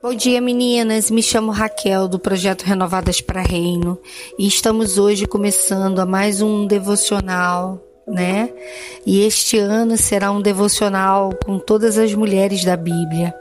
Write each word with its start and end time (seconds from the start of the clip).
Bom 0.00 0.14
dia, 0.14 0.40
meninas. 0.40 1.10
Me 1.10 1.20
chamo 1.20 1.50
Raquel 1.50 2.06
do 2.06 2.20
projeto 2.20 2.62
Renovadas 2.62 3.20
para 3.20 3.42
Reino 3.42 3.98
e 4.38 4.46
estamos 4.46 4.96
hoje 4.96 5.26
começando 5.26 5.98
a 5.98 6.06
mais 6.06 6.40
um 6.40 6.68
devocional, 6.68 7.82
né? 8.06 8.48
E 9.04 9.22
este 9.22 9.58
ano 9.58 9.96
será 9.96 10.30
um 10.30 10.40
devocional 10.40 11.30
com 11.44 11.58
todas 11.58 11.98
as 11.98 12.14
mulheres 12.14 12.64
da 12.64 12.76
Bíblia. 12.76 13.34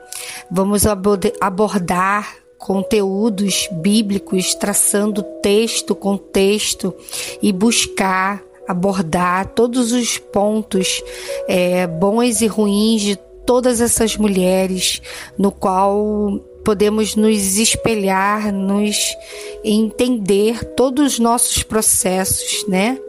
Vamos 0.49 0.87
abordar 0.87 2.37
conteúdos 2.57 3.69
bíblicos, 3.71 4.55
traçando 4.55 5.21
texto 5.43 5.93
com 5.93 6.17
texto 6.17 6.91
e 7.39 7.53
buscar 7.53 8.41
abordar 8.67 9.53
todos 9.53 9.91
os 9.91 10.17
pontos 10.17 11.03
é, 11.47 11.85
bons 11.85 12.41
e 12.41 12.47
ruins 12.47 13.01
de 13.01 13.26
todas 13.47 13.81
essas 13.81 14.17
mulheres, 14.17 15.01
no 15.37 15.51
qual 15.51 16.39
podemos 16.63 17.15
nos 17.15 17.57
espelhar, 17.57 18.51
nos 18.51 19.15
entender 19.63 20.63
todos 20.75 21.13
os 21.13 21.19
nossos 21.19 21.63
processos, 21.63 22.65
né? 22.67 22.99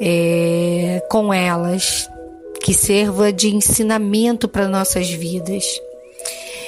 É, 0.00 1.02
com 1.10 1.32
elas, 1.32 2.08
que 2.62 2.74
sirva 2.74 3.32
de 3.32 3.54
ensinamento 3.54 4.46
para 4.46 4.68
nossas 4.68 5.08
vidas. 5.08 5.64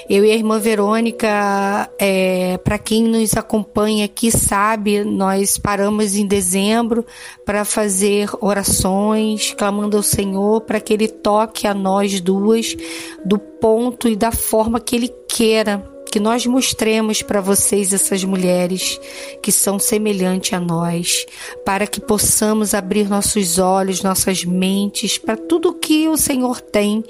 Eu 0.09 0.25
e 0.25 0.31
a 0.31 0.35
irmã 0.35 0.61
Verônica, 0.61 1.91
é, 1.99 2.57
para 2.59 2.79
quem 2.79 3.03
nos 3.03 3.37
acompanha 3.37 4.05
aqui 4.05 4.31
sabe, 4.31 5.03
nós 5.03 5.59
paramos 5.59 6.15
em 6.15 6.25
dezembro 6.25 7.05
para 7.45 7.65
fazer 7.65 8.31
orações, 8.41 9.53
clamando 9.55 9.97
ao 9.97 10.05
Senhor 10.05 10.61
para 10.61 10.79
que 10.79 10.93
Ele 10.93 11.09
toque 11.09 11.67
a 11.67 11.75
nós 11.75 12.21
duas 12.21 12.77
do 13.25 13.37
ponto 13.37 14.09
e 14.09 14.15
da 14.15 14.31
forma 14.31 14.79
que 14.79 14.95
Ele 14.95 15.09
queira 15.29 15.93
que 16.09 16.21
nós 16.21 16.47
mostremos 16.47 17.21
para 17.21 17.43
vocês 17.43 17.93
essas 17.93 18.25
mulheres 18.25 18.99
que 19.43 19.53
são 19.53 19.79
semelhantes 19.79 20.53
a 20.53 20.61
nós, 20.61 21.27
para 21.63 21.87
que 21.87 22.01
possamos 22.01 22.73
abrir 22.73 23.07
nossos 23.07 23.59
olhos, 23.59 24.03
nossas 24.03 24.45
mentes 24.45 25.19
para 25.19 25.37
tudo 25.37 25.75
que 25.75 26.09
o 26.09 26.17
Senhor 26.17 26.61
tem 26.61 27.05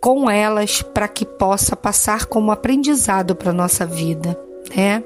com 0.00 0.30
elas 0.30 0.82
para 0.82 1.06
que 1.06 1.26
possa 1.26 1.76
passar 1.76 2.26
como 2.26 2.50
aprendizado 2.50 3.36
para 3.36 3.52
nossa 3.52 3.84
vida, 3.84 4.38
né? 4.74 5.04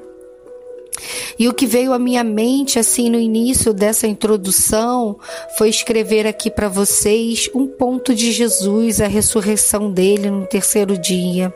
E 1.37 1.49
o 1.49 1.53
que 1.53 1.65
veio 1.65 1.91
à 1.91 1.99
minha 1.99 2.23
mente 2.23 2.79
assim 2.79 3.09
no 3.09 3.19
início 3.19 3.73
dessa 3.73 4.07
introdução 4.07 5.19
foi 5.57 5.69
escrever 5.69 6.25
aqui 6.25 6.49
para 6.49 6.69
vocês 6.69 7.49
um 7.53 7.67
ponto 7.67 8.15
de 8.15 8.31
Jesus, 8.31 9.01
a 9.01 9.07
ressurreição 9.07 9.91
dele 9.91 10.29
no 10.29 10.45
terceiro 10.45 10.97
dia. 10.97 11.53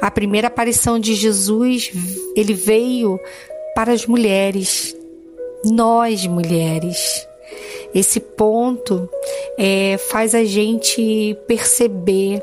A 0.00 0.10
primeira 0.10 0.48
aparição 0.48 0.98
de 0.98 1.14
Jesus, 1.14 1.92
ele 2.34 2.54
veio 2.54 3.20
para 3.74 3.92
as 3.92 4.06
mulheres, 4.06 4.96
nós 5.64 6.26
mulheres. 6.26 7.28
Esse 7.94 8.18
ponto 8.18 9.08
é, 9.58 9.98
faz 9.98 10.34
a 10.34 10.42
gente 10.44 11.36
perceber 11.46 12.42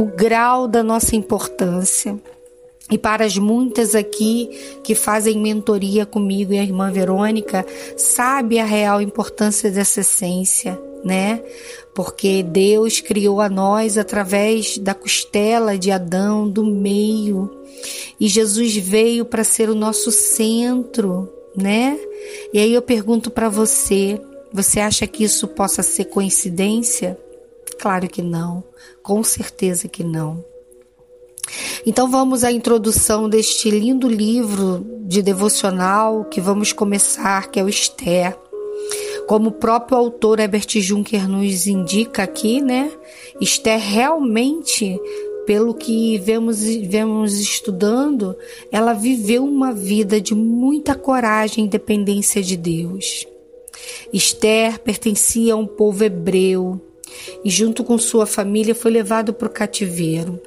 o 0.00 0.06
grau 0.06 0.66
da 0.66 0.82
nossa 0.82 1.14
importância. 1.14 2.18
E 2.90 2.96
para 2.96 3.26
as 3.26 3.36
muitas 3.36 3.94
aqui 3.94 4.48
que 4.82 4.94
fazem 4.94 5.38
mentoria 5.38 6.06
comigo 6.06 6.54
e 6.54 6.58
a 6.58 6.62
irmã 6.62 6.90
Verônica, 6.90 7.66
sabe 7.98 8.58
a 8.58 8.64
real 8.64 9.02
importância 9.02 9.70
dessa 9.70 10.00
essência, 10.00 10.80
né? 11.04 11.42
Porque 11.94 12.42
Deus 12.42 12.98
criou 13.00 13.42
a 13.42 13.50
nós 13.50 13.98
através 13.98 14.78
da 14.78 14.94
costela 14.94 15.76
de 15.76 15.90
Adão, 15.90 16.48
do 16.48 16.64
meio. 16.64 17.50
E 18.18 18.26
Jesus 18.26 18.74
veio 18.76 19.26
para 19.26 19.44
ser 19.44 19.68
o 19.68 19.74
nosso 19.74 20.10
centro, 20.10 21.30
né? 21.54 22.00
E 22.54 22.58
aí 22.58 22.72
eu 22.72 22.80
pergunto 22.80 23.30
para 23.30 23.50
você, 23.50 24.18
você 24.50 24.80
acha 24.80 25.06
que 25.06 25.24
isso 25.24 25.46
possa 25.46 25.82
ser 25.82 26.06
coincidência? 26.06 27.18
Claro 27.80 28.06
que 28.08 28.20
não, 28.20 28.62
com 29.02 29.24
certeza 29.24 29.88
que 29.88 30.04
não. 30.04 30.44
Então 31.86 32.10
vamos 32.10 32.44
à 32.44 32.52
introdução 32.52 33.26
deste 33.26 33.70
lindo 33.70 34.06
livro 34.06 34.86
de 35.06 35.22
devocional 35.22 36.26
que 36.26 36.42
vamos 36.42 36.74
começar, 36.74 37.50
que 37.50 37.58
é 37.58 37.64
o 37.64 37.70
Esther. 37.70 38.38
Como 39.26 39.48
o 39.48 39.52
próprio 39.52 39.96
autor 39.96 40.40
Herbert 40.40 40.68
Juncker 40.68 41.26
nos 41.26 41.66
indica 41.66 42.22
aqui, 42.22 42.60
né? 42.60 42.92
Esther 43.40 43.80
realmente, 43.80 45.00
pelo 45.46 45.72
que 45.72 46.18
vemos, 46.18 46.62
vemos 46.62 47.40
estudando, 47.40 48.36
ela 48.70 48.92
viveu 48.92 49.42
uma 49.42 49.72
vida 49.72 50.20
de 50.20 50.34
muita 50.34 50.94
coragem 50.94 51.64
e 51.64 51.68
dependência 51.68 52.42
de 52.42 52.58
Deus. 52.58 53.26
Esther 54.12 54.80
pertencia 54.80 55.54
a 55.54 55.56
um 55.56 55.66
povo 55.66 56.04
hebreu, 56.04 56.89
e, 57.44 57.50
junto 57.50 57.84
com 57.84 57.98
sua 57.98 58.26
família, 58.26 58.74
foi 58.74 58.90
levado 58.90 59.32
para 59.32 59.46
o 59.46 59.50
cativeiro. 59.50 60.40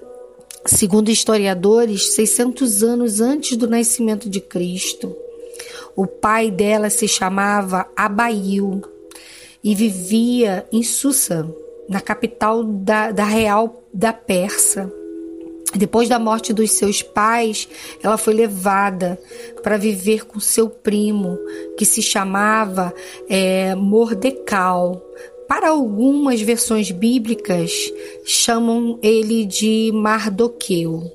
Segundo 0.65 1.09
historiadores, 1.09 2.13
600 2.13 2.83
anos 2.83 3.19
antes 3.19 3.57
do 3.57 3.67
nascimento 3.67 4.29
de 4.29 4.39
Cristo, 4.39 5.15
o 5.95 6.07
pai 6.07 6.49
dela 6.49 6.89
se 6.89 7.07
chamava 7.07 7.87
Abail 7.95 8.81
e 9.63 9.75
vivia 9.75 10.65
em 10.71 10.81
Susa, 10.81 11.47
na 11.87 12.01
capital 12.01 12.63
da, 12.63 13.11
da 13.11 13.25
real 13.25 13.83
da 13.93 14.13
Persa. 14.13 14.91
Depois 15.75 16.07
da 16.07 16.19
morte 16.19 16.53
dos 16.53 16.71
seus 16.71 17.01
pais, 17.01 17.67
ela 18.01 18.17
foi 18.17 18.33
levada 18.33 19.19
para 19.63 19.75
viver 19.75 20.25
com 20.25 20.39
seu 20.39 20.69
primo, 20.69 21.37
que 21.77 21.85
se 21.85 22.01
chamava 22.01 22.93
é, 23.27 23.73
Mordecal, 23.73 25.03
para 25.47 25.69
algumas 25.69 26.41
versões 26.41 26.91
bíblicas, 26.91 27.71
chamam 28.25 28.99
ele 29.01 29.45
de 29.45 29.91
Mardoqueu. 29.93 31.11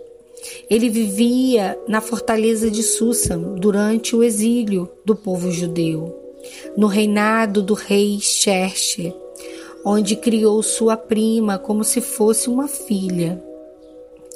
Ele 0.70 0.88
vivia 0.88 1.78
na 1.88 2.00
fortaleza 2.00 2.70
de 2.70 2.82
Susa 2.82 3.36
durante 3.36 4.14
o 4.14 4.22
exílio 4.22 4.88
do 5.04 5.14
povo 5.14 5.50
judeu, 5.50 6.14
no 6.76 6.86
reinado 6.86 7.62
do 7.62 7.74
rei 7.74 8.18
Xerxes, 8.20 9.12
onde 9.84 10.16
criou 10.16 10.62
sua 10.62 10.96
prima 10.96 11.58
como 11.58 11.84
se 11.84 12.00
fosse 12.00 12.48
uma 12.48 12.68
filha. 12.68 13.42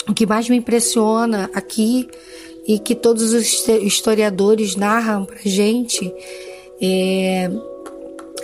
O 0.09 0.15
que 0.15 0.27
mais 0.27 0.49
me 0.49 0.57
impressiona 0.57 1.51
aqui 1.55 2.09
e 2.67 2.79
que 2.79 2.95
todos 2.95 3.33
os 3.33 3.69
historiadores 3.69 4.77
narram 4.77 5.25
para 5.25 5.39
gente 5.45 6.13
é 6.81 7.51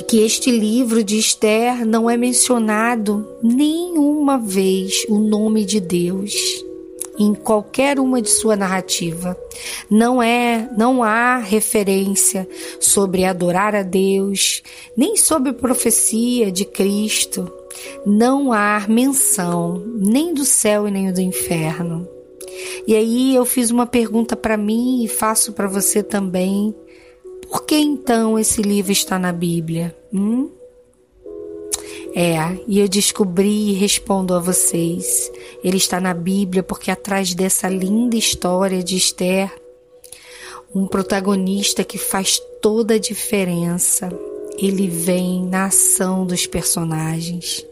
que 0.07 0.21
este 0.21 0.51
livro 0.51 1.03
de 1.03 1.19
Esther 1.19 1.87
não 1.87 2.09
é 2.09 2.17
mencionado 2.17 3.27
nenhuma 3.43 4.39
vez 4.39 5.05
o 5.09 5.19
nome 5.19 5.65
de 5.65 5.81
Deus 5.81 6.35
em 7.19 7.35
qualquer 7.35 7.99
uma 7.99 8.23
de 8.23 8.31
sua 8.31 8.55
narrativa. 8.57 9.37
Não 9.91 10.23
é, 10.23 10.69
não 10.77 11.03
há 11.03 11.39
referência 11.39 12.49
sobre 12.79 13.25
adorar 13.25 13.75
a 13.75 13.83
Deus, 13.83 14.63
nem 14.97 15.17
sobre 15.17 15.53
profecia 15.53 16.53
de 16.53 16.65
Cristo. 16.65 17.51
Não 18.07 18.53
há 18.53 18.87
menção 18.89 19.83
nem 19.97 20.33
do 20.33 20.45
céu 20.45 20.87
e 20.87 20.91
nem 20.91 21.13
do 21.13 21.21
inferno. 21.21 22.09
E 22.87 22.95
aí 22.95 23.35
eu 23.35 23.45
fiz 23.45 23.71
uma 23.71 23.87
pergunta 23.87 24.37
para 24.37 24.57
mim 24.57 25.05
e 25.05 25.09
faço 25.09 25.53
para 25.53 25.69
você 25.69 26.03
também. 26.03 26.75
Por 27.51 27.65
que 27.65 27.77
então 27.77 28.39
esse 28.39 28.61
livro 28.61 28.93
está 28.93 29.19
na 29.19 29.33
Bíblia? 29.33 29.97
Hum? 30.13 30.51
É, 32.15 32.37
e 32.67 32.79
eu 32.81 32.89
descobri 32.89 33.71
e 33.71 33.73
respondo 33.75 34.35
a 34.35 34.39
vocês. 34.39 35.31
Ele 35.65 35.77
está 35.77 36.01
na 36.01 36.13
Bíblia 36.13 36.63
porque 36.63 36.91
atrás 36.91 37.35
dessa 37.35 37.69
linda 37.69 38.17
história 38.17 38.83
de 38.83 38.97
Esther, 38.97 39.51
um 40.75 40.87
protagonista 40.87 41.85
que 41.85 41.97
faz 41.97 42.41
toda 42.61 42.95
a 42.95 42.99
diferença, 42.99 44.09
ele 44.59 44.89
vem 44.89 45.47
na 45.47 45.67
ação 45.67 46.27
dos 46.27 46.47
personagens. 46.47 47.65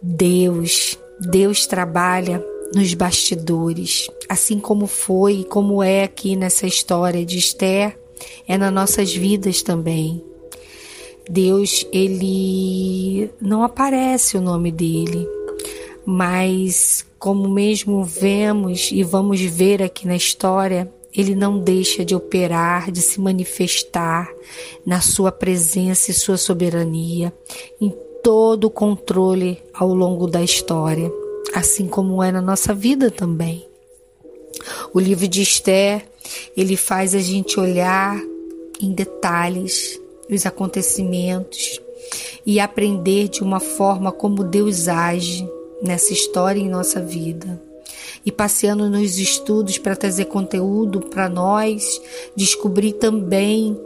Deus, 0.00 0.98
Deus 1.18 1.66
trabalha 1.66 2.44
nos 2.74 2.94
bastidores, 2.94 4.08
assim 4.28 4.58
como 4.58 4.86
foi 4.86 5.40
e 5.40 5.44
como 5.44 5.82
é 5.82 6.04
aqui 6.04 6.36
nessa 6.36 6.66
história 6.66 7.24
de 7.24 7.38
Esther 7.38 8.01
é 8.46 8.56
nas 8.58 8.72
nossas 8.72 9.14
vidas 9.14 9.62
também. 9.62 10.22
Deus, 11.28 11.86
ele 11.92 13.30
não 13.40 13.62
aparece 13.62 14.36
o 14.36 14.40
nome 14.40 14.72
dele, 14.72 15.26
mas 16.04 17.06
como 17.18 17.48
mesmo 17.48 18.04
vemos 18.04 18.90
e 18.90 19.04
vamos 19.04 19.40
ver 19.40 19.82
aqui 19.82 20.06
na 20.06 20.16
história, 20.16 20.92
ele 21.14 21.34
não 21.34 21.58
deixa 21.58 22.04
de 22.04 22.14
operar, 22.14 22.90
de 22.90 23.00
se 23.00 23.20
manifestar 23.20 24.28
na 24.84 25.00
sua 25.00 25.30
presença 25.30 26.10
e 26.10 26.14
sua 26.14 26.36
soberania, 26.36 27.32
em 27.80 27.94
todo 28.22 28.64
o 28.64 28.70
controle 28.70 29.62
ao 29.74 29.92
longo 29.92 30.26
da 30.26 30.42
história, 30.42 31.12
assim 31.54 31.86
como 31.86 32.22
é 32.22 32.32
na 32.32 32.40
nossa 32.40 32.74
vida 32.74 33.10
também. 33.10 33.64
O 34.94 34.98
livro 34.98 35.28
de 35.28 35.42
Esther, 35.42 36.04
ele 36.56 36.76
faz 36.76 37.14
a 37.14 37.20
gente 37.20 37.58
olhar 37.58 38.20
em 38.80 38.92
detalhes 38.92 40.00
os 40.30 40.46
acontecimentos 40.46 41.80
e 42.44 42.58
aprender 42.58 43.28
de 43.28 43.42
uma 43.42 43.60
forma 43.60 44.10
como 44.10 44.42
Deus 44.42 44.88
age 44.88 45.48
nessa 45.82 46.12
história 46.12 46.60
em 46.60 46.68
nossa 46.68 47.00
vida. 47.00 47.60
E 48.24 48.30
passeando 48.30 48.88
nos 48.88 49.18
estudos 49.18 49.78
para 49.78 49.96
trazer 49.96 50.26
conteúdo 50.26 51.00
para 51.00 51.28
nós, 51.28 52.00
descobrir 52.36 52.92
também 52.92 53.78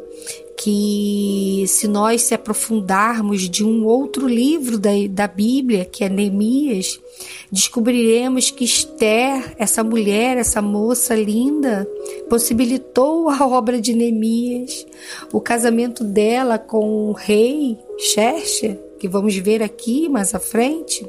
que 0.58 1.64
se 1.68 1.86
nós 1.86 2.22
se 2.22 2.34
aprofundarmos 2.34 3.48
de 3.48 3.64
um 3.64 3.84
outro 3.84 4.26
livro 4.26 4.78
da, 4.78 4.90
da 5.10 5.26
Bíblia, 5.26 5.84
que 5.84 6.02
é 6.02 6.08
Neemias, 6.08 6.98
descobriremos 7.52 8.50
que 8.50 8.64
Esther, 8.64 9.54
essa 9.58 9.84
mulher, 9.84 10.36
essa 10.36 10.62
moça 10.62 11.14
linda, 11.14 11.86
possibilitou 12.28 13.28
a 13.28 13.46
obra 13.46 13.80
de 13.80 13.94
Neemias, 13.94 14.86
o 15.32 15.40
casamento 15.40 16.02
dela 16.02 16.58
com 16.58 17.10
o 17.10 17.12
rei 17.12 17.78
Xerxes, 17.98 18.76
que 18.98 19.08
vamos 19.08 19.36
ver 19.36 19.62
aqui 19.62 20.08
mais 20.08 20.34
à 20.34 20.38
frente 20.38 21.06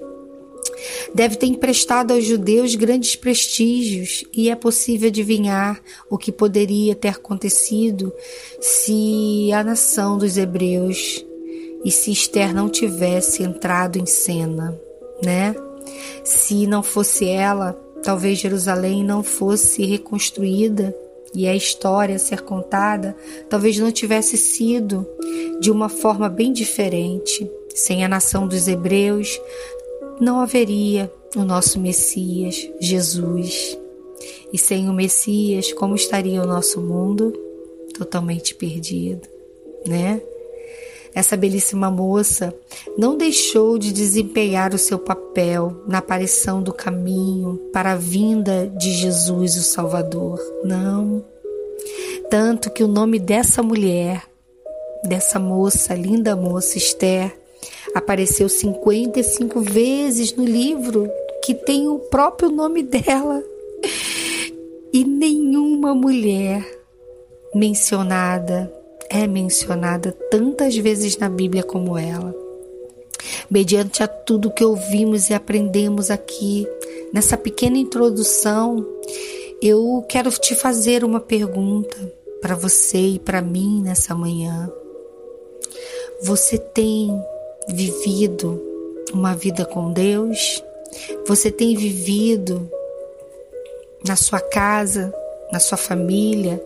Deve 1.14 1.36
ter 1.36 1.48
emprestado 1.48 2.14
aos 2.14 2.26
judeus 2.26 2.76
grandes 2.76 3.16
prestígios, 3.16 4.24
e 4.34 4.50
é 4.50 4.56
possível 4.56 5.10
adivinhar 5.10 5.82
o 6.10 6.18
que 6.18 6.32
poderia 6.32 6.96
ter 6.96 7.10
acontecido 7.10 8.14
se 8.60 9.52
a 9.54 9.64
nação 9.64 10.18
dos 10.18 10.38
hebreus 10.38 11.26
e 11.84 11.92
se 11.92 12.12
Esther 12.12 12.54
não 12.54 12.70
tivesse 12.70 13.44
entrado 13.44 13.98
em 13.98 14.06
cena, 14.06 14.80
né? 15.24 15.56
Se 16.24 16.68
não 16.68 16.84
fosse 16.84 17.28
ela, 17.28 17.74
talvez 18.04 18.40
Jerusalém 18.40 19.04
não 19.04 19.24
fosse 19.24 19.86
reconstruída 19.86 20.96
e 21.34 21.48
a 21.48 21.56
história 21.56 22.16
a 22.16 22.20
ser 22.20 22.42
contada 22.42 23.16
talvez 23.50 23.78
não 23.78 23.92
tivesse 23.92 24.38
sido 24.38 25.08
de 25.60 25.72
uma 25.72 25.90
forma 25.90 26.30
bem 26.30 26.52
diferente. 26.52 27.50
Sem 27.74 28.04
a 28.04 28.08
nação 28.08 28.48
dos 28.48 28.68
hebreus, 28.68 29.40
não 30.20 30.40
haveria 30.40 31.12
o 31.36 31.44
nosso 31.44 31.80
Messias, 31.80 32.70
Jesus. 32.80 33.78
E 34.52 34.58
sem 34.58 34.90
o 34.90 34.94
Messias, 34.94 35.74
como 35.74 35.96
estaria 35.96 36.42
o 36.42 36.48
nosso 36.48 36.82
mundo? 36.82 37.34
Totalmente 37.94 38.56
perdido, 38.56 39.28
né? 39.86 40.22
Essa 41.14 41.36
belíssima 41.36 41.90
moça 41.90 42.54
não 42.98 43.18
deixou 43.18 43.78
de 43.78 43.92
desempenhar 43.92 44.74
o 44.74 44.78
seu 44.78 45.00
papel 45.00 45.82
na 45.88 45.98
aparição 45.98 46.62
do 46.62 46.72
caminho 46.72 47.58
para 47.74 47.94
a 47.94 47.96
vinda 47.96 48.68
de 48.68 48.92
Jesus, 48.92 49.56
o 49.56 49.64
Salvador. 49.64 50.40
Não. 50.64 51.26
Tanto 52.30 52.70
que 52.70 52.84
o 52.84 52.88
nome 52.88 53.18
dessa 53.18 53.64
mulher, 53.64 54.24
dessa 55.04 55.40
moça, 55.40 55.96
linda 55.96 56.36
moça 56.36 56.78
Esther, 56.78 57.36
Apareceu 57.94 58.48
55 58.48 59.62
vezes 59.62 60.34
no 60.34 60.46
livro 60.46 61.10
que 61.44 61.54
tem 61.54 61.88
o 61.88 62.00
próprio 62.00 62.50
nome 62.50 62.84
dela. 62.84 63.44
E 64.92 65.04
nenhuma 65.04 65.94
mulher 65.94 66.66
mencionada 67.54 68.72
é 69.10 69.26
mencionada 69.28 70.12
tantas 70.30 70.76
vezes 70.76 71.18
na 71.18 71.30
Bíblia 71.30 71.64
como 71.64 71.98
ela. 71.98 72.36
Mediante 73.50 74.04
a 74.04 74.08
tudo 74.08 74.52
que 74.52 74.64
ouvimos 74.64 75.30
e 75.30 75.34
aprendemos 75.34 76.12
aqui, 76.12 76.68
nessa 77.14 77.38
pequena 77.38 77.78
introdução, 77.78 78.86
eu 79.62 80.06
quero 80.08 80.30
te 80.32 80.56
fazer 80.56 81.04
uma 81.04 81.20
pergunta 81.20 81.98
para 82.42 82.56
você 82.56 82.98
e 82.98 83.20
para 83.20 83.42
mim 83.42 83.82
nessa 83.82 84.14
manhã. 84.14 84.72
Você 86.22 86.58
tem 86.58 87.10
vivido 87.68 88.62
uma 89.14 89.36
vida 89.36 89.66
com 89.66 89.92
Deus? 89.92 90.64
Você 91.28 91.52
tem 91.52 91.76
vivido 91.76 92.70
na 94.06 94.16
sua 94.16 94.40
casa, 94.40 95.14
na 95.52 95.60
sua 95.60 95.78
família, 95.78 96.62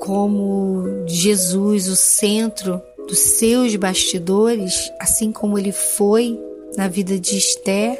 como 0.00 0.84
Jesus, 1.06 1.88
o 1.88 1.96
centro 1.96 2.80
dos 3.06 3.18
seus 3.18 3.74
bastidores, 3.76 4.90
assim 4.98 5.32
como 5.32 5.58
ele 5.58 5.72
foi 5.72 6.38
na 6.76 6.88
vida 6.88 7.18
de 7.18 7.36
Esther, 7.36 7.98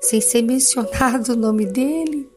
sem 0.00 0.20
ser 0.20 0.42
mencionado 0.42 1.32
o 1.32 1.36
nome 1.36 1.66
dele? 1.66 2.28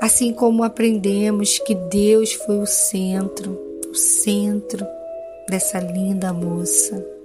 Assim 0.00 0.32
como 0.32 0.62
aprendemos 0.62 1.58
que 1.58 1.74
Deus 1.74 2.32
foi 2.32 2.58
o 2.58 2.66
centro, 2.66 3.58
o 3.90 3.94
centro 3.94 4.86
dessa 5.48 5.78
linda 5.78 6.32
moça. 6.32 7.15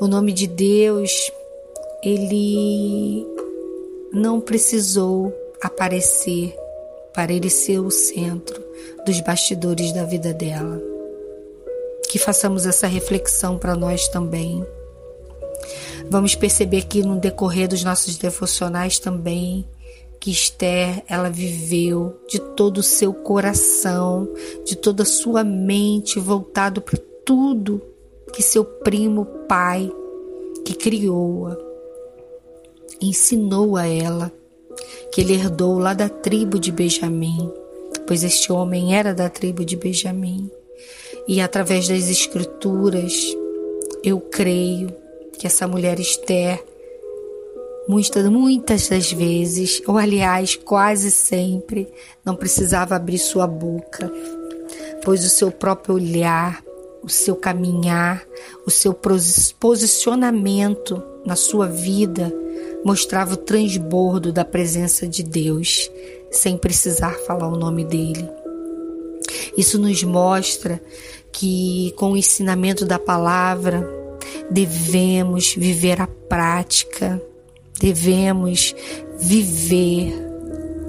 O 0.00 0.06
nome 0.06 0.32
de 0.32 0.46
Deus, 0.46 1.10
ele 2.04 3.26
não 4.12 4.40
precisou 4.40 5.34
aparecer 5.60 6.54
para 7.12 7.32
ele 7.32 7.50
ser 7.50 7.80
o 7.80 7.90
centro 7.90 8.62
dos 9.04 9.20
bastidores 9.20 9.92
da 9.92 10.04
vida 10.04 10.32
dela. 10.32 10.80
Que 12.08 12.16
façamos 12.16 12.64
essa 12.64 12.86
reflexão 12.86 13.58
para 13.58 13.74
nós 13.74 14.06
também. 14.06 14.64
Vamos 16.08 16.36
perceber 16.36 16.82
que 16.82 17.02
no 17.02 17.16
decorrer 17.16 17.66
dos 17.66 17.82
nossos 17.82 18.16
devocionais 18.16 19.00
também 19.00 19.66
que 20.20 20.30
Esther 20.30 21.02
ela 21.08 21.28
viveu 21.28 22.20
de 22.28 22.38
todo 22.38 22.78
o 22.78 22.84
seu 22.84 23.12
coração, 23.12 24.28
de 24.64 24.76
toda 24.76 25.02
a 25.02 25.06
sua 25.06 25.42
mente 25.42 26.20
voltado 26.20 26.80
para 26.80 26.98
tudo 27.24 27.82
que 28.32 28.42
seu 28.42 28.64
primo 28.64 29.24
pai, 29.48 29.90
que 30.64 30.74
criou-a, 30.74 31.56
ensinou 33.00 33.76
a 33.76 33.86
ela, 33.86 34.32
que 35.12 35.20
ele 35.20 35.34
herdou 35.34 35.78
lá 35.78 35.94
da 35.94 36.08
tribo 36.08 36.58
de 36.58 36.70
Benjamim, 36.70 37.52
pois 38.06 38.22
este 38.22 38.52
homem 38.52 38.94
era 38.96 39.14
da 39.14 39.28
tribo 39.28 39.64
de 39.64 39.76
Benjamim. 39.76 40.50
E 41.26 41.40
através 41.40 41.88
das 41.88 42.08
escrituras, 42.08 43.36
eu 44.02 44.20
creio 44.20 44.94
que 45.38 45.46
essa 45.46 45.68
mulher 45.68 46.00
Esther, 46.00 46.62
muitas, 47.88 48.24
muitas 48.26 48.88
das 48.88 49.12
vezes, 49.12 49.82
ou 49.86 49.98
aliás, 49.98 50.56
quase 50.56 51.10
sempre, 51.10 51.88
não 52.24 52.34
precisava 52.34 52.96
abrir 52.96 53.18
sua 53.18 53.46
boca, 53.46 54.10
pois 55.04 55.24
o 55.24 55.28
seu 55.28 55.50
próprio 55.50 55.94
olhar, 55.94 56.62
o 57.02 57.08
seu 57.08 57.36
caminhar, 57.36 58.24
o 58.66 58.70
seu 58.70 58.96
posicionamento 59.58 61.02
na 61.24 61.36
sua 61.36 61.66
vida 61.66 62.32
mostrava 62.84 63.34
o 63.34 63.36
transbordo 63.36 64.32
da 64.32 64.44
presença 64.44 65.06
de 65.06 65.22
Deus, 65.22 65.90
sem 66.30 66.56
precisar 66.56 67.14
falar 67.26 67.48
o 67.48 67.56
nome 67.56 67.84
dele. 67.84 68.28
Isso 69.56 69.78
nos 69.78 70.02
mostra 70.02 70.80
que, 71.32 71.92
com 71.96 72.12
o 72.12 72.16
ensinamento 72.16 72.84
da 72.84 72.98
palavra, 72.98 73.86
devemos 74.50 75.54
viver 75.54 76.00
a 76.00 76.06
prática, 76.06 77.20
devemos 77.80 78.74
viver 79.18 80.14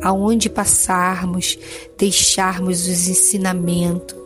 aonde 0.02 0.50
passarmos, 0.50 1.58
deixarmos 1.98 2.88
os 2.88 3.08
ensinamentos, 3.08 4.19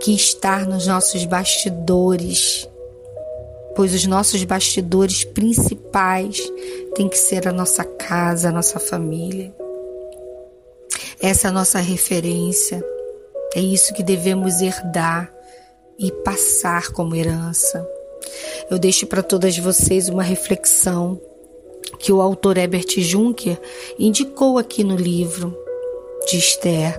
que 0.00 0.14
estar 0.14 0.66
nos 0.66 0.86
nossos 0.86 1.24
bastidores, 1.26 2.68
pois 3.76 3.94
os 3.94 4.06
nossos 4.06 4.42
bastidores 4.44 5.24
principais 5.24 6.40
têm 6.94 7.08
que 7.08 7.18
ser 7.18 7.46
a 7.46 7.52
nossa 7.52 7.84
casa, 7.84 8.48
a 8.48 8.52
nossa 8.52 8.80
família. 8.80 9.54
Essa 11.20 11.48
é 11.48 11.50
a 11.50 11.52
nossa 11.52 11.78
referência, 11.78 12.82
é 13.54 13.60
isso 13.60 13.92
que 13.92 14.02
devemos 14.02 14.62
herdar 14.62 15.30
e 15.98 16.10
passar 16.10 16.92
como 16.92 17.14
herança. 17.14 17.86
Eu 18.70 18.78
deixo 18.78 19.06
para 19.06 19.22
todas 19.22 19.58
vocês 19.58 20.08
uma 20.08 20.22
reflexão 20.22 21.20
que 21.98 22.12
o 22.12 22.22
autor 22.22 22.56
Herbert 22.56 22.98
Juncker 22.98 23.60
indicou 23.98 24.56
aqui 24.56 24.82
no 24.82 24.96
livro 24.96 25.54
de 26.26 26.38
Esther. 26.38 26.98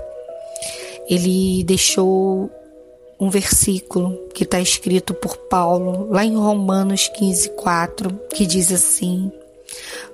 Ele 1.09 1.63
deixou 1.63 2.49
um 3.21 3.29
versículo 3.29 4.17
que 4.33 4.43
está 4.43 4.59
escrito 4.59 5.13
por 5.13 5.37
Paulo 5.37 6.09
lá 6.09 6.25
em 6.25 6.35
Romanos 6.35 7.07
15, 7.09 7.51
4, 7.51 8.19
que 8.33 8.47
diz 8.47 8.71
assim: 8.71 9.31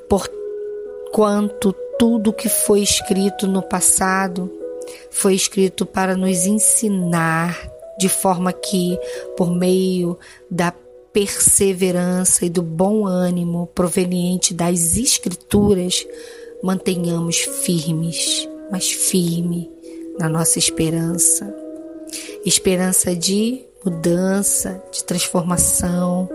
Porquanto 0.10 1.74
tudo 1.98 2.34
que 2.34 2.50
foi 2.50 2.82
escrito 2.82 3.48
no 3.48 3.62
passado 3.62 4.52
foi 5.10 5.36
escrito 5.36 5.86
para 5.86 6.18
nos 6.18 6.46
ensinar, 6.46 7.58
de 7.98 8.10
forma 8.10 8.52
que, 8.52 9.00
por 9.38 9.50
meio 9.50 10.20
da 10.52 10.74
perseverança 11.14 12.46
e 12.46 12.50
do 12.50 12.62
bom 12.62 13.06
ânimo 13.08 13.68
proveniente 13.74 14.54
das 14.54 14.98
Escrituras, 14.98 16.06
mantenhamos 16.62 17.38
firmes, 17.38 18.48
mas 18.70 18.92
firme 18.92 19.72
na 20.20 20.28
nossa 20.28 20.60
esperança. 20.60 21.67
Esperança 22.46 23.16
de 23.16 23.66
mudança, 23.84 24.84
de 24.92 25.04
transformação, 25.04 26.30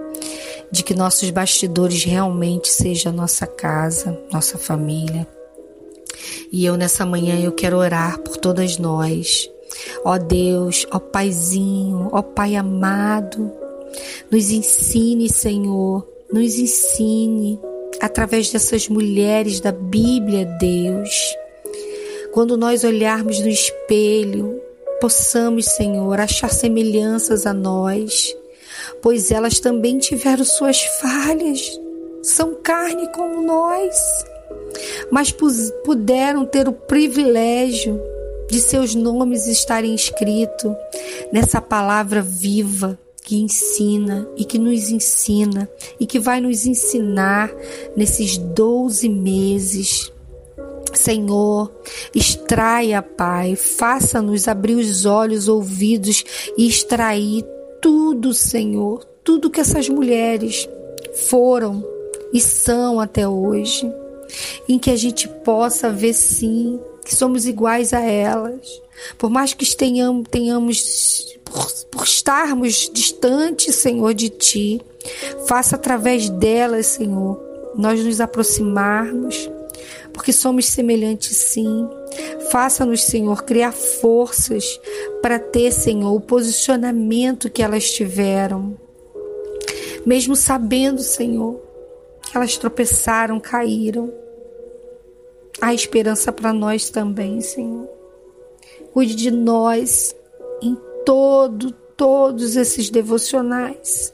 de 0.70 0.82
que 0.82 0.94
nossos 0.94 1.30
bastidores 1.30 2.04
realmente 2.04 2.68
sejam 2.68 3.12
a 3.12 3.14
nossa 3.14 3.46
casa, 3.46 4.18
nossa 4.32 4.56
família. 4.56 5.26
E 6.50 6.64
eu 6.64 6.76
nessa 6.76 7.04
manhã 7.04 7.38
eu 7.40 7.52
quero 7.52 7.76
orar 7.76 8.18
por 8.20 8.36
todas 8.36 8.78
nós. 8.78 9.50
Ó 10.04 10.18
Deus, 10.18 10.86
ó 10.90 10.98
Paizinho, 10.98 12.08
ó 12.12 12.22
Pai 12.22 12.56
amado, 12.56 13.52
nos 14.30 14.50
ensine, 14.50 15.28
Senhor, 15.28 16.06
nos 16.32 16.58
ensine 16.58 17.58
através 18.00 18.50
dessas 18.50 18.88
mulheres 18.88 19.60
da 19.60 19.72
Bíblia, 19.72 20.46
Deus. 20.58 21.36
Quando 22.32 22.56
nós 22.56 22.82
olharmos 22.82 23.40
no 23.40 23.48
espelho, 23.48 24.60
possamos, 25.02 25.64
Senhor, 25.64 26.20
achar 26.20 26.48
semelhanças 26.48 27.44
a 27.44 27.52
nós, 27.52 28.32
pois 29.02 29.32
elas 29.32 29.58
também 29.58 29.98
tiveram 29.98 30.44
suas 30.44 30.80
falhas, 31.00 31.76
são 32.22 32.54
carne 32.62 33.08
como 33.08 33.42
nós, 33.42 33.96
mas 35.10 35.34
puderam 35.84 36.46
ter 36.46 36.68
o 36.68 36.72
privilégio 36.72 38.00
de 38.48 38.60
seus 38.60 38.94
nomes 38.94 39.48
estarem 39.48 39.92
escritos 39.92 40.72
nessa 41.32 41.60
palavra 41.60 42.22
viva 42.22 42.96
que 43.24 43.40
ensina 43.40 44.28
e 44.36 44.44
que 44.44 44.56
nos 44.56 44.88
ensina 44.88 45.68
e 45.98 46.06
que 46.06 46.20
vai 46.20 46.40
nos 46.40 46.64
ensinar 46.64 47.52
nesses 47.96 48.38
12 48.38 49.08
meses. 49.08 50.12
Senhor, 50.94 51.72
extraia, 52.14 53.02
Pai, 53.02 53.56
faça-nos 53.56 54.48
abrir 54.48 54.74
os 54.74 55.04
olhos, 55.04 55.48
ouvidos 55.48 56.24
e 56.56 56.66
extrair 56.66 57.44
tudo, 57.80 58.32
Senhor, 58.32 59.04
tudo 59.24 59.50
que 59.50 59.60
essas 59.60 59.88
mulheres 59.88 60.68
foram 61.28 61.84
e 62.32 62.40
são 62.40 63.00
até 63.00 63.28
hoje, 63.28 63.90
em 64.68 64.78
que 64.78 64.90
a 64.90 64.96
gente 64.96 65.28
possa 65.28 65.90
ver 65.90 66.14
sim 66.14 66.80
que 67.04 67.14
somos 67.14 67.46
iguais 67.46 67.92
a 67.92 68.00
elas. 68.00 68.80
Por 69.18 69.28
mais 69.28 69.52
que 69.52 69.76
tenhamos, 69.76 70.28
tenhamos 70.30 71.38
por, 71.44 71.66
por 71.90 72.04
estarmos 72.04 72.90
distantes, 72.92 73.74
Senhor, 73.74 74.14
de 74.14 74.28
Ti, 74.28 74.80
faça 75.46 75.76
através 75.76 76.30
delas, 76.30 76.86
Senhor, 76.86 77.40
nós 77.76 78.02
nos 78.04 78.20
aproximarmos, 78.20 79.50
porque 80.12 80.32
somos 80.32 80.66
semelhantes 80.66 81.36
sim. 81.36 81.88
Faça-nos, 82.50 83.02
Senhor, 83.02 83.42
criar 83.44 83.72
forças 83.72 84.80
para 85.22 85.38
ter, 85.38 85.72
Senhor, 85.72 86.14
o 86.14 86.20
posicionamento 86.20 87.50
que 87.50 87.62
elas 87.62 87.90
tiveram. 87.90 88.76
Mesmo 90.04 90.36
sabendo, 90.36 91.00
Senhor, 91.00 91.60
que 92.22 92.36
elas 92.36 92.56
tropeçaram, 92.56 93.40
caíram. 93.40 94.12
Há 95.60 95.72
esperança 95.72 96.32
para 96.32 96.52
nós 96.52 96.90
também, 96.90 97.40
Senhor. 97.40 97.88
Cuide 98.92 99.14
de 99.14 99.30
nós 99.30 100.14
em 100.60 100.76
todo, 101.04 101.72
todos 101.96 102.56
esses 102.56 102.90
devocionais. 102.90 104.12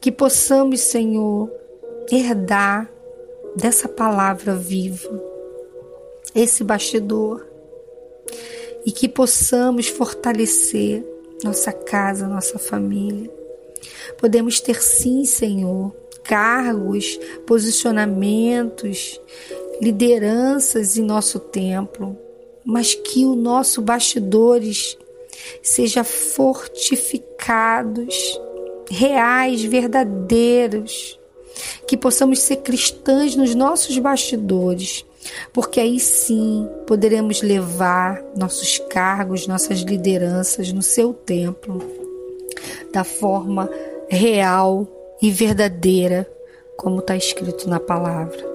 Que 0.00 0.10
possamos, 0.10 0.80
Senhor, 0.80 1.50
herdar 2.10 2.90
dessa 3.56 3.88
palavra 3.88 4.54
viva 4.54 5.32
esse 6.34 6.64
bastidor 6.64 7.46
e 8.84 8.90
que 8.90 9.08
possamos 9.08 9.86
fortalecer 9.88 11.04
nossa 11.44 11.72
casa, 11.72 12.26
nossa 12.26 12.58
família. 12.58 13.30
Podemos 14.18 14.60
ter 14.60 14.82
sim, 14.82 15.24
Senhor, 15.24 15.94
cargos, 16.22 17.18
posicionamentos 17.46 19.20
lideranças 19.80 20.96
em 20.96 21.02
nosso 21.02 21.38
templo, 21.40 22.16
mas 22.64 22.94
que 22.94 23.24
o 23.24 23.34
nosso 23.34 23.82
bastidores 23.82 24.96
seja 25.60 26.04
fortificados, 26.04 28.40
reais, 28.88 29.64
verdadeiros, 29.64 31.18
que 31.86 31.96
possamos 31.96 32.40
ser 32.40 32.56
cristãs 32.56 33.36
nos 33.36 33.54
nossos 33.54 33.98
bastidores, 33.98 35.04
porque 35.52 35.80
aí 35.80 36.00
sim 36.00 36.68
poderemos 36.86 37.42
levar 37.42 38.22
nossos 38.36 38.78
cargos, 38.90 39.46
nossas 39.46 39.80
lideranças 39.80 40.72
no 40.72 40.82
seu 40.82 41.12
templo 41.12 41.82
da 42.92 43.04
forma 43.04 43.70
real 44.08 44.86
e 45.20 45.30
verdadeira, 45.30 46.28
como 46.76 46.98
está 46.98 47.16
escrito 47.16 47.68
na 47.68 47.80
palavra. 47.80 48.52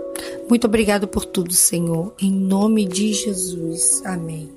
Muito 0.50 0.66
obrigado 0.66 1.08
por 1.08 1.26
tudo, 1.26 1.54
Senhor. 1.54 2.14
Em 2.22 2.32
nome 2.32 2.86
de 2.86 3.14
Jesus. 3.14 4.02
Amém. 4.06 4.57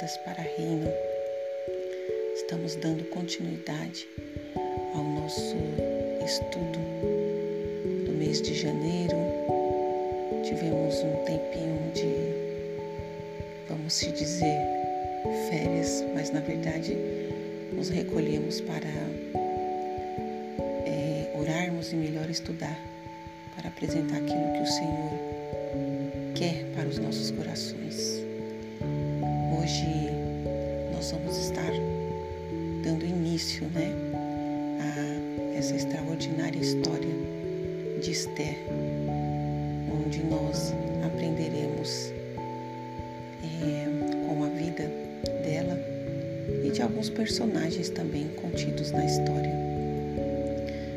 Para 0.00 0.40
Reino 0.56 0.90
estamos 2.34 2.74
dando 2.76 3.04
continuidade 3.10 4.08
ao 4.94 5.04
nosso 5.04 5.56
estudo 6.24 6.78
do 8.06 8.12
mês 8.12 8.40
de 8.40 8.54
janeiro. 8.54 9.14
Tivemos 10.42 10.94
um 11.02 11.22
tempinho 11.26 11.92
de, 11.92 12.14
vamos 13.68 13.92
se 13.92 14.10
dizer, 14.12 14.58
férias, 15.50 16.02
mas 16.14 16.30
na 16.30 16.40
verdade 16.40 16.96
nos 17.74 17.90
recolhemos 17.90 18.62
para 18.62 18.88
é, 20.86 21.30
orarmos 21.38 21.92
e 21.92 21.96
melhor 21.96 22.30
estudar, 22.30 22.80
para 23.54 23.68
apresentar 23.68 24.16
aquilo 24.16 24.50
que 24.54 24.62
o 24.62 24.66
Senhor 24.66 25.10
quer 26.34 26.64
para 26.74 26.88
os 26.88 26.98
nossos 26.98 27.30
corações. 27.32 28.30
Hoje 29.58 29.84
nós 30.92 31.10
vamos 31.10 31.36
estar 31.36 31.72
dando 32.84 33.04
início 33.04 33.66
né, 33.74 33.92
a 34.80 35.58
essa 35.58 35.74
extraordinária 35.74 36.58
história 36.58 37.10
de 38.00 38.12
Esther, 38.12 38.56
onde 39.92 40.22
nós 40.22 40.72
aprenderemos 41.04 42.12
é, 43.42 44.28
com 44.28 44.44
a 44.44 44.48
vida 44.50 44.84
dela 45.42 45.78
e 46.64 46.70
de 46.70 46.80
alguns 46.80 47.10
personagens 47.10 47.90
também 47.90 48.28
contidos 48.40 48.92
na 48.92 49.04
história. 49.04 49.52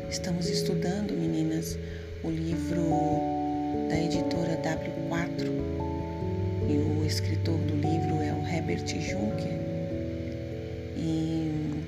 Estamos 0.08 0.48
estudando, 0.48 1.12
meninas, 1.12 1.76
o 2.22 2.30
livro 2.30 2.84
da 3.88 3.98
editora 3.98 4.56
W4 4.62 5.23
Juncker. 8.72 9.60
E 10.96 11.84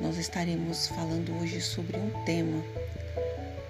nós 0.00 0.18
estaremos 0.18 0.88
falando 0.88 1.32
hoje 1.40 1.60
sobre 1.60 1.96
um 1.96 2.10
tema. 2.24 2.60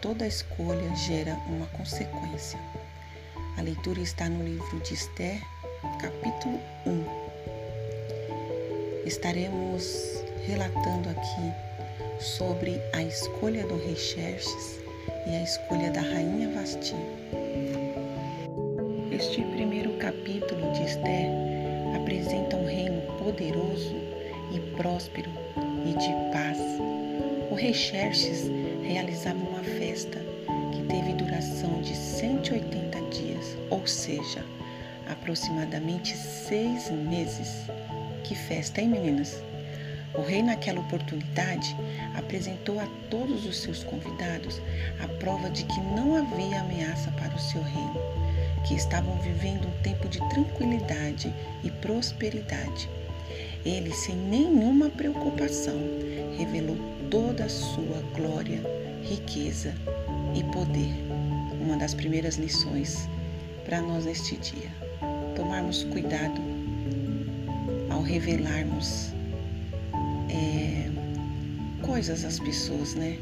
Toda 0.00 0.26
escolha 0.26 0.96
gera 0.96 1.34
uma 1.46 1.66
consequência. 1.66 2.58
A 3.58 3.60
leitura 3.60 4.00
está 4.00 4.26
no 4.28 4.42
livro 4.42 4.80
de 4.80 4.94
Esther, 4.94 5.38
capítulo 6.00 6.58
1. 6.86 7.04
Estaremos 9.06 10.24
relatando 10.46 11.10
aqui 11.10 11.52
sobre 12.20 12.80
a 12.94 13.02
escolha 13.02 13.66
do 13.66 13.76
rei 13.76 13.96
Xerxes 13.96 14.80
e 15.26 15.36
a 15.36 15.42
escolha 15.42 15.90
da 15.90 16.00
rainha 16.00 16.48
Vasti. 16.54 16.94
Este 19.12 19.42
primeiro 19.42 19.92
capítulo 19.98 20.72
de 20.72 20.84
Esther 20.84 21.23
poderoso 23.24 23.96
e 24.52 24.60
próspero 24.76 25.30
e 25.86 25.94
de 25.94 26.30
paz. 26.30 26.58
O 27.50 27.54
rei 27.54 27.72
Xerxes 27.72 28.50
realizava 28.82 29.38
uma 29.38 29.64
festa 29.64 30.20
que 30.70 30.82
teve 30.82 31.14
duração 31.14 31.80
de 31.80 31.96
180 31.96 33.00
dias, 33.08 33.56
ou 33.70 33.86
seja, 33.86 34.44
aproximadamente 35.08 36.14
seis 36.14 36.90
meses. 36.90 37.48
Que 38.24 38.34
festa, 38.34 38.82
hein, 38.82 38.88
meninas? 38.88 39.42
O 40.14 40.20
rei, 40.20 40.42
naquela 40.42 40.80
oportunidade, 40.80 41.74
apresentou 42.14 42.78
a 42.78 42.86
todos 43.08 43.46
os 43.46 43.56
seus 43.56 43.82
convidados 43.82 44.60
a 45.02 45.08
prova 45.08 45.48
de 45.48 45.64
que 45.64 45.80
não 45.80 46.14
havia 46.14 46.60
ameaça 46.60 47.10
para 47.12 47.34
o 47.34 47.40
seu 47.40 47.62
reino, 47.62 47.96
que 48.68 48.74
estavam 48.74 49.18
vivendo 49.20 49.66
um 49.66 49.82
tempo 49.82 50.08
de 50.08 50.18
tranquilidade 50.28 51.34
e 51.64 51.70
prosperidade. 51.70 52.88
Ele, 53.64 53.92
sem 53.92 54.14
nenhuma 54.14 54.90
preocupação, 54.90 55.78
revelou 56.36 56.76
toda 57.10 57.44
a 57.44 57.48
sua 57.48 58.02
glória, 58.14 58.60
riqueza 59.02 59.74
e 60.34 60.42
poder. 60.52 60.92
Uma 61.60 61.76
das 61.78 61.94
primeiras 61.94 62.36
lições 62.36 63.08
para 63.64 63.80
nós 63.80 64.04
neste 64.04 64.36
dia. 64.36 64.70
Tomarmos 65.34 65.84
cuidado 65.84 66.40
ao 67.90 68.02
revelarmos 68.02 69.12
é, 70.28 70.90
coisas 71.82 72.24
às 72.24 72.38
pessoas, 72.38 72.94
né? 72.94 73.16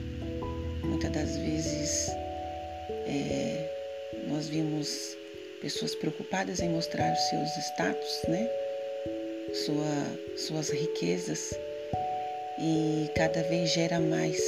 Muitas 0.83 1.13
das 1.13 1.37
vezes 1.37 2.09
é, 3.07 3.71
nós 4.29 4.49
vimos 4.49 5.17
pessoas 5.61 5.95
preocupadas 5.95 6.61
em 6.61 6.71
mostrar 6.71 7.13
os 7.13 7.21
seus 7.29 7.57
status, 7.67 8.23
né? 8.29 8.49
Sua, 9.53 10.19
suas 10.37 10.71
riquezas 10.71 11.53
e 12.59 13.11
cada 13.15 13.43
vez 13.43 13.71
gera 13.71 14.01
mais 14.01 14.41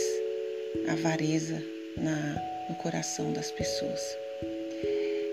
avareza 0.88 1.62
na, 1.96 2.66
no 2.70 2.74
coração 2.76 3.30
das 3.32 3.50
pessoas. 3.50 4.00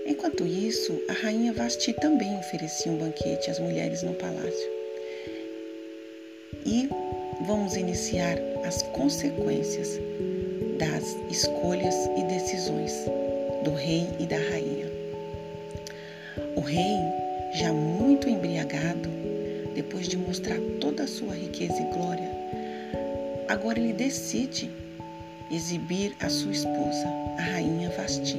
Enquanto 0.06 0.46
isso, 0.46 1.02
a 1.10 1.14
rainha 1.14 1.54
Vasti 1.54 1.94
também 1.94 2.38
oferecia 2.38 2.92
um 2.92 2.98
banquete 2.98 3.50
às 3.50 3.60
mulheres 3.60 4.04
no 4.04 4.14
palácio. 4.14 4.70
E 6.66 6.90
vamos 7.46 7.76
iniciar 7.76 8.38
as 8.66 8.82
consequências 8.82 10.00
das 10.78 11.16
escolhas 11.30 11.96
e 12.18 12.24
decisões 12.26 12.94
do 13.64 13.74
rei 13.74 14.08
e 14.20 14.26
da 14.26 14.38
rainha. 14.38 14.92
O 16.58 16.60
rei, 16.60 16.98
já 17.54 17.72
muito 17.72 18.28
embriagado, 18.28 19.21
depois 19.76 20.08
de 20.08 20.18
mostrar 20.18 20.58
toda 20.80 21.04
a 21.04 21.08
sua 21.08 21.34
riqueza 21.34 21.82
e 21.82 21.94
glória, 21.94 22.30
agora 23.48 23.80
ele 23.80 23.94
decide 23.94 24.70
exibir 25.52 26.16
a 26.20 26.30
sua 26.30 26.52
esposa, 26.52 27.08
a 27.38 27.42
rainha 27.42 27.90
Vasti, 27.92 28.38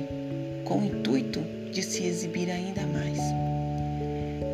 com 0.65 0.79
o 0.79 0.85
intuito 0.85 1.41
de 1.71 1.83
se 1.83 2.05
exibir 2.05 2.51
ainda 2.51 2.83
mais. 2.87 3.19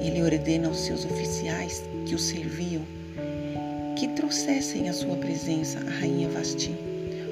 Ele 0.00 0.22
ordena 0.22 0.68
aos 0.68 0.78
seus 0.80 1.04
oficiais 1.04 1.82
que 2.06 2.14
o 2.14 2.18
serviam 2.18 2.82
que 3.98 4.06
trouxessem 4.08 4.88
à 4.88 4.92
sua 4.92 5.16
presença 5.16 5.80
a 5.80 6.00
rainha 6.00 6.28
Vasti, 6.28 6.72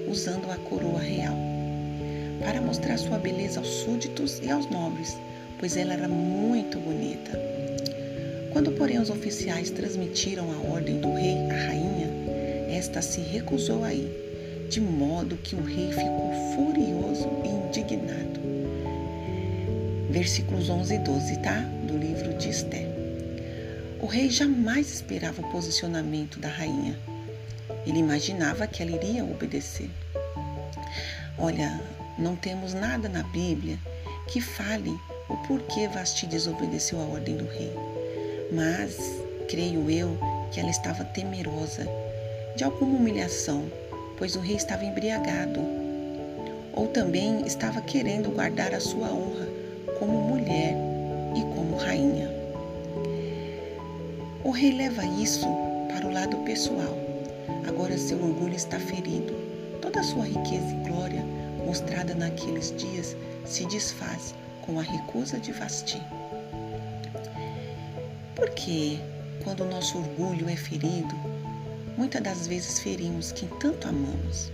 usando 0.09 0.51
a 0.51 0.57
coroa 0.57 0.99
real, 0.99 1.37
para 2.41 2.61
mostrar 2.61 2.99
sua 2.99 3.19
beleza 3.19 3.61
aos 3.61 3.69
súditos 3.69 4.41
e 4.43 4.51
aos 4.51 4.69
nobres, 4.69 5.17
pois 5.61 5.77
ela 5.77 5.93
era 5.93 6.09
muito 6.09 6.81
bonita. 6.81 7.56
Quando, 8.57 8.73
porém, 8.73 8.99
os 8.99 9.11
oficiais 9.11 9.69
transmitiram 9.69 10.51
a 10.51 10.73
ordem 10.73 10.99
do 10.99 11.13
rei 11.13 11.37
à 11.51 11.67
rainha, 11.67 12.09
esta 12.71 13.03
se 13.03 13.21
recusou 13.21 13.85
a 13.85 13.93
ir, 13.93 14.67
de 14.71 14.81
modo 14.81 15.37
que 15.37 15.55
o 15.55 15.63
rei 15.63 15.93
ficou 15.93 16.33
furioso 16.55 17.29
e 17.45 17.49
indignado. 17.49 18.41
Versículos 20.09 20.71
11 20.71 20.95
e 20.95 20.99
12, 21.01 21.43
tá? 21.43 21.61
Do 21.87 21.99
livro 21.99 22.33
de 22.33 22.49
Esther. 22.49 22.89
O 24.01 24.07
rei 24.07 24.31
jamais 24.31 24.91
esperava 24.91 25.43
o 25.43 25.51
posicionamento 25.53 26.41
da 26.41 26.49
rainha. 26.49 26.99
Ele 27.87 27.99
imaginava 27.99 28.67
que 28.67 28.83
ela 28.83 28.93
iria 28.93 29.23
obedecer. 29.23 29.91
Olha, 31.37 31.79
não 32.19 32.35
temos 32.35 32.73
nada 32.73 33.07
na 33.07 33.23
Bíblia 33.23 33.79
que 34.27 34.41
fale 34.41 34.99
o 35.29 35.37
porquê 35.47 35.89
Vasti 35.89 36.27
desobedeceu 36.27 36.99
a 36.99 37.05
ordem 37.05 37.37
do 37.37 37.45
rei. 37.45 37.96
Mas 38.53 38.97
creio 39.49 39.91
eu 39.91 40.17
que 40.53 40.61
ela 40.61 40.71
estava 40.71 41.05
temerosa 41.05 41.87
de 42.55 42.65
alguma 42.65 42.97
humilhação, 42.97 43.65
pois 44.17 44.37
o 44.37 44.41
rei 44.41 44.57
estava 44.57 44.85
embriagado, 44.85 45.61
ou 46.73 46.89
também 46.89 47.47
estava 47.47 47.81
querendo 47.81 48.31
guardar 48.31 48.75
a 48.75 48.81
sua 48.81 49.09
honra 49.09 49.47
como 49.99 50.23
mulher 50.23 50.75
e 51.35 51.41
como 51.55 51.77
rainha. 51.77 52.31
O 54.45 54.51
rei 54.51 54.73
leva 54.77 55.05
isso 55.05 55.47
para 55.89 56.07
o 56.07 56.13
lado 56.13 56.37
pessoal. 56.39 56.97
Agora 57.67 57.99
seu 57.99 58.23
orgulho 58.23 58.55
está 58.55 58.79
ferido. 58.79 59.35
Toda 59.83 60.01
a 60.01 60.05
sua 60.05 60.25
riqueza 60.25 60.73
e 60.73 60.89
glória 60.89 61.25
mostrada 61.67 62.15
naqueles 62.15 62.73
dias 62.77 63.17
se 63.45 63.67
desfaz 63.67 64.35
com 64.63 64.79
a 64.79 64.83
recusa 64.83 65.39
de 65.39 65.53
Vasti. 65.53 66.01
Porque 68.37 68.99
quando 69.43 69.65
o 69.65 69.71
nosso 69.71 69.97
orgulho 69.97 70.49
é 70.49 70.55
ferido, 70.55 71.15
muitas 71.97 72.23
das 72.23 72.47
vezes 72.47 72.79
ferimos 72.79 73.33
quem 73.33 73.49
tanto 73.61 73.89
amamos. 73.89 74.53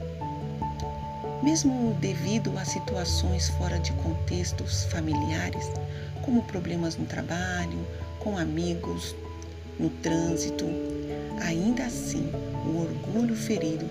Mesmo 1.43 1.93
devido 2.01 2.57
a 2.57 2.65
situações 2.65 3.49
fora 3.51 3.79
de 3.81 3.93
contextos 3.95 4.85
familiares, 4.85 5.67
como 6.25 6.45
problemas 6.45 6.97
no 6.97 7.05
trabalho, 7.07 7.85
com 8.21 8.39
amigos, 8.39 9.17
no 9.81 9.91
trânsito, 9.91 10.65
ainda 11.41 11.85
assim 11.85 12.31
o 12.65 12.83
orgulho 12.83 13.35
ferido 13.35 13.85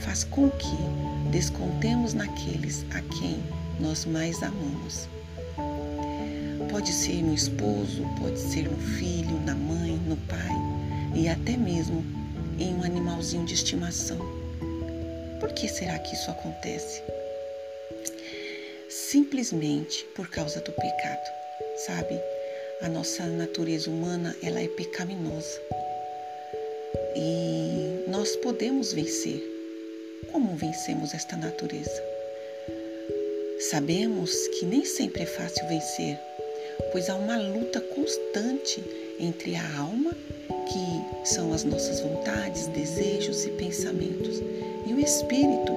faz 0.00 0.24
com 0.24 0.50
que 0.50 0.76
descontemos 1.30 2.12
naqueles 2.14 2.84
a 2.92 3.00
quem 3.00 3.40
nós 3.78 4.04
mais 4.04 4.42
amamos. 4.42 5.08
Pode 6.76 6.92
ser 6.92 7.22
no 7.22 7.32
esposo, 7.32 8.04
pode 8.20 8.38
ser 8.38 8.64
no 8.64 8.76
filho, 8.76 9.40
na 9.46 9.54
mãe, 9.54 9.98
no 10.06 10.14
pai 10.28 10.52
e 11.14 11.26
até 11.26 11.56
mesmo 11.56 12.04
em 12.60 12.74
um 12.74 12.82
animalzinho 12.82 13.46
de 13.46 13.54
estimação. 13.54 14.18
Por 15.40 15.54
que 15.54 15.68
será 15.68 15.98
que 15.98 16.14
isso 16.14 16.30
acontece? 16.30 17.02
Simplesmente 18.90 20.04
por 20.14 20.28
causa 20.28 20.60
do 20.60 20.70
pecado, 20.70 21.30
sabe? 21.86 22.20
a 22.82 22.90
nossa 22.90 23.24
natureza 23.24 23.88
humana 23.88 24.36
ela 24.42 24.60
é 24.60 24.68
pecaminosa 24.68 25.58
e 27.16 28.04
nós 28.06 28.36
podemos 28.36 28.92
vencer. 28.92 29.42
Como 30.30 30.54
vencemos 30.56 31.14
esta 31.14 31.38
natureza? 31.38 32.02
Sabemos 33.70 34.30
que 34.48 34.66
nem 34.66 34.84
sempre 34.84 35.22
é 35.22 35.26
fácil 35.26 35.66
vencer, 35.68 36.18
pois 36.92 37.08
há 37.08 37.14
uma 37.14 37.36
luta 37.36 37.80
constante 37.80 38.82
entre 39.18 39.54
a 39.56 39.78
alma, 39.78 40.12
que 40.66 41.28
são 41.28 41.52
as 41.52 41.64
nossas 41.64 42.00
vontades, 42.00 42.66
desejos 42.68 43.44
e 43.44 43.50
pensamentos, 43.50 44.42
e 44.86 44.92
o 44.92 45.00
espírito, 45.00 45.72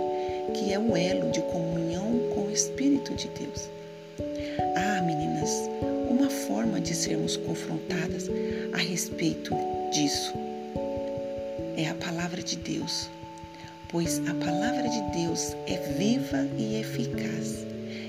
que 0.53 0.73
é 0.73 0.79
o 0.79 0.95
elo 0.95 1.31
de 1.31 1.41
comunhão 1.43 2.29
com 2.33 2.47
o 2.47 2.51
Espírito 2.51 3.13
de 3.15 3.27
Deus. 3.29 3.69
Ah, 4.75 5.01
meninas, 5.01 5.49
uma 6.09 6.29
forma 6.29 6.79
de 6.79 6.93
sermos 6.93 7.38
confrontadas 7.38 8.29
a 8.73 8.77
respeito 8.77 9.55
disso. 9.91 10.33
É 11.77 11.88
a 11.89 11.95
palavra 11.95 12.41
de 12.41 12.57
Deus, 12.57 13.09
pois 13.89 14.19
a 14.27 14.33
palavra 14.33 14.89
de 14.89 15.01
Deus 15.17 15.55
é 15.67 15.77
viva 15.97 16.47
e 16.57 16.79
eficaz 16.79 17.65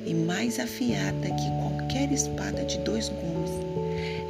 e 0.07 0.15
mais 0.15 0.59
afiada 0.59 1.31
que 1.31 1.51
qualquer 1.61 2.11
espada 2.13 2.65
de 2.65 2.79
dois 2.79 3.09
gumes. 3.09 3.51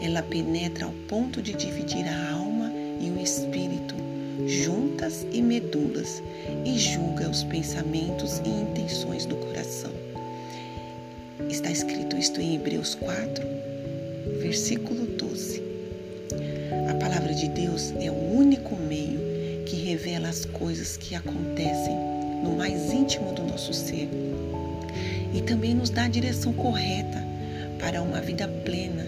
Ela 0.03 0.23
penetra 0.23 0.87
ao 0.87 0.93
ponto 1.09 1.43
de 1.43 1.53
dividir 1.53 2.07
a 2.07 2.33
alma 2.33 2.73
e 3.01 3.11
o 3.11 3.21
espírito, 3.21 3.95
juntas 4.47 5.27
e 5.33 5.43
medulas, 5.43 6.23
e 6.65 6.79
julga 6.79 7.29
os 7.29 7.45
pensamentos 7.45 8.41
e 8.45 8.49
intenções 8.49 9.27
do 9.27 9.37
coração. 9.37 9.93
Está 11.49 11.71
escrito 11.71 12.17
isto 12.17 12.41
em 12.41 12.57
Hebreus 12.57 12.95
4, 12.95 13.47
versículo 14.41 15.07
12. 15.07 15.63
A 16.89 16.95
palavra 16.95 17.35
de 17.35 17.49
Deus 17.49 17.93
é 18.01 18.11
o 18.11 18.35
único 18.35 18.77
meio 18.77 19.65
que 19.67 19.77
revela 19.77 20.29
as 20.29 20.45
coisas 20.45 20.97
que 20.97 21.15
acontecem 21.15 21.95
no 22.43 22.57
mais 22.57 22.93
íntimo 22.93 23.33
do 23.33 23.43
nosso 23.43 23.73
ser 23.73 24.09
e 25.33 25.41
também 25.43 25.75
nos 25.75 25.91
dá 25.91 26.05
a 26.05 26.09
direção 26.09 26.53
correta 26.53 27.25
para 27.79 28.03
uma 28.03 28.21
vida 28.21 28.47
plena 28.47 29.07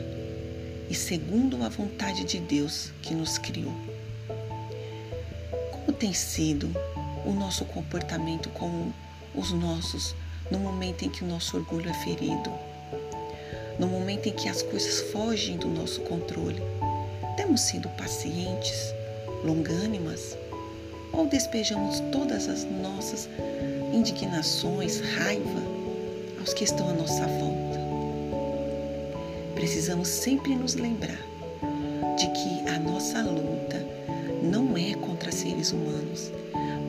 e 0.88 0.94
segundo 0.94 1.62
a 1.62 1.68
vontade 1.68 2.24
de 2.24 2.38
Deus 2.38 2.92
que 3.02 3.14
nos 3.14 3.38
criou. 3.38 3.72
Como 5.70 5.92
tem 5.92 6.12
sido 6.12 6.70
o 7.24 7.32
nosso 7.32 7.64
comportamento 7.64 8.48
com 8.50 8.92
os 9.34 9.52
nossos 9.52 10.14
no 10.50 10.58
momento 10.58 11.04
em 11.04 11.08
que 11.08 11.24
o 11.24 11.26
nosso 11.26 11.56
orgulho 11.56 11.88
é 11.88 11.94
ferido? 11.94 12.50
no 13.78 13.86
momento 13.86 14.28
em 14.28 14.32
que 14.32 14.48
as 14.48 14.62
coisas 14.62 15.00
fogem 15.10 15.56
do 15.56 15.68
nosso 15.68 16.00
controle. 16.02 16.62
Temos 17.36 17.62
sido 17.62 17.88
pacientes, 17.90 18.94
longânimas 19.44 20.36
ou 21.12 21.26
despejamos 21.26 22.00
todas 22.12 22.48
as 22.48 22.64
nossas 22.64 23.28
indignações, 23.92 25.00
raiva 25.16 25.71
aos 26.42 26.52
que 26.52 26.64
estão 26.64 26.88
à 26.88 26.92
nossa 26.92 27.24
volta. 27.24 27.78
Precisamos 29.54 30.08
sempre 30.08 30.56
nos 30.56 30.74
lembrar 30.74 31.20
de 32.18 32.26
que 32.30 32.68
a 32.68 32.80
nossa 32.80 33.22
luta 33.22 33.86
não 34.42 34.76
é 34.76 34.92
contra 34.94 35.30
seres 35.30 35.70
humanos, 35.70 36.32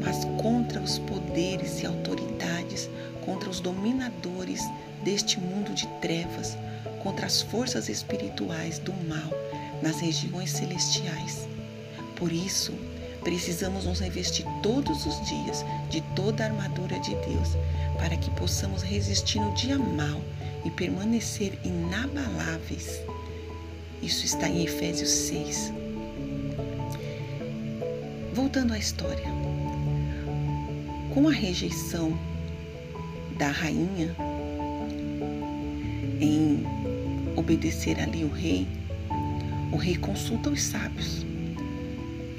mas 0.03 0.25
contra 0.41 0.81
os 0.81 0.97
poderes 0.97 1.83
e 1.83 1.85
autoridades, 1.85 2.89
contra 3.23 3.47
os 3.47 3.59
dominadores 3.59 4.61
deste 5.03 5.39
mundo 5.39 5.71
de 5.75 5.85
trevas, 6.01 6.57
contra 7.03 7.27
as 7.27 7.43
forças 7.43 7.89
espirituais 7.89 8.79
do 8.79 8.91
mal 9.07 9.29
nas 9.83 9.99
regiões 9.99 10.49
celestiais. 10.49 11.47
Por 12.15 12.31
isso, 12.31 12.73
precisamos 13.23 13.85
nos 13.85 13.99
revestir 13.99 14.45
todos 14.61 15.05
os 15.05 15.27
dias 15.27 15.65
de 15.89 16.01
toda 16.15 16.43
a 16.43 16.47
armadura 16.47 16.99
de 16.99 17.15
Deus, 17.15 17.57
para 17.97 18.15
que 18.17 18.29
possamos 18.31 18.81
resistir 18.83 19.39
no 19.39 19.53
dia 19.53 19.77
mal 19.77 20.21
e 20.65 20.69
permanecer 20.69 21.57
inabaláveis. 21.63 23.01
Isso 24.01 24.25
está 24.25 24.47
em 24.47 24.63
Efésios 24.63 25.09
6. 25.09 25.73
Voltando 28.33 28.73
à 28.73 28.77
história. 28.77 29.31
Com 31.13 31.27
a 31.27 31.31
rejeição 31.31 32.17
da 33.37 33.49
rainha 33.49 34.15
em 36.19 36.63
obedecer 37.35 37.99
ali 37.99 38.23
o 38.23 38.29
rei, 38.29 38.67
o 39.71 39.77
rei 39.77 39.95
consulta 39.95 40.49
os 40.49 40.61
sábios, 40.61 41.25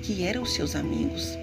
que 0.05 0.25
eram 0.25 0.45
seus 0.45 0.77
amigos, 0.77 1.37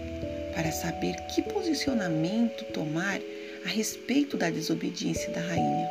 para 0.56 0.72
saber 0.72 1.16
que 1.34 1.42
posicionamento 1.42 2.64
tomar 2.74 3.20
a 3.66 3.70
respeito 3.70 4.38
da 4.38 4.50
desobediência 4.50 5.30
da 5.32 5.42
rainha. 5.42 5.90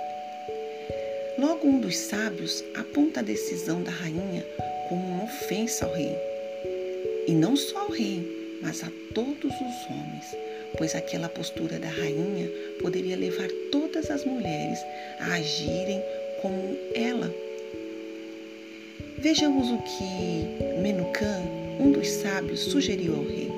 Logo, 1.38 1.66
um 1.66 1.80
dos 1.80 1.96
sábios 1.96 2.62
aponta 2.74 3.20
a 3.20 3.22
decisão 3.22 3.82
da 3.82 3.90
rainha 3.90 4.44
como 4.88 5.06
uma 5.06 5.24
ofensa 5.24 5.86
ao 5.86 5.92
rei. 5.92 6.16
E 7.26 7.32
não 7.32 7.56
só 7.56 7.80
ao 7.80 7.90
rei, 7.90 8.58
mas 8.62 8.82
a 8.82 8.90
todos 9.14 9.52
os 9.52 9.86
homens, 9.90 10.36
pois 10.76 10.94
aquela 10.94 11.28
postura 11.28 11.78
da 11.78 11.88
rainha 11.88 12.48
poderia 12.80 13.16
levar 13.16 13.48
todas 13.70 14.10
as 14.10 14.24
mulheres 14.24 14.78
a 15.20 15.34
agirem 15.34 16.02
como 16.42 16.76
ela 16.94 17.32
Vejamos 19.20 19.70
o 19.70 19.76
que 19.76 20.80
Menucan, 20.80 21.42
um 21.80 21.92
dos 21.92 22.08
sábios, 22.10 22.60
sugeriu 22.60 23.16
ao 23.16 23.24
rei. 23.24 23.50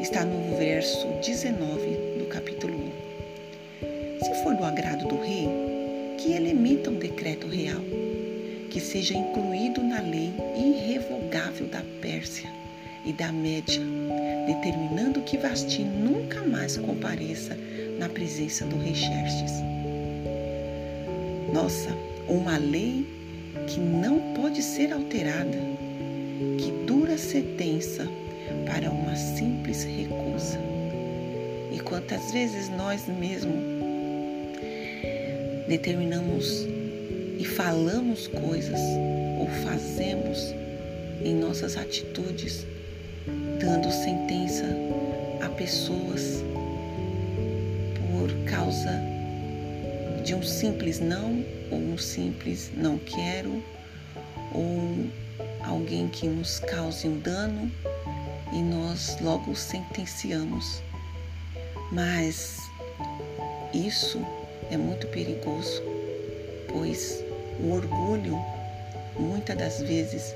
Está 0.00 0.24
no 0.24 0.56
verso 0.56 1.08
19 1.24 2.18
do 2.18 2.26
capítulo 2.26 2.72
1. 4.20 4.24
Se 4.24 4.42
for 4.44 4.54
do 4.54 4.62
agrado 4.62 5.08
do 5.08 5.20
rei, 5.20 5.48
que 6.18 6.32
ele 6.32 6.50
emita 6.50 6.88
um 6.88 6.98
decreto 6.98 7.48
real, 7.48 7.82
que 8.70 8.80
seja 8.80 9.14
incluído 9.14 9.82
na 9.82 10.00
lei 10.00 10.32
irrevogável 10.56 11.66
da 11.66 11.82
Pérsia 12.00 12.48
e 13.04 13.12
da 13.12 13.32
Média, 13.32 13.82
determinando 14.46 15.22
que 15.22 15.36
Vasti 15.36 15.82
nunca 15.82 16.42
mais 16.42 16.76
compareça 16.76 17.58
na 17.98 18.08
presença 18.08 18.64
do 18.64 18.78
rei 18.78 18.94
Xerxes. 18.94 19.52
Nossa, 21.52 21.90
uma 22.28 22.56
lei 22.56 23.04
que 23.66 23.80
não 23.80 24.20
pode 24.34 24.62
ser 24.62 24.92
alterada, 24.92 25.58
que 26.58 26.70
dura 26.86 27.18
sentença 27.18 28.08
para 28.66 28.90
uma 28.90 29.16
simples 29.16 29.84
recusa. 29.84 30.58
E 31.72 31.80
quantas 31.80 32.32
vezes 32.32 32.68
nós 32.68 33.06
mesmos 33.06 33.62
determinamos 35.68 36.66
e 37.38 37.44
falamos 37.44 38.26
coisas 38.26 38.80
ou 39.38 39.46
fazemos 39.64 40.54
em 41.22 41.34
nossas 41.34 41.76
atitudes, 41.76 42.66
dando 43.60 43.90
sentença 43.90 44.64
a 45.42 45.48
pessoas 45.48 46.42
por 48.10 48.32
causa 48.50 48.90
de 50.24 50.34
um 50.34 50.42
simples 50.42 51.00
não 51.00 51.44
ou 51.70 51.78
um 51.78 51.98
simples 51.98 52.70
não 52.76 52.98
quero 52.98 53.62
ou 54.54 55.06
alguém 55.68 56.08
que 56.08 56.26
nos 56.26 56.58
cause 56.60 57.06
um 57.06 57.18
dano 57.20 57.70
e 58.52 58.62
nós 58.62 59.18
logo 59.20 59.54
sentenciamos. 59.54 60.82
Mas 61.92 62.58
isso 63.72 64.20
é 64.70 64.76
muito 64.76 65.06
perigoso, 65.08 65.82
pois 66.68 67.22
o 67.60 67.72
orgulho 67.72 68.38
muitas 69.18 69.56
das 69.56 69.80
vezes 69.80 70.34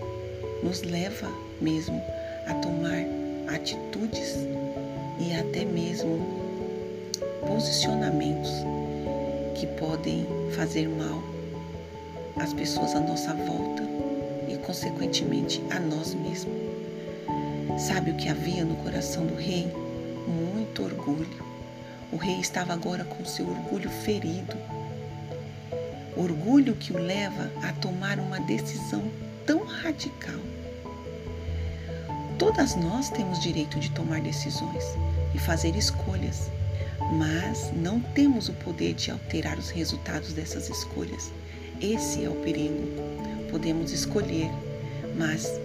nos 0.62 0.82
leva 0.82 1.28
mesmo 1.60 2.02
a 2.46 2.54
tomar 2.54 3.04
atitudes 3.54 4.36
e 5.18 5.34
até 5.34 5.64
mesmo 5.64 6.42
posicionamentos 7.46 8.50
que 9.54 9.66
podem 9.78 10.26
fazer 10.54 10.88
mal 10.88 11.22
às 12.36 12.52
pessoas 12.52 12.94
à 12.94 13.00
nossa 13.00 13.34
volta 13.34 14.01
consequentemente, 14.64 15.62
a 15.70 15.79
nós 15.79 16.14
mesmos. 16.14 16.55
Sabe 17.79 18.11
o 18.11 18.16
que 18.16 18.29
havia 18.29 18.64
no 18.64 18.77
coração 18.77 19.27
do 19.27 19.35
rei? 19.35 19.66
Muito 20.27 20.83
orgulho. 20.83 21.53
O 22.11 22.16
rei 22.16 22.40
estava 22.40 22.72
agora 22.72 23.05
com 23.05 23.25
seu 23.25 23.48
orgulho 23.48 23.90
ferido. 23.90 24.57
Orgulho 26.16 26.75
que 26.75 26.92
o 26.92 26.98
leva 26.98 27.51
a 27.62 27.72
tomar 27.75 28.18
uma 28.18 28.40
decisão 28.40 29.03
tão 29.46 29.64
radical. 29.64 30.40
Todas 32.38 32.77
nós 32.77 33.11
temos 33.11 33.40
direito 33.40 33.79
de 33.79 33.90
tomar 33.90 34.20
decisões 34.20 34.85
e 35.35 35.38
fazer 35.38 35.77
escolhas 35.77 36.51
mas 37.11 37.70
não 37.75 38.01
temos 38.01 38.48
o 38.48 38.53
poder 38.55 38.94
de 38.94 39.11
alterar 39.11 39.59
os 39.59 39.70
resultados 39.70 40.33
dessas 40.33 40.68
escolhas. 40.68 41.31
Esse 41.81 42.25
é 42.25 42.29
o 42.29 42.35
perigo. 42.37 43.31
Podemos 43.52 43.92
escolher, 43.92 44.50
mas 45.14 45.60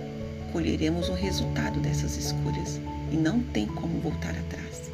colheremos 0.51 1.07
o 1.07 1.13
resultado 1.13 1.79
dessas 1.79 2.17
escolhas 2.17 2.81
e 3.13 3.15
não 3.15 3.39
tem 3.39 3.65
como 3.65 4.01
voltar 4.01 4.35
atrás. 4.37 4.91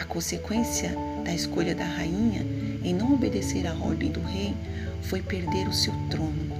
A 0.00 0.04
consequência 0.04 0.90
da 1.24 1.32
escolha 1.32 1.72
da 1.72 1.84
rainha 1.84 2.44
em 2.82 2.92
não 2.92 3.14
obedecer 3.14 3.64
à 3.64 3.72
ordem 3.74 4.10
do 4.10 4.20
rei 4.20 4.52
foi 5.02 5.22
perder 5.22 5.68
o 5.68 5.72
seu 5.72 5.92
trono, 6.10 6.50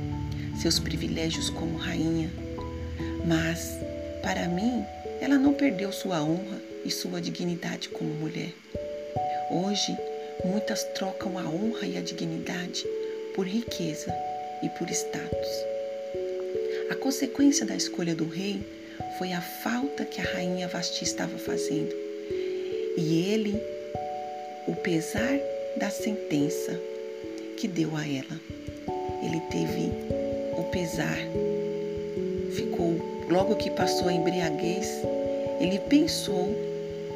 seus 0.57 0.79
privilégios 0.79 1.51
como 1.51 1.77
rainha. 1.77 2.31
Mas, 3.27 3.77
para 4.23 4.47
mim, 4.47 4.85
ela 5.21 5.37
não 5.37 5.53
perdeu 5.53 5.91
sua 5.91 6.23
honra 6.23 6.63
e 6.85 6.93
sua 6.93 7.21
dignidade 7.21 7.89
como 7.89 8.15
mulher. 8.15 8.55
Hoje, 9.51 9.99
muitas 10.45 10.85
trocam 10.95 11.37
a 11.37 11.43
honra 11.43 11.87
e 11.87 11.99
a 11.99 12.01
dignidade 12.01 12.85
por 13.35 13.49
riqueza 13.49 14.15
e 14.63 14.69
por 14.71 14.91
status. 14.91 15.49
A 16.91 16.95
consequência 16.95 17.67
da 17.67 17.75
escolha 17.75 18.15
do 18.15 18.29
rei 18.29 18.61
foi 19.19 19.33
a 19.33 19.41
falta 19.41 20.05
que 20.05 20.21
a 20.21 20.25
rainha 20.25 20.69
Vasti 20.69 21.05
estava 21.05 21.37
fazendo. 21.39 21.95
E 22.97 23.33
ele, 23.33 23.61
o 24.67 24.75
pesar 24.77 25.39
da 25.77 25.91
sentença 25.91 26.79
que 27.57 27.69
deu 27.69 27.97
a 27.97 28.03
ela. 28.03 28.41
Ele 29.23 29.41
teve 29.51 29.91
o 30.57 30.65
pesar, 30.71 31.17
ficou, 32.55 32.97
logo 33.29 33.57
que 33.57 33.71
passou 33.71 34.09
a 34.09 34.13
embriaguez, 34.13 34.89
ele 35.61 35.79
pensou 35.89 36.55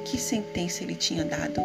que 0.04 0.18
sentença 0.18 0.82
ele 0.82 0.94
tinha 0.94 1.24
dado 1.24 1.60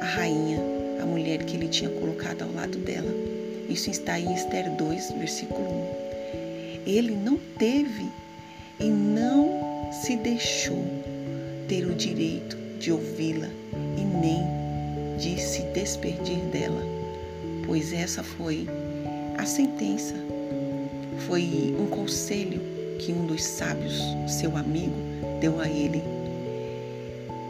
a 0.00 0.04
rainha, 0.04 0.58
a 1.00 1.06
mulher 1.06 1.44
que 1.44 1.56
ele 1.56 1.68
tinha 1.68 1.90
colocado 1.90 2.42
ao 2.42 2.52
lado 2.52 2.78
dela. 2.78 3.35
Isso 3.68 3.90
está 3.90 4.18
em 4.18 4.32
Esther 4.32 4.70
2, 4.76 5.12
versículo 5.12 5.68
1. 5.68 6.86
Ele 6.86 7.16
não 7.16 7.36
teve 7.58 8.06
e 8.78 8.84
não 8.84 9.90
se 9.92 10.16
deixou 10.16 10.84
ter 11.68 11.84
o 11.84 11.94
direito 11.94 12.56
de 12.78 12.92
ouvi-la 12.92 13.48
e 13.96 14.04
nem 14.04 14.56
de 15.18 15.40
se 15.40 15.62
despedir 15.74 16.38
dela, 16.52 16.82
pois 17.66 17.92
essa 17.92 18.22
foi 18.22 18.68
a 19.36 19.44
sentença, 19.44 20.14
foi 21.26 21.74
um 21.78 21.86
conselho 21.86 22.60
que 22.98 23.12
um 23.12 23.26
dos 23.26 23.42
sábios, 23.42 24.00
seu 24.28 24.56
amigo, 24.56 24.94
deu 25.40 25.60
a 25.60 25.68
ele, 25.68 26.02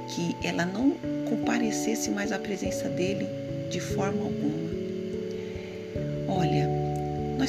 que 0.08 0.34
ela 0.46 0.64
não 0.64 0.92
comparecesse 1.28 2.10
mais 2.10 2.32
à 2.32 2.38
presença 2.38 2.88
dele 2.88 3.26
de 3.70 3.80
forma 3.80 4.22
alguma. 4.22 4.75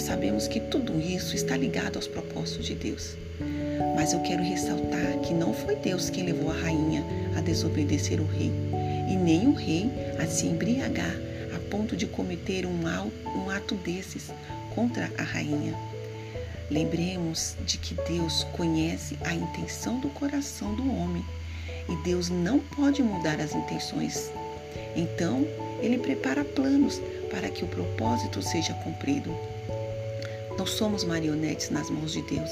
Sabemos 0.08 0.48
que 0.48 0.62
tudo 0.62 1.02
isso 1.02 1.36
está 1.36 1.58
ligado 1.58 1.98
aos 1.98 2.08
propósitos 2.08 2.66
de 2.66 2.76
Deus. 2.76 3.18
Mas 3.94 4.14
eu 4.14 4.22
quero 4.22 4.42
ressaltar 4.42 5.20
que 5.20 5.34
não 5.34 5.54
foi 5.54 5.76
Deus 5.76 6.10
quem 6.10 6.24
levou 6.24 6.50
a 6.50 6.54
rainha 6.54 7.04
a 7.36 7.42
desobedecer 7.42 8.22
o 8.22 8.26
rei, 8.26 8.50
e 9.12 9.18
nem 9.18 9.48
o 9.48 9.54
rei 9.54 9.92
a 10.18 10.26
se 10.26 10.48
embriagar 10.48 11.14
a 11.54 11.60
ponto 11.70 11.94
de 11.98 12.06
cometer 12.06 12.66
um 12.66 13.50
ato 13.54 13.76
desses 13.76 14.32
contra 14.74 15.12
a 15.18 15.24
rainha. 15.24 15.78
Lembremos 16.72 17.58
de 17.66 17.78
que 17.78 17.94
Deus 18.10 18.46
conhece 18.54 19.18
a 19.26 19.34
intenção 19.34 20.00
do 20.00 20.08
coração 20.12 20.74
do 20.74 20.90
homem 20.90 21.26
e 21.90 22.04
Deus 22.06 22.30
não 22.30 22.60
pode 22.60 23.04
mudar 23.04 23.42
as 23.42 23.54
intenções. 23.54 24.32
Então, 24.96 25.46
ele 25.82 25.98
prepara 25.98 26.46
planos 26.46 27.02
para 27.30 27.50
que 27.50 27.66
o 27.66 27.68
propósito 27.68 28.42
seja 28.42 28.74
cumprido. 28.76 29.36
Não 30.58 30.66
somos 30.66 31.04
marionetes 31.04 31.70
nas 31.70 31.90
mãos 31.90 32.14
de 32.14 32.22
Deus, 32.24 32.50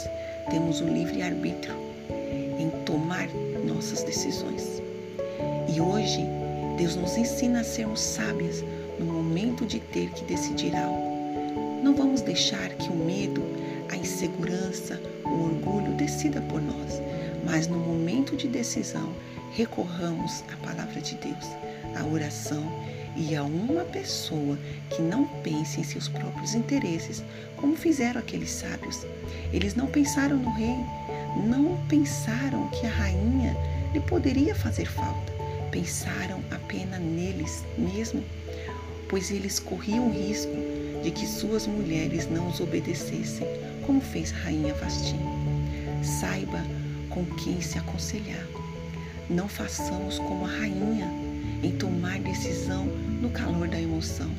temos 0.51 0.79
o 0.79 0.85
livre 0.85 1.23
arbítrio 1.23 1.75
em 2.59 2.69
tomar 2.85 3.27
nossas 3.65 4.03
decisões. 4.03 4.81
E 5.73 5.81
hoje, 5.81 6.21
Deus 6.77 6.95
nos 6.95 7.17
ensina 7.17 7.61
a 7.61 7.63
sermos 7.63 7.99
sábias 7.99 8.63
no 8.99 9.05
momento 9.05 9.65
de 9.65 9.79
ter 9.79 10.09
que 10.11 10.23
decidir 10.25 10.75
algo. 10.75 11.81
Não 11.83 11.95
vamos 11.95 12.21
deixar 12.21 12.69
que 12.75 12.89
o 12.89 12.95
medo, 12.95 13.43
a 13.89 13.95
insegurança, 13.95 15.01
o 15.23 15.45
orgulho 15.45 15.93
decida 15.93 16.41
por 16.41 16.61
nós, 16.61 17.01
mas 17.43 17.67
no 17.67 17.77
momento 17.77 18.35
de 18.35 18.47
decisão, 18.47 19.11
recorramos 19.51 20.43
à 20.53 20.67
palavra 20.67 21.01
de 21.01 21.15
Deus, 21.15 21.45
à 21.95 22.05
oração 22.05 22.63
e 23.15 23.35
a 23.35 23.43
uma 23.43 23.83
pessoa 23.85 24.57
que 24.89 25.01
não 25.01 25.25
pense 25.41 25.79
em 25.79 25.83
seus 25.83 26.07
próprios 26.07 26.53
interesses, 26.53 27.23
como 27.57 27.75
fizeram 27.75 28.19
aqueles 28.19 28.51
sábios. 28.51 29.05
Eles 29.53 29.75
não 29.75 29.87
pensaram 29.87 30.37
no 30.37 30.51
rei, 30.51 30.75
não 31.47 31.77
pensaram 31.87 32.67
que 32.69 32.85
a 32.85 32.89
rainha 32.89 33.55
lhe 33.93 33.99
poderia 34.01 34.53
fazer 34.53 34.85
falta, 34.85 35.33
pensaram 35.71 36.41
apenas 36.51 36.99
neles 36.99 37.63
mesmo, 37.77 38.23
pois 39.07 39.31
eles 39.31 39.59
corriam 39.59 40.07
o 40.07 40.11
risco 40.11 40.53
de 41.01 41.11
que 41.11 41.25
suas 41.25 41.67
mulheres 41.67 42.29
não 42.29 42.49
os 42.49 42.59
obedecessem, 42.59 43.47
como 43.85 44.01
fez 44.01 44.33
a 44.33 44.37
rainha 44.45 44.73
Vasti. 44.73 45.15
Saiba 46.03 46.61
com 47.09 47.25
quem 47.37 47.61
se 47.61 47.77
aconselhar. 47.77 48.45
Não 49.29 49.47
façamos 49.47 50.19
como 50.19 50.45
a 50.45 50.49
rainha 50.49 51.09
em 51.63 51.71
tomar 51.71 52.19
decisão 52.19 52.87
no 53.25 53.31
calor 53.31 53.67
da 53.67 53.81
emoção. 53.81 54.29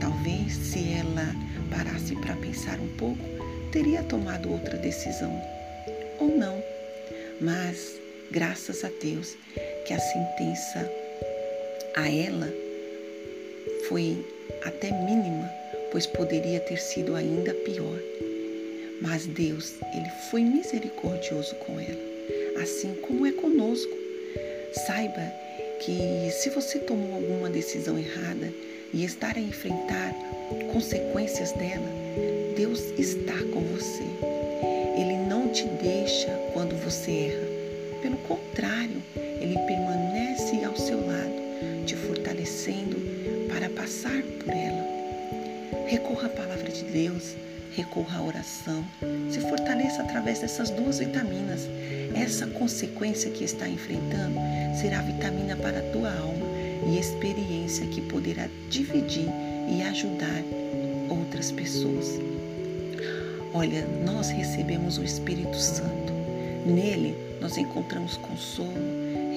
Talvez 0.00 0.54
se 0.54 0.94
ela 0.94 1.26
parasse 1.70 2.16
para 2.16 2.34
pensar 2.36 2.80
um 2.80 2.88
pouco, 2.96 3.22
teria 3.70 4.02
tomado 4.04 4.50
outra 4.50 4.78
decisão. 4.78 5.30
Ou 6.18 6.34
não. 6.34 6.62
Mas, 7.38 8.00
graças 8.30 8.82
a 8.82 8.90
Deus, 9.02 9.36
que 9.86 9.92
a 9.92 9.98
sentença 9.98 10.90
a 11.96 12.08
ela 12.08 12.48
foi 13.88 14.24
até 14.64 14.90
mínima, 14.90 15.50
pois 15.92 16.06
poderia 16.06 16.60
ter 16.60 16.78
sido 16.78 17.14
ainda 17.14 17.52
pior. 17.52 17.98
Mas 19.02 19.26
Deus, 19.26 19.74
ele 19.94 20.08
foi 20.30 20.40
misericordioso 20.40 21.54
com 21.56 21.78
ela, 21.78 22.62
assim 22.62 22.94
como 23.02 23.26
é 23.26 23.32
conosco. 23.32 23.92
Saiba 24.86 25.43
que 25.84 26.30
se 26.32 26.48
você 26.48 26.78
tomou 26.78 27.14
alguma 27.14 27.50
decisão 27.50 27.98
errada 27.98 28.50
e 28.90 29.04
estar 29.04 29.36
a 29.36 29.40
enfrentar 29.40 30.14
consequências 30.72 31.52
dela, 31.52 31.86
Deus 32.56 32.80
está 32.98 33.34
com 33.52 33.60
você. 33.60 34.02
Ele 34.98 35.18
não 35.28 35.48
te 35.48 35.64
deixa 35.82 36.30
quando 36.54 36.74
você 36.82 37.10
erra. 37.10 38.00
Pelo 38.00 38.16
contrário, 38.18 39.02
ele 39.14 39.58
permanece 39.66 40.64
ao 40.64 40.74
seu 40.74 41.06
lado, 41.06 41.84
te 41.84 41.94
fortalecendo 41.94 42.96
para 43.52 43.68
passar 43.68 44.22
por 44.22 44.54
ela. 44.54 45.86
Recorra 45.86 46.28
à 46.28 46.30
palavra 46.30 46.70
de 46.70 46.84
Deus, 46.84 47.34
recorra 47.74 48.18
à 48.18 48.22
oração, 48.22 48.84
se 49.30 49.40
fortaleça 49.40 50.02
através 50.02 50.40
dessas 50.40 50.70
duas 50.70 50.98
vitaminas. 50.98 51.68
Essa 52.14 52.46
consequência 52.46 53.30
que 53.30 53.44
está 53.44 53.68
enfrentando 53.68 54.38
será 54.80 55.02
vitamina 55.02 55.56
para 55.56 55.80
a 55.80 55.92
tua 55.92 56.10
alma 56.10 56.46
e 56.86 56.98
experiência 56.98 57.86
que 57.86 58.00
poderá 58.00 58.48
dividir 58.70 59.28
e 59.68 59.82
ajudar 59.82 60.42
outras 61.08 61.50
pessoas. 61.50 62.20
Olha, 63.52 63.86
nós 64.04 64.30
recebemos 64.30 64.98
o 64.98 65.04
Espírito 65.04 65.56
Santo. 65.56 66.12
Nele 66.66 67.16
nós 67.40 67.56
encontramos 67.56 68.16
consolo, 68.16 68.72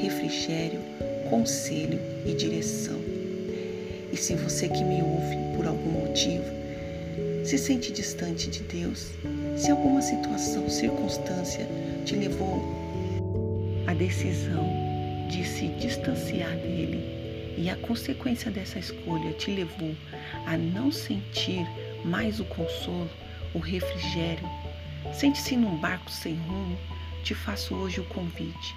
refrigério, 0.01 0.79
conselho 1.29 1.99
e 2.25 2.33
direção. 2.33 2.99
E 4.11 4.17
se 4.17 4.35
você 4.35 4.69
que 4.69 4.83
me 4.83 5.01
ouve 5.01 5.35
por 5.55 5.67
algum 5.67 5.91
motivo 5.91 6.56
se 7.47 7.57
sente 7.57 7.93
distante 7.93 8.49
de 8.49 8.59
Deus, 8.63 9.13
se 9.55 9.71
alguma 9.71 10.01
situação, 10.01 10.69
circunstância 10.69 11.65
te 12.03 12.13
levou 12.13 12.61
à 13.87 13.93
decisão 13.93 14.67
de 15.29 15.47
se 15.47 15.69
distanciar 15.69 16.57
dele 16.57 17.55
e 17.57 17.69
a 17.69 17.77
consequência 17.77 18.51
dessa 18.51 18.79
escolha 18.79 19.31
te 19.31 19.49
levou 19.49 19.95
a 20.45 20.57
não 20.57 20.91
sentir 20.91 21.65
mais 22.03 22.41
o 22.41 22.43
consolo, 22.43 23.09
o 23.53 23.59
refrigério, 23.59 24.43
sente-se 25.13 25.55
num 25.55 25.77
barco 25.77 26.11
sem 26.11 26.35
rumo, 26.35 26.77
te 27.23 27.33
faço 27.33 27.73
hoje 27.75 28.01
o 28.01 28.05
convite. 28.07 28.75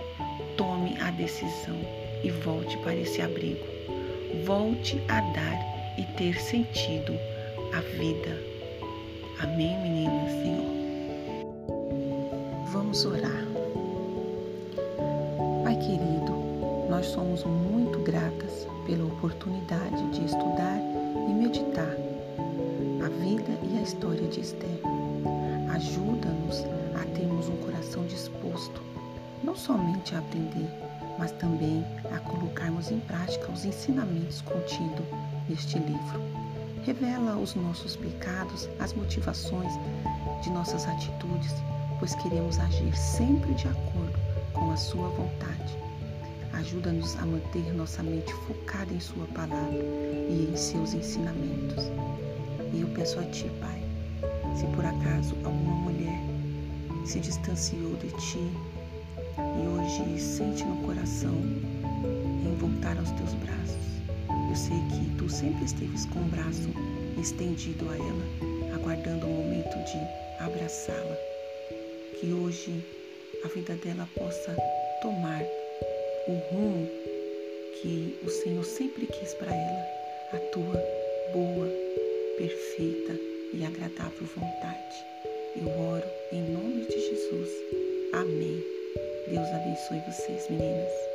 Tome 0.57 0.97
a 1.01 1.11
decisão 1.11 1.81
e 2.23 2.31
volte 2.31 2.79
para 2.79 2.95
esse 2.95 3.21
abrigo. 3.21 3.67
Volte 4.45 4.97
a 5.09 5.21
dar 5.21 5.59
e 5.99 6.05
ter 6.17 6.41
sentido 6.41 7.13
a 7.75 7.81
vida. 7.81 8.50
Amém, 9.43 9.79
meninas, 9.81 10.31
Senhor? 10.33 10.71
Vamos 12.67 13.07
orar. 13.07 13.47
Pai 15.65 15.77
querido, 15.77 16.35
nós 16.91 17.07
somos 17.07 17.43
muito 17.45 18.01
gratas 18.01 18.67
pela 18.85 19.07
oportunidade 19.07 20.11
de 20.11 20.27
estudar 20.27 20.79
e 21.27 21.33
meditar 21.33 21.97
a 23.03 23.09
vida 23.25 23.59
e 23.63 23.79
a 23.79 23.83
história 23.83 24.29
de 24.29 24.41
Esther. 24.41 24.79
Ajuda-nos 25.75 26.63
a 27.01 27.05
termos 27.17 27.49
um 27.49 27.57
coração 27.65 28.05
disposto, 28.05 28.83
não 29.43 29.57
somente 29.57 30.15
a 30.15 30.19
aprender, 30.19 30.69
mas 31.19 31.33
também 31.33 31.83
a 32.15 32.19
colocarmos 32.19 32.91
em 32.91 33.01
prática 33.01 33.51
os 33.51 33.65
ensinamentos 33.65 34.43
contidos 34.43 35.07
neste 35.49 35.79
livro. 35.79 36.50
Revela 36.85 37.37
os 37.37 37.55
nossos 37.55 37.95
pecados, 37.95 38.69
as 38.79 38.95
motivações 38.95 39.73
de 40.43 40.51
nossas 40.51 40.87
atitudes, 40.87 41.55
pois 41.99 42.15
queremos 42.15 42.59
agir 42.59 42.97
sempre 42.97 43.53
de 43.53 43.69
acordo 43.69 44.19
com 44.55 44.73
a 44.73 44.77
Sua 44.77 45.09
vontade. 45.11 45.79
Ajuda-nos 46.55 47.17
a 47.17 47.27
manter 47.27 47.75
nossa 47.75 48.03
mente 48.03 48.33
focada 48.47 48.93
em 48.95 49.01
Sua 49.01 49.27
palavra 49.27 49.79
e 50.29 50.49
em 50.51 50.57
seus 50.57 50.95
ensinamentos. 50.95 51.85
E 52.73 52.81
eu 52.81 52.89
peço 52.89 53.21
a 53.21 53.25
Ti, 53.25 53.51
Pai, 53.61 53.83
se 54.57 54.67
por 54.69 54.85
acaso 54.85 55.37
alguma 55.45 55.75
mulher 55.75 56.21
se 57.05 57.21
distanciou 57.21 57.95
de 57.97 58.09
Ti 58.13 58.51
e 59.39 59.69
hoje 59.69 60.19
sente 60.19 60.65
no 60.65 60.77
coração 60.87 61.35
em 61.35 62.57
voltar 62.59 62.97
aos 62.99 63.11
Teus 63.11 63.35
braços, 63.35 63.90
eu 64.51 64.57
sei 64.57 64.79
que 64.91 65.17
tu 65.17 65.29
sempre 65.29 65.65
esteves 65.65 66.07
com 66.07 66.19
o 66.19 66.25
braço 66.25 66.71
estendido 67.21 67.89
a 67.89 67.95
ela, 67.95 68.75
aguardando 68.75 69.25
o 69.25 69.31
momento 69.31 69.77
de 69.85 70.43
abraçá-la. 70.43 71.17
Que 72.19 72.33
hoje 72.33 72.85
a 73.45 73.49
vida 73.49 73.77
dela 73.77 74.09
possa 74.17 74.57
tomar 75.03 75.41
o 76.27 76.33
rumo 76.51 76.89
que 77.81 78.19
o 78.25 78.29
Senhor 78.29 78.65
sempre 78.65 79.07
quis 79.07 79.35
para 79.35 79.55
ela, 79.55 79.87
a 80.33 80.39
tua 80.51 80.85
boa, 81.33 81.69
perfeita 82.37 83.13
e 83.55 83.65
agradável 83.65 84.27
vontade. 84.35 84.97
Eu 85.55 85.69
oro 85.79 86.11
em 86.33 86.43
nome 86.51 86.87
de 86.87 87.01
Jesus. 87.01 87.51
Amém. 88.15 88.65
Deus 89.29 89.47
abençoe 89.47 90.01
vocês, 90.09 90.51
meninas. 90.51 91.10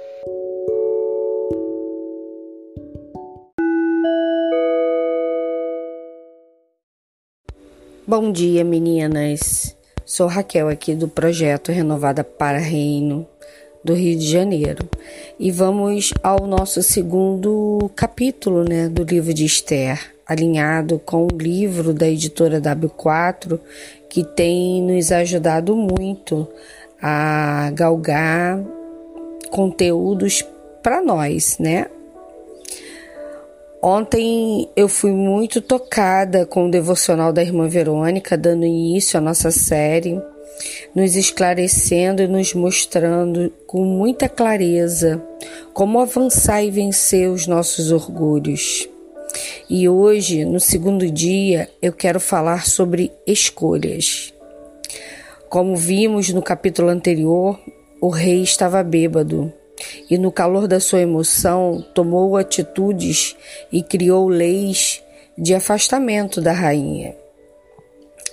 Bom 8.07 8.31
dia, 8.31 8.63
meninas. 8.63 9.75
Sou 10.05 10.27
Raquel 10.27 10.69
aqui 10.69 10.93
do 10.93 11.07
projeto 11.07 11.71
Renovada 11.71 12.23
para 12.23 12.59
Reino 12.59 13.25
do 13.83 13.95
Rio 13.95 14.15
de 14.19 14.29
Janeiro. 14.29 14.87
E 15.39 15.49
vamos 15.49 16.13
ao 16.21 16.45
nosso 16.45 16.83
segundo 16.83 17.89
capítulo, 17.95 18.63
né, 18.63 18.87
do 18.87 19.03
livro 19.03 19.33
de 19.33 19.43
Esther, 19.43 19.99
alinhado 20.23 20.99
com 20.99 21.25
o 21.25 21.35
livro 21.35 21.95
da 21.95 22.07
editora 22.07 22.61
W4, 22.61 23.59
que 24.07 24.23
tem 24.23 24.83
nos 24.83 25.11
ajudado 25.11 25.75
muito 25.75 26.47
a 27.01 27.71
galgar 27.73 28.63
conteúdos 29.49 30.45
para 30.83 31.01
nós, 31.01 31.57
né? 31.57 31.87
Ontem 33.87 34.67
eu 34.75 34.89
fui 34.89 35.11
muito 35.11 35.61
tocada 35.61 36.43
com 36.43 36.65
o 36.65 36.71
devocional 36.71 37.31
da 37.31 37.43
irmã 37.43 37.67
Verônica, 37.67 38.35
dando 38.35 38.65
início 38.65 39.15
à 39.15 39.21
nossa 39.21 39.51
série, 39.51 40.19
nos 40.95 41.15
esclarecendo 41.15 42.23
e 42.23 42.27
nos 42.27 42.55
mostrando 42.55 43.53
com 43.67 43.85
muita 43.85 44.27
clareza 44.27 45.23
como 45.71 45.99
avançar 45.99 46.63
e 46.63 46.71
vencer 46.71 47.29
os 47.29 47.45
nossos 47.45 47.91
orgulhos. 47.91 48.89
E 49.69 49.87
hoje, 49.87 50.45
no 50.45 50.59
segundo 50.59 51.07
dia, 51.11 51.69
eu 51.79 51.93
quero 51.93 52.19
falar 52.19 52.65
sobre 52.65 53.11
escolhas. 53.27 54.33
Como 55.47 55.75
vimos 55.75 56.29
no 56.29 56.41
capítulo 56.41 56.89
anterior, 56.89 57.59
o 58.01 58.09
rei 58.09 58.41
estava 58.41 58.81
bêbado 58.81 59.53
e, 60.09 60.17
no 60.17 60.31
calor 60.31 60.67
da 60.67 60.79
sua 60.79 61.01
emoção, 61.01 61.83
tomou 61.93 62.37
atitudes 62.37 63.35
e 63.71 63.81
criou 63.81 64.27
leis 64.27 65.03
de 65.37 65.53
afastamento 65.53 66.41
da 66.41 66.51
rainha. 66.51 67.15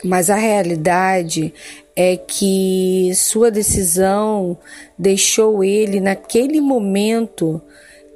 Mas 0.05 0.31
a 0.31 0.35
realidade 0.35 1.55
é 1.95 2.17
que 2.17 3.13
sua 3.15 3.51
decisão 3.51 4.59
deixou 4.99 5.63
ele, 5.63 6.01
naquele 6.01 6.61
momento, 6.61 7.61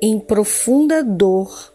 em 0.02 0.18
profunda 0.18 1.02
dor, 1.02 1.72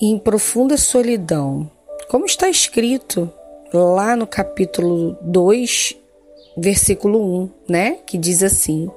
em 0.00 0.18
profunda 0.18 0.76
solidão. 0.76 1.70
Como 2.08 2.26
está 2.26 2.48
escrito 2.48 3.32
lá 3.72 4.16
no 4.16 4.26
capítulo 4.26 5.16
2, 5.22 5.96
versículo 6.56 7.44
1, 7.44 7.50
né? 7.68 7.98
Que 8.04 8.18
diz 8.18 8.42
assim: 8.42 8.90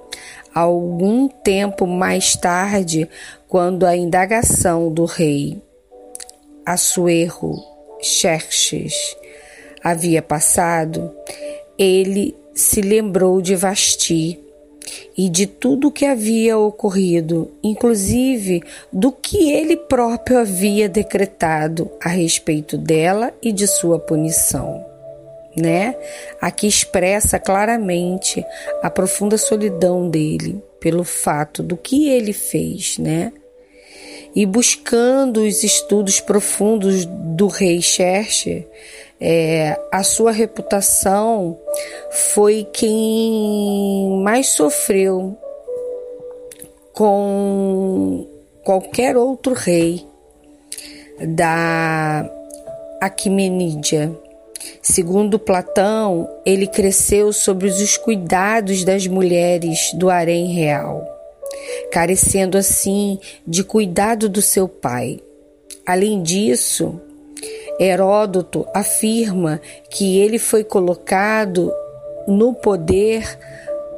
Algum 0.55 1.27
tempo 1.27 1.85
mais 1.85 2.37
tarde, 2.37 3.09
quando 3.45 3.85
a 3.85 3.93
indagação 3.93 4.89
do 4.89 5.03
rei 5.03 5.61
Assuerro 6.65 7.61
Xerxes 8.01 8.93
havia 9.83 10.21
passado, 10.21 11.11
ele 11.77 12.33
se 12.53 12.79
lembrou 12.79 13.41
de 13.41 13.53
Vasti 13.53 14.39
e 15.17 15.27
de 15.27 15.45
tudo 15.45 15.89
o 15.89 15.91
que 15.91 16.05
havia 16.05 16.57
ocorrido, 16.57 17.51
inclusive 17.61 18.63
do 18.93 19.11
que 19.11 19.51
ele 19.51 19.75
próprio 19.75 20.39
havia 20.39 20.87
decretado 20.87 21.91
a 22.01 22.07
respeito 22.07 22.77
dela 22.77 23.33
e 23.41 23.51
de 23.51 23.67
sua 23.67 23.99
punição. 23.99 24.94
Né? 25.55 25.95
Aqui 26.41 26.67
expressa 26.67 27.39
claramente 27.39 28.43
a 28.81 28.89
profunda 28.89 29.37
solidão 29.37 30.09
dele 30.09 30.61
pelo 30.81 31.03
fato 31.03 31.63
do 31.63 31.77
que 31.77 32.09
ele 32.09 32.33
fez, 32.33 32.97
né? 32.97 33.31
E 34.35 34.45
buscando 34.45 35.41
os 35.41 35.63
estudos 35.63 36.19
profundos 36.19 37.05
do 37.05 37.47
rei 37.47 37.81
Xerxes, 37.81 38.65
é, 39.19 39.79
a 39.91 40.03
sua 40.03 40.31
reputação 40.31 41.57
foi 42.33 42.67
quem 42.73 44.21
mais 44.21 44.47
sofreu 44.47 45.37
com 46.91 48.27
qualquer 48.63 49.15
outro 49.15 49.53
rei 49.53 50.05
da 51.19 52.29
Aquimenídia. 53.01 54.11
Segundo 54.81 55.39
Platão, 55.39 56.29
ele 56.45 56.67
cresceu 56.67 57.33
sob 57.33 57.65
os 57.65 57.97
cuidados 57.97 58.83
das 58.83 59.07
mulheres 59.07 59.91
do 59.93 60.09
harém 60.09 60.47
real, 60.47 61.03
carecendo 61.91 62.57
assim 62.57 63.19
de 63.45 63.63
cuidado 63.63 64.29
do 64.29 64.41
seu 64.41 64.67
pai. 64.67 65.19
Além 65.85 66.21
disso, 66.21 66.99
Heródoto 67.79 68.65
afirma 68.73 69.59
que 69.89 70.19
ele 70.19 70.39
foi 70.39 70.63
colocado 70.63 71.71
no 72.27 72.53
poder 72.53 73.37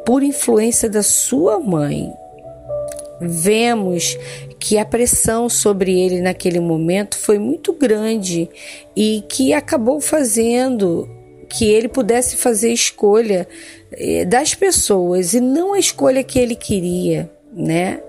por 0.06 0.24
influência 0.24 0.90
da 0.90 1.04
sua 1.04 1.60
mãe. 1.60 2.12
Vemos 3.20 4.18
que 4.60 4.78
a 4.78 4.86
pressão 4.86 5.48
sobre 5.50 6.00
ele 6.00 6.22
naquele 6.22 6.60
momento 6.60 7.18
foi 7.18 7.38
muito 7.38 7.74
grande 7.74 8.50
e 8.96 9.24
que 9.30 9.54
acabou 9.54 10.02
fazendo 10.02 11.08
que 11.50 11.66
ele 11.66 11.88
pudesse 11.88 12.36
fazer 12.36 12.72
escolha 12.72 13.48
eh, 13.92 14.26
das 14.26 14.54
pessoas 14.54 15.34
e 15.34 15.40
não 15.40 15.74
a 15.74 15.80
escolha 15.80 16.24
que 16.24 16.40
ele 16.40 16.56
queria, 16.56 17.30
né? 17.54 18.02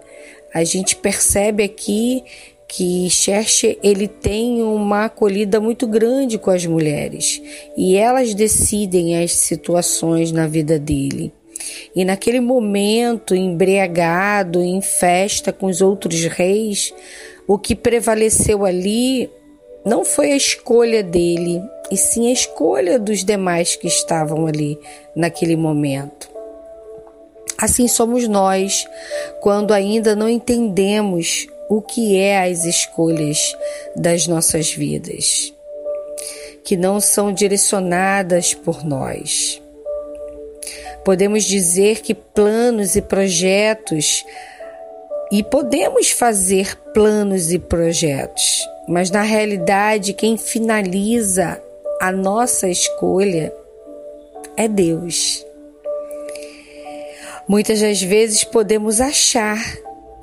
A 0.53 0.65
gente 0.65 0.97
percebe 0.97 1.63
aqui 1.63 2.25
que 2.69 3.09
Xerxes 3.09 3.77
ele 3.83 4.07
tem 4.07 4.63
uma 4.63 5.07
acolhida 5.07 5.61
muito 5.61 5.87
grande 5.87 6.37
com 6.39 6.51
as 6.51 6.67
mulheres 6.67 7.41
e 7.77 7.97
elas 7.97 8.35
decidem 8.35 9.23
as 9.23 9.33
situações 9.33 10.31
na 10.33 10.47
vida 10.47 10.79
dele. 10.79 11.33
E 11.95 12.05
naquele 12.05 12.41
momento, 12.41 13.35
embriagado, 13.35 14.63
em 14.63 14.81
festa 14.81 15.53
com 15.53 15.67
os 15.67 15.81
outros 15.81 16.25
reis, 16.25 16.93
o 17.47 17.59
que 17.59 17.75
prevaleceu 17.75 18.65
ali 18.65 19.31
não 19.85 20.05
foi 20.05 20.33
a 20.33 20.37
escolha 20.37 21.03
dele, 21.03 21.63
e 21.91 21.97
sim 21.97 22.29
a 22.29 22.33
escolha 22.33 22.99
dos 22.99 23.25
demais 23.25 23.75
que 23.75 23.87
estavam 23.87 24.47
ali 24.47 24.79
naquele 25.17 25.57
momento. 25.57 26.29
Assim 27.57 27.89
somos 27.89 28.29
nós, 28.29 28.87
quando 29.41 29.73
ainda 29.73 30.15
não 30.15 30.29
entendemos 30.29 31.47
o 31.69 31.83
que 31.83 32.17
é 32.17 32.45
as 32.45 32.65
escolhas 32.65 33.57
das 33.97 34.27
nossas 34.27 34.73
vidas, 34.73 35.53
que 36.65 36.77
não 36.77 37.01
são 37.01 37.33
direcionadas 37.33 38.55
por 38.55 38.85
nós. 38.85 39.61
Podemos 41.05 41.45
dizer 41.45 42.01
que 42.01 42.15
planos 42.15 42.97
e 42.97 43.03
projetos, 43.03 44.25
e 45.31 45.43
podemos 45.43 46.11
fazer 46.11 46.75
planos 46.95 47.53
e 47.53 47.59
projetos, 47.59 48.67
mas 48.89 49.11
na 49.11 49.23
realidade 49.23 50.13
quem 50.15 50.37
finaliza 50.39 51.63
a 52.01 52.11
nossa 52.11 52.69
escolha 52.69 53.53
é 54.57 54.67
Deus. 54.67 55.45
Muitas 57.47 57.81
das 57.81 58.03
vezes 58.03 58.45
podemos 58.45 59.01
achar 59.01 59.59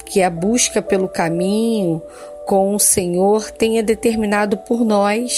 que 0.06 0.22
a 0.22 0.30
busca 0.30 0.82
pelo 0.82 1.08
caminho 1.08 2.02
com 2.46 2.76
o 2.76 2.80
Senhor 2.80 3.50
tenha 3.52 3.82
determinado 3.82 4.58
por 4.60 4.86
nós, 4.86 5.36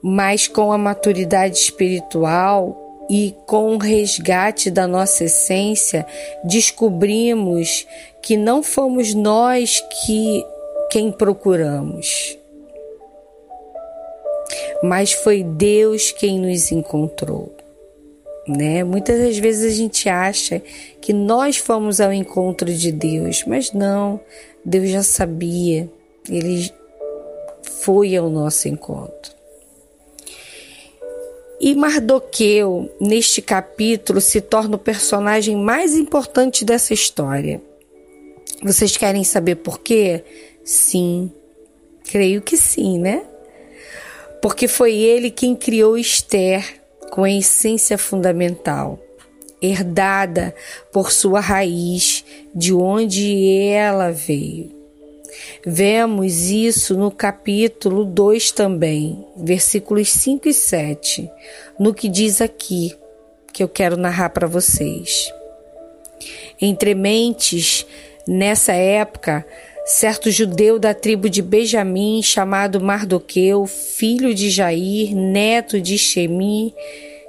mas 0.00 0.48
com 0.48 0.72
a 0.72 0.78
maturidade 0.78 1.56
espiritual 1.58 2.81
e 3.08 3.34
com 3.46 3.74
o 3.74 3.78
resgate 3.78 4.70
da 4.70 4.86
nossa 4.86 5.24
essência, 5.24 6.06
descobrimos 6.44 7.86
que 8.22 8.36
não 8.36 8.62
fomos 8.62 9.14
nós 9.14 9.82
que 10.04 10.44
quem 10.90 11.10
procuramos, 11.10 12.38
mas 14.82 15.12
foi 15.12 15.42
Deus 15.42 16.12
quem 16.12 16.38
nos 16.38 16.70
encontrou 16.70 17.52
né? 18.46 18.82
Muitas 18.82 19.18
das 19.18 19.38
vezes 19.38 19.72
a 19.72 19.76
gente 19.76 20.08
acha 20.08 20.60
que 21.00 21.12
nós 21.12 21.56
fomos 21.56 22.00
ao 22.00 22.12
encontro 22.12 22.72
de 22.72 22.90
Deus, 22.90 23.44
mas 23.46 23.72
não, 23.72 24.20
Deus 24.64 24.90
já 24.90 25.02
sabia, 25.02 25.88
ele 26.28 26.72
foi 27.62 28.16
ao 28.16 28.28
nosso 28.28 28.68
encontro. 28.68 29.32
E 31.64 31.76
Mardoqueu, 31.76 32.90
neste 33.00 33.40
capítulo, 33.40 34.20
se 34.20 34.40
torna 34.40 34.74
o 34.74 34.80
personagem 34.80 35.56
mais 35.56 35.94
importante 35.94 36.64
dessa 36.64 36.92
história. 36.92 37.62
Vocês 38.64 38.96
querem 38.96 39.22
saber 39.22 39.54
por 39.54 39.78
quê? 39.78 40.24
Sim, 40.64 41.30
creio 42.10 42.42
que 42.42 42.56
sim, 42.56 42.98
né? 42.98 43.22
Porque 44.42 44.66
foi 44.66 44.92
ele 44.92 45.30
quem 45.30 45.54
criou 45.54 45.96
Esther 45.96 46.82
com 47.12 47.22
a 47.22 47.30
essência 47.30 47.96
fundamental, 47.96 48.98
herdada 49.62 50.52
por 50.92 51.12
sua 51.12 51.38
raiz, 51.38 52.24
de 52.52 52.74
onde 52.74 53.68
ela 53.68 54.10
veio. 54.10 54.81
Vemos 55.64 56.50
isso 56.50 56.96
no 56.96 57.10
capítulo 57.10 58.04
2 58.04 58.52
também, 58.52 59.24
versículos 59.36 60.08
5 60.10 60.48
e 60.48 60.54
7, 60.54 61.30
no 61.78 61.94
que 61.94 62.08
diz 62.08 62.40
aqui, 62.40 62.94
que 63.52 63.62
eu 63.62 63.68
quero 63.68 63.96
narrar 63.96 64.30
para 64.30 64.46
vocês. 64.46 65.32
Entre 66.60 66.94
mentes, 66.94 67.86
nessa 68.26 68.72
época, 68.72 69.46
certo 69.84 70.30
judeu 70.30 70.78
da 70.78 70.94
tribo 70.94 71.28
de 71.28 71.42
Benjamim, 71.42 72.22
chamado 72.22 72.80
Mardoqueu, 72.80 73.66
filho 73.66 74.34
de 74.34 74.48
Jair, 74.50 75.14
neto 75.14 75.80
de 75.80 75.98
Shemi, 75.98 76.74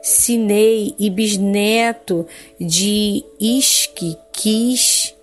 Sinei 0.01 0.93
e 0.99 1.09
bisneto 1.09 2.27
de 2.59 3.23
Isque, 3.39 4.17
Quis, 4.33 5.15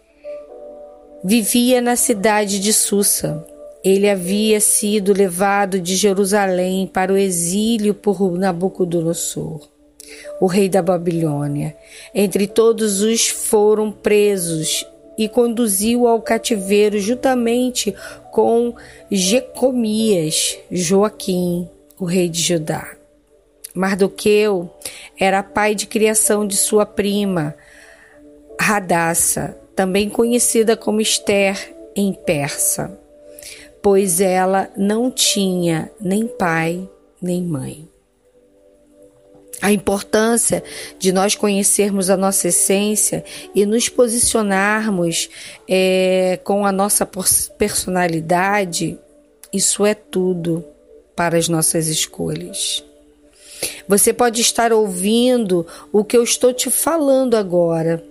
vivia 1.22 1.80
na 1.80 1.96
cidade 1.96 2.58
de 2.58 2.72
Susa. 2.72 3.44
Ele 3.82 4.08
havia 4.08 4.60
sido 4.60 5.12
levado 5.12 5.80
de 5.80 5.96
Jerusalém 5.96 6.86
para 6.86 7.12
o 7.12 7.16
exílio 7.16 7.94
por 7.94 8.38
Nabucodonosor, 8.38 9.68
o 10.40 10.46
rei 10.46 10.68
da 10.68 10.82
Babilônia. 10.82 11.74
Entre 12.14 12.46
todos 12.46 13.00
os 13.00 13.28
foram 13.28 13.90
presos 13.90 14.86
e 15.16 15.28
conduziu 15.28 16.06
ao 16.06 16.20
cativeiro 16.20 16.98
juntamente 16.98 17.94
com 18.32 18.74
Jecomias, 19.10 20.58
Joaquim, 20.70 21.68
o 21.98 22.04
rei 22.04 22.28
de 22.28 22.40
Judá. 22.40 22.96
Mardoqueu 23.74 24.68
era 25.18 25.42
pai 25.42 25.74
de 25.74 25.86
criação 25.86 26.46
de 26.46 26.56
sua 26.56 26.84
prima, 26.84 27.54
Radassa, 28.58 29.56
também 29.80 30.10
conhecida 30.10 30.76
como 30.76 31.00
Esther 31.00 31.74
em 31.96 32.12
persa, 32.12 33.00
pois 33.80 34.20
ela 34.20 34.68
não 34.76 35.10
tinha 35.10 35.90
nem 35.98 36.26
pai 36.26 36.86
nem 37.22 37.42
mãe 37.42 37.88
a 39.62 39.72
importância 39.72 40.62
de 40.98 41.12
nós 41.12 41.34
conhecermos 41.34 42.10
a 42.10 42.16
nossa 42.16 42.48
essência 42.48 43.24
e 43.54 43.64
nos 43.64 43.88
posicionarmos 43.88 45.30
é, 45.66 46.38
com 46.44 46.66
a 46.66 46.72
nossa 46.72 47.08
personalidade, 47.56 48.98
isso 49.50 49.86
é 49.86 49.94
tudo 49.94 50.62
para 51.16 51.38
as 51.38 51.48
nossas 51.48 51.88
escolhas. 51.88 52.84
Você 53.88 54.12
pode 54.12 54.42
estar 54.42 54.74
ouvindo 54.74 55.66
o 55.90 56.04
que 56.04 56.18
eu 56.18 56.22
estou 56.22 56.52
te 56.52 56.70
falando 56.70 57.34
agora 57.34 58.09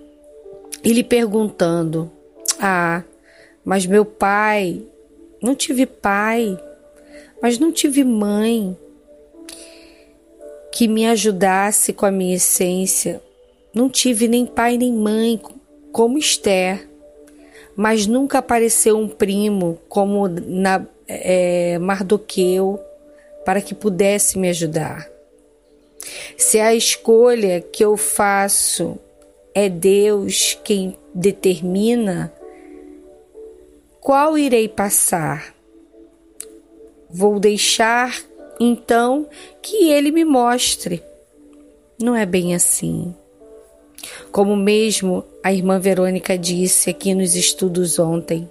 e 0.82 0.92
lhe 0.92 1.04
perguntando: 1.04 2.10
Ah, 2.58 3.02
mas 3.64 3.86
meu 3.86 4.04
pai, 4.04 4.82
não 5.42 5.54
tive 5.54 5.86
pai, 5.86 6.58
mas 7.42 7.58
não 7.58 7.72
tive 7.72 8.04
mãe 8.04 8.76
que 10.72 10.86
me 10.86 11.06
ajudasse 11.06 11.92
com 11.92 12.06
a 12.06 12.10
minha 12.10 12.36
essência. 12.36 13.20
Não 13.74 13.88
tive 13.88 14.28
nem 14.28 14.46
pai 14.46 14.76
nem 14.76 14.92
mãe, 14.92 15.40
como 15.92 16.18
Esther, 16.18 16.88
mas 17.76 18.06
nunca 18.06 18.38
apareceu 18.38 18.96
um 18.96 19.08
primo 19.08 19.78
como 19.88 20.28
na, 20.28 20.84
é, 21.06 21.78
Mardoqueu 21.78 22.80
para 23.44 23.60
que 23.60 23.74
pudesse 23.74 24.38
me 24.38 24.48
ajudar. 24.48 25.08
Se 26.36 26.58
a 26.58 26.74
escolha 26.74 27.60
que 27.60 27.84
eu 27.84 27.96
faço 27.96 28.98
é 29.54 29.68
Deus 29.68 30.58
quem 30.64 30.96
determina, 31.14 32.32
qual 34.00 34.38
irei 34.38 34.68
passar? 34.68 35.54
Vou 37.08 37.40
deixar 37.40 38.18
então 38.58 39.28
que 39.60 39.90
ele 39.90 40.10
me 40.10 40.24
mostre. 40.24 41.02
Não 42.00 42.14
é 42.14 42.24
bem 42.24 42.54
assim. 42.54 43.14
Como 44.32 44.56
mesmo 44.56 45.24
a 45.42 45.52
irmã 45.52 45.78
Verônica 45.78 46.38
disse 46.38 46.88
aqui 46.88 47.14
nos 47.14 47.34
estudos 47.34 47.98
ontem, 47.98 48.48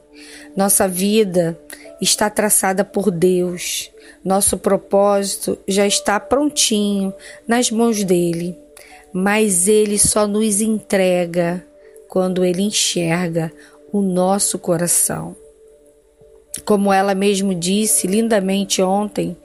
nossa 0.56 0.88
vida 0.88 1.60
está 2.02 2.30
traçada 2.30 2.84
por 2.84 3.10
Deus. 3.10 3.92
Nosso 4.24 4.58
propósito 4.58 5.58
já 5.68 5.88
está 5.88 6.20
prontinho 6.20 7.14
nas 7.48 7.72
mãos 7.72 8.04
dele, 8.04 8.58
mas 9.14 9.68
ele 9.68 9.98
só 9.98 10.28
nos 10.28 10.62
entrega 10.62 11.66
quando 12.08 12.44
ele 12.44 12.62
enxerga 12.62 13.52
o 13.92 14.02
nosso 14.02 14.58
coração. 14.60 15.36
Como 16.66 16.92
ela 16.92 17.16
mesmo 17.16 17.54
disse 17.54 18.08
lindamente 18.08 18.82
ontem, 18.82 19.38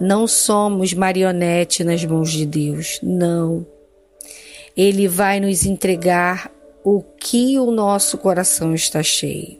não 0.00 0.26
somos 0.26 0.92
marionete 0.92 1.84
nas 1.84 2.04
mãos 2.04 2.30
de 2.32 2.44
Deus, 2.44 2.98
não. 3.02 3.66
Ele 4.76 5.08
vai 5.08 5.40
nos 5.40 5.64
entregar 5.64 6.50
o 6.84 7.02
que 7.02 7.58
o 7.58 7.70
nosso 7.70 8.18
coração 8.18 8.74
está 8.74 9.02
cheio. 9.02 9.58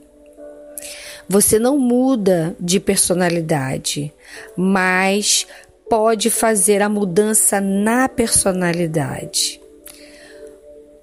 Você 1.29 1.59
não 1.59 1.77
muda 1.77 2.55
de 2.61 2.79
personalidade, 2.79 4.13
mas 4.57 5.47
pode 5.89 6.31
fazer 6.31 6.83
a 6.83 6.89
mudança 6.89 7.61
na 7.61 8.09
personalidade. 8.09 9.61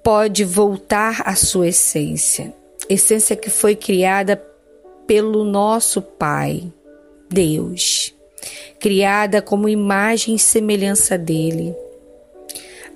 Pode 0.02 0.44
voltar 0.44 1.22
à 1.24 1.34
sua 1.34 1.68
essência, 1.68 2.54
essência 2.88 3.34
que 3.34 3.48
foi 3.48 3.74
criada 3.74 4.36
pelo 5.06 5.44
nosso 5.44 6.02
Pai, 6.02 6.70
Deus 7.30 8.14
criada 8.78 9.40
como 9.40 9.68
imagem 9.68 10.34
e 10.34 10.38
semelhança 10.38 11.16
dele. 11.16 11.74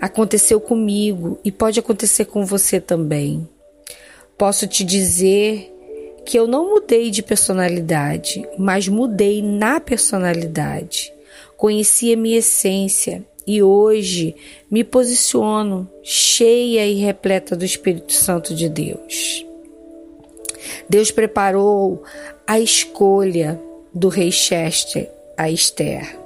Aconteceu 0.00 0.60
comigo 0.60 1.38
e 1.44 1.50
pode 1.50 1.80
acontecer 1.80 2.26
com 2.26 2.44
você 2.44 2.80
também. 2.80 3.48
Posso 4.36 4.66
te 4.66 4.84
dizer 4.84 5.74
que 6.24 6.38
eu 6.38 6.46
não 6.46 6.70
mudei 6.70 7.10
de 7.10 7.22
personalidade, 7.22 8.46
mas 8.58 8.86
mudei 8.86 9.42
na 9.42 9.80
personalidade. 9.80 11.12
Conheci 11.58 12.12
a 12.12 12.16
minha 12.16 12.38
essência 12.38 13.26
e 13.44 13.60
hoje 13.60 14.36
me 14.70 14.84
posiciono 14.84 15.90
cheia 16.04 16.86
e 16.86 16.94
repleta 16.94 17.56
do 17.56 17.64
Espírito 17.64 18.12
Santo 18.12 18.54
de 18.54 18.68
Deus. 18.68 19.44
Deus 20.88 21.10
preparou 21.10 22.04
a 22.46 22.60
escolha 22.60 23.60
do 23.92 24.08
rei 24.08 24.30
Chester 24.30 25.10
a 25.36 25.50
Esther. 25.50 26.16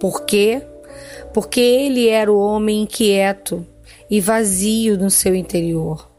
Por 0.00 0.24
quê? 0.24 0.60
Porque 1.32 1.60
ele 1.60 2.08
era 2.08 2.32
o 2.32 2.40
homem 2.40 2.82
inquieto 2.82 3.64
e 4.10 4.20
vazio 4.20 4.98
no 4.98 5.08
seu 5.08 5.36
interior. 5.36 6.10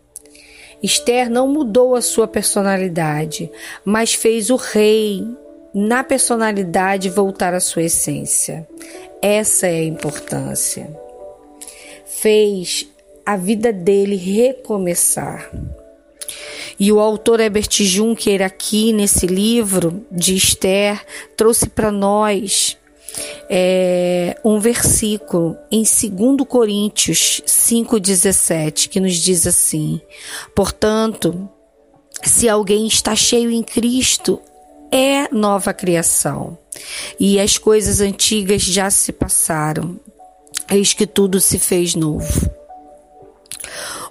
Esther 0.82 1.30
não 1.30 1.46
mudou 1.46 1.94
a 1.94 2.02
sua 2.02 2.26
personalidade, 2.26 3.52
mas 3.84 4.14
fez 4.14 4.50
o 4.50 4.56
rei, 4.56 5.28
na 5.74 6.04
personalidade, 6.04 7.10
voltar 7.10 7.54
à 7.54 7.60
sua 7.60 7.84
essência. 7.84 8.68
Essa 9.22 9.68
é 9.68 9.80
a 9.80 9.84
importância. 9.84 10.90
Fez 12.06 12.88
a 13.26 13.38
vida 13.38 13.72
dele 13.72 14.16
recomeçar. 14.16 15.52
E 16.80 16.92
o 16.92 17.00
autor 17.00 17.40
Herbert 17.40 17.70
Juncker, 17.72 18.42
aqui 18.42 18.94
nesse 18.94 19.28
livro 19.28 20.06
de 20.12 20.36
Esther, 20.36 21.00
trouxe 21.36 21.68
para 21.68 21.92
nós 21.92 22.78
é, 23.50 24.38
um 24.44 24.60
versículo 24.60 25.58
em 25.72 25.84
2 25.84 26.48
Coríntios 26.48 27.42
5,17 27.46 28.88
que 28.88 29.00
nos 29.00 29.16
diz 29.16 29.46
assim: 29.46 30.00
Portanto, 30.56 31.50
se 32.24 32.48
alguém 32.48 32.88
está 32.88 33.16
cheio 33.16 33.52
em 33.52 33.64
Cristo, 33.64 34.42
é 34.92 35.34
nova 35.34 35.74
criação, 35.74 36.58
e 37.20 37.40
as 37.40 37.58
coisas 37.58 38.02
antigas 38.02 38.62
já 38.62 38.90
se 38.90 39.12
passaram, 39.12 40.00
eis 40.70 40.94
que 40.94 41.06
tudo 41.06 41.40
se 41.40 41.60
fez 41.60 41.96
novo. 41.96 42.50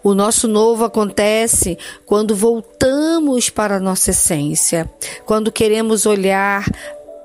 O 0.03 0.15
nosso 0.15 0.47
novo 0.47 0.85
acontece 0.85 1.77
quando 2.07 2.35
voltamos 2.35 3.51
para 3.51 3.77
a 3.77 3.81
nossa 3.81 4.11
essência, 4.11 4.91
quando 5.27 5.51
queremos 5.51 6.07
olhar 6.07 6.65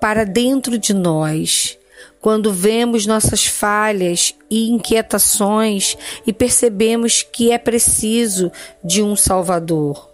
para 0.02 0.26
dentro 0.26 0.78
de 0.78 0.94
nós, 0.94 1.78
quando 2.20 2.52
vemos 2.52 3.06
nossas 3.06 3.46
falhas 3.46 4.34
e 4.50 4.70
inquietações 4.70 5.98
e 6.26 6.34
percebemos 6.34 7.22
que 7.22 7.52
é 7.52 7.58
preciso 7.58 8.52
de 8.84 9.04
um 9.04 9.16
Salvador, 9.16 10.13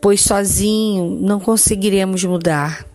pois 0.00 0.20
sozinho 0.20 1.18
não 1.20 1.38
conseguiremos 1.38 2.24
mudar. 2.24 2.86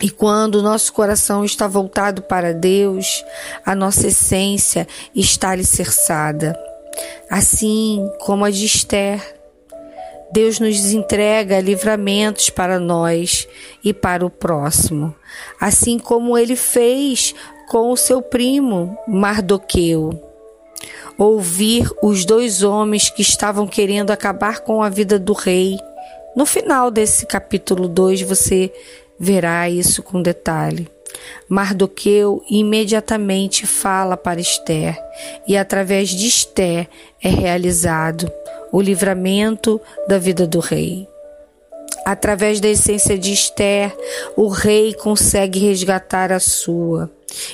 E 0.00 0.10
quando 0.10 0.56
o 0.56 0.62
nosso 0.62 0.92
coração 0.92 1.44
está 1.44 1.68
voltado 1.68 2.22
para 2.22 2.52
Deus, 2.52 3.24
a 3.64 3.74
nossa 3.74 4.08
essência 4.08 4.86
está 5.14 5.50
alicerçada. 5.50 6.58
Assim 7.30 8.10
como 8.18 8.44
a 8.44 8.50
de 8.50 8.66
Esther, 8.66 9.22
Deus 10.32 10.58
nos 10.58 10.92
entrega 10.92 11.60
livramentos 11.60 12.50
para 12.50 12.80
nós 12.80 13.46
e 13.84 13.92
para 13.92 14.24
o 14.24 14.30
próximo, 14.30 15.14
assim 15.60 15.98
como 15.98 16.36
ele 16.36 16.56
fez 16.56 17.34
com 17.68 17.92
o 17.92 17.96
seu 17.96 18.20
primo 18.22 18.98
Mardoqueu. 19.06 20.31
Ouvir 21.18 21.88
os 22.02 22.24
dois 22.24 22.62
homens 22.62 23.10
que 23.10 23.22
estavam 23.22 23.66
querendo 23.66 24.10
acabar 24.10 24.60
com 24.60 24.82
a 24.82 24.88
vida 24.88 25.18
do 25.18 25.32
rei 25.32 25.76
No 26.34 26.46
final 26.46 26.90
desse 26.90 27.26
capítulo 27.26 27.86
2 27.86 28.22
você 28.22 28.72
verá 29.18 29.68
isso 29.68 30.02
com 30.02 30.22
detalhe. 30.22 30.88
Mardoqueu 31.48 32.42
imediatamente 32.50 33.66
fala 33.66 34.16
para 34.16 34.40
Esther, 34.40 34.98
e 35.46 35.56
através 35.56 36.08
de 36.08 36.26
Esther 36.26 36.88
é 37.22 37.28
realizado 37.28 38.32
o 38.72 38.80
livramento 38.80 39.80
da 40.08 40.18
vida 40.18 40.46
do 40.46 40.58
rei. 40.58 41.06
Através 42.04 42.58
da 42.58 42.68
essência 42.68 43.16
de 43.16 43.32
Esther, 43.32 43.94
o 44.36 44.48
rei 44.48 44.94
consegue 44.94 45.60
resgatar 45.60 46.32
a 46.32 46.40
sua. 46.40 47.10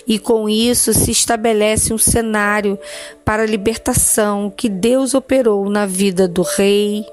E 0.07 0.19
com 0.19 0.49
isso 0.49 0.93
se 0.93 1.11
estabelece 1.11 1.93
um 1.93 1.99
cenário 1.99 2.79
para 3.25 3.43
a 3.43 3.47
libertação 3.47 4.53
que 4.55 4.69
Deus 4.69 5.15
operou 5.15 5.69
na 5.69 5.87
vida 5.87 6.27
do 6.27 6.43
rei, 6.43 7.05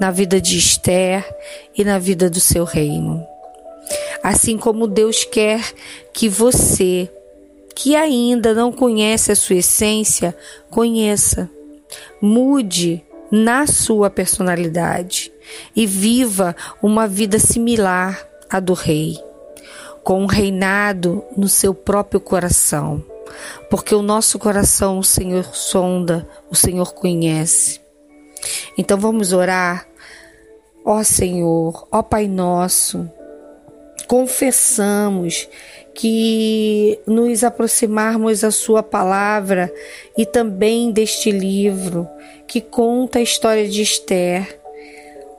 na 0.00 0.10
vida 0.10 0.40
de 0.40 0.58
Esther 0.58 1.24
e 1.76 1.84
na 1.84 1.98
vida 1.98 2.28
do 2.28 2.40
seu 2.40 2.64
reino. 2.64 3.26
Assim 4.22 4.56
como 4.56 4.86
Deus 4.86 5.24
quer 5.24 5.62
que 6.12 6.28
você, 6.28 7.10
que 7.74 7.94
ainda 7.94 8.54
não 8.54 8.72
conhece 8.72 9.30
a 9.30 9.36
sua 9.36 9.56
essência, 9.56 10.34
conheça. 10.70 11.50
Mude 12.20 13.04
na 13.30 13.66
sua 13.66 14.08
personalidade 14.08 15.32
e 15.74 15.86
viva 15.86 16.56
uma 16.82 17.06
vida 17.06 17.38
similar 17.38 18.26
à 18.48 18.60
do 18.60 18.72
rei, 18.72 19.18
com 20.04 20.22
um 20.22 20.26
reinado 20.26 21.24
no 21.34 21.48
seu 21.48 21.74
próprio 21.74 22.20
coração, 22.20 23.02
porque 23.70 23.94
o 23.94 24.02
nosso 24.02 24.38
coração 24.38 24.98
o 24.98 25.04
Senhor 25.04 25.56
sonda, 25.56 26.28
o 26.50 26.54
Senhor 26.54 26.94
conhece. 26.94 27.80
Então 28.76 28.98
vamos 28.98 29.32
orar. 29.32 29.88
Ó 30.84 31.02
Senhor, 31.02 31.88
ó 31.90 32.02
Pai 32.02 32.28
nosso, 32.28 33.10
confessamos 34.06 35.48
que 35.94 37.00
nos 37.06 37.42
aproximarmos 37.42 38.40
da 38.40 38.50
Sua 38.50 38.82
palavra 38.82 39.72
e 40.18 40.26
também 40.26 40.92
deste 40.92 41.30
livro 41.30 42.06
que 42.46 42.60
conta 42.60 43.18
a 43.20 43.22
história 43.22 43.66
de 43.66 43.80
Esther, 43.80 44.60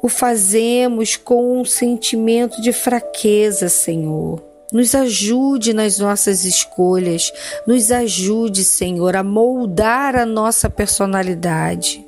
o 0.01 0.09
fazemos 0.09 1.15
com 1.15 1.59
um 1.59 1.65
sentimento 1.65 2.59
de 2.59 2.73
fraqueza, 2.73 3.69
Senhor. 3.69 4.54
Nos 4.75 4.93
ajude 4.93 5.73
nas 5.73 5.99
nossas 5.99 6.43
escolhas, 6.43 7.31
nos 7.65 7.93
ajude, 7.93 8.61
Senhor, 8.65 9.15
a 9.15 9.23
moldar 9.23 10.17
a 10.17 10.25
nossa 10.25 10.69
personalidade. 10.69 12.05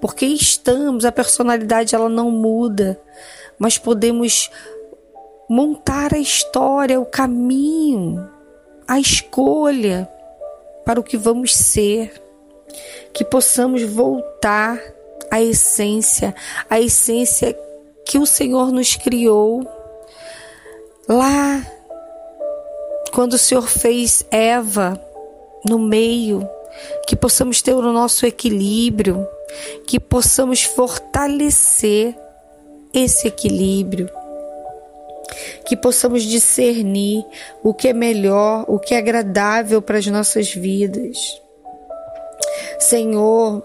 Porque 0.00 0.24
estamos, 0.24 1.04
a 1.04 1.10
personalidade 1.10 1.92
ela 1.92 2.08
não 2.08 2.30
muda, 2.30 3.00
mas 3.58 3.78
podemos 3.78 4.48
montar 5.50 6.14
a 6.14 6.18
história, 6.18 7.00
o 7.00 7.04
caminho, 7.04 8.30
a 8.86 9.00
escolha 9.00 10.08
para 10.84 11.00
o 11.00 11.02
que 11.02 11.16
vamos 11.16 11.52
ser, 11.56 12.12
que 13.12 13.24
possamos 13.24 13.82
voltar 13.82 14.80
à 15.32 15.42
essência, 15.42 16.32
a 16.70 16.78
essência 16.78 17.58
que 18.06 18.18
o 18.18 18.24
Senhor 18.24 18.70
nos 18.70 18.94
criou. 18.94 19.68
Lá 21.08 21.74
quando 23.14 23.34
o 23.34 23.38
Senhor 23.38 23.68
fez 23.68 24.26
Eva 24.28 25.00
no 25.64 25.78
meio, 25.78 26.46
que 27.06 27.14
possamos 27.14 27.62
ter 27.62 27.72
o 27.72 27.92
nosso 27.92 28.26
equilíbrio, 28.26 29.24
que 29.86 30.00
possamos 30.00 30.64
fortalecer 30.64 32.16
esse 32.92 33.28
equilíbrio, 33.28 34.10
que 35.64 35.76
possamos 35.76 36.24
discernir 36.24 37.24
o 37.62 37.72
que 37.72 37.86
é 37.86 37.92
melhor, 37.92 38.64
o 38.66 38.80
que 38.80 38.94
é 38.94 38.98
agradável 38.98 39.80
para 39.80 39.98
as 39.98 40.06
nossas 40.08 40.52
vidas. 40.52 41.16
Senhor, 42.80 43.62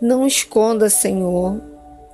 não 0.00 0.28
esconda, 0.28 0.88
Senhor, 0.88 1.60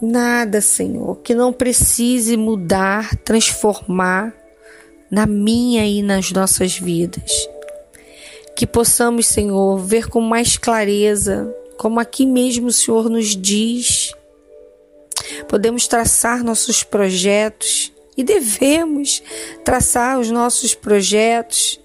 nada, 0.01 0.62
Senhor, 0.62 1.16
que 1.16 1.35
não 1.35 1.53
precise 1.53 2.35
mudar, 2.35 3.14
transformar 3.16 4.47
na 5.11 5.26
minha 5.26 5.86
e 5.86 6.02
nas 6.02 6.30
nossas 6.32 6.78
vidas. 6.78 7.48
Que 8.56 8.66
possamos, 8.66 9.26
Senhor, 9.26 9.78
ver 9.78 10.09
com 10.09 10.20
mais 10.20 10.56
clareza, 10.56 11.54
como 11.78 12.00
aqui 12.00 12.26
mesmo 12.26 12.68
o 12.68 12.72
Senhor 12.72 13.09
nos 13.09 13.36
diz. 13.36 14.12
Podemos 15.48 15.86
traçar 15.86 16.42
nossos 16.42 16.82
projetos 16.82 17.92
e 18.16 18.24
devemos 18.24 19.22
traçar 19.64 20.18
os 20.18 20.30
nossos 20.30 20.74
projetos, 20.74 21.80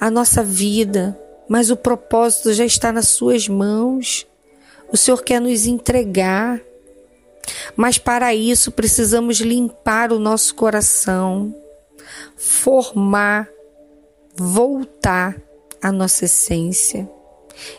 a 0.00 0.10
nossa 0.10 0.42
vida, 0.42 1.18
mas 1.48 1.70
o 1.70 1.76
propósito 1.76 2.52
já 2.54 2.64
está 2.64 2.90
nas 2.90 3.08
Suas 3.08 3.46
mãos. 3.46 4.26
O 4.90 4.96
Senhor 4.96 5.22
quer 5.22 5.40
nos 5.40 5.66
entregar, 5.66 6.60
mas 7.76 7.98
para 7.98 8.34
isso 8.34 8.70
precisamos 8.72 9.38
limpar 9.40 10.12
o 10.12 10.18
nosso 10.18 10.54
coração, 10.54 11.54
formar, 12.66 13.48
voltar 14.34 15.40
à 15.80 15.92
nossa 15.92 16.24
essência 16.24 17.08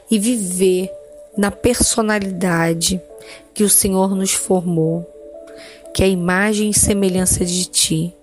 e 0.10 0.18
viver 0.18 0.90
na 1.38 1.52
personalidade 1.52 3.02
que 3.54 3.66
o 3.66 3.70
Senhor 3.70 4.16
nos 4.16 4.32
formou, 4.32 5.06
que 5.94 6.04
é 6.04 6.06
a 6.06 6.10
imagem 6.10 6.70
e 6.70 6.74
semelhança 6.74 7.44
de 7.44 7.66
Ti. 7.66 8.16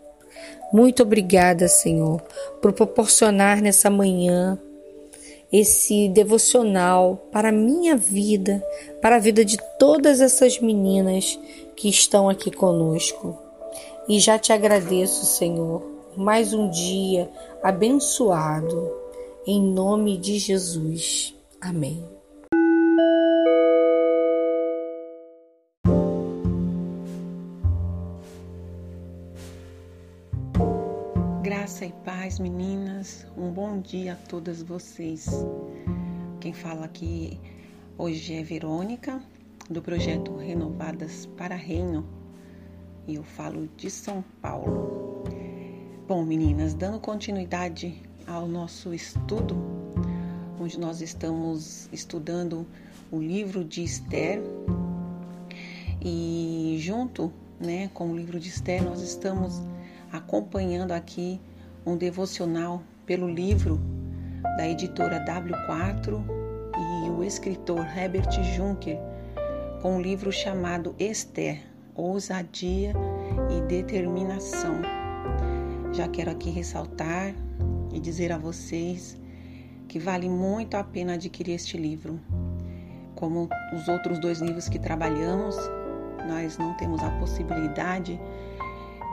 Muito 0.72 1.02
obrigada, 1.02 1.68
Senhor, 1.68 2.22
por 2.62 2.72
proporcionar 2.72 3.60
nessa 3.60 3.90
manhã 3.90 4.58
esse 5.52 6.08
devocional 6.08 7.28
para 7.30 7.50
a 7.50 7.52
minha 7.52 7.94
vida, 7.94 8.64
para 9.02 9.16
a 9.16 9.20
vida 9.20 9.44
de 9.44 9.58
todas 9.78 10.18
essas 10.22 10.58
meninas 10.58 11.38
que 11.76 11.90
estão 11.90 12.26
aqui 12.26 12.50
conosco. 12.50 13.38
E 14.08 14.18
já 14.18 14.38
te 14.38 14.50
agradeço, 14.50 15.26
Senhor, 15.26 15.93
mais 16.16 16.52
um 16.52 16.70
dia 16.70 17.30
abençoado, 17.62 18.92
em 19.46 19.62
nome 19.62 20.16
de 20.16 20.38
Jesus. 20.38 21.34
Amém. 21.60 22.04
Graça 31.42 31.84
e 31.84 31.92
paz, 32.04 32.38
meninas. 32.38 33.26
Um 33.36 33.50
bom 33.50 33.80
dia 33.80 34.12
a 34.12 34.28
todas 34.28 34.62
vocês. 34.62 35.26
Quem 36.40 36.52
fala 36.52 36.84
aqui 36.84 37.40
hoje 37.98 38.34
é 38.34 38.42
Verônica, 38.42 39.20
do 39.68 39.82
projeto 39.82 40.36
Renovadas 40.36 41.26
para 41.36 41.54
Reino, 41.54 42.06
e 43.06 43.16
eu 43.16 43.22
falo 43.22 43.68
de 43.76 43.90
São 43.90 44.22
Paulo. 44.40 45.24
Bom, 46.06 46.22
meninas, 46.22 46.74
dando 46.74 47.00
continuidade 47.00 47.94
ao 48.26 48.46
nosso 48.46 48.92
estudo, 48.92 49.56
onde 50.60 50.78
nós 50.78 51.00
estamos 51.00 51.88
estudando 51.90 52.66
o 53.10 53.18
livro 53.18 53.64
de 53.64 53.82
Esther, 53.82 54.42
e 56.02 56.76
junto 56.78 57.32
né, 57.58 57.88
com 57.94 58.10
o 58.10 58.16
livro 58.18 58.38
de 58.38 58.50
Esther, 58.50 58.84
nós 58.84 59.00
estamos 59.00 59.62
acompanhando 60.12 60.92
aqui 60.92 61.40
um 61.86 61.96
devocional 61.96 62.82
pelo 63.06 63.26
livro 63.26 63.80
da 64.58 64.68
editora 64.68 65.24
W4 65.24 66.22
e 67.06 67.08
o 67.08 67.24
escritor 67.24 67.80
Herbert 67.80 68.30
Juncker, 68.54 68.98
com 69.80 69.96
um 69.96 70.02
livro 70.02 70.30
chamado 70.30 70.94
Esther, 70.98 71.62
Ousadia 71.94 72.92
e 73.50 73.62
Determinação. 73.62 75.03
Já 75.94 76.08
quero 76.08 76.28
aqui 76.28 76.50
ressaltar 76.50 77.32
e 77.92 78.00
dizer 78.00 78.32
a 78.32 78.36
vocês 78.36 79.16
que 79.86 80.00
vale 80.00 80.28
muito 80.28 80.74
a 80.74 80.82
pena 80.82 81.14
adquirir 81.14 81.54
este 81.54 81.76
livro. 81.76 82.18
Como 83.14 83.48
os 83.72 83.86
outros 83.86 84.18
dois 84.18 84.40
livros 84.40 84.68
que 84.68 84.76
trabalhamos, 84.76 85.54
nós 86.26 86.58
não 86.58 86.74
temos 86.74 87.00
a 87.00 87.10
possibilidade 87.20 88.20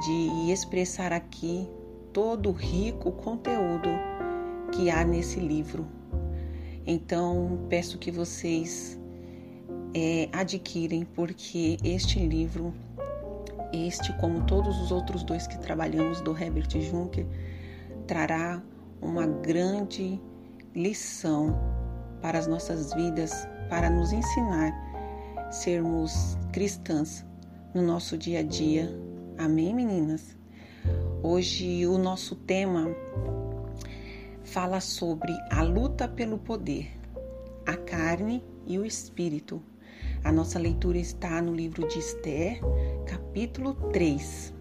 de 0.03 0.51
expressar 0.51 1.13
aqui 1.13 1.69
todo 2.11 2.49
o 2.49 2.51
rico 2.51 3.11
conteúdo 3.11 3.89
que 4.71 4.89
há 4.89 5.03
nesse 5.03 5.39
livro. 5.39 5.85
Então, 6.87 7.59
peço 7.69 7.99
que 7.99 8.09
vocês 8.09 8.99
é, 9.93 10.29
adquirem, 10.33 11.05
porque 11.05 11.77
este 11.83 12.17
livro, 12.17 12.73
este, 13.73 14.13
como 14.13 14.45
todos 14.45 14.79
os 14.81 14.91
outros 14.91 15.23
dois 15.23 15.47
que 15.47 15.57
trabalhamos 15.59 16.21
do 16.21 16.37
Herbert 16.37 16.69
Juncker, 16.79 17.25
trará 18.07 18.61
uma 19.01 19.25
grande 19.25 20.21
lição 20.75 21.59
para 22.21 22.37
as 22.37 22.47
nossas 22.47 22.93
vidas, 22.93 23.47
para 23.69 23.89
nos 23.89 24.11
ensinar 24.11 24.71
sermos 25.51 26.37
cristãs 26.51 27.25
no 27.73 27.81
nosso 27.81 28.17
dia 28.17 28.39
a 28.39 28.43
dia. 28.43 28.89
Amém, 29.37 29.73
meninas? 29.73 30.37
Hoje 31.23 31.85
o 31.87 31.97
nosso 31.97 32.35
tema 32.35 32.87
fala 34.43 34.79
sobre 34.79 35.31
a 35.49 35.61
luta 35.61 36.07
pelo 36.07 36.37
poder, 36.37 36.91
a 37.65 37.75
carne 37.75 38.43
e 38.65 38.77
o 38.77 38.85
espírito. 38.85 39.61
A 40.23 40.31
nossa 40.31 40.59
leitura 40.59 40.99
está 40.99 41.41
no 41.41 41.53
livro 41.53 41.87
de 41.87 41.97
Esther, 41.97 42.61
capítulo 43.07 43.73
3. 43.91 44.53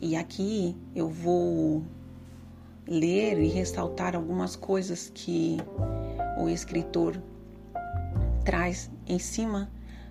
E 0.00 0.14
aqui 0.14 0.76
eu 0.94 1.08
vou 1.08 1.82
ler 2.86 3.40
e 3.40 3.48
ressaltar 3.48 4.14
algumas 4.14 4.54
coisas 4.54 5.10
que 5.12 5.56
o 6.40 6.48
escritor 6.48 7.20
traz 8.44 8.88
em 9.06 9.18
cima 9.18 9.68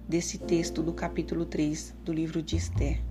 desse 0.07 0.37
texto 0.37 0.83
do 0.83 0.91
capítulo 0.91 1.45
3 1.45 1.95
do 2.03 2.11
livro 2.11 2.41
de 2.41 2.57
Esther. 2.57 3.01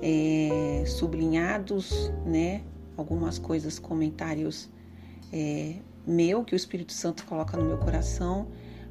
É, 0.00 0.82
sublinhados, 0.86 2.10
né, 2.24 2.62
algumas 2.96 3.38
coisas, 3.38 3.78
comentários 3.78 4.70
é, 5.30 5.76
meu 6.06 6.44
que 6.44 6.54
o 6.54 6.56
Espírito 6.56 6.92
Santo 6.92 7.24
coloca 7.24 7.56
no 7.56 7.64
meu 7.64 7.78
coração, 7.78 8.48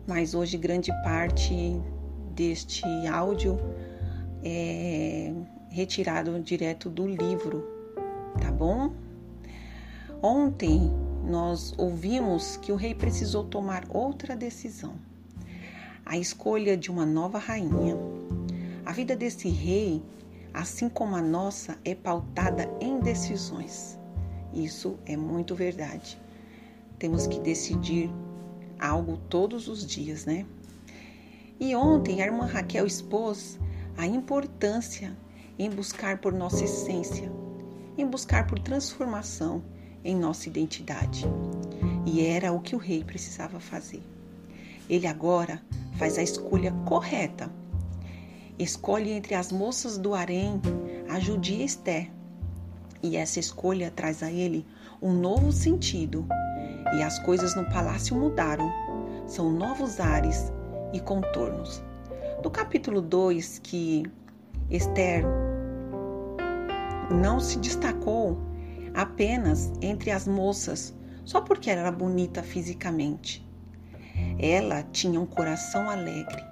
mas 0.07 0.33
hoje 0.33 0.57
grande 0.57 0.91
parte 1.03 1.79
deste 2.33 2.83
áudio 3.07 3.57
é 4.43 5.33
retirado 5.69 6.39
direto 6.39 6.89
do 6.89 7.07
livro, 7.07 7.65
tá 8.39 8.51
bom? 8.51 8.93
Ontem 10.21 10.91
nós 11.25 11.73
ouvimos 11.77 12.57
que 12.57 12.71
o 12.71 12.75
rei 12.75 12.93
precisou 12.93 13.43
tomar 13.43 13.85
outra 13.89 14.35
decisão, 14.35 14.95
a 16.05 16.17
escolha 16.17 16.75
de 16.75 16.91
uma 16.91 17.05
nova 17.05 17.39
rainha. 17.39 17.95
A 18.85 18.91
vida 18.91 19.15
desse 19.15 19.47
rei, 19.47 20.03
assim 20.53 20.89
como 20.89 21.15
a 21.15 21.21
nossa, 21.21 21.77
é 21.85 21.95
pautada 21.95 22.69
em 22.81 22.99
decisões. 22.99 23.97
Isso 24.53 24.97
é 25.05 25.15
muito 25.15 25.55
verdade. 25.55 26.17
Temos 26.99 27.27
que 27.27 27.39
decidir 27.39 28.11
algo 28.81 29.17
todos 29.29 29.67
os 29.67 29.85
dias, 29.85 30.25
né? 30.25 30.45
E 31.59 31.75
ontem 31.75 32.21
a 32.21 32.25
irmã 32.25 32.45
Raquel 32.45 32.87
expôs 32.87 33.59
a 33.95 34.07
importância 34.07 35.15
em 35.59 35.69
buscar 35.69 36.17
por 36.17 36.33
nossa 36.33 36.63
essência, 36.63 37.31
em 37.95 38.07
buscar 38.07 38.47
por 38.47 38.57
transformação 38.57 39.63
em 40.03 40.15
nossa 40.15 40.49
identidade. 40.49 41.25
E 42.05 42.25
era 42.25 42.51
o 42.51 42.59
que 42.59 42.75
o 42.75 42.79
rei 42.79 43.03
precisava 43.03 43.59
fazer. 43.59 44.01
Ele 44.89 45.05
agora 45.05 45.61
faz 45.97 46.17
a 46.17 46.23
escolha 46.23 46.71
correta. 46.85 47.51
Escolhe 48.57 49.11
entre 49.11 49.35
as 49.35 49.51
moças 49.51 49.97
do 49.97 50.15
harém 50.15 50.59
a 51.07 51.19
judia 51.19 51.63
Esther. 51.63 52.09
E 53.03 53.15
essa 53.15 53.39
escolha 53.39 53.91
traz 53.91 54.23
a 54.23 54.31
ele 54.31 54.65
um 55.01 55.13
novo 55.13 55.51
sentido. 55.51 56.25
E 56.93 57.03
as 57.03 57.19
coisas 57.19 57.55
no 57.55 57.65
palácio 57.69 58.15
mudaram. 58.15 58.71
São 59.27 59.51
novos 59.51 59.99
ares 59.99 60.51
e 60.93 60.99
contornos. 60.99 61.83
Do 62.41 62.49
capítulo 62.49 63.01
2, 63.01 63.59
que 63.59 64.03
Esther 64.69 65.23
não 67.11 67.39
se 67.39 67.59
destacou 67.59 68.37
apenas 68.93 69.71
entre 69.81 70.11
as 70.11 70.27
moças 70.27 70.93
só 71.23 71.41
porque 71.41 71.69
era 71.69 71.91
bonita 71.91 72.41
fisicamente. 72.41 73.47
Ela 74.39 74.83
tinha 74.91 75.19
um 75.19 75.25
coração 75.25 75.89
alegre. 75.89 76.43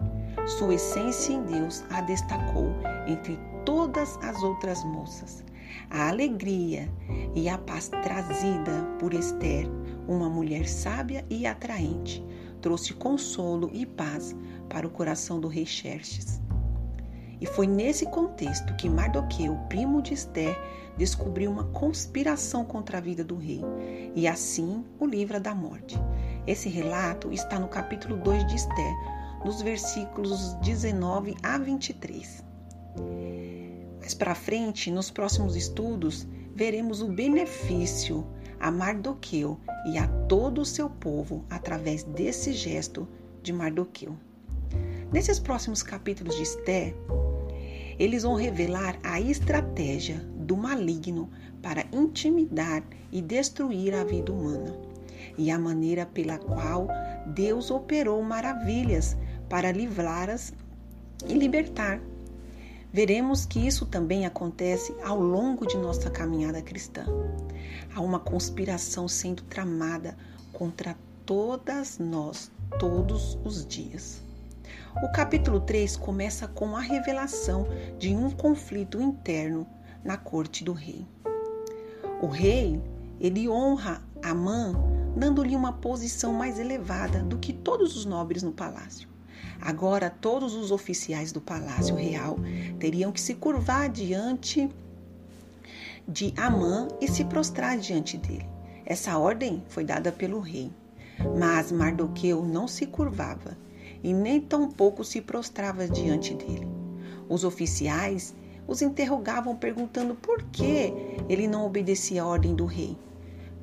Sua 0.45 0.75
essência 0.75 1.33
em 1.33 1.43
Deus 1.43 1.83
a 1.89 2.01
destacou 2.01 2.73
entre 3.07 3.37
todas 3.65 4.17
as 4.21 4.41
outras 4.41 4.83
moças. 4.83 5.43
A 5.89 6.09
alegria 6.09 6.87
e 7.33 7.49
a 7.49 7.57
paz 7.57 7.89
trazida 7.89 8.85
por 8.99 9.11
Esther, 9.11 9.67
uma 10.07 10.29
mulher 10.29 10.67
sábia 10.67 11.25
e 11.29 11.47
atraente, 11.47 12.23
trouxe 12.61 12.93
consolo 12.93 13.71
e 13.73 13.87
paz 13.87 14.35
para 14.69 14.85
o 14.85 14.91
coração 14.91 15.39
do 15.39 15.47
rei 15.47 15.65
Xerxes. 15.65 16.39
E 17.41 17.45
foi 17.47 17.65
nesse 17.65 18.05
contexto 18.05 18.75
que 18.75 18.87
Mardoqueu, 18.87 19.55
primo 19.67 19.99
de 20.01 20.13
Esther, 20.13 20.55
descobriu 20.95 21.49
uma 21.49 21.63
conspiração 21.65 22.63
contra 22.63 22.99
a 22.99 23.01
vida 23.01 23.23
do 23.23 23.35
rei 23.35 23.63
e 24.15 24.27
assim 24.27 24.85
o 24.99 25.07
livra 25.07 25.39
da 25.39 25.55
morte. 25.55 25.97
Esse 26.45 26.69
relato 26.69 27.31
está 27.31 27.57
no 27.57 27.67
capítulo 27.67 28.17
2 28.17 28.45
de 28.45 28.55
Esther, 28.57 28.93
nos 29.43 29.61
versículos 29.63 30.53
19 30.55 31.35
a 31.41 31.57
23. 31.57 32.43
Mais 33.99 34.13
para 34.13 34.33
frente, 34.33 34.89
nos 34.89 35.11
próximos 35.11 35.55
estudos, 35.55 36.27
veremos 36.55 37.01
o 37.01 37.07
benefício 37.07 38.25
a 38.59 38.69
Mardoqueu 38.69 39.57
e 39.85 39.97
a 39.97 40.07
todo 40.27 40.61
o 40.61 40.65
seu 40.65 40.89
povo 40.89 41.45
através 41.49 42.03
desse 42.03 42.51
gesto 42.51 43.07
de 43.41 43.53
Mardoqueu. 43.53 44.15
Nesses 45.11 45.39
próximos 45.39 45.81
capítulos 45.81 46.35
de 46.35 46.43
Esther, 46.43 46.95
eles 47.97 48.23
vão 48.23 48.35
revelar 48.35 48.97
a 49.03 49.19
estratégia 49.19 50.17
do 50.35 50.55
maligno 50.55 51.29
para 51.61 51.85
intimidar 51.91 52.83
e 53.11 53.21
destruir 53.21 53.93
a 53.93 54.03
vida 54.03 54.31
humana 54.31 54.75
e 55.37 55.51
a 55.51 55.59
maneira 55.59 56.05
pela 56.05 56.37
qual 56.37 56.87
Deus 57.27 57.71
operou 57.71 58.21
maravilhas 58.23 59.17
para 59.49 59.71
livrá-las 59.71 60.53
e 61.27 61.33
libertar. 61.33 62.01
Veremos 62.91 63.45
que 63.45 63.59
isso 63.59 63.85
também 63.85 64.25
acontece 64.25 64.95
ao 65.03 65.19
longo 65.19 65.65
de 65.65 65.77
nossa 65.77 66.09
caminhada 66.09 66.61
cristã. 66.61 67.05
Há 67.93 68.01
uma 68.01 68.19
conspiração 68.19 69.07
sendo 69.07 69.43
tramada 69.43 70.17
contra 70.51 70.97
todas 71.23 71.99
nós, 71.99 72.51
todos 72.79 73.37
os 73.45 73.63
dias. 73.65 74.23
O 75.03 75.11
capítulo 75.11 75.59
3 75.59 75.97
começa 75.97 76.47
com 76.47 76.75
a 76.75 76.81
revelação 76.81 77.67
de 77.99 78.15
um 78.15 78.31
conflito 78.31 78.99
interno 78.99 79.67
na 80.03 80.17
corte 80.17 80.63
do 80.63 80.73
rei. 80.73 81.05
O 82.21 82.27
rei, 82.27 82.81
ele 83.19 83.47
honra 83.47 84.01
Amã, 84.23 84.73
dando-lhe 85.15 85.55
uma 85.55 85.73
posição 85.73 86.33
mais 86.33 86.59
elevada 86.59 87.19
do 87.19 87.37
que 87.37 87.53
todos 87.53 87.95
os 87.95 88.05
nobres 88.05 88.41
no 88.41 88.51
palácio. 88.51 89.08
Agora, 89.61 90.09
todos 90.09 90.55
os 90.55 90.71
oficiais 90.71 91.31
do 91.31 91.41
palácio 91.41 91.95
real 91.95 92.37
teriam 92.79 93.11
que 93.11 93.19
se 93.19 93.35
curvar 93.35 93.89
diante 93.89 94.69
de 96.07 96.33
Amã 96.37 96.87
e 96.99 97.07
se 97.07 97.25
prostrar 97.25 97.77
diante 97.77 98.17
dele. 98.17 98.47
Essa 98.85 99.17
ordem 99.17 99.63
foi 99.67 99.83
dada 99.83 100.11
pelo 100.11 100.39
rei. 100.39 100.71
Mas 101.37 101.71
Mardoqueu 101.71 102.43
não 102.43 102.67
se 102.67 102.85
curvava 102.85 103.57
e 104.01 104.13
nem 104.13 104.39
tampouco 104.39 105.03
se 105.03 105.21
prostrava 105.21 105.87
diante 105.87 106.33
dele. 106.33 106.67
Os 107.27 107.43
oficiais 107.43 108.33
os 108.67 108.81
interrogavam 108.81 109.55
perguntando 109.55 110.15
por 110.15 110.43
que 110.43 110.93
ele 111.27 111.47
não 111.47 111.65
obedecia 111.65 112.23
a 112.23 112.25
ordem 112.25 112.55
do 112.55 112.65
rei. 112.65 112.97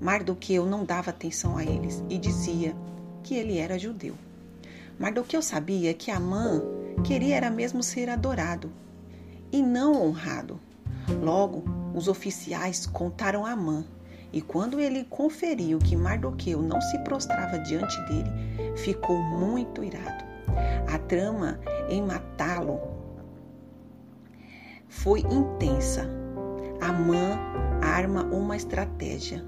Mardoqueu 0.00 0.66
não 0.66 0.84
dava 0.84 1.10
atenção 1.10 1.56
a 1.56 1.64
eles 1.64 2.04
e 2.10 2.18
dizia 2.18 2.76
que 3.22 3.34
ele 3.34 3.56
era 3.58 3.78
judeu. 3.78 4.14
Mardoqueu 4.98 5.42
sabia 5.42 5.92
que 5.92 6.10
Amã 6.10 6.62
queria 7.04 7.36
era 7.36 7.50
mesmo 7.50 7.82
ser 7.82 8.08
adorado 8.08 8.72
e 9.52 9.62
não 9.62 10.02
honrado. 10.02 10.58
Logo, 11.22 11.64
os 11.94 12.08
oficiais 12.08 12.86
contaram 12.86 13.44
a 13.44 13.52
Amã 13.52 13.84
e 14.32 14.40
quando 14.40 14.80
ele 14.80 15.04
conferiu 15.04 15.78
que 15.78 15.94
Mardoqueu 15.94 16.60
não 16.60 16.80
se 16.80 16.98
prostrava 17.00 17.58
diante 17.58 17.98
dele, 18.06 18.30
ficou 18.76 19.22
muito 19.22 19.84
irado. 19.84 20.24
A 20.92 20.98
trama 20.98 21.60
em 21.88 22.02
matá-lo 22.02 22.80
foi 24.88 25.20
intensa. 25.20 26.08
Amã 26.80 27.38
arma 27.82 28.24
uma 28.24 28.56
estratégia. 28.56 29.44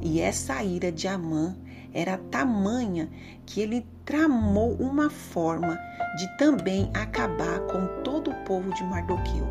E 0.00 0.20
essa 0.20 0.62
ira 0.62 0.90
de 0.90 1.06
Amã 1.06 1.56
era 1.92 2.16
tamanha 2.16 3.10
que 3.44 3.60
ele 3.60 3.86
tramou 4.08 4.72
uma 4.80 5.10
forma 5.10 5.78
de 6.16 6.26
também 6.38 6.90
acabar 6.94 7.60
com 7.66 8.02
todo 8.02 8.30
o 8.30 8.44
povo 8.46 8.72
de 8.72 8.82
Mardoqueu, 8.84 9.46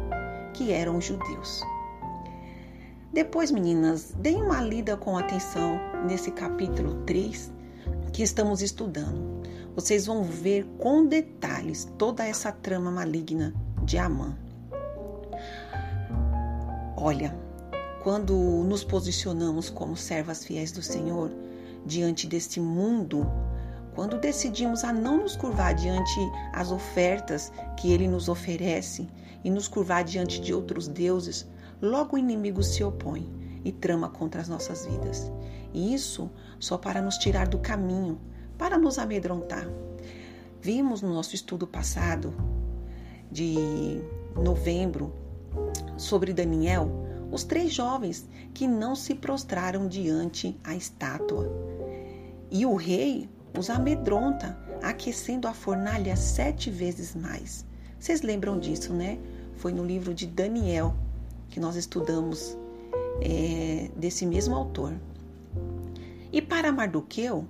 que 0.52 0.72
eram 0.72 1.00
judeus. 1.00 1.62
Depois, 3.14 3.52
meninas, 3.52 4.16
deem 4.18 4.42
uma 4.42 4.60
lida 4.60 4.98
com 4.98 5.16
atenção 5.16 5.80
nesse 6.08 6.32
capítulo 6.32 6.96
3 7.06 7.54
que 8.12 8.24
estamos 8.24 8.64
estudando. 8.64 9.44
Vocês 9.76 10.08
vão 10.08 10.24
ver 10.24 10.66
com 10.80 11.06
detalhes 11.06 11.88
toda 11.96 12.26
essa 12.26 12.52
trama 12.52 12.90
maligna 12.90 13.54
de 13.84 14.00
Amã. 14.00 14.36
Olha, 16.96 17.32
quando 18.02 18.34
nos 18.64 18.84
posicionamos 18.84 19.70
como 19.70 19.96
servas 19.96 20.44
fiéis 20.44 20.72
do 20.72 20.82
Senhor 20.82 21.30
diante 21.86 22.26
deste 22.26 22.60
mundo, 22.60 23.24
quando 23.98 24.20
decidimos 24.20 24.84
a 24.84 24.94
não 24.94 25.18
nos 25.18 25.36
curvar 25.36 25.74
diante 25.74 26.20
as 26.54 26.72
ofertas 26.72 27.52
que 27.76 27.92
ele 27.92 28.08
nos 28.08 28.30
oferece 28.30 29.10
e 29.44 29.50
nos 29.50 29.68
curvar 29.68 30.04
diante 30.04 30.40
de 30.40 30.54
outros 30.54 30.88
deuses, 30.88 31.48
logo 31.82 32.16
o 32.16 32.20
inimigo 32.20 32.62
se 32.62 32.84
opõe 32.84 33.28
e 33.66 33.72
trama 33.72 34.08
contra 34.08 34.40
as 34.40 34.48
nossas 34.48 34.86
vidas. 34.86 35.32
E 35.74 35.96
isso 35.96 36.30
só 36.60 36.78
para 36.78 37.02
nos 37.02 37.18
tirar 37.18 37.48
do 37.48 37.58
caminho, 37.58 38.22
para 38.56 38.78
nos 38.78 39.00
amedrontar. 39.00 39.68
Vimos 40.62 41.02
no 41.02 41.12
nosso 41.12 41.34
estudo 41.34 41.66
passado 41.66 42.36
de 43.32 44.00
novembro 44.36 45.12
sobre 45.98 46.34
Daniel 46.34 46.88
os 47.32 47.44
três 47.44 47.74
jovens 47.74 48.30
que 48.54 48.68
não 48.68 48.96
se 48.96 49.16
prostraram 49.16 49.88
diante 49.88 50.56
a 50.64 50.76
estátua. 50.76 51.52
E 52.52 52.64
o 52.64 52.76
rei 52.76 53.28
os 53.58 53.70
amedronta, 53.70 54.58
aquecendo 54.82 55.48
a 55.48 55.54
fornalha 55.54 56.16
sete 56.16 56.70
vezes 56.70 57.16
mais. 57.16 57.66
Vocês 58.00 58.22
lembram 58.22 58.60
disso, 58.60 58.94
né? 58.94 59.18
Foi 59.56 59.74
no 59.74 59.84
livro 59.84 60.14
de 60.14 60.28
Daniel 60.28 60.96
que 61.50 61.60
nós 61.60 61.76
estudamos 61.76 62.58
é, 63.22 63.90
desse 63.96 64.26
mesmo 64.26 64.56
autor. 64.56 64.94
E 66.32 66.42
para 66.42 66.72
Mardoqueu, 66.72 67.46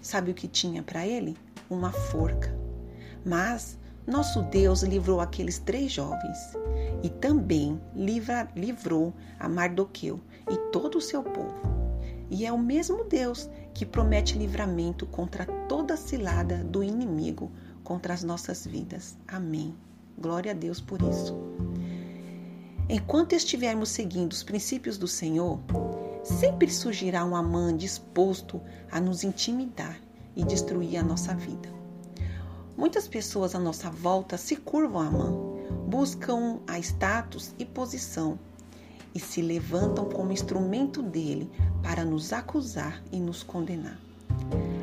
sabe 0.00 0.30
o 0.30 0.34
que 0.34 0.48
tinha 0.48 0.82
para 0.82 1.06
ele? 1.06 1.36
Uma 1.68 1.92
forca. 1.92 2.56
Mas 3.24 3.78
nosso 4.06 4.42
Deus 4.42 4.82
livrou 4.82 5.20
aqueles 5.20 5.58
três 5.58 5.92
jovens 5.92 6.38
e 7.02 7.08
também 7.08 7.80
livra, 7.94 8.48
livrou 8.56 9.12
a 9.38 9.48
Mardoqueu 9.48 10.20
e 10.50 10.56
todo 10.70 10.96
o 10.96 11.00
seu 11.00 11.22
povo. 11.22 11.54
E 12.30 12.46
é 12.46 12.52
o 12.52 12.58
mesmo 12.58 13.04
Deus 13.04 13.50
que 13.74 13.86
promete 13.86 14.38
livramento 14.38 15.06
contra 15.06 15.46
toda 15.68 15.96
cilada 15.96 16.62
do 16.64 16.82
inimigo 16.82 17.50
contra 17.82 18.14
as 18.14 18.22
nossas 18.22 18.66
vidas. 18.66 19.16
Amém. 19.26 19.74
Glória 20.18 20.52
a 20.52 20.54
Deus 20.54 20.80
por 20.80 21.00
isso. 21.02 21.36
Enquanto 22.88 23.32
estivermos 23.32 23.88
seguindo 23.88 24.32
os 24.32 24.42
princípios 24.42 24.98
do 24.98 25.08
Senhor, 25.08 25.58
sempre 26.22 26.70
surgirá 26.70 27.24
um 27.24 27.34
Amã 27.34 27.76
disposto 27.76 28.60
a 28.90 29.00
nos 29.00 29.24
intimidar 29.24 29.98
e 30.36 30.44
destruir 30.44 30.96
a 30.96 31.02
nossa 31.02 31.34
vida. 31.34 31.68
Muitas 32.76 33.06
pessoas 33.06 33.54
à 33.54 33.58
nossa 33.58 33.90
volta 33.90 34.36
se 34.36 34.56
curvam 34.56 35.00
a 35.00 35.06
Amã, 35.06 35.32
buscam 35.86 36.60
a 36.66 36.78
status 36.78 37.54
e 37.58 37.64
posição 37.64 38.38
e 39.14 39.20
se 39.20 39.42
levantam 39.42 40.06
como 40.06 40.32
instrumento 40.32 41.02
dele 41.02 41.50
para 41.82 42.04
nos 42.04 42.32
acusar 42.32 43.02
e 43.10 43.20
nos 43.20 43.42
condenar. 43.42 43.98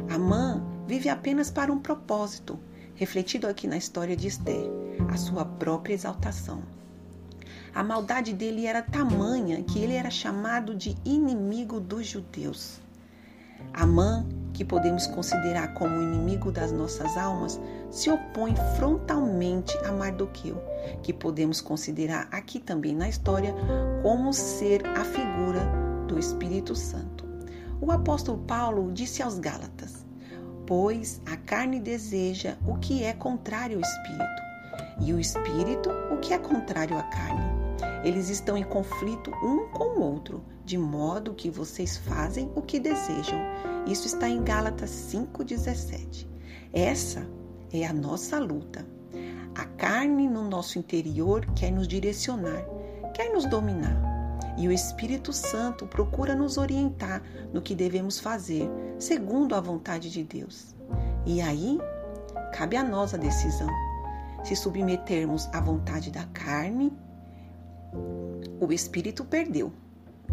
Amã 0.09 0.63
vive 0.87 1.09
apenas 1.09 1.51
para 1.51 1.71
um 1.71 1.79
propósito, 1.79 2.59
refletido 2.95 3.47
aqui 3.47 3.67
na 3.67 3.77
história 3.77 4.15
de 4.15 4.27
Esther, 4.27 4.69
a 5.11 5.17
sua 5.17 5.45
própria 5.45 5.93
exaltação. 5.93 6.61
A 7.73 7.83
maldade 7.83 8.33
dele 8.33 8.65
era 8.65 8.81
tamanha 8.81 9.63
que 9.63 9.79
ele 9.79 9.93
era 9.93 10.09
chamado 10.09 10.75
de 10.75 10.95
inimigo 11.05 11.79
dos 11.79 12.07
judeus. 12.07 12.79
Amã, 13.73 14.25
que 14.53 14.65
podemos 14.65 15.05
considerar 15.07 15.73
como 15.73 16.01
inimigo 16.01 16.51
das 16.51 16.71
nossas 16.71 17.15
almas, 17.17 17.59
se 17.91 18.09
opõe 18.09 18.55
frontalmente 18.77 19.77
a 19.85 19.91
Mardoqueu, 19.91 20.61
que 21.01 21.13
podemos 21.13 21.61
considerar 21.61 22.27
aqui 22.31 22.59
também 22.59 22.95
na 22.95 23.09
história 23.09 23.53
como 24.01 24.33
ser 24.33 24.85
a 24.87 25.03
figura 25.03 25.61
do 26.07 26.17
Espírito 26.17 26.75
Santo. 26.75 27.27
O 27.81 27.91
apóstolo 27.91 28.39
Paulo 28.39 28.91
disse 28.91 29.21
aos 29.21 29.39
Gálatas: 29.39 30.05
Pois 30.65 31.21
a 31.25 31.37
carne 31.37 31.79
deseja 31.79 32.57
o 32.67 32.75
que 32.77 33.03
é 33.03 33.13
contrário 33.13 33.77
ao 33.77 33.81
espírito, 33.81 34.41
e 35.01 35.13
o 35.13 35.19
espírito 35.19 35.89
o 36.11 36.17
que 36.17 36.33
é 36.33 36.37
contrário 36.37 36.97
à 36.97 37.03
carne. 37.03 37.59
Eles 38.03 38.29
estão 38.29 38.57
em 38.57 38.63
conflito 38.63 39.31
um 39.43 39.69
com 39.69 39.99
o 39.99 40.01
outro, 40.01 40.43
de 40.63 40.77
modo 40.77 41.33
que 41.33 41.49
vocês 41.49 41.97
fazem 41.97 42.51
o 42.55 42.61
que 42.61 42.79
desejam. 42.79 43.39
Isso 43.85 44.07
está 44.07 44.29
em 44.29 44.43
Gálatas 44.43 44.89
5,17. 44.89 46.27
Essa 46.71 47.27
é 47.71 47.85
a 47.85 47.93
nossa 47.93 48.39
luta. 48.39 48.85
A 49.55 49.65
carne 49.65 50.27
no 50.27 50.43
nosso 50.43 50.77
interior 50.77 51.45
quer 51.55 51.71
nos 51.71 51.87
direcionar, 51.87 52.65
quer 53.13 53.31
nos 53.31 53.45
dominar. 53.45 54.09
E 54.57 54.67
o 54.67 54.71
Espírito 54.71 55.31
Santo 55.31 55.85
procura 55.85 56.35
nos 56.35 56.57
orientar 56.57 57.21
no 57.53 57.61
que 57.61 57.73
devemos 57.73 58.19
fazer, 58.19 58.69
segundo 58.97 59.55
a 59.55 59.61
vontade 59.61 60.09
de 60.09 60.23
Deus. 60.23 60.75
E 61.25 61.41
aí, 61.41 61.79
cabe 62.53 62.75
a 62.75 62.83
nós 62.83 63.13
a 63.13 63.17
decisão. 63.17 63.69
Se 64.43 64.55
submetermos 64.55 65.47
à 65.53 65.61
vontade 65.61 66.11
da 66.11 66.25
carne, 66.25 66.91
o 68.59 68.71
espírito 68.71 69.23
perdeu 69.23 69.71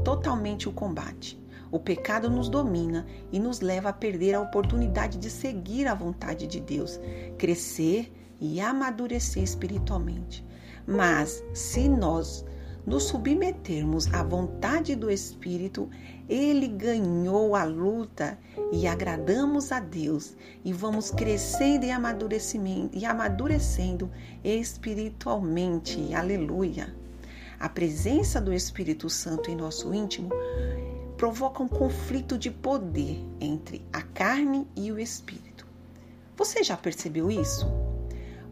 totalmente 0.05 0.69
o 0.69 0.73
combate. 0.73 1.41
O 1.71 1.81
pecado 1.81 2.31
nos 2.31 2.49
domina 2.49 3.07
e 3.33 3.41
nos 3.41 3.61
leva 3.61 3.89
a 3.89 3.93
perder 3.93 4.35
a 4.35 4.41
oportunidade 4.41 5.19
de 5.19 5.29
seguir 5.29 5.87
a 5.87 5.95
vontade 5.95 6.47
de 6.47 6.61
Deus, 6.61 7.01
crescer 7.37 8.13
e 8.41 8.61
amadurecer 8.61 9.43
espiritualmente. 9.43 10.45
Mas 10.87 11.43
se 11.53 11.89
nós 11.89 12.45
nos 12.87 13.05
submetermos 13.05 14.13
à 14.15 14.23
vontade 14.23 14.95
do 14.95 15.11
Espírito, 15.11 15.91
ele 16.29 16.69
ganhou 16.69 17.57
a 17.57 17.65
luta 17.65 18.39
e 18.73 18.87
agradamos 18.87 19.73
a 19.73 19.81
Deus 19.81 20.37
e 20.65 20.73
vamos 20.73 21.11
crescendo 21.11 21.85
e 21.85 21.91
amadurecimento 21.91 22.97
e 22.97 23.05
amadurecendo 23.05 24.09
espiritualmente. 24.45 26.15
Aleluia. 26.15 26.95
A 27.59 27.69
presença 27.69 28.41
do 28.41 28.53
Espírito 28.53 29.11
Santo 29.11 29.51
em 29.51 29.57
nosso 29.57 29.93
íntimo 29.93 30.29
provoca 31.17 31.63
um 31.63 31.69
conflito 31.69 32.39
de 32.39 32.51
poder 32.51 33.19
entre 33.41 33.85
a 33.93 34.03
carne 34.03 34.69
e 34.77 34.93
o 34.93 34.99
espírito. 34.99 35.67
Você 36.37 36.63
já 36.63 36.77
percebeu 36.77 37.31
isso? 37.31 37.67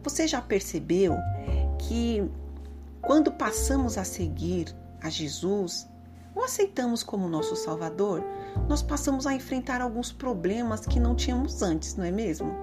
Você 0.05 0.27
já 0.27 0.39
percebeu 0.39 1.17
que 1.79 2.23
quando 3.01 3.31
passamos 3.31 3.97
a 3.97 4.03
seguir 4.03 4.67
a 5.01 5.09
Jesus, 5.09 5.87
o 6.35 6.43
aceitamos 6.43 7.01
como 7.01 7.27
nosso 7.27 7.55
Salvador, 7.55 8.23
nós 8.69 8.83
passamos 8.83 9.25
a 9.25 9.33
enfrentar 9.33 9.81
alguns 9.81 10.11
problemas 10.11 10.85
que 10.85 10.99
não 10.99 11.15
tínhamos 11.15 11.63
antes, 11.63 11.95
não 11.95 12.05
é 12.05 12.11
mesmo? 12.11 12.55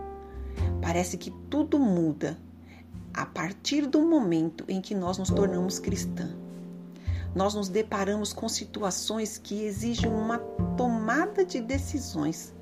Parece 0.81 1.19
que 1.19 1.33
tudo 1.51 1.81
muda 1.81 2.39
a 3.13 3.27
partir 3.27 3.89
do 3.89 4.03
momento 4.03 4.65
em 4.69 4.81
que 4.81 4.95
nós 4.95 5.19
nos 5.19 5.29
tornamos 5.29 5.81
cristã. 5.81 6.31
Nós 7.35 7.55
nos 7.55 7.69
deparamos 7.69 8.33
com 8.33 8.49
situações 8.49 9.37
que 9.37 9.65
exigem 9.65 10.09
uma 10.09 10.39
tomada 10.77 11.45
de 11.45 11.61
decisões. 11.61 12.55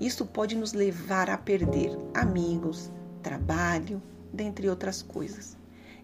Isso 0.00 0.26
pode 0.26 0.56
nos 0.56 0.72
levar 0.72 1.30
a 1.30 1.38
perder 1.38 1.96
amigos, 2.12 2.90
trabalho, 3.22 4.02
dentre 4.34 4.68
outras 4.68 5.00
coisas. 5.00 5.56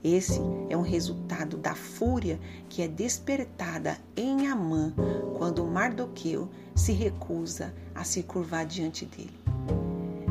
Esse 0.02 0.40
é 0.70 0.76
um 0.76 0.82
resultado 0.82 1.58
da 1.58 1.74
fúria 1.74 2.40
que 2.70 2.80
é 2.80 2.88
despertada 2.88 3.98
em 4.16 4.46
Amã 4.46 4.94
quando 5.36 5.66
Mardoqueu 5.66 6.48
se 6.74 6.92
recusa 6.92 7.74
a 7.94 8.02
se 8.02 8.22
curvar 8.22 8.64
diante 8.64 9.04
dele. 9.04 9.38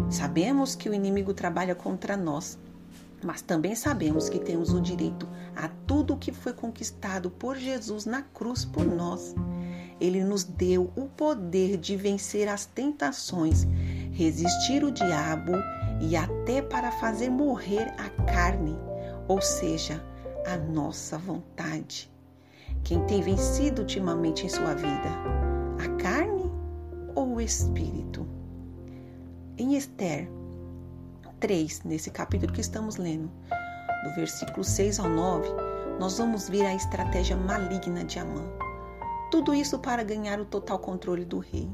Sabemos 0.10 0.74
que 0.74 0.90
o 0.90 0.94
inimigo 0.94 1.36
trabalha 1.36 1.76
contra 1.76 2.18
nós, 2.18 2.58
mas 3.24 3.44
também 3.44 3.76
sabemos 3.76 4.28
que 4.28 4.40
temos 4.40 4.74
o 4.74 4.82
direito 4.82 5.28
a 5.56 5.68
tudo 5.86 6.16
o 6.16 6.18
que 6.18 6.32
foi 6.32 6.54
conquistado 6.54 7.30
por 7.30 7.56
Jesus 7.56 8.06
na 8.06 8.24
cruz 8.24 8.66
por 8.66 8.86
nós. 8.86 9.36
Ele 10.02 10.24
nos 10.24 10.44
deu 10.44 10.92
o 10.96 11.06
poder 11.06 11.78
de 11.78 11.96
vencer 11.96 12.48
as 12.48 12.66
tentações, 12.66 13.68
resistir 14.14 14.84
o 14.84 14.92
diabo 14.92 15.52
e 16.00 16.16
até 16.16 16.62
para 16.62 16.92
fazer 16.92 17.30
morrer 17.30 17.94
a 17.98 18.10
carne, 18.24 18.78
ou 19.28 19.42
seja, 19.42 20.04
a 20.46 20.58
nossa 20.58 21.18
vontade. 21.18 22.12
Quem 22.84 23.04
tem 23.06 23.22
vencido 23.22 23.82
ultimamente 23.82 24.46
em 24.46 24.50
sua 24.50 24.74
vida? 24.74 25.10
A 25.84 26.02
carne 26.02 26.50
ou 27.16 27.36
o 27.36 27.42
espírito? 27.42 28.26
Em 29.58 29.76
Esther 29.76 30.30
3, 31.40 31.84
nesse 31.84 32.10
capítulo 32.10 32.54
que 32.54 32.62
estamos 32.62 32.96
lendo, 32.96 33.30
do 34.04 34.16
versículo 34.16 34.64
6 34.64 35.00
ao 35.00 35.10
9, 35.10 35.50
nós 36.00 36.18
vamos 36.18 36.48
ver 36.48 36.66
a 36.66 36.74
estratégia 36.74 37.36
maligna 37.36 38.06
de 38.06 38.20
Amã. 38.20 38.44
Tudo 39.30 39.54
isso 39.54 39.78
para 39.78 40.04
ganhar 40.04 40.40
o 40.40 40.46
total 40.46 40.80
controle 40.80 41.26
do 41.26 41.40
rei, 41.40 41.70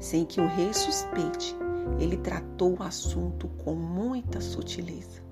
sem 0.00 0.24
que 0.24 0.40
o 0.40 0.46
rei 0.48 0.74
suspeite 0.74 1.56
ele 1.98 2.16
tratou 2.16 2.78
o 2.78 2.82
assunto 2.82 3.48
com 3.64 3.74
muita 3.74 4.40
sutileza. 4.40 5.22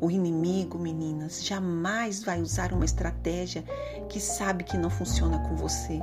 O 0.00 0.10
inimigo, 0.10 0.78
meninas, 0.78 1.44
jamais 1.44 2.22
vai 2.22 2.40
usar 2.40 2.72
uma 2.72 2.84
estratégia 2.84 3.64
que 4.08 4.20
sabe 4.20 4.64
que 4.64 4.76
não 4.76 4.90
funciona 4.90 5.38
com 5.48 5.56
você. 5.56 6.00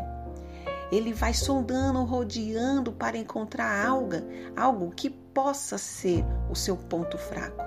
Ele 0.91 1.13
vai 1.13 1.33
sondando, 1.33 2.03
rodeando 2.03 2.91
para 2.91 3.17
encontrar 3.17 3.85
algo, 3.85 4.15
algo 4.55 4.91
que 4.91 5.09
possa 5.09 5.77
ser 5.77 6.25
o 6.49 6.55
seu 6.55 6.75
ponto 6.75 7.17
fraco. 7.17 7.63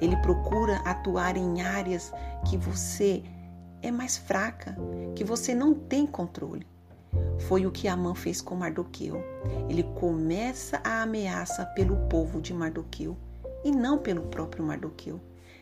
Ele 0.00 0.16
procura 0.18 0.76
atuar 0.78 1.36
em 1.36 1.62
áreas 1.62 2.12
que 2.48 2.56
você 2.56 3.22
é 3.80 3.90
mais 3.90 4.16
fraca, 4.16 4.76
que 5.14 5.24
você 5.24 5.54
não 5.54 5.74
tem 5.74 6.06
controle. 6.06 6.66
Foi 7.48 7.66
o 7.66 7.70
que 7.70 7.88
Amã 7.88 8.14
fez 8.14 8.40
com 8.40 8.54
Mardoqueu. 8.54 9.22
Ele 9.68 9.82
começa 9.82 10.80
a 10.84 11.02
ameaça 11.02 11.64
pelo 11.66 11.96
povo 12.08 12.40
de 12.40 12.54
Mardoqueu 12.54 13.16
e 13.64 13.70
não 13.70 13.98
pelo 13.98 14.22
próprio 14.22 14.64
Mardoqueu. 14.64 15.20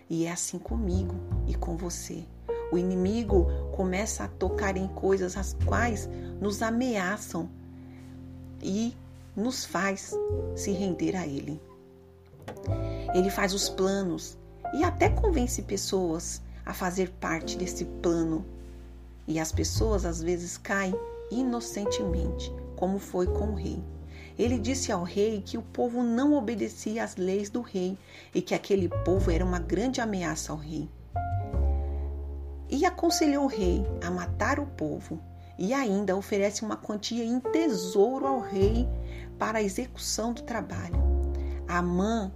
E 0.08 0.26
é 0.26 0.32
assim 0.32 0.58
comigo 0.58 1.14
e 1.46 1.54
com 1.54 1.76
você. 1.76 2.24
O 2.70 2.78
inimigo 2.78 3.46
começa 3.72 4.24
a 4.24 4.28
tocar 4.28 4.76
em 4.76 4.86
coisas 4.88 5.36
as 5.36 5.56
quais 5.66 6.08
nos 6.40 6.62
ameaçam 6.62 7.48
e 8.62 8.94
nos 9.36 9.64
faz 9.64 10.14
se 10.54 10.72
render 10.72 11.16
a 11.16 11.26
ele. 11.26 11.60
Ele 13.14 13.30
faz 13.30 13.52
os 13.52 13.68
planos 13.68 14.38
e 14.74 14.84
até 14.84 15.08
convence 15.08 15.62
pessoas 15.62 16.42
a 16.64 16.72
fazer 16.72 17.10
parte 17.20 17.56
desse 17.56 17.84
plano. 17.84 18.44
E 19.26 19.38
as 19.38 19.52
pessoas 19.52 20.04
às 20.04 20.22
vezes 20.22 20.56
caem 20.56 20.94
inocentemente, 21.40 22.54
como 22.76 22.98
foi 22.98 23.26
com 23.26 23.52
o 23.52 23.54
rei. 23.54 23.82
Ele 24.38 24.58
disse 24.58 24.90
ao 24.90 25.02
rei 25.02 25.42
que 25.42 25.58
o 25.58 25.62
povo 25.62 26.02
não 26.02 26.34
obedecia 26.34 27.04
às 27.04 27.16
leis 27.16 27.50
do 27.50 27.60
rei 27.60 27.98
e 28.34 28.40
que 28.40 28.54
aquele 28.54 28.88
povo 29.04 29.30
era 29.30 29.44
uma 29.44 29.58
grande 29.58 30.00
ameaça 30.00 30.52
ao 30.52 30.58
rei. 30.58 30.88
E 32.68 32.86
aconselhou 32.86 33.44
o 33.44 33.48
rei 33.48 33.84
a 34.02 34.10
matar 34.10 34.58
o 34.58 34.66
povo 34.66 35.20
e 35.58 35.74
ainda 35.74 36.16
oferece 36.16 36.62
uma 36.62 36.76
quantia 36.76 37.24
em 37.24 37.38
tesouro 37.38 38.26
ao 38.26 38.40
rei 38.40 38.88
para 39.38 39.58
a 39.58 39.62
execução 39.62 40.32
do 40.32 40.42
trabalho. 40.42 40.96
Amã 41.68 42.32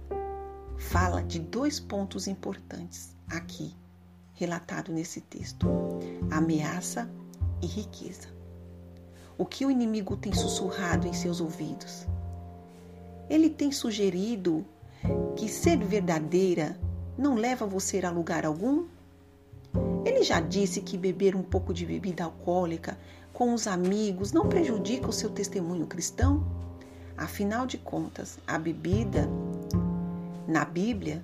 fala 0.77 1.23
de 1.23 1.39
dois 1.39 1.79
pontos 1.79 2.27
importantes 2.27 3.15
aqui, 3.27 3.75
relatado 4.33 4.91
nesse 4.91 5.21
texto: 5.21 5.67
ameaça 6.29 7.09
e 7.61 7.65
riqueza. 7.65 8.36
O 9.37 9.45
que 9.45 9.65
o 9.65 9.71
inimigo 9.71 10.17
tem 10.17 10.33
sussurrado 10.33 11.07
em 11.07 11.13
seus 11.13 11.39
ouvidos? 11.39 12.07
Ele 13.29 13.49
tem 13.49 13.71
sugerido 13.71 14.65
que 15.35 15.47
ser 15.47 15.77
verdadeira 15.77 16.77
não 17.17 17.35
leva 17.35 17.65
você 17.65 18.03
a 18.03 18.09
lugar 18.09 18.45
algum? 18.45 18.85
Ele 20.05 20.23
já 20.23 20.39
disse 20.39 20.81
que 20.81 20.97
beber 20.97 21.35
um 21.35 21.43
pouco 21.43 21.73
de 21.73 21.85
bebida 21.85 22.23
alcoólica 22.23 22.97
com 23.31 23.53
os 23.53 23.67
amigos 23.67 24.31
não 24.31 24.47
prejudica 24.47 25.07
o 25.07 25.13
seu 25.13 25.29
testemunho 25.29 25.85
cristão? 25.85 26.43
Afinal 27.15 27.67
de 27.67 27.77
contas, 27.77 28.39
a 28.47 28.57
bebida 28.57 29.29
na 30.47 30.65
Bíblia 30.65 31.23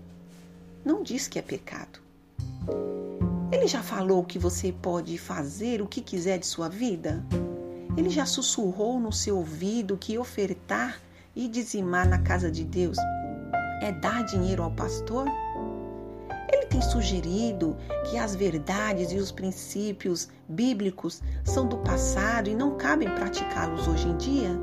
não 0.86 1.01
diz 1.01 1.28
que 1.28 1.39
é 1.39 1.41
pecado. 1.41 1.99
Ele 3.51 3.68
já 3.68 3.82
falou 3.82 4.24
que 4.24 4.38
você 4.38 4.72
pode 4.72 5.18
fazer 5.18 5.82
o 5.82 5.88
que 5.88 6.01
quiser 6.01 6.39
de 6.39 6.45
sua 6.45 6.68
vida? 6.68 7.24
Ele 7.96 8.10
já 8.10 8.26
sussurrou 8.26 9.00
no 9.00 9.12
seu 9.12 9.38
ouvido 9.38 9.98
que 9.98 10.18
ofertar 10.18 11.00
e 11.36 11.48
dizimar 11.48 12.08
na 12.08 12.20
casa 12.20 12.52
de 12.52 12.64
Deus 12.64 12.98
é 13.82 13.91
dar 13.91 14.24
dinheiro 14.24 14.64
ao 14.64 14.72
pastor? 14.72 15.28
Ele 16.52 16.66
tem 16.68 16.82
sugerido 16.82 17.76
que 18.10 18.18
as 18.18 18.36
verdades 18.36 19.12
e 19.12 19.18
os 19.18 19.32
princípios 19.32 20.30
bíblicos 20.48 21.22
são 21.44 21.68
do 21.68 21.78
passado 21.78 22.50
e 22.50 22.56
não 22.56 22.78
cabem 22.78 23.14
praticá-los 23.14 23.88
hoje 23.88 24.08
em 24.08 24.18
dia? 24.18 24.60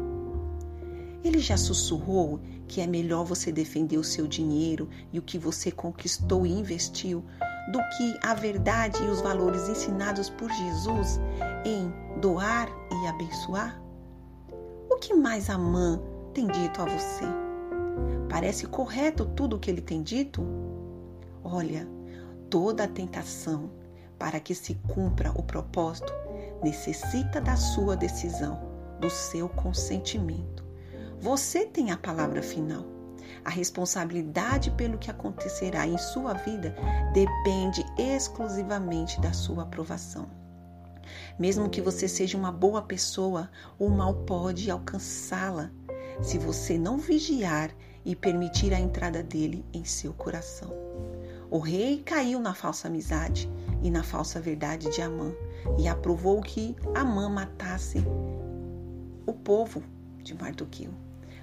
Ele 1.23 1.39
já 1.39 1.57
sussurrou 1.57 2.41
que 2.67 2.81
é 2.81 2.87
melhor 2.87 3.25
você 3.25 3.53
defender 3.53 3.99
o 3.99 4.05
seu 4.05 4.27
dinheiro 4.27 4.89
e 5.13 5.19
o 5.19 5.23
que 5.23 5.39
você 5.39 5.71
conquistou 5.71 6.47
e 6.47 6.53
investiu 6.53 7.25
do 7.71 7.79
que 7.97 8.19
a 8.23 8.35
verdade 8.35 9.03
e 9.03 9.07
os 9.07 9.21
valores 9.21 9.69
ensinados 9.69 10.29
por 10.31 10.51
Jesus 10.51 11.21
em 11.65 11.93
doar 12.21 12.69
e 12.91 13.07
abençoar? 13.07 13.81
O 14.91 14.97
que 14.97 15.15
mais 15.15 15.49
a 15.49 15.57
mãe 15.57 16.01
tem 16.35 16.47
dito 16.47 16.83
a 16.83 16.85
você? 16.85 17.25
Parece 18.29 18.67
correto 18.67 19.25
tudo 19.25 19.57
o 19.57 19.59
que 19.59 19.71
ele 19.71 19.81
tem 19.81 20.03
dito? 20.03 20.43
Olha, 21.43 21.89
toda 22.49 22.85
a 22.85 22.89
tentação 22.89 23.71
para 24.19 24.39
que 24.39 24.55
se 24.55 24.75
cumpra 24.95 25.33
o 25.35 25.43
propósito 25.43 26.13
necessita 26.63 27.41
da 27.41 27.57
sua 27.57 27.97
decisão, 27.97 28.61
do 29.01 29.09
seu 29.09 29.49
consentimento. 29.49 30.65
Você 31.21 31.67
tem 31.67 31.91
a 31.91 31.97
palavra 31.97 32.43
final. 32.43 33.00
A 33.45 33.51
responsabilidade 33.51 34.71
pelo 34.73 34.99
que 34.99 35.11
acontecerá 35.11 35.87
em 35.87 35.99
sua 35.99 36.35
vida 36.35 36.75
depende 37.13 37.85
exclusivamente 37.99 39.21
da 39.21 39.33
sua 39.33 39.63
aprovação. 39.63 40.29
Mesmo 41.39 41.69
que 41.69 41.81
você 41.81 42.07
seja 42.07 42.37
uma 42.37 42.53
boa 42.53 42.83
pessoa, 42.83 43.51
o 43.79 43.89
mal 43.89 44.15
pode 44.15 44.71
alcançá-la 44.71 45.71
se 46.23 46.39
você 46.39 46.79
não 46.79 46.99
vigiar 46.99 47.71
e 48.05 48.15
permitir 48.15 48.73
a 48.73 48.81
entrada 48.81 49.23
dele 49.23 49.65
em 49.73 49.85
seu 49.85 50.13
coração. 50.13 50.73
O 51.51 51.59
rei 51.59 52.03
caiu 52.05 52.39
na 52.41 52.55
falsa 52.55 52.89
amizade 52.89 53.51
e 53.83 53.91
na 53.91 54.03
falsa 54.03 54.41
verdade 54.41 54.91
de 54.91 55.03
Amã 55.03 55.33
e 55.79 55.89
aprovou 55.89 56.41
que 56.41 56.77
Amã 56.95 57.29
matasse 57.29 57.99
o 59.27 59.33
povo 59.33 59.83
de 60.23 60.35
Mardoqueu. 60.35 60.93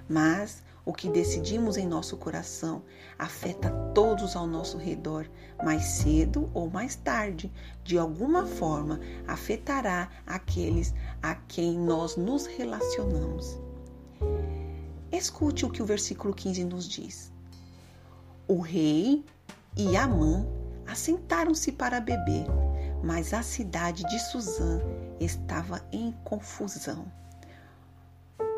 Mas 0.08 0.62
o 0.88 0.92
que 0.94 1.10
decidimos 1.10 1.76
em 1.76 1.86
nosso 1.86 2.16
coração 2.16 2.82
afeta 3.18 3.70
todos 3.94 4.34
ao 4.34 4.46
nosso 4.46 4.78
redor, 4.78 5.28
mais 5.62 5.84
cedo 5.84 6.48
ou 6.54 6.70
mais 6.70 6.96
tarde, 6.96 7.52
de 7.84 7.98
alguma 7.98 8.46
forma 8.46 8.98
afetará 9.26 10.08
aqueles 10.26 10.94
a 11.22 11.34
quem 11.34 11.78
nós 11.78 12.16
nos 12.16 12.46
relacionamos. 12.46 13.60
Escute 15.12 15.66
o 15.66 15.70
que 15.70 15.82
o 15.82 15.84
versículo 15.84 16.32
15 16.32 16.64
nos 16.64 16.88
diz. 16.88 17.30
O 18.48 18.58
rei 18.58 19.26
e 19.76 19.94
Amã 19.94 20.46
assentaram-se 20.86 21.70
para 21.70 22.00
beber, 22.00 22.46
mas 23.04 23.34
a 23.34 23.42
cidade 23.42 24.04
de 24.04 24.18
Suzã 24.30 24.80
estava 25.20 25.86
em 25.92 26.12
confusão. 26.24 27.04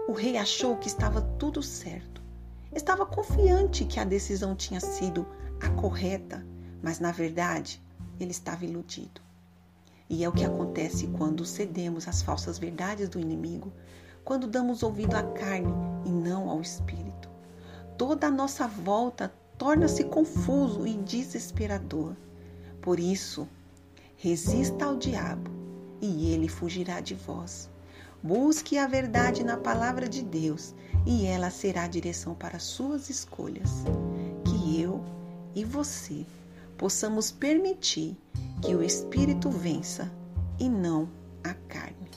O 0.07 0.13
rei 0.13 0.37
achou 0.37 0.77
que 0.77 0.87
estava 0.87 1.21
tudo 1.21 1.61
certo. 1.61 2.10
Estava 2.73 3.05
confiante 3.05 3.85
que 3.85 3.99
a 3.99 4.05
decisão 4.05 4.55
tinha 4.55 4.81
sido 4.81 5.27
a 5.61 5.69
correta, 5.71 6.47
mas 6.83 7.01
na 7.01 7.11
verdade 7.11 7.83
ele 8.19 8.31
estava 8.31 8.65
iludido. 8.65 9.21
E 10.09 10.25
é 10.25 10.29
o 10.29 10.33
que 10.33 10.45
acontece 10.45 11.07
quando 11.09 11.45
cedemos 11.45 12.07
às 12.09 12.23
falsas 12.23 12.59
verdades 12.59 13.09
do 13.09 13.21
inimigo, 13.21 13.73
quando 14.25 14.47
damos 14.47 14.83
ouvido 14.83 15.15
à 15.15 15.23
carne 15.23 15.73
e 16.05 16.11
não 16.11 16.49
ao 16.49 16.61
espírito. 16.61 17.29
Toda 17.97 18.27
a 18.27 18.31
nossa 18.31 18.67
volta 18.67 19.33
torna-se 19.57 20.05
confuso 20.05 20.87
e 20.87 20.97
desesperador. 20.97 22.17
Por 22.81 22.99
isso, 22.99 23.49
resista 24.17 24.87
ao 24.87 24.97
diabo 24.97 25.51
e 26.01 26.33
ele 26.33 26.49
fugirá 26.49 27.01
de 27.01 27.15
vós. 27.15 27.70
Busque 28.23 28.77
a 28.77 28.87
verdade 28.87 29.43
na 29.43 29.57
palavra 29.57 30.07
de 30.07 30.23
Deus 30.23 30.75
e 31.07 31.25
ela 31.25 31.49
será 31.49 31.85
a 31.85 31.89
direção 31.89 32.35
para 32.35 32.59
suas 32.59 33.09
escolhas. 33.09 33.85
Que 34.45 34.81
eu 34.81 35.03
e 35.55 35.65
você 35.65 36.27
possamos 36.77 37.31
permitir 37.31 38.17
que 38.61 38.75
o 38.75 38.83
Espírito 38.83 39.49
vença 39.49 40.11
e 40.59 40.69
não 40.69 41.09
a 41.43 41.55
carne. 41.55 42.11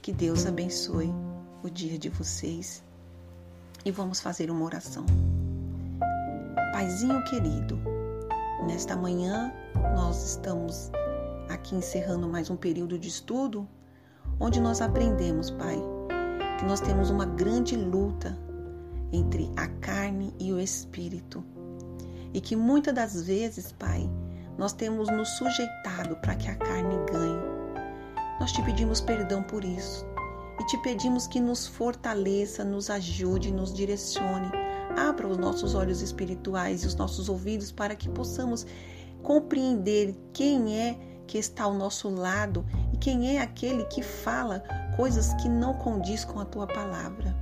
Que 0.00 0.12
Deus 0.12 0.46
abençoe 0.46 1.12
o 1.62 1.68
dia 1.68 1.98
de 1.98 2.08
vocês 2.08 2.82
e 3.84 3.90
vamos 3.90 4.20
fazer 4.20 4.50
uma 4.50 4.64
oração. 4.64 5.04
Paizinho 6.72 7.22
querido, 7.24 7.78
nesta 8.66 8.96
manhã 8.96 9.52
nós 9.94 10.30
estamos 10.30 10.90
aqui 11.50 11.74
encerrando 11.74 12.26
mais 12.26 12.48
um 12.48 12.56
período 12.56 12.98
de 12.98 13.08
estudo 13.08 13.68
onde 14.40 14.60
nós 14.60 14.80
aprendemos, 14.80 15.50
Pai, 15.50 15.80
que 16.58 16.64
nós 16.64 16.80
temos 16.80 17.10
uma 17.10 17.24
grande 17.24 17.76
luta 17.76 18.38
entre 19.12 19.50
a 19.56 19.66
carne 19.66 20.34
e 20.38 20.52
o 20.52 20.60
espírito. 20.60 21.44
E 22.32 22.40
que 22.40 22.54
muitas 22.54 22.94
das 22.94 23.22
vezes, 23.22 23.72
Pai, 23.72 24.08
nós 24.56 24.72
temos 24.72 25.08
nos 25.08 25.28
sujeitado 25.30 26.16
para 26.16 26.34
que 26.34 26.48
a 26.48 26.54
carne 26.56 26.96
ganhe. 27.10 27.58
Nós 28.40 28.52
te 28.52 28.62
pedimos 28.62 29.00
perdão 29.00 29.42
por 29.42 29.64
isso 29.64 30.06
e 30.60 30.66
te 30.66 30.76
pedimos 30.78 31.26
que 31.26 31.40
nos 31.40 31.66
fortaleça, 31.66 32.64
nos 32.64 32.90
ajude, 32.90 33.52
nos 33.52 33.72
direcione. 33.72 34.50
Abra 34.96 35.26
os 35.26 35.38
nossos 35.38 35.74
olhos 35.74 36.02
espirituais 36.02 36.82
e 36.82 36.86
os 36.86 36.94
nossos 36.94 37.28
ouvidos 37.28 37.70
para 37.70 37.94
que 37.94 38.08
possamos 38.08 38.66
compreender 39.22 40.14
quem 40.32 40.76
é 40.76 40.98
que 41.28 41.38
está 41.38 41.64
ao 41.64 41.74
nosso 41.74 42.08
lado 42.08 42.66
e 42.92 42.96
quem 42.96 43.36
é 43.36 43.40
aquele 43.40 43.84
que 43.84 44.02
fala 44.02 44.64
coisas 44.96 45.34
que 45.34 45.48
não 45.48 45.74
condiz 45.74 46.24
com 46.24 46.40
a 46.40 46.44
tua 46.44 46.66
palavra. 46.66 47.36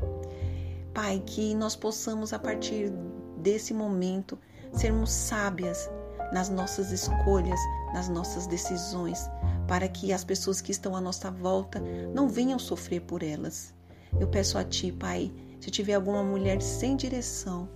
Pai, 0.93 1.23
que 1.25 1.55
nós 1.55 1.77
possamos 1.77 2.33
a 2.33 2.39
partir 2.39 2.93
desse 3.39 3.73
momento 3.73 4.39
sermos 4.73 5.11
sábias 5.13 5.89
nas 6.33 6.49
nossas 6.49 6.91
escolhas, 6.91 7.61
nas 7.95 8.09
nossas 8.09 8.47
decisões, 8.47 9.31
para 9.69 9.89
que 9.89 10.13
as 10.13 10.25
pessoas 10.25 10.61
que 10.61 10.73
estão 10.73 10.97
à 10.97 11.01
nossa 11.01 11.31
volta 11.31 11.81
não 12.13 12.29
venham 12.29 12.59
sofrer 12.59 13.03
por 13.03 13.23
elas. 13.23 13.73
Eu 14.19 14.27
peço 14.27 14.59
a 14.59 14.65
Ti, 14.65 14.91
Pai, 14.91 15.33
se 15.61 15.71
tiver 15.71 15.95
alguma 15.95 16.25
mulher 16.25 16.61
sem 16.61 16.97
direção, 16.97 17.69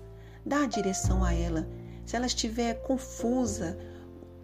dá 0.44 0.64
a 0.64 0.66
direção 0.66 1.22
a 1.22 1.32
ela. 1.32 1.68
Se 2.04 2.16
ela 2.16 2.26
estiver 2.26 2.74
confusa 2.82 3.78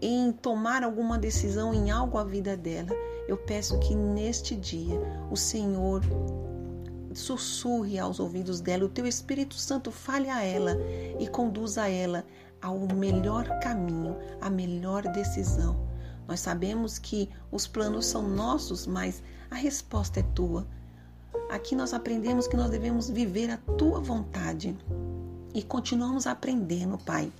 em 0.00 0.32
tomar 0.32 0.82
alguma 0.82 1.18
decisão 1.18 1.72
em 1.72 1.90
algo 1.90 2.18
à 2.18 2.24
vida 2.24 2.56
dela, 2.56 2.90
eu 3.26 3.36
peço 3.36 3.78
que 3.80 3.94
neste 3.94 4.54
dia 4.54 5.00
o 5.30 5.36
Senhor 5.36 6.02
sussurre 7.14 7.98
aos 7.98 8.20
ouvidos 8.20 8.60
dela, 8.60 8.84
o 8.84 8.90
teu 8.90 9.06
Espírito 9.06 9.54
Santo 9.54 9.90
fale 9.90 10.28
a 10.28 10.42
ela 10.42 10.76
e 11.18 11.26
conduza 11.26 11.88
ela 11.88 12.24
ao 12.60 12.78
melhor 12.94 13.48
caminho, 13.60 14.16
à 14.40 14.50
melhor 14.50 15.02
decisão. 15.02 15.86
Nós 16.28 16.40
sabemos 16.40 16.98
que 16.98 17.30
os 17.50 17.66
planos 17.66 18.06
são 18.06 18.28
nossos, 18.28 18.86
mas 18.86 19.22
a 19.50 19.54
resposta 19.54 20.20
é 20.20 20.22
tua. 20.34 20.66
Aqui 21.50 21.76
nós 21.76 21.94
aprendemos 21.94 22.46
que 22.46 22.56
nós 22.56 22.70
devemos 22.70 23.08
viver 23.08 23.50
a 23.50 23.56
tua 23.56 24.00
vontade 24.00 24.76
e 25.54 25.62
continuamos 25.62 26.26
aprendendo, 26.26 26.98
Pai, 26.98 27.32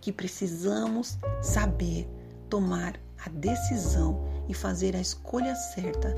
que 0.00 0.12
precisamos 0.12 1.18
saber 1.42 2.08
tomar 2.48 2.98
a 3.24 3.28
decisão 3.28 4.24
e 4.48 4.54
fazer 4.54 4.94
a 4.94 5.00
escolha 5.00 5.54
certa 5.54 6.14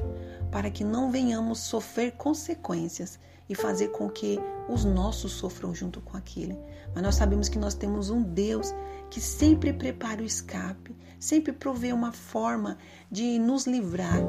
para 0.51 0.71
que 0.71 0.85
não 0.85 1.11
venhamos 1.11 1.61
sofrer 1.61 2.13
consequências 2.13 3.19
e 3.49 3.55
fazer 3.55 3.89
com 3.89 4.11
que 4.11 4.39
os 4.69 4.85
nossos 4.85 5.33
sofram 5.33 5.75
junto 5.75 6.01
com 6.03 6.17
aquele. 6.17 6.59
Mas 6.95 7.03
nós 7.03 7.15
sabemos 7.15 7.49
que 7.49 7.59
nós 7.59 7.75
temos 7.75 8.11
um 8.11 8.23
Deus 8.23 8.75
que 9.11 9.21
sempre 9.21 9.73
prepara 9.73 10.23
o 10.23 10.27
escape, 10.27 10.95
sempre 11.19 11.53
provê 11.53 11.93
uma 11.93 12.13
forma 12.13 12.77
de 13.11 13.39
nos 13.39 13.67
livrar 13.67 14.21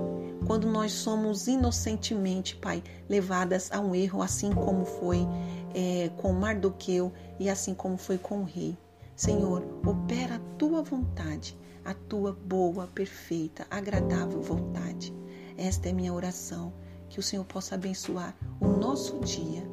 quando 0.46 0.68
nós 0.68 0.94
somos 0.94 1.48
inocentemente, 1.48 2.56
Pai, 2.56 2.82
levadas 3.10 3.70
a 3.72 3.80
um 3.80 3.94
erro, 3.94 4.22
assim 4.22 4.54
como 4.54 4.86
foi 4.86 5.28
é, 5.76 6.10
com 6.18 6.32
Mardoqueu 6.32 7.12
e 7.38 7.50
assim 7.50 7.74
como 7.74 7.98
foi 7.98 8.18
com 8.18 8.42
o 8.42 8.46
rei. 8.46 8.78
Senhor, 9.20 9.62
opera 9.86 10.36
a 10.36 10.40
tua 10.58 10.82
vontade, 10.82 11.54
a 11.84 11.94
tua 11.94 12.32
boa, 12.32 12.88
perfeita, 12.88 13.68
agradável 13.70 14.42
vontade. 14.42 15.14
Esta 15.58 15.90
é 15.90 15.92
minha 15.92 16.14
oração, 16.14 16.72
que 17.10 17.20
o 17.20 17.22
Senhor 17.22 17.44
possa 17.44 17.76
abençoar 17.76 18.34
o 18.62 18.68
nosso 18.70 19.20
dia, 19.20 19.70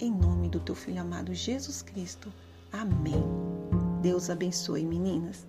em 0.00 0.10
nome 0.10 0.48
do 0.48 0.58
teu 0.58 0.74
filho 0.74 1.00
amado 1.00 1.32
Jesus 1.32 1.80
Cristo. 1.80 2.32
Amém. 2.72 3.22
Deus 4.02 4.28
abençoe, 4.30 4.84
meninas. 4.84 5.46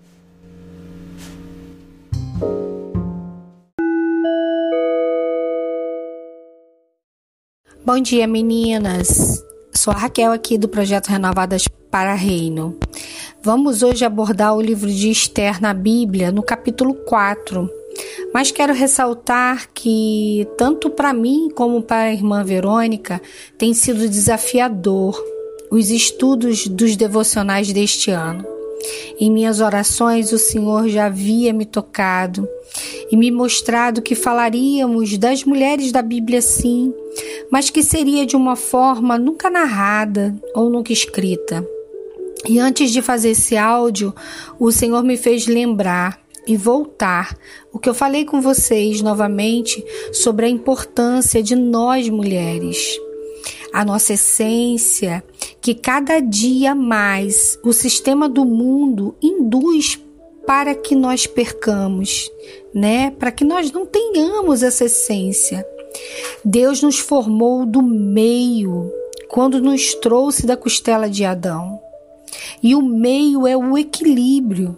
Bom 7.84 8.00
dia, 8.00 8.28
meninas. 8.28 9.44
Sou 9.76 9.92
a 9.92 9.98
Raquel 9.98 10.32
aqui 10.32 10.56
do 10.56 10.70
projeto 10.70 11.08
Renovadas 11.08 11.68
para 11.90 12.14
Reino. 12.14 12.78
Vamos 13.42 13.84
hoje 13.84 14.04
abordar 14.04 14.54
o 14.54 14.62
livro 14.62 14.92
de 14.92 15.10
Esther 15.10 15.62
na 15.62 15.74
Bíblia, 15.74 16.30
no 16.30 16.44
capítulo 16.44 16.94
4. 16.94 17.70
Mas 18.34 18.52
quero 18.52 18.74
ressaltar 18.74 19.70
que, 19.74 20.46
tanto 20.58 20.90
para 20.90 21.14
mim 21.14 21.50
como 21.56 21.82
para 21.82 22.10
a 22.10 22.14
irmã 22.14 22.44
Verônica, 22.44 23.22
tem 23.58 23.74
sido 23.74 24.10
desafiador 24.10 25.18
os 25.72 25.90
estudos 25.90 26.68
dos 26.68 26.98
devocionais 26.98 27.72
deste 27.72 28.12
ano. 28.12 28.46
Em 29.18 29.32
minhas 29.32 29.62
orações, 29.62 30.34
o 30.34 30.38
Senhor 30.38 30.90
já 30.90 31.06
havia 31.06 31.54
me 31.54 31.66
tocado 31.66 32.46
e 33.10 33.16
me 33.16 33.32
mostrado 33.32 34.02
que 34.02 34.16
falaríamos 34.16 35.18
das 35.18 35.46
mulheres 35.46 35.94
da 35.94 36.02
Bíblia 36.02 36.42
sim, 36.42 36.94
mas 37.50 37.70
que 37.70 37.84
seria 37.84 38.26
de 38.26 38.36
uma 38.36 38.58
forma 38.58 39.18
nunca 39.18 39.50
narrada 39.50 40.36
ou 40.54 40.70
nunca 40.70 40.92
escrita. 40.92 41.66
E 42.48 42.60
antes 42.60 42.92
de 42.92 43.02
fazer 43.02 43.32
esse 43.32 43.58
áudio, 43.58 44.14
o 44.60 44.72
Senhor 44.72 45.04
me 45.04 45.18
fez 45.18 45.46
lembrar 45.46 46.20
e 46.48 46.56
voltar 46.56 47.38
o 47.72 47.78
que 47.78 47.90
eu 47.90 47.94
falei 47.94 48.26
com 48.26 48.42
vocês 48.42 49.02
novamente 49.02 49.84
sobre 50.12 50.46
a 50.46 50.50
importância 50.50 51.44
de 51.44 51.56
nós 51.56 52.10
mulheres 52.10 52.98
a 53.72 53.86
nossa 53.86 54.14
essência, 54.14 55.24
que 55.62 55.74
cada 55.76 56.20
dia 56.20 56.74
mais 56.74 57.60
o 57.64 57.72
sistema 57.72 58.28
do 58.28 58.46
mundo 58.46 59.16
induz 59.22 60.00
para 60.46 60.74
que 60.74 60.96
nós 60.96 61.28
percamos, 61.28 62.30
né? 62.74 63.12
Para 63.12 63.32
que 63.32 63.44
nós 63.44 63.72
não 63.72 63.86
tenhamos 63.86 64.64
essa 64.64 64.86
essência. 64.86 65.66
Deus 66.44 66.82
nos 66.82 67.00
formou 67.00 67.66
do 67.66 67.82
meio 67.82 68.92
quando 69.28 69.62
nos 69.62 69.94
trouxe 69.96 70.46
da 70.46 70.58
costela 70.58 71.10
de 71.10 71.24
Adão. 71.24 71.80
E 72.62 72.76
o 72.76 72.82
meio 72.82 73.48
é 73.48 73.56
o 73.56 73.78
equilíbrio. 73.78 74.78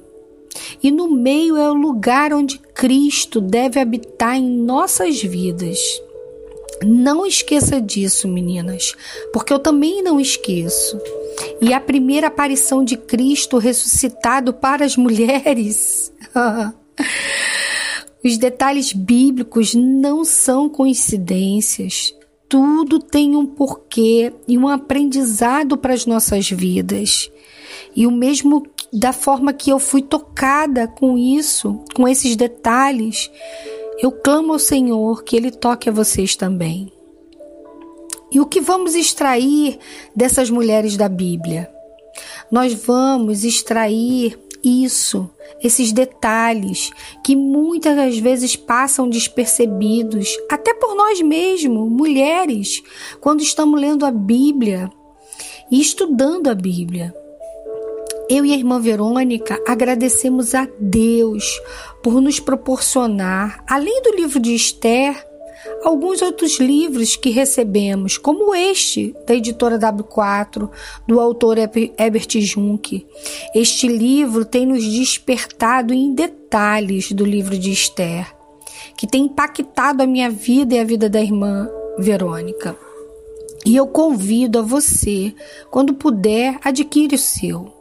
E 0.83 0.91
no 0.91 1.09
meio 1.09 1.57
é 1.57 1.69
o 1.69 1.73
lugar 1.73 2.33
onde 2.33 2.57
Cristo 2.57 3.39
deve 3.39 3.79
habitar 3.79 4.35
em 4.35 4.49
nossas 4.49 5.21
vidas. 5.21 5.79
Não 6.83 7.25
esqueça 7.25 7.79
disso, 7.79 8.27
meninas, 8.27 8.93
porque 9.31 9.53
eu 9.53 9.59
também 9.59 10.01
não 10.01 10.19
esqueço. 10.19 10.99
E 11.61 11.73
a 11.73 11.79
primeira 11.79 12.27
aparição 12.27 12.83
de 12.83 12.97
Cristo 12.97 13.57
ressuscitado 13.59 14.53
para 14.53 14.83
as 14.83 14.97
mulheres. 14.97 16.11
Os 18.23 18.37
detalhes 18.37 18.93
bíblicos 18.93 19.73
não 19.73 20.23
são 20.25 20.69
coincidências. 20.69 22.15
Tudo 22.47 22.99
tem 22.99 23.35
um 23.35 23.45
porquê 23.45 24.33
e 24.47 24.57
um 24.57 24.67
aprendizado 24.67 25.77
para 25.77 25.93
as 25.93 26.05
nossas 26.05 26.49
vidas. 26.49 27.31
E 27.95 28.07
o 28.07 28.11
mesmo 28.11 28.65
da 28.91 29.13
forma 29.13 29.53
que 29.53 29.69
eu 29.69 29.79
fui 29.79 30.01
tocada 30.01 30.87
com 30.87 31.17
isso, 31.17 31.83
com 31.95 32.07
esses 32.07 32.35
detalhes, 32.35 33.31
eu 33.99 34.11
clamo 34.11 34.53
ao 34.53 34.59
Senhor 34.59 35.23
que 35.23 35.35
Ele 35.35 35.51
toque 35.51 35.89
a 35.89 35.91
vocês 35.91 36.35
também. 36.35 36.91
E 38.31 38.39
o 38.39 38.45
que 38.45 38.61
vamos 38.61 38.95
extrair 38.95 39.77
dessas 40.15 40.49
mulheres 40.49 40.95
da 40.95 41.09
Bíblia? 41.09 41.69
Nós 42.49 42.73
vamos 42.73 43.43
extrair 43.43 44.39
isso, 44.63 45.29
esses 45.61 45.91
detalhes 45.91 46.91
que 47.23 47.35
muitas 47.35 47.95
das 47.95 48.17
vezes 48.17 48.55
passam 48.55 49.09
despercebidos, 49.09 50.37
até 50.49 50.73
por 50.73 50.95
nós 50.95 51.21
mesmos, 51.21 51.89
mulheres, 51.91 52.81
quando 53.19 53.41
estamos 53.41 53.79
lendo 53.79 54.05
a 54.05 54.11
Bíblia 54.11 54.89
e 55.69 55.81
estudando 55.81 56.47
a 56.47 56.55
Bíblia. 56.55 57.13
Eu 58.31 58.45
e 58.45 58.53
a 58.53 58.55
irmã 58.55 58.79
Verônica 58.79 59.61
agradecemos 59.67 60.55
a 60.55 60.65
Deus 60.79 61.59
por 62.01 62.21
nos 62.21 62.39
proporcionar, 62.39 63.61
além 63.67 64.01
do 64.03 64.15
livro 64.15 64.39
de 64.39 64.55
Esther, 64.55 65.21
alguns 65.83 66.21
outros 66.21 66.57
livros 66.57 67.17
que 67.17 67.29
recebemos, 67.29 68.17
como 68.17 68.55
este 68.55 69.13
da 69.27 69.35
editora 69.35 69.77
W4, 69.77 70.69
do 71.05 71.19
autor 71.19 71.57
Herbert 71.57 72.39
Junk. 72.39 73.05
Este 73.53 73.89
livro 73.89 74.45
tem 74.45 74.65
nos 74.65 74.81
despertado 74.81 75.93
em 75.93 76.13
detalhes 76.13 77.11
do 77.11 77.25
livro 77.25 77.59
de 77.59 77.69
Esther, 77.69 78.33
que 78.95 79.05
tem 79.05 79.25
impactado 79.25 80.03
a 80.03 80.07
minha 80.07 80.29
vida 80.29 80.75
e 80.75 80.79
a 80.79 80.85
vida 80.85 81.09
da 81.09 81.21
irmã 81.21 81.69
Verônica. 81.99 82.77
E 83.65 83.75
eu 83.75 83.87
convido 83.87 84.59
a 84.59 84.61
você, 84.61 85.35
quando 85.69 85.93
puder, 85.93 86.57
adquire 86.63 87.15
o 87.15 87.19
seu. 87.19 87.80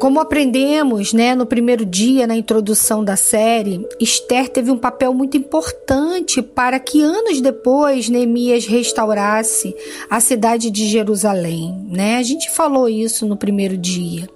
Como 0.00 0.18
aprendemos 0.18 1.12
né, 1.12 1.34
no 1.34 1.44
primeiro 1.44 1.84
dia, 1.84 2.26
na 2.26 2.34
introdução 2.34 3.04
da 3.04 3.16
série, 3.16 3.86
Esther 4.00 4.48
teve 4.48 4.70
um 4.70 4.78
papel 4.78 5.12
muito 5.12 5.36
importante 5.36 6.40
para 6.40 6.80
que 6.80 7.02
anos 7.02 7.42
depois 7.42 8.08
Neemias 8.08 8.64
restaurasse 8.64 9.76
a 10.08 10.18
cidade 10.18 10.70
de 10.70 10.88
Jerusalém. 10.88 11.86
Né? 11.86 12.16
A 12.16 12.22
gente 12.22 12.50
falou 12.50 12.88
isso 12.88 13.26
no 13.26 13.36
primeiro 13.36 13.76
dia. 13.76 14.26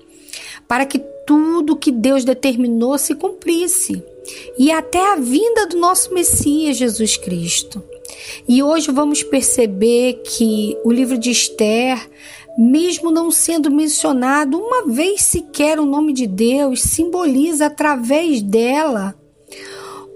Para 0.69 0.85
que 0.85 0.99
tudo 1.27 1.77
que 1.77 1.91
Deus 1.91 2.27
determinou 2.27 2.99
se 2.99 3.15
cumprisse. 3.15 4.03
E 4.59 4.71
até 4.71 5.15
a 5.15 5.17
vinda 5.17 5.67
do 5.67 5.79
nosso 5.79 6.13
Messias 6.13 6.77
Jesus 6.77 7.17
Cristo. 7.17 7.83
E 8.47 8.63
hoje 8.63 8.91
vamos 8.93 9.23
perceber 9.23 10.21
que 10.25 10.77
o 10.85 10.93
livro 10.93 11.17
de 11.17 11.31
Esther 11.31 12.07
mesmo 12.57 13.11
não 13.11 13.31
sendo 13.31 13.71
mencionado 13.71 14.59
uma 14.59 14.87
vez 14.87 15.23
sequer 15.23 15.79
o 15.79 15.87
nome 15.87 16.13
de 16.13 16.27
Deus, 16.27 16.83
simboliza 16.83 17.67
através 17.67 18.41
dela 18.43 19.15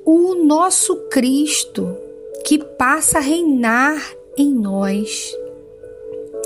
o 0.05 0.34
nosso 0.34 0.97
Cristo, 1.11 1.97
que 2.45 2.59
passa 2.59 3.18
a 3.18 3.20
reinar 3.20 4.01
em 4.36 4.51
nós. 4.55 5.34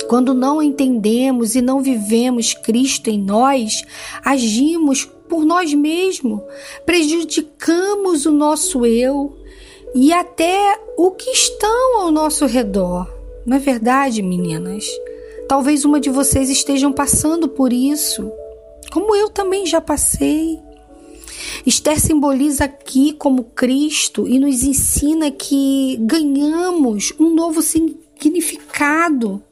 Quando 0.09 0.34
não 0.34 0.62
entendemos 0.62 1.55
e 1.55 1.62
não 1.62 1.80
vivemos 1.80 2.55
Cristo 2.55 3.09
em 3.09 3.22
nós, 3.22 3.82
agimos 4.24 5.05
por 5.28 5.45
nós 5.45 5.72
mesmos, 5.72 6.40
prejudicamos 6.84 8.26
o 8.26 8.32
nosso 8.32 8.84
eu 8.84 9.36
e 9.95 10.12
até 10.12 10.78
o 10.97 11.11
que 11.12 11.30
estão 11.30 12.01
ao 12.01 12.11
nosso 12.11 12.47
redor. 12.47 13.09
Não 13.47 13.57
é 13.57 13.61
verdade, 13.61 14.22
meninas? 14.22 14.86
Talvez 15.49 15.84
uma 15.84 16.01
de 16.01 16.11
vocês 16.11 16.49
estejam 16.49 16.93
passando 16.93 17.49
por 17.49 17.72
isso, 17.72 18.30
como 18.90 19.14
eu 19.14 19.28
também 19.28 19.66
já 19.66 19.80
passei. 19.80 20.61
Esther 21.66 22.01
simboliza 22.01 22.64
aqui 22.64 23.12
como 23.12 23.45
Cristo 23.45 24.26
e 24.26 24.38
nos 24.38 24.62
ensina 24.62 25.30
que 25.30 25.97
ganhamos 26.01 27.12
um 27.18 27.34
novo 27.34 27.62
significado 27.62 29.43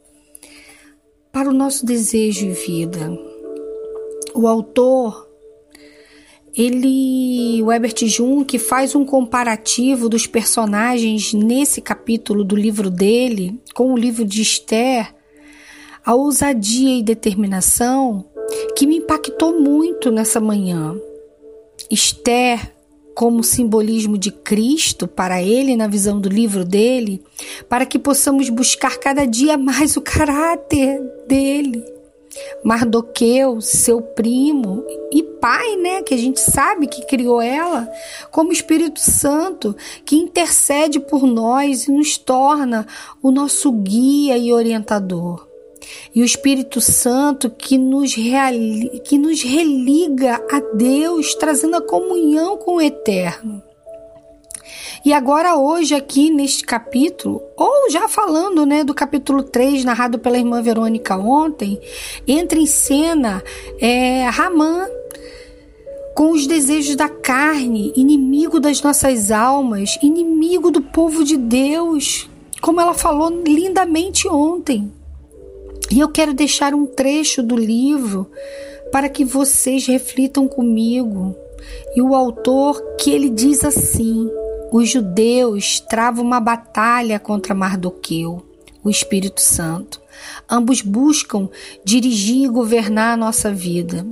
para 1.33 1.49
o 1.49 1.53
nosso 1.53 1.87
desejo 1.87 2.47
e 2.47 2.53
vida. 2.53 3.17
O 4.35 4.47
autor, 4.47 5.29
ele, 6.55 7.63
o 7.63 7.71
Herbert 7.71 8.07
Jung, 8.07 8.59
faz 8.59 8.95
um 8.95 9.05
comparativo 9.05 10.09
dos 10.09 10.27
personagens 10.27 11.33
nesse 11.33 11.81
capítulo 11.81 12.43
do 12.45 12.57
livro 12.57 12.91
dele 12.91 13.61
com 13.75 13.93
o 13.93 13.97
livro 13.97 14.25
de 14.25 14.43
Esther, 14.43 15.15
a 16.05 16.15
ousadia 16.15 16.99
e 16.99 17.03
determinação 17.03 18.25
que 18.77 18.87
me 18.87 18.97
impactou 18.97 19.61
muito 19.61 20.11
nessa 20.11 20.41
manhã. 20.41 20.97
Esther 21.91 22.75
como 23.15 23.45
simbolismo 23.45 24.17
de 24.17 24.31
Cristo 24.31 25.07
para 25.07 25.43
ele 25.43 25.77
na 25.77 25.87
visão 25.87 26.21
do 26.21 26.29
livro 26.29 26.65
dele, 26.65 27.23
para 27.69 27.85
que 27.85 27.99
possamos 27.99 28.49
buscar 28.49 28.97
cada 28.99 29.27
dia 29.27 29.59
mais 29.59 29.97
o 29.97 30.01
caráter 30.01 31.03
dele. 31.27 31.85
Mardoqueu, 32.65 33.61
seu 33.61 34.01
primo 34.01 34.85
e 35.13 35.23
pai, 35.23 35.77
né, 35.77 36.03
que 36.03 36.15
a 36.15 36.17
gente 36.17 36.41
sabe 36.41 36.87
que 36.87 37.05
criou 37.05 37.43
ela, 37.43 37.91
como 38.31 38.53
Espírito 38.53 39.01
Santo, 39.01 39.77
que 40.05 40.17
intercede 40.17 41.01
por 41.01 41.27
nós 41.27 41.89
e 41.89 41.93
nos 41.93 42.17
torna 42.17 42.87
o 43.21 43.31
nosso 43.31 43.73
guia 43.73 44.39
e 44.39 44.53
orientador 44.53 45.50
e 46.15 46.23
o 46.23 46.25
Espírito 46.25 46.81
Santo 46.81 47.51
que 47.51 47.79
nos, 47.79 48.15
que 49.05 49.19
nos 49.19 49.43
religa 49.43 50.43
a 50.51 50.61
Deus, 50.75 51.35
trazendo 51.35 51.77
a 51.77 51.83
comunhão 51.83 52.57
com 52.57 52.77
o 52.77 52.81
Eterno. 52.81 53.63
E 55.05 55.15
agora 55.15 55.57
hoje 55.57 55.95
aqui 55.95 56.31
neste 56.31 56.63
capítulo, 56.63 57.43
ou 57.57 57.91
já 57.91 58.07
falando, 58.07 58.67
né, 58.67 58.85
do 58.85 58.93
capítulo 58.93 59.43
3, 59.43 59.83
narrado 59.85 60.19
pela 60.19 60.37
irmã 60.37 60.61
Verônica 60.61 61.17
ontem, 61.17 61.81
entra 62.29 62.59
em 62.59 62.67
cena 62.67 63.43
é, 63.81 64.25
Ramã, 64.29 64.87
com 66.15 66.33
os 66.33 66.47
desejos 66.47 66.97
da 66.97 67.09
carne, 67.09 67.95
inimigo 67.97 68.61
das 68.61 68.83
nossas 68.83 69.31
almas, 69.31 69.99
inimigo 70.03 70.71
do 70.71 70.83
povo 70.83 71.25
de 71.25 71.39
Deus, 71.39 72.29
como 72.61 72.79
ela 72.79 72.93
falou 72.93 73.31
lindamente 73.31 74.29
ontem. 74.29 74.93
E 75.91 75.99
eu 75.99 76.09
quero 76.09 76.33
deixar 76.33 76.73
um 76.73 76.87
trecho 76.87 77.43
do 77.43 77.57
livro 77.57 78.31
para 78.93 79.09
que 79.09 79.25
vocês 79.25 79.87
reflitam 79.87 80.47
comigo. 80.47 81.35
E 81.97 82.01
o 82.01 82.15
autor 82.15 82.81
que 82.97 83.11
ele 83.11 83.29
diz 83.29 83.65
assim: 83.65 84.31
os 84.73 84.89
judeus 84.89 85.81
travam 85.81 86.25
uma 86.25 86.39
batalha 86.39 87.19
contra 87.19 87.55
Mardoqueu, 87.55 88.43
o 88.85 88.89
Espírito 88.89 89.41
Santo. 89.41 90.01
Ambos 90.49 90.81
buscam 90.81 91.49
dirigir 91.85 92.45
e 92.45 92.49
governar 92.49 93.15
a 93.15 93.17
nossa 93.17 93.53
vida. 93.53 94.07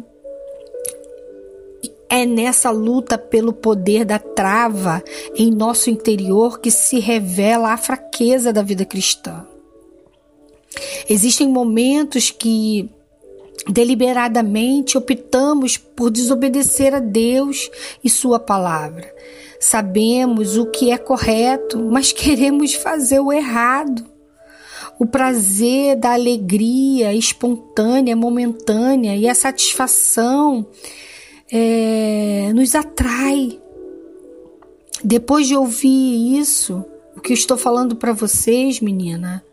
É 2.10 2.24
nessa 2.24 2.70
luta 2.70 3.18
pelo 3.18 3.52
poder 3.52 4.04
da 4.04 4.18
trava 4.18 5.02
em 5.36 5.50
nosso 5.50 5.90
interior 5.90 6.58
que 6.58 6.70
se 6.70 6.98
revela 6.98 7.72
a 7.72 7.76
fraqueza 7.76 8.52
da 8.52 8.62
vida 8.62 8.84
cristã. 8.84 9.46
Existem 11.08 11.48
momentos 11.48 12.30
que 12.30 12.88
deliberadamente 13.68 14.96
optamos 14.96 15.76
por 15.76 16.10
desobedecer 16.10 16.94
a 16.94 17.00
Deus 17.00 17.70
e 18.02 18.08
Sua 18.08 18.38
palavra. 18.38 19.12
Sabemos 19.60 20.56
o 20.56 20.66
que 20.66 20.90
é 20.90 20.98
correto, 20.98 21.78
mas 21.78 22.12
queremos 22.12 22.74
fazer 22.74 23.20
o 23.20 23.32
errado. 23.32 24.06
O 24.98 25.06
prazer 25.06 25.96
da 25.96 26.12
alegria 26.12 27.14
espontânea, 27.14 28.16
momentânea 28.16 29.16
e 29.16 29.28
a 29.28 29.34
satisfação 29.34 30.66
é, 31.50 32.50
nos 32.54 32.74
atrai. 32.74 33.60
Depois 35.04 35.46
de 35.46 35.54
ouvir 35.54 36.38
isso, 36.38 36.84
o 37.16 37.20
que 37.20 37.32
estou 37.32 37.56
falando 37.56 37.94
para 37.94 38.12
vocês, 38.12 38.80
menina, 38.80 39.44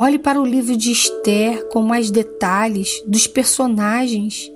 Olhe 0.00 0.16
para 0.16 0.40
o 0.40 0.44
livro 0.44 0.76
de 0.76 0.92
Esther 0.92 1.66
com 1.70 1.82
mais 1.82 2.08
detalhes 2.08 3.02
dos 3.04 3.26
personagens 3.26 4.48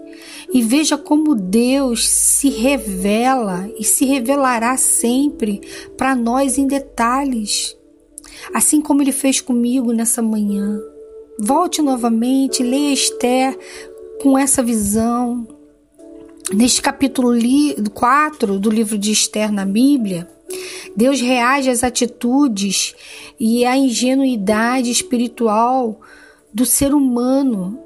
e 0.55 0.63
veja 0.63 0.97
como 0.97 1.35
Deus 1.35 2.09
se 2.09 2.49
revela 2.49 3.69
e 3.77 3.83
se 3.83 4.05
revelará 4.05 4.77
sempre 4.77 5.61
para 5.97 6.15
nós 6.15 6.59
em 6.59 6.67
detalhes, 6.69 7.77
assim 8.55 8.81
como 8.81 9.03
ele 9.03 9.11
fez 9.11 9.41
comigo 9.41 9.93
nessa 9.93 10.23
manhã. 10.23 10.81
Volte 11.41 11.83
novamente, 11.83 12.63
leia 12.63 12.93
Esther 12.93 13.59
com 14.23 14.39
essa 14.39 14.63
visão. 14.63 15.45
Neste 16.55 16.83
capítulo 16.83 17.33
4 17.95 18.59
do 18.59 18.69
livro 18.69 18.99
de 18.99 19.11
Esther 19.11 19.51
na 19.51 19.65
Bíblia, 19.65 20.29
Deus 20.95 21.19
reage 21.19 21.71
às 21.71 21.83
atitudes 21.83 22.95
e 23.41 23.65
à 23.65 23.75
ingenuidade 23.75 24.91
espiritual 24.91 25.99
do 26.53 26.67
ser 26.67 26.93
humano 26.93 27.81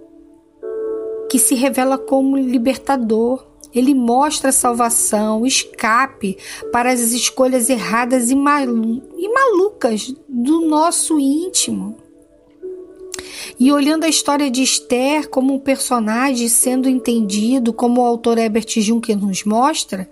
que 1.31 1.39
se 1.39 1.55
revela 1.55 1.97
como 1.97 2.37
libertador. 2.37 3.47
Ele 3.73 3.95
mostra 3.95 4.51
salvação, 4.51 5.47
escape 5.47 6.37
para 6.73 6.91
as 6.91 7.13
escolhas 7.13 7.71
erradas 7.71 8.31
e, 8.31 8.35
e 8.35 9.29
malucas 9.33 10.13
do 10.29 10.63
nosso 10.63 11.21
íntimo. 11.21 11.97
E 13.59 13.73
olhando 13.73 14.05
a 14.05 14.09
história 14.09 14.51
de 14.51 14.63
Esther 14.63 15.29
como 15.29 15.55
um 15.55 15.59
personagem 15.59 16.49
sendo 16.49 16.89
entendido, 16.89 17.73
como 17.73 18.03
o 18.03 18.05
autor 18.05 18.39
Herbert 18.39 18.81
Juncker 18.81 19.19
nos 19.19 19.45
mostra, 19.45 20.09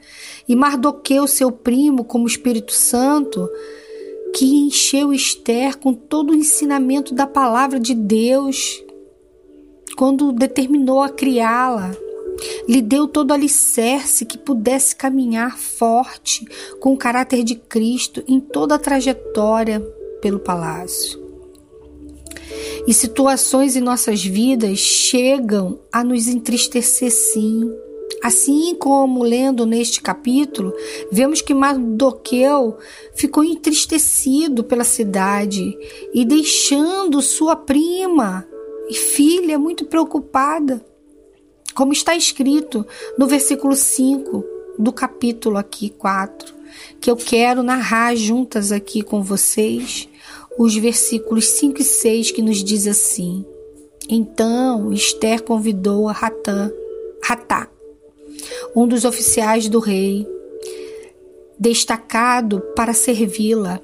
e 0.49 0.57
Mardoqueu, 0.57 1.27
seu 1.27 1.53
primo, 1.53 2.05
como 2.05 2.27
Espírito 2.27 2.73
Santo, 2.73 3.49
que 4.35 4.45
encheu 4.45 5.13
Esther 5.13 5.79
com 5.79 5.93
todo 5.93 6.31
o 6.31 6.35
ensinamento 6.35 7.15
da 7.15 7.27
palavra 7.27 7.79
de 7.79 7.95
Deus, 7.95 8.83
quando 9.97 10.33
determinou 10.33 11.03
a 11.03 11.09
criá-la. 11.09 11.95
Lhe 12.69 12.83
deu 12.83 13.07
todo 13.07 13.31
o 13.31 13.35
alicerce 13.35 14.25
que 14.25 14.37
pudesse 14.37 14.97
caminhar 14.97 15.57
forte, 15.57 16.45
com 16.81 16.93
o 16.93 16.97
caráter 16.97 17.45
de 17.45 17.55
Cristo 17.55 18.25
em 18.27 18.41
toda 18.41 18.75
a 18.75 18.79
trajetória 18.79 19.81
pelo 20.21 20.41
palácio. 20.41 21.24
E 22.87 22.93
situações 22.93 23.77
em 23.77 23.81
nossas 23.81 24.25
vidas 24.25 24.79
chegam 24.79 25.81
a 25.93 26.05
nos 26.05 26.29
entristecer 26.29 27.11
sim, 27.11 27.71
Assim 28.23 28.75
como 28.77 29.23
lendo 29.23 29.67
neste 29.67 30.01
capítulo, 30.01 30.73
vemos 31.13 31.43
que 31.43 31.53
Mardoqueu 31.53 32.79
ficou 33.15 33.45
entristecido 33.45 34.65
pela 34.65 34.83
cidade 34.83 35.77
e 36.15 36.25
deixando 36.25 37.21
sua 37.21 37.55
prima 37.55 38.49
e 38.89 38.95
filha 38.95 39.59
muito 39.59 39.85
preocupada. 39.85 40.83
Como 41.75 41.93
está 41.93 42.17
escrito 42.17 42.87
no 43.19 43.27
versículo 43.27 43.77
5 43.77 44.43
do 44.79 44.91
capítulo 44.91 45.59
aqui 45.59 45.91
4, 45.91 46.55
que 47.01 47.11
eu 47.11 47.17
quero 47.17 47.63
narrar 47.63 48.15
juntas 48.17 48.73
aqui 48.73 49.03
com 49.03 49.23
vocês, 49.23 50.09
os 50.59 50.77
versículos 50.77 51.47
5 51.47 51.81
e 51.81 51.85
6 51.85 52.31
que 52.31 52.43
nos 52.43 52.63
diz 52.63 52.87
assim: 52.87 53.45
Então 54.09 54.93
Esther 54.93 55.43
convidou 55.43 56.09
a 56.09 56.13
Ratã, 56.13 56.71
Ratá, 57.23 57.69
um 58.75 58.87
dos 58.87 59.05
oficiais 59.05 59.69
do 59.69 59.79
rei, 59.79 60.27
destacado 61.59 62.61
para 62.77 62.93
servi-la, 62.93 63.81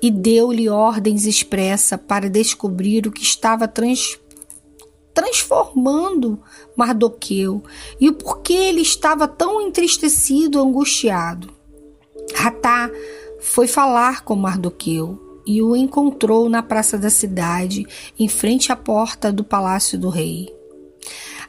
e 0.00 0.10
deu-lhe 0.10 0.68
ordens 0.68 1.26
expressa 1.26 1.98
para 1.98 2.30
descobrir 2.30 3.06
o 3.06 3.12
que 3.12 3.22
estava 3.22 3.66
trans, 3.66 4.18
transformando 5.12 6.40
Mardoqueu 6.76 7.62
e 8.00 8.08
o 8.08 8.12
porquê 8.12 8.52
ele 8.52 8.80
estava 8.80 9.26
tão 9.26 9.60
entristecido, 9.60 10.60
angustiado. 10.60 11.52
Ratá 12.34 12.88
foi 13.40 13.66
falar 13.66 14.22
com 14.22 14.36
Mardoqueu 14.36 15.27
e 15.48 15.62
o 15.62 15.74
encontrou 15.74 16.46
na 16.50 16.62
praça 16.62 16.98
da 16.98 17.08
cidade, 17.08 17.86
em 18.18 18.28
frente 18.28 18.70
à 18.70 18.76
porta 18.76 19.32
do 19.32 19.42
palácio 19.42 19.98
do 19.98 20.10
rei. 20.10 20.54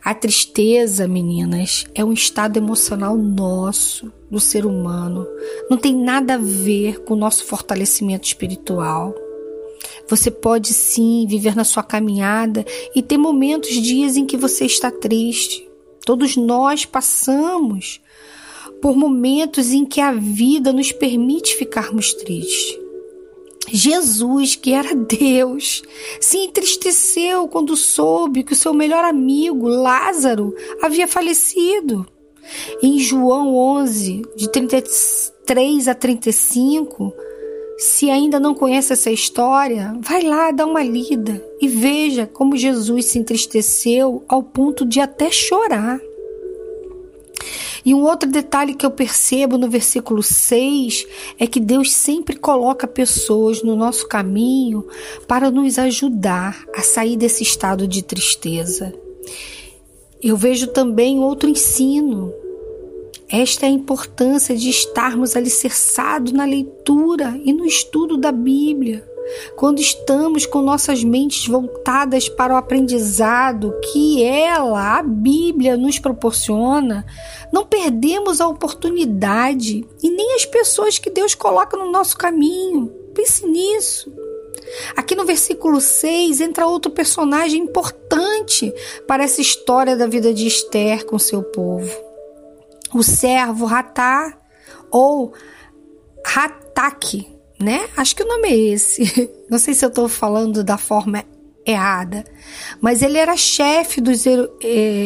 A 0.01 0.15
tristeza, 0.15 1.05
meninas, 1.05 1.83
é 1.93 2.05
um 2.05 2.13
estado 2.13 2.55
emocional 2.55 3.17
nosso, 3.17 4.09
do 4.31 4.39
ser 4.39 4.65
humano. 4.65 5.27
Não 5.69 5.77
tem 5.77 5.93
nada 5.93 6.35
a 6.35 6.37
ver 6.37 7.03
com 7.03 7.13
o 7.13 7.17
nosso 7.17 7.43
fortalecimento 7.43 8.25
espiritual. 8.25 9.13
Você 10.07 10.31
pode 10.31 10.73
sim 10.73 11.27
viver 11.27 11.53
na 11.53 11.65
sua 11.65 11.83
caminhada 11.83 12.65
e 12.95 13.01
ter 13.01 13.17
momentos, 13.17 13.69
dias 13.69 14.15
em 14.15 14.25
que 14.25 14.37
você 14.37 14.65
está 14.65 14.89
triste. 14.89 15.69
Todos 16.05 16.37
nós 16.37 16.85
passamos 16.85 17.99
por 18.81 18.95
momentos 18.95 19.73
em 19.73 19.85
que 19.85 19.99
a 19.99 20.13
vida 20.13 20.71
nos 20.71 20.93
permite 20.93 21.57
ficarmos 21.57 22.13
tristes. 22.13 22.88
Jesus, 23.71 24.55
que 24.55 24.73
era 24.73 24.95
Deus, 24.95 25.81
se 26.19 26.37
entristeceu 26.37 27.47
quando 27.47 27.75
soube 27.75 28.43
que 28.43 28.53
o 28.53 28.55
seu 28.55 28.73
melhor 28.73 29.03
amigo, 29.03 29.67
Lázaro, 29.67 30.53
havia 30.81 31.07
falecido. 31.07 32.05
Em 32.81 32.97
João 32.97 33.55
11, 33.55 34.23
de 34.35 34.51
33 34.51 35.87
a 35.87 35.93
35, 35.93 37.13
se 37.77 38.09
ainda 38.09 38.39
não 38.39 38.53
conhece 38.53 38.91
essa 38.91 39.11
história, 39.11 39.95
vai 40.01 40.21
lá, 40.21 40.51
dá 40.51 40.65
uma 40.65 40.83
lida 40.83 41.41
e 41.61 41.67
veja 41.67 42.27
como 42.27 42.57
Jesus 42.57 43.05
se 43.05 43.19
entristeceu 43.19 44.23
ao 44.27 44.43
ponto 44.43 44.85
de 44.85 44.99
até 44.99 45.31
chorar. 45.31 45.99
E 47.85 47.93
um 47.93 48.03
outro 48.03 48.29
detalhe 48.29 48.73
que 48.73 48.85
eu 48.85 48.91
percebo 48.91 49.57
no 49.57 49.69
versículo 49.69 50.21
6 50.21 51.05
é 51.39 51.47
que 51.47 51.59
Deus 51.59 51.91
sempre 51.91 52.35
coloca 52.35 52.87
pessoas 52.87 53.63
no 53.63 53.75
nosso 53.75 54.07
caminho 54.07 54.85
para 55.27 55.49
nos 55.49 55.79
ajudar 55.79 56.65
a 56.75 56.81
sair 56.81 57.15
desse 57.15 57.43
estado 57.43 57.87
de 57.87 58.01
tristeza. 58.01 58.93
Eu 60.21 60.35
vejo 60.35 60.67
também 60.67 61.19
outro 61.19 61.49
ensino. 61.49 62.33
Esta 63.31 63.67
é 63.67 63.69
a 63.69 63.71
importância 63.71 64.55
de 64.55 64.69
estarmos 64.71 65.35
alicerçados 65.35 66.31
na 66.31 66.45
leitura 66.45 67.39
e 67.45 67.53
no 67.53 67.63
estudo 67.63 68.17
da 68.17 68.31
Bíblia. 68.31 69.07
Quando 69.55 69.79
estamos 69.79 70.47
com 70.47 70.63
nossas 70.63 71.03
mentes 71.03 71.47
voltadas 71.47 72.27
para 72.27 72.55
o 72.55 72.57
aprendizado 72.57 73.71
que 73.91 74.23
ela, 74.23 74.97
a 74.97 75.03
Bíblia, 75.03 75.77
nos 75.77 75.99
proporciona, 75.99 77.05
não 77.53 77.67
perdemos 77.67 78.41
a 78.41 78.47
oportunidade 78.47 79.85
e 80.01 80.09
nem 80.09 80.33
as 80.33 80.45
pessoas 80.45 80.97
que 80.97 81.11
Deus 81.11 81.35
coloca 81.35 81.77
no 81.77 81.91
nosso 81.91 82.17
caminho. 82.17 82.91
Pense 83.13 83.45
nisso. 83.45 84.11
Aqui 84.95 85.13
no 85.13 85.25
versículo 85.25 85.79
6 85.79 86.41
entra 86.41 86.65
outro 86.65 86.91
personagem 86.91 87.61
importante 87.61 88.73
para 89.07 89.23
essa 89.23 89.39
história 89.39 89.95
da 89.95 90.07
vida 90.07 90.33
de 90.33 90.47
Esther 90.47 91.05
com 91.05 91.19
seu 91.19 91.43
povo. 91.43 92.08
O 92.93 93.03
servo 93.03 93.65
Ratá 93.65 94.37
ou 94.91 95.33
Rataque, 96.25 97.27
né? 97.59 97.87
Acho 97.95 98.15
que 98.15 98.23
o 98.23 98.27
nome 98.27 98.49
é 98.49 98.55
esse. 98.55 99.29
Não 99.49 99.57
sei 99.57 99.73
se 99.73 99.85
eu 99.85 99.89
estou 99.89 100.07
falando 100.07 100.63
da 100.63 100.77
forma 100.77 101.23
errada, 101.65 102.23
mas 102.81 103.01
ele 103.01 103.17
era 103.17 103.37
chefe 103.37 104.01
dos 104.01 104.25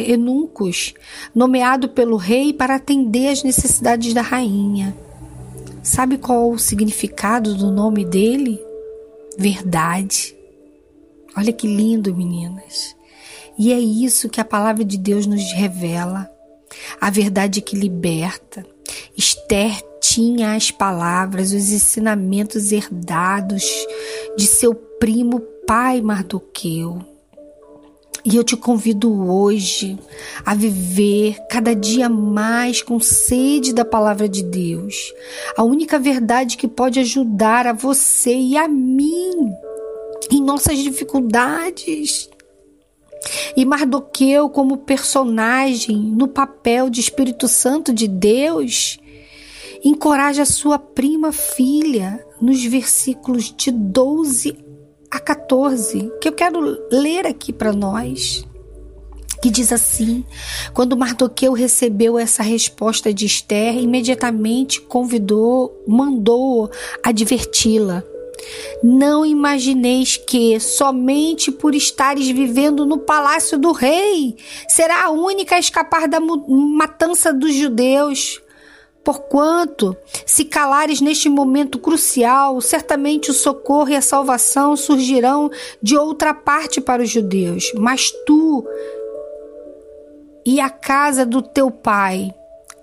eunucos, 0.06 0.94
nomeado 1.34 1.90
pelo 1.90 2.16
rei 2.16 2.52
para 2.52 2.76
atender 2.76 3.28
às 3.28 3.42
necessidades 3.42 4.14
da 4.14 4.22
rainha. 4.22 4.96
Sabe 5.82 6.16
qual 6.16 6.50
o 6.50 6.58
significado 6.58 7.54
do 7.54 7.70
nome 7.70 8.04
dele? 8.04 8.58
Verdade. 9.36 10.34
Olha 11.36 11.52
que 11.52 11.66
lindo, 11.66 12.14
meninas. 12.14 12.96
E 13.58 13.72
é 13.72 13.78
isso 13.78 14.28
que 14.28 14.40
a 14.40 14.44
palavra 14.44 14.84
de 14.84 14.96
Deus 14.96 15.26
nos 15.26 15.52
revela. 15.52 16.30
A 17.00 17.10
verdade 17.10 17.60
que 17.60 17.76
liberta. 17.76 18.66
Esther 19.16 19.82
tinha 20.00 20.54
as 20.54 20.70
palavras, 20.70 21.52
os 21.52 21.72
ensinamentos 21.72 22.72
herdados 22.72 23.64
de 24.36 24.46
seu 24.46 24.74
primo 24.74 25.40
pai 25.66 26.00
Mardoqueu. 26.00 27.00
E 28.24 28.36
eu 28.36 28.44
te 28.44 28.56
convido 28.56 29.30
hoje 29.30 29.98
a 30.46 30.54
viver 30.54 31.36
cada 31.50 31.74
dia 31.74 32.08
mais 32.08 32.80
com 32.80 32.98
sede 32.98 33.74
da 33.74 33.84
palavra 33.84 34.26
de 34.26 34.42
Deus. 34.42 35.12
A 35.56 35.62
única 35.62 35.98
verdade 35.98 36.56
que 36.56 36.66
pode 36.66 36.98
ajudar 37.00 37.66
a 37.66 37.74
você 37.74 38.34
e 38.34 38.56
a 38.56 38.66
mim 38.66 39.52
em 40.30 40.42
nossas 40.42 40.78
dificuldades. 40.78 42.30
E 43.56 43.64
Mardoqueu, 43.64 44.48
como 44.48 44.78
personagem 44.78 45.96
no 45.96 46.28
papel 46.28 46.90
de 46.90 47.00
Espírito 47.00 47.48
Santo 47.48 47.92
de 47.92 48.08
Deus, 48.08 48.98
encoraja 49.84 50.44
sua 50.44 50.78
prima 50.78 51.32
filha 51.32 52.24
nos 52.40 52.64
versículos 52.64 53.54
de 53.56 53.70
12 53.70 54.56
a 55.10 55.20
14, 55.20 56.10
que 56.20 56.28
eu 56.28 56.32
quero 56.32 56.60
ler 56.90 57.26
aqui 57.26 57.52
para 57.52 57.72
nós. 57.72 58.44
Que 59.40 59.50
diz 59.50 59.72
assim: 59.72 60.24
Quando 60.72 60.96
Mardoqueu 60.96 61.52
recebeu 61.52 62.18
essa 62.18 62.42
resposta 62.42 63.12
de 63.12 63.26
Esther, 63.26 63.76
imediatamente 63.76 64.80
convidou, 64.80 65.82
mandou 65.86 66.70
adverti-la. 67.04 68.02
Não 68.82 69.24
imagineis 69.24 70.16
que, 70.16 70.58
somente 70.60 71.50
por 71.50 71.74
estares 71.74 72.28
vivendo 72.28 72.84
no 72.84 72.98
palácio 72.98 73.58
do 73.58 73.72
rei, 73.72 74.36
será 74.68 75.04
a 75.04 75.10
única 75.10 75.56
a 75.56 75.58
escapar 75.58 76.08
da 76.08 76.20
matança 76.20 77.32
dos 77.32 77.54
judeus. 77.54 78.40
Porquanto, 79.04 79.94
se 80.24 80.46
calares 80.46 81.00
neste 81.02 81.28
momento 81.28 81.78
crucial, 81.78 82.58
certamente 82.62 83.30
o 83.30 83.34
socorro 83.34 83.90
e 83.90 83.96
a 83.96 84.00
salvação 84.00 84.76
surgirão 84.76 85.50
de 85.82 85.96
outra 85.96 86.32
parte 86.32 86.80
para 86.80 87.02
os 87.02 87.10
judeus. 87.10 87.70
Mas 87.76 88.10
tu 88.26 88.64
e 90.44 90.58
a 90.58 90.70
casa 90.70 91.24
do 91.26 91.42
teu 91.42 91.70
pai, 91.70 92.34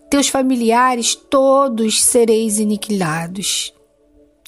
teus 0.10 0.28
familiares, 0.28 1.16
todos 1.16 2.04
sereis 2.04 2.60
aniquilados. 2.60 3.74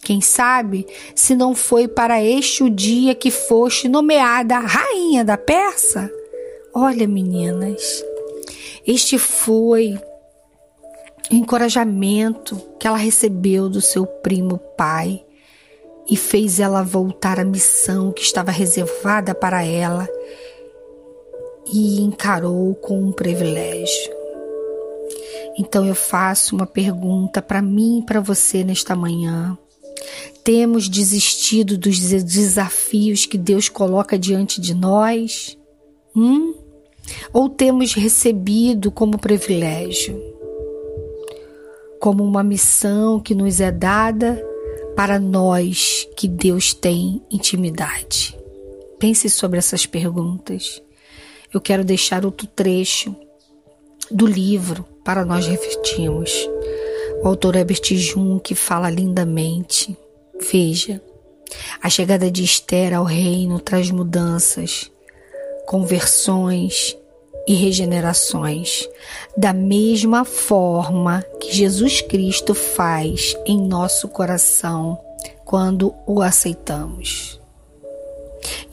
Quem 0.03 0.19
sabe 0.19 0.85
se 1.15 1.34
não 1.34 1.55
foi 1.55 1.88
para 1.88 2.21
este 2.21 2.63
o 2.63 2.69
dia 2.69 3.15
que 3.15 3.31
foste 3.31 3.88
nomeada 3.88 4.59
rainha 4.59 5.23
da 5.23 5.38
Persa? 5.38 6.11
Olha, 6.73 7.07
meninas, 7.07 8.03
este 8.85 9.17
foi 9.17 9.97
o 11.31 11.35
encorajamento 11.35 12.61
que 12.77 12.85
ela 12.85 12.97
recebeu 12.97 13.69
do 13.69 13.80
seu 13.80 14.05
primo 14.05 14.57
pai 14.77 15.23
e 16.09 16.17
fez 16.17 16.59
ela 16.59 16.84
voltar 16.84 17.39
à 17.39 17.45
missão 17.45 18.11
que 18.11 18.23
estava 18.23 18.51
reservada 18.51 19.34
para 19.34 19.63
ela 19.63 20.07
e 21.71 22.01
encarou 22.01 22.75
com 22.75 23.01
um 23.01 23.11
privilégio. 23.13 24.11
Então 25.57 25.85
eu 25.85 25.95
faço 25.95 26.55
uma 26.55 26.65
pergunta 26.65 27.41
para 27.41 27.61
mim 27.61 27.99
e 27.99 28.05
para 28.05 28.19
você 28.19 28.63
nesta 28.63 28.95
manhã. 28.95 29.57
Temos 30.43 30.89
desistido 30.89 31.77
dos 31.77 31.99
desafios 31.99 33.25
que 33.25 33.38
Deus 33.38 33.69
coloca 33.69 34.17
diante 34.17 34.59
de 34.59 34.73
nós? 34.73 35.57
Hum? 36.15 36.53
Ou 37.31 37.49
temos 37.49 37.93
recebido 37.93 38.91
como 38.91 39.17
privilégio? 39.17 40.34
como 42.03 42.21
uma 42.21 42.43
missão 42.43 43.17
que 43.17 43.34
nos 43.34 43.61
é 43.61 43.71
dada 43.71 44.45
para 44.93 45.17
nós 45.17 46.05
que 46.17 46.27
Deus 46.27 46.73
tem 46.73 47.21
intimidade. 47.31 48.38
Pense 48.99 49.30
sobre 49.30 49.57
essas 49.57 49.85
perguntas. 49.85 50.84
Eu 51.53 51.61
quero 51.61 51.81
deixar 51.81 52.25
outro 52.25 52.45
trecho 52.45 53.15
do 54.11 54.27
livro 54.27 54.84
para 55.05 55.23
nós 55.23 55.47
refletirmos. 55.47 56.49
O 57.23 57.29
autor 57.29 57.55
Herbert 57.55 57.79
que 58.43 58.53
fala 58.53 58.89
lindamente. 58.89 59.97
Veja, 60.51 61.01
a 61.81 61.89
chegada 61.89 62.29
de 62.29 62.43
Esther 62.43 62.93
ao 62.93 63.05
reino 63.05 63.61
traz 63.61 63.89
mudanças, 63.89 64.91
conversões 65.65 66.97
e 67.47 67.53
regenerações, 67.53 68.89
da 69.37 69.53
mesma 69.53 70.25
forma 70.25 71.23
que 71.39 71.53
Jesus 71.53 72.01
Cristo 72.01 72.53
faz 72.53 73.37
em 73.45 73.57
nosso 73.57 74.09
coração 74.09 74.99
quando 75.45 75.95
o 76.05 76.21
aceitamos. 76.21 77.39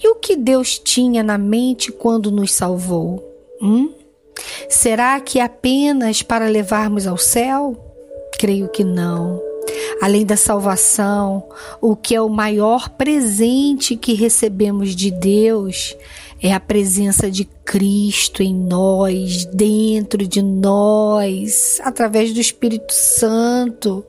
E 0.03 0.09
o 0.09 0.17
que 0.17 0.35
Deus 0.35 0.77
tinha 0.77 1.23
na 1.23 1.39
mente 1.39 1.93
quando 1.93 2.33
nos 2.33 2.53
salvou? 2.53 3.25
Hum? 3.63 3.95
Será 4.69 5.21
que 5.21 5.39
apenas 5.39 6.21
para 6.21 6.49
levarmos 6.49 7.07
ao 7.07 7.17
céu? 7.17 7.90
Creio 8.39 8.69
que 8.69 8.85
não. 8.85 9.41
Além 10.01 10.25
da 10.25 10.37
salvação, 10.37 11.45
o 11.81 11.95
que 11.95 12.15
é 12.15 12.21
o 12.21 12.29
maior 12.29 12.89
presente 12.91 13.97
que 13.97 14.15
recebemos 14.15 14.97
de 14.97 15.11
Deus 15.11 15.95
é 16.43 16.55
a 16.55 16.61
presença 16.61 17.31
de 17.31 17.45
Cristo 17.45 18.43
em 18.43 18.55
nós, 18.55 19.45
dentro 19.45 20.27
de 20.27 20.41
nós, 20.41 21.79
através 21.85 22.33
do 22.33 22.41
Espírito 22.41 22.95
Santo, 22.95 24.05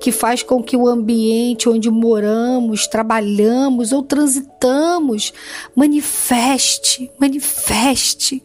que 0.00 0.10
faz 0.10 0.42
com 0.42 0.60
que 0.60 0.76
o 0.76 0.88
ambiente 0.88 1.68
onde 1.68 1.88
moramos, 1.88 2.88
trabalhamos 2.88 3.92
ou 3.92 4.02
transitamos 4.02 5.32
manifeste, 5.74 7.10
manifeste 7.16 8.42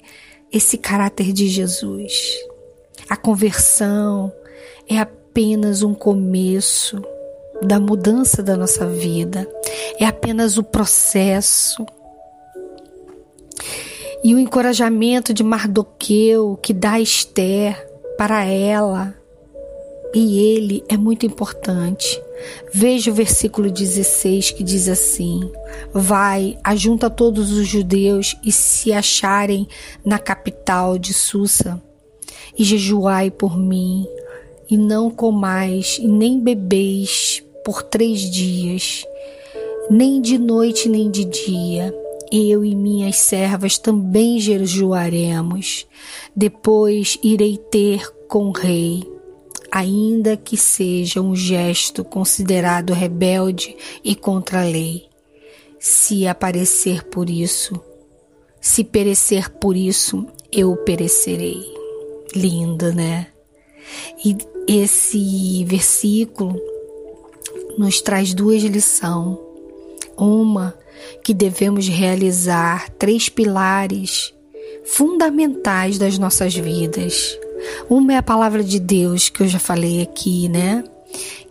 esse 0.51 0.77
caráter 0.77 1.33
de 1.33 1.47
Jesus. 1.47 2.13
A 3.09 3.17
conversão 3.17 4.31
é 4.89 4.99
apenas 4.99 5.81
um 5.81 5.93
começo 5.93 7.01
da 7.61 7.79
mudança 7.79 8.43
da 8.43 8.57
nossa 8.57 8.85
vida, 8.85 9.47
é 9.99 10.05
apenas 10.05 10.57
o 10.57 10.63
processo 10.63 11.85
e 14.23 14.33
o 14.33 14.39
encorajamento 14.39 15.33
de 15.33 15.43
Mardoqueu 15.43 16.57
que 16.61 16.73
dá 16.73 16.99
Esther 16.99 17.87
para 18.17 18.45
ela. 18.45 19.13
E 20.15 20.39
ele 20.39 20.83
é 20.87 20.95
muito 20.95 21.25
importante. 21.25 22.21
Veja 22.71 23.09
o 23.09 23.13
versículo 23.13 23.69
16 23.69 24.51
que 24.51 24.63
diz 24.63 24.87
assim: 24.87 25.51
Vai, 25.91 26.57
ajunta 26.63 27.09
todos 27.09 27.51
os 27.51 27.67
judeus 27.67 28.35
e 28.43 28.51
se 28.51 28.93
acharem 28.93 29.67
na 30.05 30.19
capital 30.19 30.97
de 30.97 31.13
Susa, 31.13 31.81
e 32.57 32.63
jejuai 32.63 33.31
por 33.31 33.57
mim, 33.57 34.07
e 34.73 34.77
não 34.77 35.11
comais 35.11 35.99
e 36.01 36.07
nem 36.07 36.39
bebeis 36.39 37.43
por 37.63 37.83
três 37.83 38.21
dias, 38.21 39.05
nem 39.87 40.19
de 40.19 40.39
noite 40.39 40.89
nem 40.89 41.11
de 41.11 41.25
dia 41.25 41.93
eu 42.31 42.65
e 42.65 42.73
minhas 42.73 43.17
servas 43.17 43.77
também 43.77 44.39
jejuaremos. 44.39 45.85
Depois 46.35 47.19
irei 47.21 47.55
ter 47.55 48.11
com 48.27 48.45
o 48.45 48.51
rei, 48.51 49.03
ainda 49.71 50.35
que 50.35 50.57
seja 50.57 51.21
um 51.21 51.35
gesto 51.35 52.03
considerado 52.03 52.93
rebelde 52.93 53.77
e 54.03 54.15
contra 54.15 54.61
a 54.61 54.65
lei. 54.65 55.03
Se 55.79 56.25
aparecer 56.25 57.03
por 57.03 57.29
isso, 57.29 57.79
se 58.59 58.83
perecer 58.83 59.51
por 59.51 59.77
isso, 59.77 60.25
eu 60.51 60.75
perecerei. 60.77 61.61
Lindo, 62.35 62.91
né? 62.91 63.27
E 64.25 64.35
esse 64.67 65.65
versículo 65.65 66.59
nos 67.77 68.01
traz 68.01 68.33
duas 68.33 68.61
lições. 68.63 69.37
Uma 70.17 70.77
que 71.23 71.33
devemos 71.33 71.87
realizar 71.87 72.89
três 72.91 73.29
pilares 73.29 74.33
fundamentais 74.85 75.97
das 75.97 76.17
nossas 76.17 76.55
vidas. 76.55 77.37
Uma 77.89 78.13
é 78.13 78.17
a 78.17 78.23
palavra 78.23 78.63
de 78.63 78.79
Deus, 78.79 79.29
que 79.29 79.41
eu 79.41 79.47
já 79.47 79.59
falei 79.59 80.01
aqui, 80.01 80.49
né? 80.49 80.83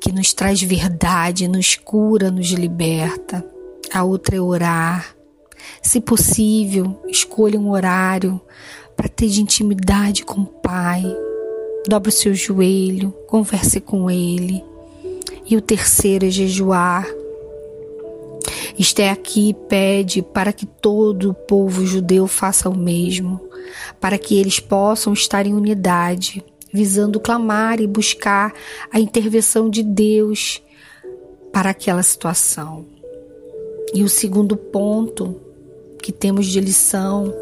Que 0.01 0.13
nos 0.13 0.33
traz 0.33 0.61
verdade, 0.63 1.49
nos 1.49 1.77
cura, 1.77 2.31
nos 2.31 2.51
liberta. 2.51 3.45
A 3.93 4.05
outra 4.05 4.37
é 4.37 4.41
orar. 4.41 5.15
Se 5.83 6.01
possível, 6.01 7.01
escolha 7.09 7.59
um 7.59 7.71
horário 7.71 8.41
para 8.97 9.09
ter 9.09 9.29
de 9.29 9.41
intimidade 9.41 10.25
com 10.25 10.43
o 10.43 10.47
Pai. 10.47 11.03
Dobre 11.87 12.11
o 12.11 12.13
seu 12.13 12.35
joelho, 12.35 13.13
converse 13.27 13.81
com 13.81 14.11
Ele. 14.11 14.63
E 15.49 15.57
o 15.57 15.61
terceiro 15.61 16.27
é 16.27 16.31
jejuar 16.31 17.07
Esté 18.79 19.11
aqui 19.11 19.51
e 19.51 19.55
pede 19.55 20.23
para 20.23 20.53
que 20.53 20.67
todo 20.67 21.31
o 21.31 21.35
povo 21.35 21.85
judeu 21.85 22.27
faça 22.27 22.69
o 22.69 22.77
mesmo, 22.77 23.41
para 24.01 24.19
que 24.19 24.39
eles 24.39 24.59
possam 24.59 25.13
estar 25.13 25.47
em 25.47 25.55
unidade, 25.55 26.43
visando 26.73 27.21
clamar 27.21 27.81
e 27.81 27.87
buscar 27.87 28.53
a 28.91 28.99
intervenção 28.99 29.69
de 29.69 29.83
Deus 29.83 30.63
para 31.53 31.71
aquela 31.71 32.03
situação. 32.03 32.87
E 33.95 34.03
o 34.03 34.09
segundo 34.09 34.57
ponto 34.57 35.39
que 36.03 36.11
temos 36.11 36.47
de 36.47 36.59
lição 36.61 37.33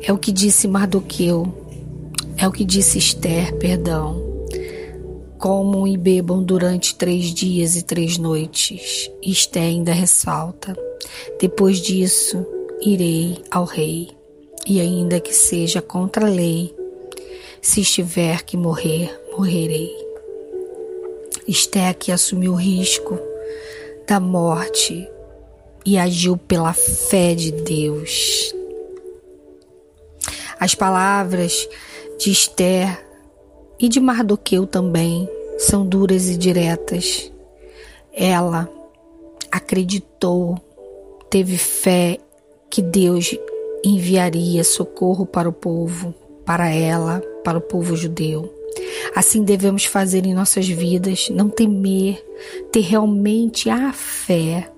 é 0.00 0.12
o 0.12 0.18
que 0.18 0.30
disse 0.30 0.68
Mardoqueu, 0.68 1.65
é 2.36 2.46
o 2.46 2.52
que 2.52 2.64
disse 2.64 2.98
Esther, 2.98 3.54
perdão 3.56 4.26
comam 5.38 5.86
e 5.86 5.96
bebam 5.96 6.42
durante 6.42 6.94
três 6.94 7.26
dias 7.26 7.76
e 7.76 7.82
três 7.82 8.18
noites. 8.18 9.10
Isto 9.22 9.58
ainda 9.58 9.92
ressalta. 9.92 10.74
Depois 11.40 11.78
disso, 11.78 12.44
irei 12.80 13.42
ao 13.50 13.64
rei, 13.64 14.10
e 14.66 14.80
ainda 14.80 15.20
que 15.20 15.32
seja 15.32 15.80
contra 15.80 16.26
a 16.26 16.30
lei, 16.30 16.74
se 17.60 17.80
estiver 17.80 18.42
que 18.42 18.56
morrer, 18.56 19.16
morrerei. 19.36 19.94
Esté 21.46 21.92
que 21.94 22.10
assumiu 22.10 22.52
o 22.52 22.56
risco 22.56 23.18
da 24.08 24.18
morte 24.18 25.08
e 25.84 25.96
agiu 25.96 26.36
pela 26.36 26.72
fé 26.72 27.34
de 27.34 27.52
Deus. 27.52 28.52
As 30.58 30.74
palavras 30.74 31.68
de 32.18 32.30
Esther 32.30 33.04
e 33.78 33.88
de 33.88 34.00
Mardoqueu 34.00 34.66
também 34.66 35.28
são 35.58 35.86
duras 35.86 36.28
e 36.28 36.36
diretas. 36.36 37.32
Ela 38.12 38.70
acreditou, 39.50 40.58
teve 41.28 41.58
fé 41.58 42.18
que 42.70 42.80
Deus 42.80 43.36
enviaria 43.84 44.64
socorro 44.64 45.26
para 45.26 45.48
o 45.48 45.52
povo, 45.52 46.14
para 46.44 46.70
ela, 46.70 47.20
para 47.44 47.58
o 47.58 47.60
povo 47.60 47.94
judeu. 47.94 48.52
Assim 49.14 49.42
devemos 49.42 49.84
fazer 49.84 50.26
em 50.26 50.34
nossas 50.34 50.68
vidas, 50.68 51.28
não 51.30 51.48
temer, 51.48 52.24
ter 52.70 52.80
realmente 52.80 53.70
a 53.70 53.92
fé. 53.92 54.70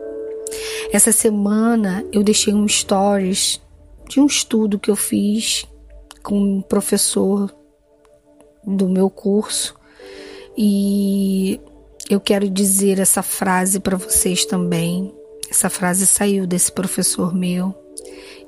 Essa 0.93 1.12
semana 1.12 2.05
eu 2.12 2.23
deixei 2.23 2.55
um 2.55 2.66
stories 2.66 3.60
de 4.09 4.20
um 4.20 4.27
estudo 4.27 4.78
que 4.78 4.90
eu 4.90 4.97
fiz 4.97 5.66
com 6.29 6.39
um 6.39 6.61
professor 6.61 7.51
do 8.63 8.87
meu 8.87 9.09
curso 9.09 9.75
e 10.59 11.59
eu 12.11 12.21
quero 12.21 12.51
dizer 12.51 12.99
essa 12.99 13.23
frase 13.23 13.81
para 13.81 13.97
vocês 13.97 14.45
também. 14.45 15.11
Essa 15.51 15.71
frase 15.71 16.07
saiu 16.07 16.47
desse 16.47 16.71
professor 16.71 17.35
meu 17.35 17.75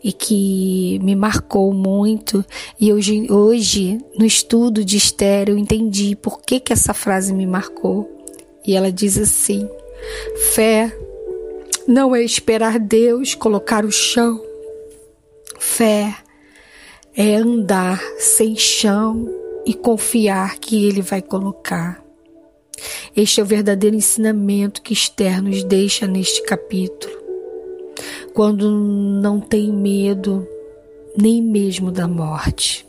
e 0.04 0.12
que 0.12 0.98
me 1.02 1.16
marcou 1.16 1.72
muito. 1.72 2.44
E 2.78 2.92
hoje, 2.92 3.32
hoje 3.32 3.98
no 4.14 4.26
estudo 4.26 4.84
de 4.84 4.98
Esther, 4.98 5.48
eu 5.48 5.56
entendi 5.56 6.14
por 6.14 6.42
que, 6.42 6.60
que 6.60 6.74
essa 6.74 6.92
frase 6.92 7.32
me 7.32 7.46
marcou. 7.46 8.26
E 8.66 8.76
ela 8.76 8.92
diz 8.92 9.16
assim: 9.16 9.66
fé 10.52 10.94
não 11.88 12.14
é 12.14 12.22
esperar 12.22 12.78
Deus 12.78 13.34
colocar 13.34 13.86
o 13.86 13.90
chão. 13.90 14.38
Fé 15.58 16.14
é 17.16 17.36
andar 17.36 18.00
sem 18.18 18.56
chão 18.56 19.28
e 19.66 19.74
confiar 19.74 20.58
que 20.58 20.86
Ele 20.86 21.02
vai 21.02 21.20
colocar. 21.20 22.02
Este 23.16 23.40
é 23.40 23.42
o 23.42 23.46
verdadeiro 23.46 23.96
ensinamento 23.96 24.82
que 24.82 24.92
Esther 24.92 25.42
nos 25.42 25.62
deixa 25.64 26.06
neste 26.06 26.42
capítulo. 26.44 27.20
Quando 28.32 28.70
não 28.70 29.40
tem 29.40 29.72
medo 29.72 30.46
nem 31.16 31.42
mesmo 31.42 31.90
da 31.90 32.06
morte. 32.06 32.86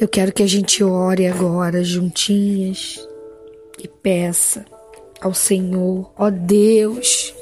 Eu 0.00 0.08
quero 0.08 0.32
que 0.32 0.42
a 0.42 0.46
gente 0.46 0.82
ore 0.82 1.26
agora 1.26 1.82
juntinhas 1.84 3.06
e 3.78 3.88
peça 3.88 4.64
ao 5.20 5.32
Senhor, 5.32 6.12
ó 6.18 6.30
Deus, 6.30 7.34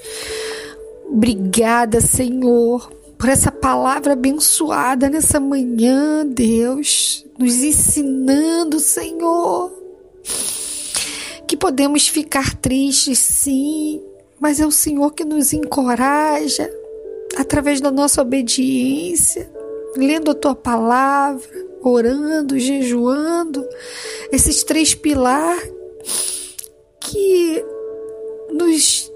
obrigada, 1.10 2.00
Senhor, 2.00 2.90
por 3.22 3.28
essa 3.28 3.52
palavra 3.52 4.14
abençoada 4.14 5.08
nessa 5.08 5.38
manhã, 5.38 6.26
Deus, 6.26 7.24
nos 7.38 7.62
ensinando, 7.62 8.80
Senhor, 8.80 9.72
que 11.46 11.56
podemos 11.56 12.08
ficar 12.08 12.56
tristes, 12.56 13.20
sim, 13.20 14.02
mas 14.40 14.58
é 14.58 14.66
o 14.66 14.72
Senhor 14.72 15.12
que 15.12 15.24
nos 15.24 15.52
encoraja 15.52 16.68
através 17.36 17.80
da 17.80 17.92
nossa 17.92 18.20
obediência, 18.20 19.48
lendo 19.96 20.32
a 20.32 20.34
tua 20.34 20.56
palavra, 20.56 21.48
orando, 21.80 22.58
jejuando, 22.58 23.64
esses 24.32 24.64
três 24.64 24.96
pilares 24.96 25.70
que 26.98 27.64
nos 28.50 29.12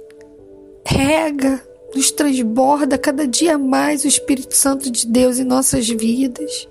rega, 0.86 1.65
nos 1.94 2.10
transborda 2.10 2.98
cada 2.98 3.26
dia 3.26 3.56
mais 3.56 4.04
o 4.04 4.08
Espírito 4.08 4.54
Santo 4.54 4.90
de 4.90 5.06
Deus 5.06 5.38
em 5.38 5.44
nossas 5.44 5.88
vidas. 5.88 6.68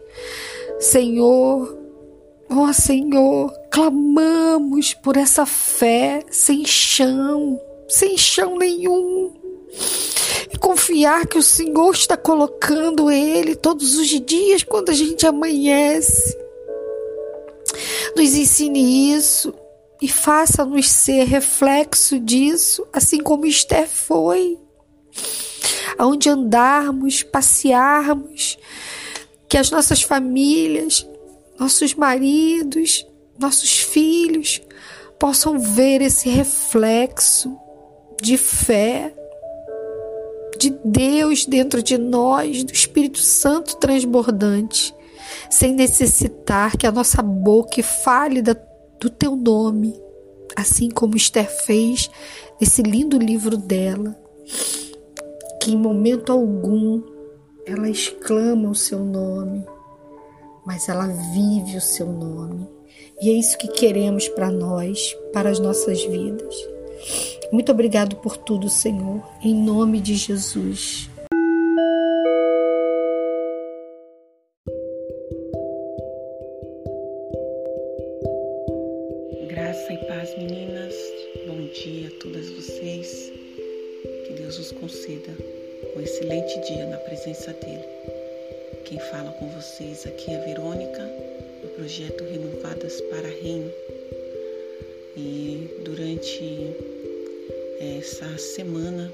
Senhor, 0.80 1.86
Ó 2.50 2.70
oh, 2.70 2.74
Senhor, 2.74 3.52
clamamos 3.72 4.94
por 4.94 5.18
essa 5.18 5.46
fé 5.46 6.24
sem 6.30 6.64
chão, 6.64 7.60
sem 7.88 8.18
chão 8.18 8.58
nenhum. 8.58 9.34
E 10.54 10.58
confiar 10.58 11.26
que 11.26 11.40
o 11.40 11.44
Senhor 11.44 11.92
está 11.92 12.16
colocando 12.16 13.10
ele 13.10 13.56
todos 13.56 13.98
os 13.98 14.08
dias 14.08 14.64
quando 14.64 14.90
a 14.90 14.94
gente 14.94 15.26
amanhece. 15.26 16.38
Nos 18.16 18.36
ensine 18.36 19.14
isso 19.14 19.54
e 20.02 20.08
faça-nos 20.08 20.90
ser 20.90 21.24
reflexo 21.24 22.20
disso, 22.20 22.88
assim 22.94 23.22
como 23.22 23.48
Esther 23.48 23.88
foi. 23.88 24.60
Aonde 25.98 26.30
andarmos, 26.30 27.24
passearmos, 27.24 28.58
que 29.48 29.58
as 29.58 29.72
nossas 29.72 30.02
famílias, 30.02 31.08
nossos 31.60 31.94
maridos, 31.94 33.06
nossos 33.40 33.80
filhos 33.80 34.62
possam 35.20 35.60
ver 35.60 36.02
esse 36.02 36.30
reflexo 36.30 37.58
de 38.22 38.38
fé, 38.38 39.14
de 40.58 40.70
Deus 40.84 41.46
dentro 41.46 41.84
de 41.84 41.98
nós, 41.98 42.64
do 42.64 42.74
Espírito 42.74 43.20
Santo 43.20 43.76
transbordante, 43.78 44.94
sem 45.50 45.74
necessitar 45.74 46.78
que 46.78 46.88
a 46.88 46.92
nossa 46.92 47.22
boca 47.22 47.82
fale 47.84 48.42
da, 48.42 48.56
do 49.00 49.10
teu 49.10 49.36
nome, 49.36 50.00
assim 50.56 50.90
como 50.90 51.18
Esther 51.18 51.50
fez 51.66 52.10
nesse 52.60 52.82
lindo 52.82 53.18
livro 53.18 53.58
dela, 53.58 54.18
que 55.66 55.74
em 55.74 55.78
momento 55.78 56.32
algum 56.32 57.02
ela 57.66 57.90
exclama 57.90 58.70
o 58.70 58.76
seu 58.76 59.00
nome, 59.00 59.66
mas 60.64 60.88
ela 60.88 61.08
vive 61.08 61.76
o 61.78 61.82
seu 61.82 62.06
nome. 62.06 62.68
E 63.20 63.32
é 63.32 63.34
isso 63.34 63.58
que 63.58 63.70
queremos 63.70 64.28
para 64.30 64.52
nós, 64.52 65.18
para 65.34 65.50
as 65.50 65.60
nossas 65.60 66.04
vidas. 66.06 66.56
Muito 67.52 67.72
obrigado 67.72 68.18
por 68.18 68.38
tudo, 68.38 68.70
Senhor, 68.70 69.24
em 69.42 69.56
nome 69.56 70.00
de 70.00 70.14
Jesus. 70.14 71.10
dEle. 87.54 87.86
Quem 88.86 89.00
fala 89.12 89.32
com 89.34 89.48
vocês 89.50 90.06
aqui 90.06 90.32
é 90.32 90.46
Verônica, 90.46 91.02
do 91.62 91.68
projeto 91.76 92.24
Renovadas 92.24 93.02
para 93.02 93.28
Reino. 93.28 93.72
E 95.18 95.70
durante 95.84 96.76
essa 97.80 98.38
semana 98.38 99.12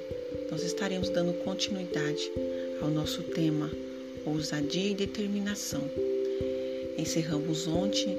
nós 0.51 0.63
estaremos 0.63 1.09
dando 1.09 1.33
continuidade 1.43 2.31
ao 2.81 2.89
nosso 2.89 3.23
tema 3.23 3.71
ousadia 4.25 4.91
e 4.91 4.95
determinação. 4.95 5.81
Encerramos 6.97 7.67
ontem 7.67 8.17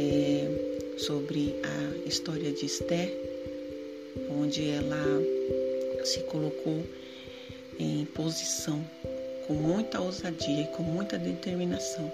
é, 0.00 0.98
sobre 0.98 1.54
a 1.62 2.08
história 2.08 2.52
de 2.52 2.66
Esther, 2.66 3.12
onde 4.30 4.68
ela 4.68 5.22
se 6.04 6.20
colocou 6.24 6.82
em 7.78 8.04
posição 8.06 8.84
com 9.46 9.54
muita 9.54 10.00
ousadia 10.00 10.62
e 10.62 10.66
com 10.68 10.82
muita 10.82 11.18
determinação 11.18 12.10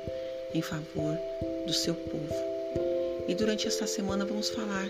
em 0.54 0.62
favor 0.62 1.16
do 1.66 1.72
seu 1.72 1.94
povo. 1.94 2.34
E 3.28 3.34
durante 3.34 3.66
esta 3.66 3.86
semana 3.86 4.24
vamos 4.24 4.50
falar 4.50 4.88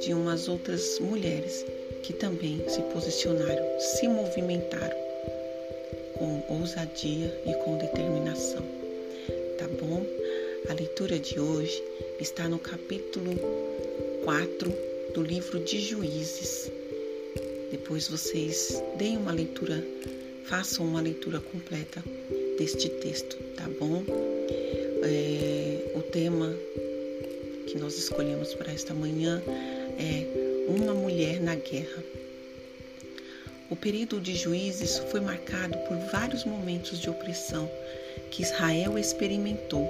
de 0.00 0.14
umas 0.14 0.48
outras 0.48 0.98
mulheres 1.00 1.64
que 2.02 2.12
também 2.12 2.62
se 2.68 2.80
posicionaram, 2.92 3.64
se 3.78 4.08
movimentaram 4.08 4.96
com 6.14 6.42
ousadia 6.48 7.40
e 7.44 7.54
com 7.64 7.78
determinação. 7.78 8.64
Tá 9.58 9.68
bom? 9.80 10.04
A 10.70 10.72
leitura 10.72 11.18
de 11.18 11.38
hoje 11.38 11.82
está 12.20 12.48
no 12.48 12.58
capítulo 12.58 13.34
4 14.24 14.72
do 15.14 15.22
livro 15.22 15.60
de 15.60 15.80
Juízes. 15.80 16.70
Depois 17.70 18.08
vocês 18.08 18.82
deem 18.96 19.16
uma 19.16 19.32
leitura 19.32 19.84
façam 20.48 20.86
uma 20.86 21.00
leitura 21.00 21.40
completa 21.40 22.02
deste 22.58 22.88
texto, 22.88 23.36
tá 23.56 23.68
bom? 23.80 24.04
É, 25.02 25.92
o 25.94 26.02
tema 26.02 26.54
que 27.66 27.78
nós 27.78 27.98
escolhemos 27.98 28.54
para 28.54 28.72
esta 28.72 28.94
manhã 28.94 29.42
é 29.98 30.68
Uma 30.68 30.94
Mulher 30.94 31.40
na 31.40 31.56
Guerra. 31.56 32.02
O 33.68 33.76
período 33.76 34.20
de 34.20 34.36
juízes 34.36 34.98
foi 35.10 35.20
marcado 35.20 35.76
por 35.88 35.96
vários 36.12 36.44
momentos 36.44 37.00
de 37.00 37.10
opressão 37.10 37.68
que 38.30 38.42
Israel 38.42 38.96
experimentou 38.96 39.88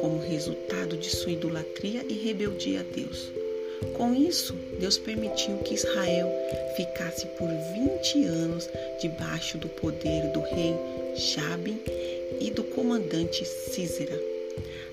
como 0.00 0.20
resultado 0.20 0.96
de 0.96 1.10
sua 1.10 1.32
idolatria 1.32 2.04
e 2.08 2.14
rebeldia 2.14 2.80
a 2.80 2.94
Deus. 2.94 3.35
Com 3.94 4.14
isso, 4.14 4.54
Deus 4.78 4.98
permitiu 4.98 5.58
que 5.58 5.74
Israel 5.74 6.30
ficasse 6.76 7.26
por 7.38 7.48
20 7.48 8.24
anos 8.24 8.68
debaixo 9.00 9.58
do 9.58 9.68
poder 9.68 10.30
do 10.32 10.40
rei 10.40 10.74
Jabin 11.14 11.80
e 12.40 12.50
do 12.50 12.62
comandante 12.62 13.44
Císera. 13.44 14.18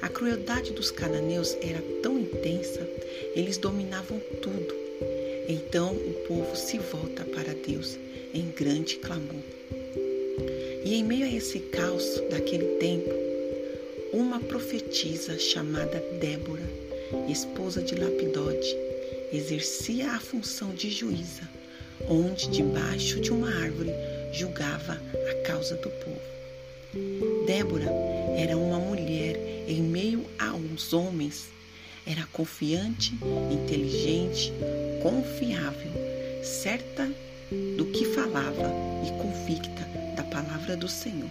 A 0.02 0.10
crueldade 0.10 0.74
dos 0.74 0.92
cananeus 0.92 1.58
era 1.62 1.82
tão 2.02 2.20
intensa, 2.20 2.88
eles 3.36 3.58
dominavam 3.58 4.20
tudo. 4.42 4.76
Então 5.48 5.94
o 5.94 6.14
povo 6.28 6.56
se 6.56 6.78
volta 6.78 7.24
para 7.24 7.54
Deus 7.54 7.98
em 8.34 8.50
grande 8.52 8.98
clamor. 8.98 9.44
E 10.84 10.96
em 10.96 11.04
meio 11.04 11.26
a 11.26 11.30
esse 11.30 11.60
caos 11.60 12.22
daquele 12.30 12.78
tempo, 12.80 13.12
uma 14.12 14.40
profetisa 14.40 15.40
chamada 15.40 16.04
Débora 16.20 16.84
esposa 17.30 17.82
de 17.82 17.96
Lapidode, 17.96 18.76
exercia 19.32 20.12
a 20.12 20.20
função 20.20 20.74
de 20.74 20.90
juíza, 20.90 21.48
onde 22.08 22.50
debaixo 22.50 23.20
de 23.20 23.32
uma 23.32 23.50
árvore 23.50 23.92
julgava 24.32 24.94
a 25.32 25.48
causa 25.48 25.76
do 25.76 25.90
povo. 25.90 26.34
Débora 27.46 27.92
era 28.38 28.56
uma 28.58 28.80
mulher 28.80 29.36
em 29.68 29.82
meio 29.82 30.26
a 30.38 30.54
uns 30.54 30.94
homens. 30.94 31.48
Era 32.06 32.28
confiante, 32.34 33.14
inteligente, 33.52 34.52
confiável, 35.02 35.92
certa 36.44 37.10
do 37.78 37.86
que 37.86 38.06
falava 38.06 38.72
e 39.06 39.12
convicta 39.22 39.84
da 40.16 40.24
palavra 40.24 40.76
do 40.76 40.88
Senhor. 40.88 41.30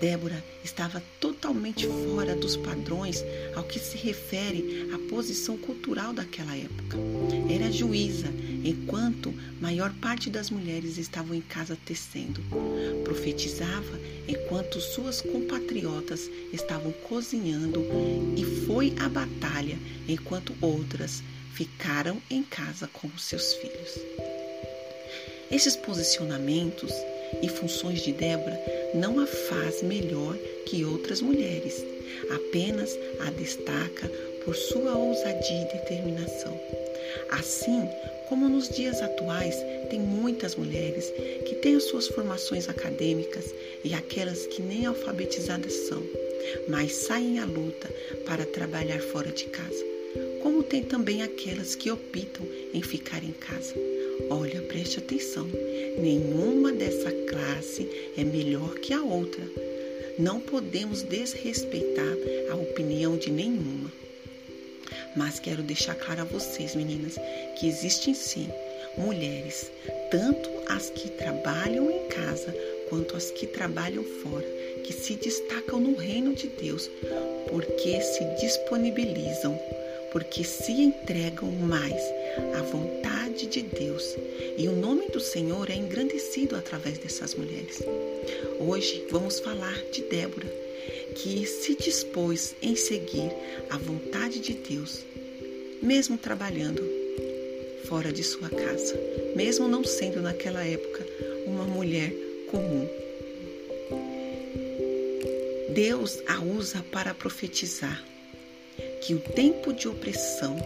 Débora 0.00 0.44
estava 0.62 1.02
totalmente 1.18 1.86
fora 1.86 2.34
dos 2.34 2.56
padrões 2.56 3.24
ao 3.54 3.64
que 3.64 3.78
se 3.78 3.96
refere 3.96 4.90
à 4.92 4.98
posição 5.10 5.56
cultural 5.56 6.12
daquela 6.12 6.54
época. 6.54 6.98
Era 7.48 7.72
juíza, 7.72 8.26
enquanto 8.64 9.32
maior 9.60 9.92
parte 9.94 10.28
das 10.28 10.50
mulheres 10.50 10.98
estavam 10.98 11.34
em 11.34 11.40
casa 11.40 11.78
tecendo. 11.84 12.42
Profetizava 13.04 13.98
enquanto 14.28 14.80
suas 14.80 15.22
compatriotas 15.22 16.28
estavam 16.52 16.92
cozinhando 17.08 17.82
e 18.36 18.44
foi 18.66 18.94
à 18.98 19.08
batalha 19.08 19.78
enquanto 20.06 20.54
outras 20.60 21.22
ficaram 21.54 22.20
em 22.30 22.42
casa 22.42 22.86
com 22.92 23.08
seus 23.16 23.54
filhos. 23.54 23.98
Esses 25.50 25.76
posicionamentos 25.76 26.92
e 27.42 27.48
funções 27.48 28.00
de 28.02 28.12
Débora 28.12 28.58
não 28.94 29.20
a 29.20 29.26
faz 29.26 29.82
melhor 29.82 30.36
que 30.66 30.84
outras 30.84 31.20
mulheres, 31.20 31.84
apenas 32.30 32.98
a 33.20 33.30
destaca 33.30 34.10
por 34.44 34.54
sua 34.54 34.96
ousadia 34.96 35.62
e 35.62 35.78
determinação. 35.78 36.58
Assim 37.30 37.88
como 38.28 38.48
nos 38.48 38.68
dias 38.68 39.00
atuais, 39.00 39.56
tem 39.88 40.00
muitas 40.00 40.56
mulheres 40.56 41.12
que 41.44 41.54
têm 41.56 41.76
as 41.76 41.84
suas 41.84 42.08
formações 42.08 42.68
acadêmicas 42.68 43.54
e 43.84 43.94
aquelas 43.94 44.46
que 44.46 44.60
nem 44.62 44.86
alfabetizadas 44.86 45.72
são, 45.72 46.02
mas 46.68 46.92
saem 46.92 47.38
à 47.38 47.44
luta 47.44 47.88
para 48.24 48.44
trabalhar 48.44 49.00
fora 49.00 49.30
de 49.30 49.44
casa. 49.44 49.84
Como 50.42 50.62
tem 50.62 50.82
também 50.82 51.22
aquelas 51.22 51.74
que 51.74 51.90
optam 51.90 52.46
em 52.72 52.82
ficar 52.82 53.22
em 53.22 53.32
casa. 53.32 53.74
Olha, 54.30 54.60
preste 54.62 54.98
atenção. 54.98 55.46
Nenhuma 55.98 56.72
dessa 56.72 57.10
classe 57.28 57.88
é 58.16 58.24
melhor 58.24 58.74
que 58.78 58.92
a 58.92 59.02
outra. 59.02 59.42
Não 60.18 60.40
podemos 60.40 61.02
desrespeitar 61.02 62.16
a 62.50 62.56
opinião 62.56 63.16
de 63.16 63.30
nenhuma. 63.30 63.92
Mas 65.16 65.38
quero 65.38 65.62
deixar 65.62 65.94
claro 65.94 66.22
a 66.22 66.24
vocês, 66.24 66.74
meninas, 66.74 67.16
que 67.58 67.66
existem 67.66 68.14
sim 68.14 68.48
mulheres, 68.96 69.70
tanto 70.10 70.50
as 70.68 70.90
que 70.90 71.10
trabalham 71.10 71.90
em 71.90 72.08
casa 72.08 72.54
quanto 72.88 73.16
as 73.16 73.30
que 73.30 73.46
trabalham 73.46 74.04
fora, 74.22 74.46
que 74.84 74.92
se 74.92 75.14
destacam 75.16 75.80
no 75.80 75.96
reino 75.96 76.34
de 76.34 76.48
Deus, 76.48 76.88
porque 77.48 78.00
se 78.00 78.24
disponibilizam, 78.40 79.58
porque 80.16 80.42
se 80.42 80.72
entregam 80.72 81.50
mais 81.52 82.00
à 82.58 82.62
vontade 82.62 83.44
de 83.48 83.60
Deus. 83.60 84.16
E 84.56 84.66
o 84.66 84.72
nome 84.72 85.08
do 85.08 85.20
Senhor 85.20 85.68
é 85.68 85.74
engrandecido 85.74 86.56
através 86.56 86.96
dessas 86.96 87.34
mulheres. 87.34 87.82
Hoje 88.58 89.04
vamos 89.10 89.38
falar 89.40 89.76
de 89.92 90.00
Débora, 90.04 90.50
que 91.16 91.44
se 91.44 91.74
dispôs 91.76 92.56
em 92.62 92.74
seguir 92.74 93.30
a 93.68 93.76
vontade 93.76 94.40
de 94.40 94.54
Deus, 94.54 95.04
mesmo 95.82 96.16
trabalhando 96.16 96.82
fora 97.84 98.10
de 98.10 98.24
sua 98.24 98.48
casa, 98.48 98.98
mesmo 99.34 99.68
não 99.68 99.84
sendo 99.84 100.22
naquela 100.22 100.64
época 100.64 101.06
uma 101.46 101.64
mulher 101.64 102.10
comum. 102.50 102.88
Deus 105.74 106.22
a 106.26 106.40
usa 106.40 106.82
para 106.90 107.12
profetizar 107.12 108.15
que 109.00 109.14
o 109.14 109.20
tempo 109.20 109.72
de 109.72 109.88
opressão 109.88 110.56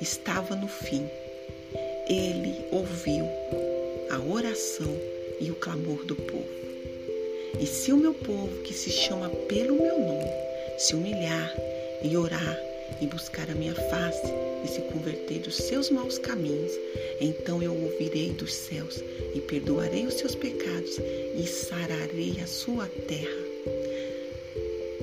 estava 0.00 0.54
no 0.56 0.68
fim. 0.68 1.08
Ele 2.08 2.64
ouviu 2.70 3.24
a 4.10 4.18
oração 4.20 4.94
e 5.40 5.50
o 5.50 5.54
clamor 5.54 6.04
do 6.04 6.16
povo. 6.16 6.48
E 7.60 7.66
se 7.66 7.92
o 7.92 7.96
meu 7.96 8.12
povo, 8.12 8.62
que 8.62 8.74
se 8.74 8.90
chama 8.90 9.30
pelo 9.48 9.80
meu 9.80 9.98
nome, 9.98 10.30
se 10.78 10.94
humilhar 10.94 11.54
e 12.02 12.16
orar 12.16 12.58
e 13.00 13.06
buscar 13.06 13.48
a 13.48 13.54
minha 13.54 13.74
face 13.74 14.26
e 14.64 14.68
se 14.68 14.80
converter 14.92 15.40
dos 15.40 15.56
seus 15.56 15.90
maus 15.90 16.18
caminhos, 16.18 16.72
então 17.20 17.62
eu 17.62 17.72
ouvirei 17.72 18.30
dos 18.32 18.52
céus 18.52 19.02
e 19.34 19.40
perdoarei 19.40 20.06
os 20.06 20.14
seus 20.14 20.34
pecados 20.34 20.98
e 21.36 21.46
sararei 21.46 22.40
a 22.42 22.46
sua 22.46 22.86
terra. 23.06 23.44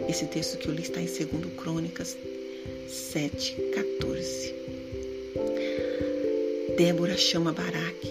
Esse 0.09 0.25
texto 0.25 0.57
que 0.57 0.67
eu 0.67 0.73
li 0.73 0.81
está 0.81 0.99
em 0.99 1.05
2 1.05 1.53
Crônicas 1.55 2.17
7, 2.87 3.55
14. 3.73 4.55
Débora 6.77 7.17
chama 7.17 7.53
Baraque 7.53 8.09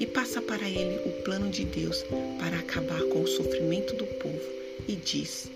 e 0.00 0.06
passa 0.06 0.40
para 0.40 0.68
ele 0.68 0.98
o 1.06 1.22
plano 1.22 1.50
de 1.50 1.64
Deus 1.64 2.04
para 2.38 2.58
acabar 2.58 3.02
com 3.04 3.22
o 3.22 3.26
sofrimento 3.26 3.94
do 3.96 4.06
povo 4.06 4.40
e 4.86 4.96
diz: 4.96 5.50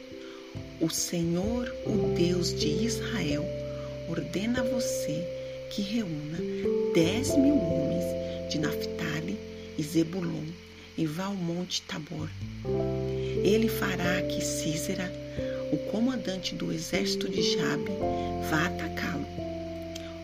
O 0.80 0.88
Senhor, 0.90 1.74
o 1.86 2.14
Deus 2.14 2.54
de 2.54 2.68
Israel, 2.68 3.44
ordena 4.08 4.60
a 4.60 4.64
você 4.64 5.24
que 5.70 5.82
reúna 5.82 6.38
dez 6.94 7.36
mil 7.36 7.56
homens 7.56 8.04
de 8.50 8.58
Naphtali 8.58 9.38
e 9.78 9.82
Zebulon 9.82 10.46
e 10.96 11.06
vá 11.06 11.24
ao 11.24 11.34
monte 11.34 11.82
Tabor. 11.82 12.28
Ele 13.42 13.68
fará 13.68 14.22
que 14.22 14.40
Císera, 14.40 15.21
o 15.72 15.78
comandante 15.90 16.54
do 16.54 16.70
exército 16.70 17.28
de 17.28 17.42
Jabe, 17.42 17.90
vá 18.50 18.66
atacá-lo 18.66 19.26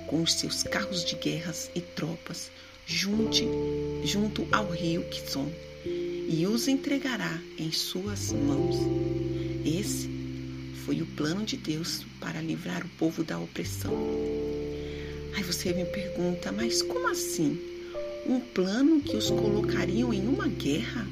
com 0.06 0.22
os 0.22 0.34
seus 0.34 0.62
carros 0.62 1.04
de 1.04 1.16
guerras 1.16 1.70
e 1.74 1.80
tropas 1.80 2.50
junte, 2.86 3.46
junto 4.04 4.46
ao 4.52 4.70
rio 4.70 5.02
Kizon 5.04 5.50
e 5.84 6.46
os 6.46 6.68
entregará 6.68 7.40
em 7.58 7.72
suas 7.72 8.32
mãos. 8.32 8.76
Esse 9.64 10.08
foi 10.84 11.00
o 11.00 11.06
plano 11.06 11.44
de 11.44 11.56
Deus 11.56 12.04
para 12.20 12.40
livrar 12.42 12.84
o 12.84 12.88
povo 12.90 13.24
da 13.24 13.38
opressão. 13.38 13.92
Aí 15.34 15.42
você 15.42 15.72
me 15.72 15.84
pergunta, 15.86 16.52
mas 16.52 16.82
como 16.82 17.08
assim? 17.08 17.58
Um 18.26 18.40
plano 18.40 19.00
que 19.00 19.16
os 19.16 19.30
colocariam 19.30 20.12
em 20.12 20.26
uma 20.26 20.48
guerra? 20.48 21.06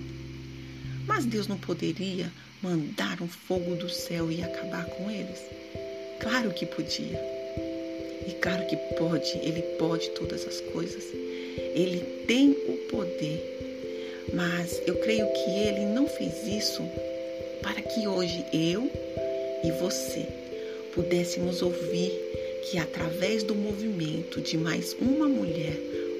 Mas 1.07 1.25
Deus 1.25 1.47
não 1.47 1.57
poderia 1.57 2.31
mandar 2.63 3.21
um 3.23 3.29
fogo 3.29 3.75
do 3.77 3.89
céu 3.89 4.31
e 4.31 4.43
acabar 4.43 4.85
com 4.87 5.11
eles? 5.11 5.41
Claro 6.21 6.51
que 6.53 6.67
podia. 6.67 7.21
E 8.27 8.33
claro 8.41 8.67
que 8.67 8.77
pode, 8.97 9.39
Ele 9.43 9.63
pode 9.79 10.11
todas 10.11 10.47
as 10.47 10.61
coisas. 10.73 11.05
Ele 11.75 12.01
tem 12.27 12.51
o 12.51 12.77
poder. 12.91 14.25
Mas 14.35 14.83
eu 14.87 14.97
creio 14.97 15.27
que 15.33 15.51
Ele 15.51 15.87
não 15.87 16.09
fez 16.09 16.47
isso 16.47 16.83
para 17.63 17.81
que 17.81 18.07
hoje 18.09 18.45
eu 18.53 18.91
e 19.63 19.71
você 19.81 20.27
pudéssemos 20.95 21.63
ouvir 21.63 22.13
que 22.71 22.79
através 22.79 23.43
do 23.43 23.55
movimento 23.55 24.41
de 24.41 24.57
mais 24.57 24.97
uma 25.01 25.29
mulher 25.29 25.77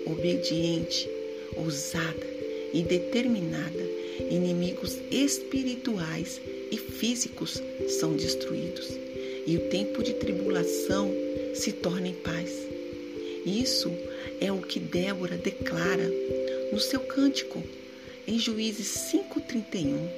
obediente, 0.07 1.09
ousada 1.57 2.27
e 2.73 2.83
determinada, 2.83 3.86
inimigos 4.21 4.99
espirituais 5.11 6.41
e 6.71 6.77
físicos 6.77 7.63
são 7.89 8.15
destruídos 8.15 8.89
e 9.47 9.57
o 9.57 9.69
tempo 9.69 10.03
de 10.03 10.15
tribulação 10.15 11.11
se 11.55 11.73
torna 11.73 12.09
em 12.09 12.15
paz. 12.15 12.51
Isso 13.45 13.93
é 14.41 14.51
o 14.51 14.59
que 14.59 14.81
Débora 14.81 15.37
declara 15.37 16.11
no 16.73 16.81
seu 16.81 17.01
cântico 17.01 17.63
em 18.27 18.39
Juízes 18.39 18.89
5:31. 19.13 20.09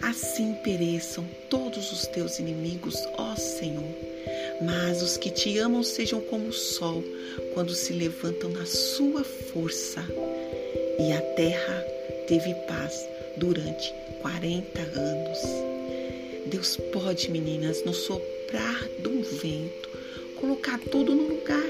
Assim 0.00 0.54
pereçam 0.64 1.28
todos 1.50 1.92
os 1.92 2.06
teus 2.06 2.38
inimigos, 2.38 2.96
ó 3.18 3.34
Senhor, 3.36 3.94
mas 4.62 5.02
os 5.02 5.16
que 5.16 5.30
te 5.30 5.58
amam 5.58 5.82
sejam 5.82 6.20
como 6.20 6.48
o 6.48 6.52
sol 6.52 7.04
quando 7.52 7.74
se 7.74 7.92
levantam 7.92 8.48
na 8.50 8.64
sua 8.64 9.24
força. 9.24 10.02
E 10.98 11.12
a 11.12 11.20
terra 11.34 11.97
teve 12.28 12.54
paz 12.66 13.08
durante 13.38 13.94
40 14.20 14.80
anos. 14.82 15.38
Deus 16.46 16.76
pode, 16.92 17.30
meninas, 17.30 17.82
no 17.86 17.94
soprar 17.94 18.86
um 19.06 19.22
vento, 19.22 19.88
colocar 20.36 20.78
tudo 20.78 21.14
no 21.14 21.26
lugar, 21.26 21.64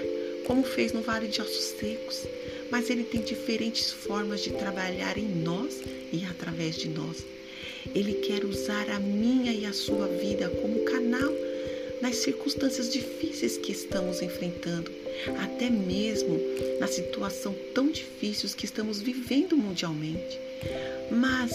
como 0.47 0.65
fez 0.65 0.93
no 0.93 1.01
Vale 1.01 1.29
de 1.29 1.41
Ossos 1.41 1.77
Secos. 1.79 2.27
Mas 2.71 2.91
Ele 2.91 3.05
tem 3.05 3.23
diferentes 3.23 3.93
formas 3.93 4.43
de 4.43 4.51
trabalhar 4.51 5.17
em 5.17 5.29
nós 5.29 5.81
e 6.13 6.25
através 6.29 6.77
de 6.77 6.89
nós. 6.89 7.25
Ele 7.95 8.15
quer 8.15 8.45
usar 8.45 8.91
a 8.91 8.99
minha 8.99 9.53
e 9.53 9.65
a 9.65 9.73
sua 9.73 10.09
vida 10.09 10.51
como 10.61 10.85
canal 10.85 11.33
nas 12.03 12.17
circunstâncias 12.17 12.93
difíceis 12.93 13.57
que 13.57 13.71
estamos 13.71 14.21
enfrentando, 14.23 14.91
até 15.41 15.71
mesmo 15.71 16.41
na 16.81 16.89
situação 16.89 17.55
tão 17.73 17.91
difícil 17.91 18.49
que 18.57 18.65
estamos 18.65 19.01
vivendo 19.01 19.57
mundialmente. 19.57 20.48
Mas 21.11 21.53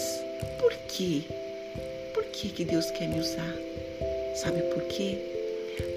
por 0.58 0.72
quê? 0.88 1.22
Por 2.12 2.24
que, 2.24 2.48
que 2.48 2.64
Deus 2.64 2.90
quer 2.90 3.08
me 3.08 3.20
usar? 3.20 3.54
Sabe 4.36 4.60
por 4.72 4.82
quê? 4.84 5.18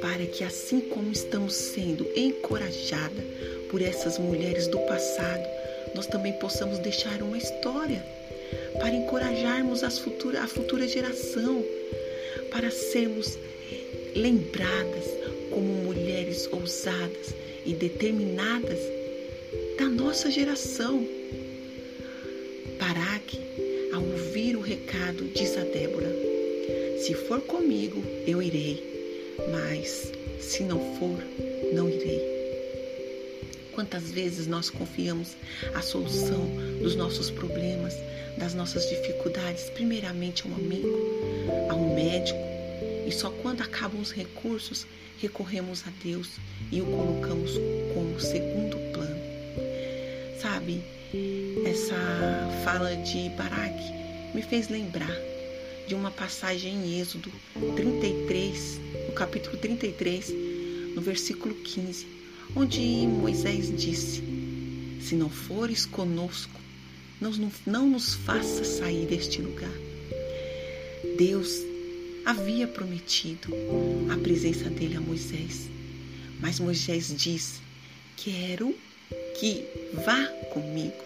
Para 0.02 0.26
que 0.26 0.44
assim 0.44 0.80
como 0.82 1.12
estamos 1.12 1.54
sendo 1.54 2.08
encorajada 2.16 3.24
por 3.70 3.82
essas 3.82 4.18
mulheres 4.18 4.68
do 4.68 4.80
passado, 4.80 5.44
nós 5.96 6.08
também 6.08 6.34
possamos 6.34 6.80
deixar 6.80 7.22
uma 7.22 7.38
história 7.38 8.04
para 8.80 8.94
encorajarmos 8.94 9.84
as 9.84 10.00
futura, 10.00 10.42
a 10.42 10.48
futura 10.48 10.88
geração, 10.88 11.64
para 12.52 12.70
sermos 12.72 13.38
lembradas 14.16 15.06
como 15.50 15.74
mulheres 15.84 16.48
ousadas 16.52 17.34
e 17.66 17.74
determinadas 17.74 18.80
da 19.78 19.86
nossa 19.86 20.30
geração. 20.32 21.17
Baraque, 22.80 23.40
ao 23.94 24.04
ouvir 24.04 24.56
o 24.56 24.62
recado, 24.62 25.30
diz 25.34 25.58
a 25.58 25.64
Débora: 25.64 26.10
Se 27.00 27.14
for 27.14 27.42
comigo, 27.42 28.04
eu 28.26 28.42
irei, 28.42 28.84
mas 29.52 30.12
se 30.40 30.64
não 30.64 30.80
for, 30.96 31.18
não 31.74 31.90
irei. 31.90 32.22
Quantas 33.74 34.12
vezes 34.12 34.48
nós 34.48 34.70
confiamos 34.70 35.36
a 35.74 35.82
solução 35.82 36.48
dos 36.82 36.96
nossos 36.96 37.30
problemas, 37.32 37.96
das 38.38 38.54
nossas 38.54 38.88
dificuldades, 38.90 39.70
primeiramente 39.72 40.44
a 40.44 40.50
um 40.50 40.56
amigo, 40.56 40.98
a 41.70 41.76
um 41.76 41.96
médico, 41.96 42.40
e 43.08 43.12
só 43.12 43.30
quando 43.42 43.62
acabam 43.62 44.02
os 44.02 44.12
recursos 44.12 44.86
recorremos 45.20 45.84
a 45.88 45.92
Deus 46.04 46.38
e 46.72 46.82
o 46.82 46.86
colocamos 46.86 47.52
como 47.94 48.20
segundo 48.20 48.78
plano. 48.94 49.20
Sabe, 50.40 50.84
essa 51.66 51.96
fala 52.64 52.96
de 52.96 53.30
Baraque 53.30 53.92
me 54.34 54.42
fez 54.42 54.70
lembrar 54.70 55.16
de 55.88 55.96
uma 55.96 56.12
passagem 56.12 56.74
em 56.74 57.00
Êxodo 57.00 57.32
33, 57.76 58.80
no 59.08 59.14
capítulo 59.14 59.58
33, 59.58 60.34
no 60.96 61.02
versículo 61.02 61.56
15 61.56 62.18
onde 62.56 62.82
Moisés 62.82 63.76
disse: 63.76 64.24
Se 65.02 65.16
não 65.16 65.30
fores 65.30 65.86
conosco, 65.86 66.60
não, 67.20 67.32
não 67.66 67.90
nos 67.90 68.14
faça 68.14 68.64
sair 68.64 69.06
deste 69.06 69.42
lugar. 69.42 69.74
Deus 71.18 71.50
havia 72.26 72.68
prometido 72.68 73.54
a 74.12 74.18
presença 74.18 74.70
dele 74.70 74.96
a 74.96 75.02
Moisés, 75.02 75.70
mas 76.40 76.60
Moisés 76.60 77.14
disse: 77.16 77.62
Quero 78.16 78.76
que 79.40 79.64
vá 79.94 80.26
comigo. 80.52 81.06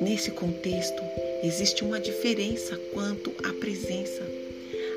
Nesse 0.00 0.30
contexto, 0.30 1.02
existe 1.42 1.84
uma 1.84 2.00
diferença 2.00 2.76
quanto 2.94 3.30
à 3.44 3.52
presença. 3.52 4.22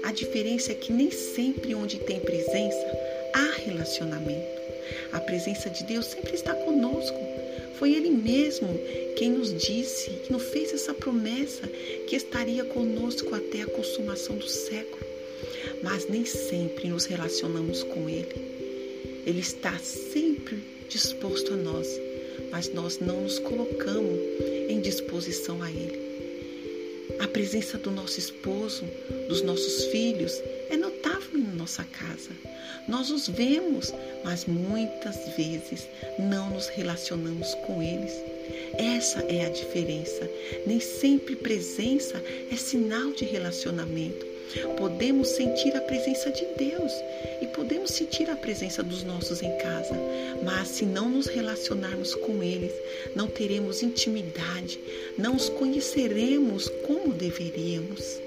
A 0.04 0.12
diferença 0.14 0.72
é 0.72 0.76
que 0.76 0.94
nem 0.94 1.12
sempre 1.12 1.76
onde 1.76 2.00
tem 2.00 2.20
presença 2.20 3.00
há 3.34 3.52
relacionamento. 3.66 4.62
A 5.12 5.20
presença 5.20 5.70
de 5.70 5.84
Deus 5.84 6.06
sempre 6.06 6.34
está 6.34 6.54
conosco. 6.54 7.20
Foi 7.78 7.94
Ele 7.94 8.10
mesmo 8.10 8.70
quem 9.18 9.32
nos 9.32 9.54
disse, 9.54 10.12
que 10.12 10.32
nos 10.32 10.44
fez 10.44 10.74
essa 10.74 10.94
promessa 10.94 11.68
que 12.08 12.16
estaria 12.16 12.64
conosco 12.64 13.36
até 13.36 13.64
a 13.64 13.68
consumação 13.68 14.38
do 14.38 14.48
século. 14.48 15.06
Mas 15.84 16.08
nem 16.08 16.26
sempre 16.26 16.88
nos 16.88 17.06
relacionamos 17.06 17.84
com 17.84 18.10
Ele. 18.10 18.61
Ele 19.26 19.40
está 19.40 19.78
sempre 19.80 20.64
disposto 20.90 21.54
a 21.54 21.58
nós, 21.58 21.88
mas 22.52 22.74
nós 22.74 23.00
não 23.00 23.22
nos 23.22 23.40
colocamos 23.40 24.20
em 24.68 24.82
disposição 24.82 25.62
a 25.62 25.70
Ele. 25.70 26.00
A 27.20 27.28
presença 27.28 27.78
do 27.78 27.92
nosso 27.92 28.20
esposo, 28.20 28.84
dos 29.28 29.42
nossos 29.42 29.86
filhos, 29.86 30.34
é 30.70 30.78
notável 30.78 31.40
em 31.40 31.56
nossa 31.56 31.84
casa. 31.84 32.32
Nós 32.88 33.12
os 33.12 33.28
vemos, 33.28 33.94
mas 34.24 34.46
muitas 34.46 35.16
vezes 35.38 35.88
não 36.18 36.50
nos 36.50 36.68
relacionamos 36.68 37.54
com 37.66 37.82
eles. 37.82 38.12
Essa 38.74 39.20
é 39.22 39.46
a 39.46 39.50
diferença. 39.50 40.28
Nem 40.66 40.80
sempre 40.80 41.36
presença 41.36 42.22
é 42.52 42.56
sinal 42.56 43.12
de 43.14 43.26
relacionamento. 43.26 44.31
Podemos 44.78 45.30
sentir 45.30 45.76
a 45.76 45.82
presença 45.82 46.30
de 46.32 46.46
Deus 46.58 46.92
e 47.42 47.48
podemos 47.48 47.92
sentir 47.92 48.30
a 48.30 48.36
presença 48.36 48.84
dos 48.84 49.04
nossos 49.04 49.42
em 49.42 49.58
casa, 49.58 49.96
mas 50.44 50.68
se 50.68 50.86
não 50.86 51.10
nos 51.10 51.28
relacionarmos 51.28 52.14
com 52.16 52.44
eles, 52.44 52.74
não 53.16 53.28
teremos 53.28 53.82
intimidade, 53.82 54.80
não 55.18 55.36
os 55.36 55.50
conheceremos 55.50 56.68
como 56.86 57.14
deveríamos. 57.14 58.20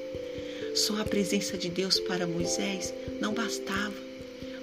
Só 0.75 1.01
a 1.01 1.05
presença 1.05 1.57
de 1.59 1.69
Deus 1.69 2.01
para 2.01 2.27
Moisés 2.27 2.93
não 3.21 3.35
bastava, 3.35 3.95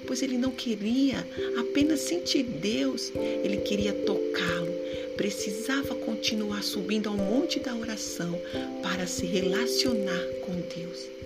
pois 0.07 0.21
ele 0.21 0.37
não 0.37 0.51
queria 0.51 1.25
apenas 1.59 2.01
sentir 2.01 2.43
Deus, 2.43 3.11
ele 3.15 3.57
queria 3.57 3.93
tocá-lo, 3.93 4.73
precisava 5.15 5.95
continuar 5.95 6.63
subindo 6.63 7.07
ao 7.07 7.15
monte 7.15 7.59
da 7.59 7.75
oração 7.75 8.39
para 8.81 9.05
se 9.05 9.25
relacionar 9.25 10.25
com 10.41 10.53
Deus. 10.75 11.20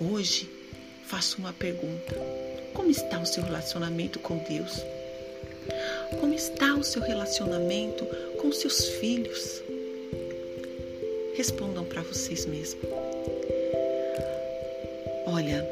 Hoje 0.00 0.48
faço 1.04 1.36
uma 1.36 1.52
pergunta: 1.52 2.16
como 2.72 2.90
está 2.90 3.20
o 3.20 3.26
seu 3.26 3.42
relacionamento 3.42 4.18
com 4.18 4.38
Deus? 4.38 4.82
Como 6.18 6.32
está 6.32 6.74
o 6.74 6.82
seu 6.82 7.02
relacionamento 7.02 8.06
com 8.40 8.50
seus 8.50 8.88
filhos? 8.98 9.62
Respondam 11.34 11.84
para 11.84 12.00
vocês 12.00 12.46
mesmos. 12.46 12.82
Olha, 15.26 15.68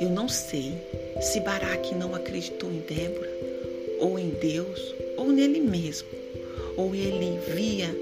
eu 0.00 0.08
não 0.08 0.26
sei 0.26 0.72
se 1.20 1.38
Baraque 1.40 1.94
não 1.94 2.14
acreditou 2.14 2.70
em 2.70 2.80
Débora, 2.80 3.30
ou 4.00 4.18
em 4.18 4.30
Deus, 4.30 4.94
ou 5.18 5.28
nele 5.28 5.60
mesmo, 5.60 6.08
ou 6.78 6.94
ele 6.94 7.38
via 7.54 7.94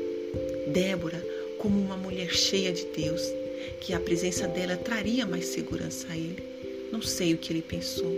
Débora 0.69 1.21
como 1.59 1.81
uma 1.81 1.97
mulher 1.97 2.31
cheia 2.31 2.73
de 2.73 2.85
Deus 2.97 3.42
que 3.81 3.95
a 3.95 4.01
presença 4.01 4.47
dela 4.47 4.77
traria 4.77 5.27
mais 5.27 5.47
segurança 5.47 6.07
a 6.11 6.17
ele. 6.17 6.43
Não 6.93 7.03
sei 7.03 7.35
o 7.35 7.39
que 7.39 7.53
ele 7.53 7.63
pensou. 7.63 8.15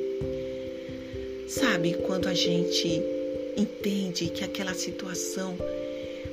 Sabe, 1.48 1.94
quando 2.06 2.28
a 2.28 2.34
gente 2.34 3.00
entende 3.56 4.28
que 4.28 4.42
aquela 4.42 4.74
situação 4.74 5.56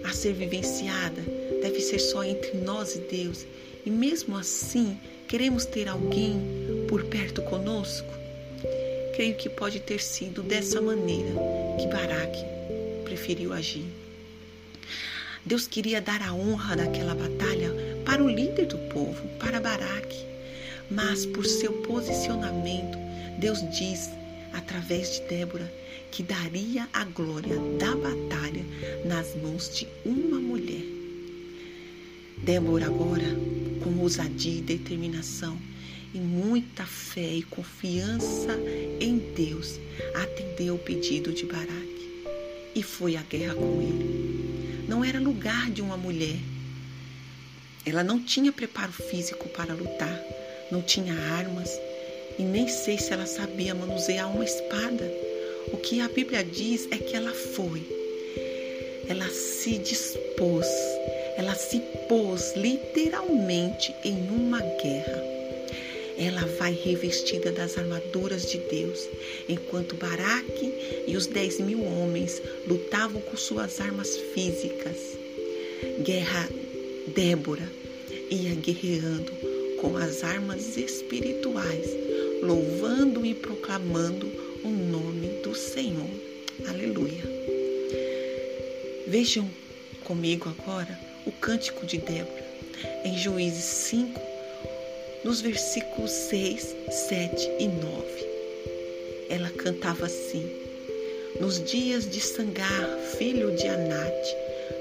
a 0.03 0.11
ser 0.11 0.33
vivenciada 0.33 1.21
deve 1.61 1.79
ser 1.79 1.99
só 1.99 2.23
entre 2.23 2.57
nós 2.57 2.95
e 2.95 2.99
Deus, 2.99 3.45
e 3.85 3.89
mesmo 3.89 4.35
assim 4.37 4.97
queremos 5.27 5.65
ter 5.65 5.87
alguém 5.87 6.85
por 6.87 7.03
perto 7.05 7.41
conosco, 7.43 8.11
creio 9.15 9.35
que 9.35 9.49
pode 9.49 9.79
ter 9.79 10.01
sido 10.01 10.41
dessa 10.41 10.81
maneira 10.81 11.31
que 11.79 11.87
Baraque 11.87 12.43
preferiu 13.03 13.53
agir. 13.53 13.85
Deus 15.45 15.67
queria 15.67 15.99
dar 16.01 16.21
a 16.21 16.33
honra 16.33 16.75
daquela 16.75 17.15
batalha 17.15 17.71
para 18.05 18.23
o 18.23 18.29
líder 18.29 18.67
do 18.67 18.77
povo, 18.93 19.27
para 19.39 19.59
Baraque. 19.59 20.25
Mas 20.89 21.25
por 21.25 21.45
seu 21.45 21.71
posicionamento, 21.83 22.97
Deus 23.39 23.59
diz, 23.77 24.09
através 24.53 25.15
de 25.15 25.21
Débora, 25.27 25.71
que 26.11 26.21
daria 26.21 26.87
a 26.91 27.05
glória 27.05 27.57
da 27.79 27.95
batalha 27.95 28.65
nas 29.05 29.35
mãos 29.35 29.73
de 29.73 29.87
uma 30.05 30.39
mulher. 30.39 30.83
Débora 32.43 32.87
agora, 32.87 33.37
com 33.83 33.97
ousadia 33.99 34.59
e 34.59 34.61
determinação, 34.61 35.57
e 36.13 36.19
muita 36.19 36.85
fé 36.85 37.35
e 37.35 37.43
confiança 37.43 38.59
em 38.99 39.17
Deus, 39.33 39.79
atendeu 40.15 40.75
o 40.75 40.79
pedido 40.79 41.31
de 41.31 41.45
Baraque 41.45 41.91
e 42.75 42.83
foi 42.83 43.15
à 43.15 43.21
guerra 43.21 43.55
com 43.55 43.81
ele. 43.81 44.85
Não 44.87 45.03
era 45.03 45.19
lugar 45.19 45.71
de 45.71 45.81
uma 45.81 45.95
mulher 45.95 46.37
ela 47.85 48.03
não 48.03 48.23
tinha 48.23 48.51
preparo 48.51 48.91
físico 48.91 49.49
para 49.49 49.73
lutar, 49.73 50.23
não 50.71 50.81
tinha 50.81 51.13
armas 51.13 51.69
e 52.37 52.43
nem 52.43 52.67
sei 52.67 52.97
se 52.97 53.11
ela 53.11 53.25
sabia 53.25 53.73
manusear 53.73 54.31
uma 54.33 54.45
espada. 54.45 55.11
O 55.73 55.77
que 55.77 56.01
a 56.01 56.07
Bíblia 56.07 56.43
diz 56.43 56.87
é 56.91 56.97
que 56.97 57.15
ela 57.15 57.31
foi. 57.31 57.81
Ela 59.07 59.27
se 59.29 59.77
dispôs, 59.79 60.67
ela 61.37 61.55
se 61.55 61.79
pôs 62.07 62.53
literalmente 62.55 63.93
em 64.03 64.15
uma 64.29 64.59
guerra. 64.59 65.23
Ela 66.17 66.45
vai 66.59 66.73
revestida 66.73 67.51
das 67.51 67.77
armaduras 67.77 68.49
de 68.49 68.59
Deus, 68.59 69.07
enquanto 69.49 69.95
Baraque 69.95 71.03
e 71.07 71.17
os 71.17 71.25
dez 71.25 71.59
mil 71.59 71.83
homens 71.83 72.41
lutavam 72.67 73.21
com 73.21 73.35
suas 73.35 73.81
armas 73.81 74.15
físicas. 74.33 74.97
Guerra 76.03 76.47
Débora 77.07 77.67
ia 78.29 78.53
guerreando 78.55 79.31
com 79.79 79.97
as 79.97 80.23
armas 80.23 80.77
espirituais, 80.77 81.89
louvando 82.41 83.25
e 83.25 83.33
proclamando 83.33 84.27
o 84.63 84.69
nome 84.69 85.27
do 85.43 85.55
Senhor. 85.55 86.09
Aleluia. 86.67 87.23
Vejam 89.07 89.49
comigo 90.03 90.55
agora 90.57 90.97
o 91.25 91.31
cântico 91.31 91.85
de 91.85 91.97
Débora, 91.97 92.45
em 93.03 93.17
Juízes 93.17 93.63
5, 93.63 94.21
nos 95.23 95.41
versículos 95.41 96.11
6, 96.11 96.75
7 97.09 97.49
e 97.59 97.67
9. 97.67 98.31
Ela 99.29 99.49
cantava 99.49 100.05
assim: 100.05 100.49
Nos 101.39 101.63
dias 101.63 102.09
de 102.09 102.21
Sangar, 102.21 102.97
filho 103.17 103.55
de 103.55 103.67
Anate, 103.67 104.35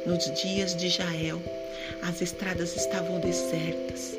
nos 0.06 0.24
dias 0.40 0.76
de 0.76 0.88
Jael, 0.88 1.42
as 2.02 2.20
estradas 2.20 2.76
estavam 2.76 3.20
desertas. 3.20 4.18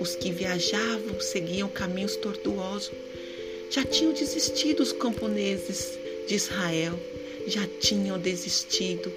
Os 0.00 0.14
que 0.14 0.30
viajavam 0.30 1.20
seguiam 1.20 1.68
caminhos 1.68 2.16
tortuosos. 2.16 2.92
Já 3.70 3.84
tinham 3.84 4.12
desistido 4.12 4.80
os 4.80 4.92
camponeses 4.92 5.98
de 6.26 6.34
Israel, 6.34 6.98
já 7.46 7.66
tinham 7.80 8.18
desistido. 8.18 9.12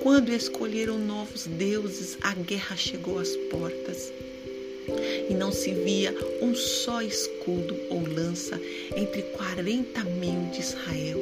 Quando 0.00 0.32
escolheram 0.32 0.98
novos 0.98 1.46
deuses, 1.46 2.16
a 2.22 2.32
guerra 2.34 2.76
chegou 2.76 3.18
às 3.18 3.36
portas. 3.50 4.12
E 5.28 5.34
não 5.34 5.52
se 5.52 5.72
via 5.72 6.14
um 6.40 6.54
só 6.54 7.02
escudo 7.02 7.76
ou 7.90 8.06
lança 8.06 8.60
entre 8.96 9.22
quarenta 9.22 10.02
mil 10.04 10.50
de 10.50 10.60
Israel, 10.60 11.18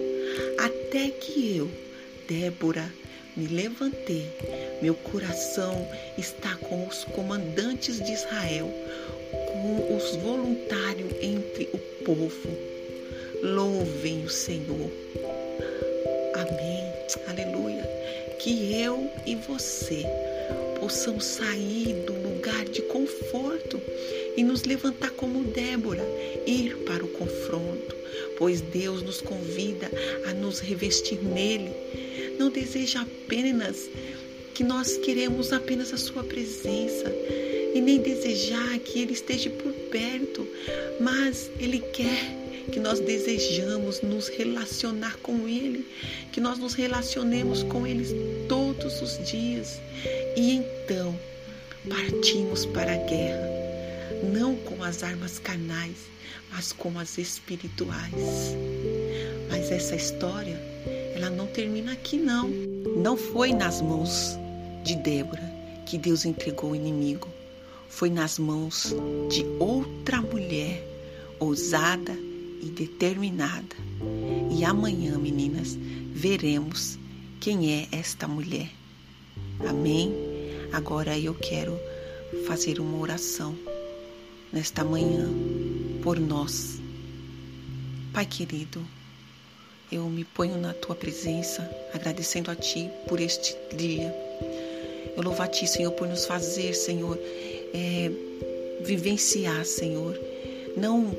até 0.59 1.11
que 1.11 1.57
eu, 1.57 1.71
Débora, 2.29 2.93
me 3.39 3.47
levantei, 3.47 4.27
meu 4.83 4.95
coração 4.95 5.89
está 6.19 6.57
com 6.57 6.89
os 6.89 7.05
comandantes 7.05 8.05
de 8.05 8.13
Israel, 8.13 8.69
com 9.31 9.97
os 9.97 10.17
voluntários 10.17 11.13
entre 11.23 11.69
o 11.73 11.79
povo. 12.05 12.49
Louvem 13.41 14.25
o 14.25 14.29
Senhor. 14.29 14.91
Amém. 16.35 16.93
Aleluia. 17.29 17.89
Que 18.41 18.75
eu 18.83 19.09
e 19.25 19.37
você 19.37 20.05
possamos 20.81 21.25
sair 21.25 21.95
do 22.07 22.15
lugar 22.15 22.65
de 22.65 22.83
conforto 22.83 23.81
e 24.37 24.43
nos 24.43 24.65
levantar 24.65 25.11
como 25.11 25.45
Débora, 25.45 26.05
ir 26.45 26.77
para 26.79 27.05
o 27.05 27.09
confronto, 27.09 27.95
pois 28.37 28.61
Deus 28.61 29.03
nos 29.03 29.21
convida 29.21 29.89
a 30.29 30.35
nos 30.35 30.59
revestir 30.59 31.23
nele 31.23 31.73
não 32.39 32.51
deseja 32.51 33.03
apenas 33.03 33.89
que 34.55 34.65
nós 34.65 34.97
queremos 34.99 35.53
apenas 35.53 35.93
a 35.93 35.97
sua 35.97 36.25
presença 36.25 37.13
e 37.75 37.81
nem 37.81 38.01
desejar 38.01 38.79
que 38.81 39.01
ele 39.01 39.13
esteja 39.13 39.51
por 39.51 39.73
perto, 39.91 40.47
mas 41.01 41.51
ele 41.61 41.81
quer 41.81 42.37
que 42.73 42.81
nós 42.81 43.01
desejamos 43.01 44.03
nos 44.03 44.29
relacionar 44.29 45.17
com 45.19 45.49
ele, 45.49 45.87
que 46.33 46.41
nós 46.41 46.59
nos 46.59 46.75
relacionemos 46.75 47.63
com 47.63 47.87
ele 47.87 48.05
todos 48.49 49.01
os 49.01 49.19
dias. 49.29 49.81
E 50.37 50.53
então 50.53 51.19
partimos 51.89 52.67
para 52.67 52.93
a 52.93 52.97
guerra, 52.97 53.49
não 54.33 54.57
com 54.57 54.83
as 54.83 55.03
armas 55.03 55.39
carnais, 55.39 55.97
mas 56.51 56.73
com 56.73 56.99
as 56.99 57.17
espirituais. 57.17 58.57
Mas 59.49 59.71
essa 59.71 59.97
história, 59.97 60.61
ela 61.19 61.31
não 61.31 61.49
termina 61.49 61.93
aqui 61.93 62.17
não. 62.17 62.49
Não 62.97 63.17
foi 63.17 63.53
nas 63.53 63.83
mãos 63.83 64.39
de 64.85 64.95
Débora 64.95 65.43
que 65.85 65.99
Deus 65.99 66.25
entregou 66.25 66.71
o 66.71 66.77
inimigo. 66.77 67.29
Foi 67.89 68.09
nas 68.09 68.39
mãos 68.39 68.95
de 69.29 69.45
outra 69.59 70.23
mulher 70.23 70.87
ousada 71.41 72.13
e 72.63 72.67
determinada. 72.67 73.77
E 74.57 74.65
amanhã, 74.65 75.19
meninas, 75.19 75.77
veremos 76.13 76.97
quem 77.41 77.73
é 77.73 77.89
esta 77.91 78.29
mulher. 78.29 78.71
Amém? 79.69 80.15
Agora 80.73 81.19
eu 81.19 81.35
quero 81.35 81.77
fazer 82.47 82.79
uma 82.79 82.97
oração 82.99 83.57
nesta 84.53 84.85
manhã 84.85 85.29
por 86.01 86.21
nós. 86.21 86.79
Pai 88.13 88.25
querido, 88.25 88.85
eu 89.91 90.05
me 90.05 90.25
ponho 90.25 90.59
na 90.59 90.73
tua 90.75 90.95
presença, 90.95 91.69
agradecendo 91.95 92.51
a 92.51 92.57
ti 92.57 92.91
por 93.07 93.21
este 93.21 93.57
dia. 93.75 94.15
Eu 95.17 95.23
louvo 95.23 95.43
a 95.43 95.47
ti, 95.47 95.67
Senhor, 95.67 95.91
por 95.93 96.07
nos 96.07 96.27
fazer, 96.27 96.75
Senhor, 96.75 97.19
é, 97.75 98.11
vivenciar, 98.83 99.65
Senhor, 99.65 100.19
não 100.77 101.13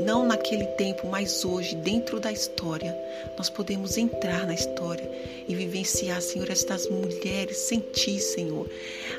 não 0.00 0.26
naquele 0.26 0.64
tempo, 0.64 1.06
mas 1.06 1.44
hoje, 1.44 1.76
dentro 1.76 2.18
da 2.18 2.32
história, 2.32 2.96
nós 3.36 3.50
podemos 3.50 3.98
entrar 3.98 4.46
na 4.46 4.54
história 4.54 5.06
e 5.46 5.54
vivenciar, 5.54 6.22
Senhor, 6.22 6.50
estas 6.50 6.88
mulheres, 6.88 7.58
sentir, 7.58 8.18
Senhor, 8.18 8.66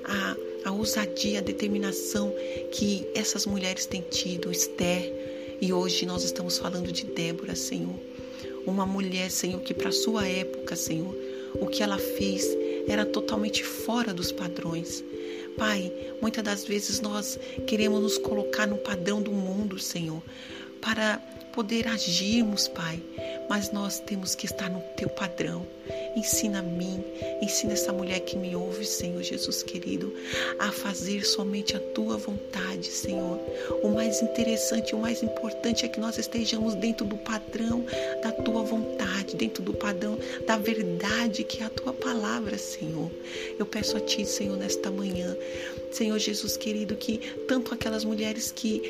a, 0.03 0.35
a 0.65 0.71
ousadia, 0.71 1.37
a 1.37 1.43
determinação 1.43 2.33
que 2.71 3.07
essas 3.13 3.45
mulheres 3.45 3.85
têm 3.85 4.01
tido, 4.01 4.51
Esther, 4.51 5.13
e 5.61 5.71
hoje 5.71 6.05
nós 6.05 6.23
estamos 6.23 6.57
falando 6.57 6.91
de 6.91 7.05
Débora, 7.05 7.55
Senhor. 7.55 8.10
Uma 8.65 8.85
mulher, 8.85 9.29
Senhor, 9.31 9.59
que 9.61 9.73
para 9.73 9.91
sua 9.91 10.27
época, 10.27 10.75
Senhor, 10.75 11.15
o 11.55 11.67
que 11.67 11.83
ela 11.83 11.97
fez 11.97 12.45
era 12.87 13.05
totalmente 13.05 13.63
fora 13.63 14.13
dos 14.13 14.31
padrões. 14.31 15.03
Pai, 15.57 15.91
muitas 16.21 16.43
das 16.43 16.63
vezes 16.63 17.01
nós 17.01 17.39
queremos 17.67 18.01
nos 18.01 18.17
colocar 18.17 18.65
no 18.65 18.77
padrão 18.77 19.21
do 19.21 19.31
mundo, 19.31 19.77
Senhor, 19.79 20.21
para 20.81 21.17
poder 21.53 21.87
agirmos, 21.87 22.67
Pai, 22.67 23.01
mas 23.49 23.71
nós 23.71 23.99
temos 23.99 24.33
que 24.35 24.45
estar 24.45 24.69
no 24.69 24.81
teu 24.95 25.09
padrão. 25.09 25.65
Ensina 26.15 26.59
a 26.59 26.61
mim, 26.61 27.03
ensina 27.41 27.73
essa 27.73 27.93
mulher 27.93 28.19
que 28.21 28.37
me 28.37 28.55
ouve, 28.55 28.85
Senhor 28.85 29.21
Jesus 29.23 29.63
querido, 29.63 30.13
a 30.59 30.71
fazer 30.71 31.25
somente 31.25 31.75
a 31.75 31.79
tua 31.79 32.17
vontade, 32.17 32.87
Senhor. 32.87 33.39
O 33.81 33.89
mais 33.89 34.21
interessante, 34.21 34.93
o 34.93 34.99
mais 34.99 35.23
importante 35.23 35.85
é 35.85 35.87
que 35.87 35.99
nós 35.99 36.17
estejamos 36.17 36.75
dentro 36.75 37.05
do 37.05 37.17
padrão 37.17 37.85
da 38.21 38.31
tua 38.31 38.63
vontade, 38.63 39.35
dentro 39.35 39.63
do 39.63 39.73
padrão 39.73 40.17
da 40.45 40.57
verdade 40.57 41.43
que 41.43 41.63
é 41.63 41.65
a 41.65 41.69
tua 41.69 41.93
palavra, 41.93 42.57
Senhor. 42.57 43.09
Eu 43.57 43.65
peço 43.65 43.97
a 43.97 43.99
ti, 43.99 44.25
Senhor, 44.25 44.57
nesta 44.57 44.91
manhã, 44.91 45.35
Senhor 45.91 46.17
Jesus 46.17 46.57
querido, 46.57 46.95
que 46.95 47.19
tanto 47.47 47.73
aquelas 47.73 48.03
mulheres 48.03 48.51
que 48.51 48.81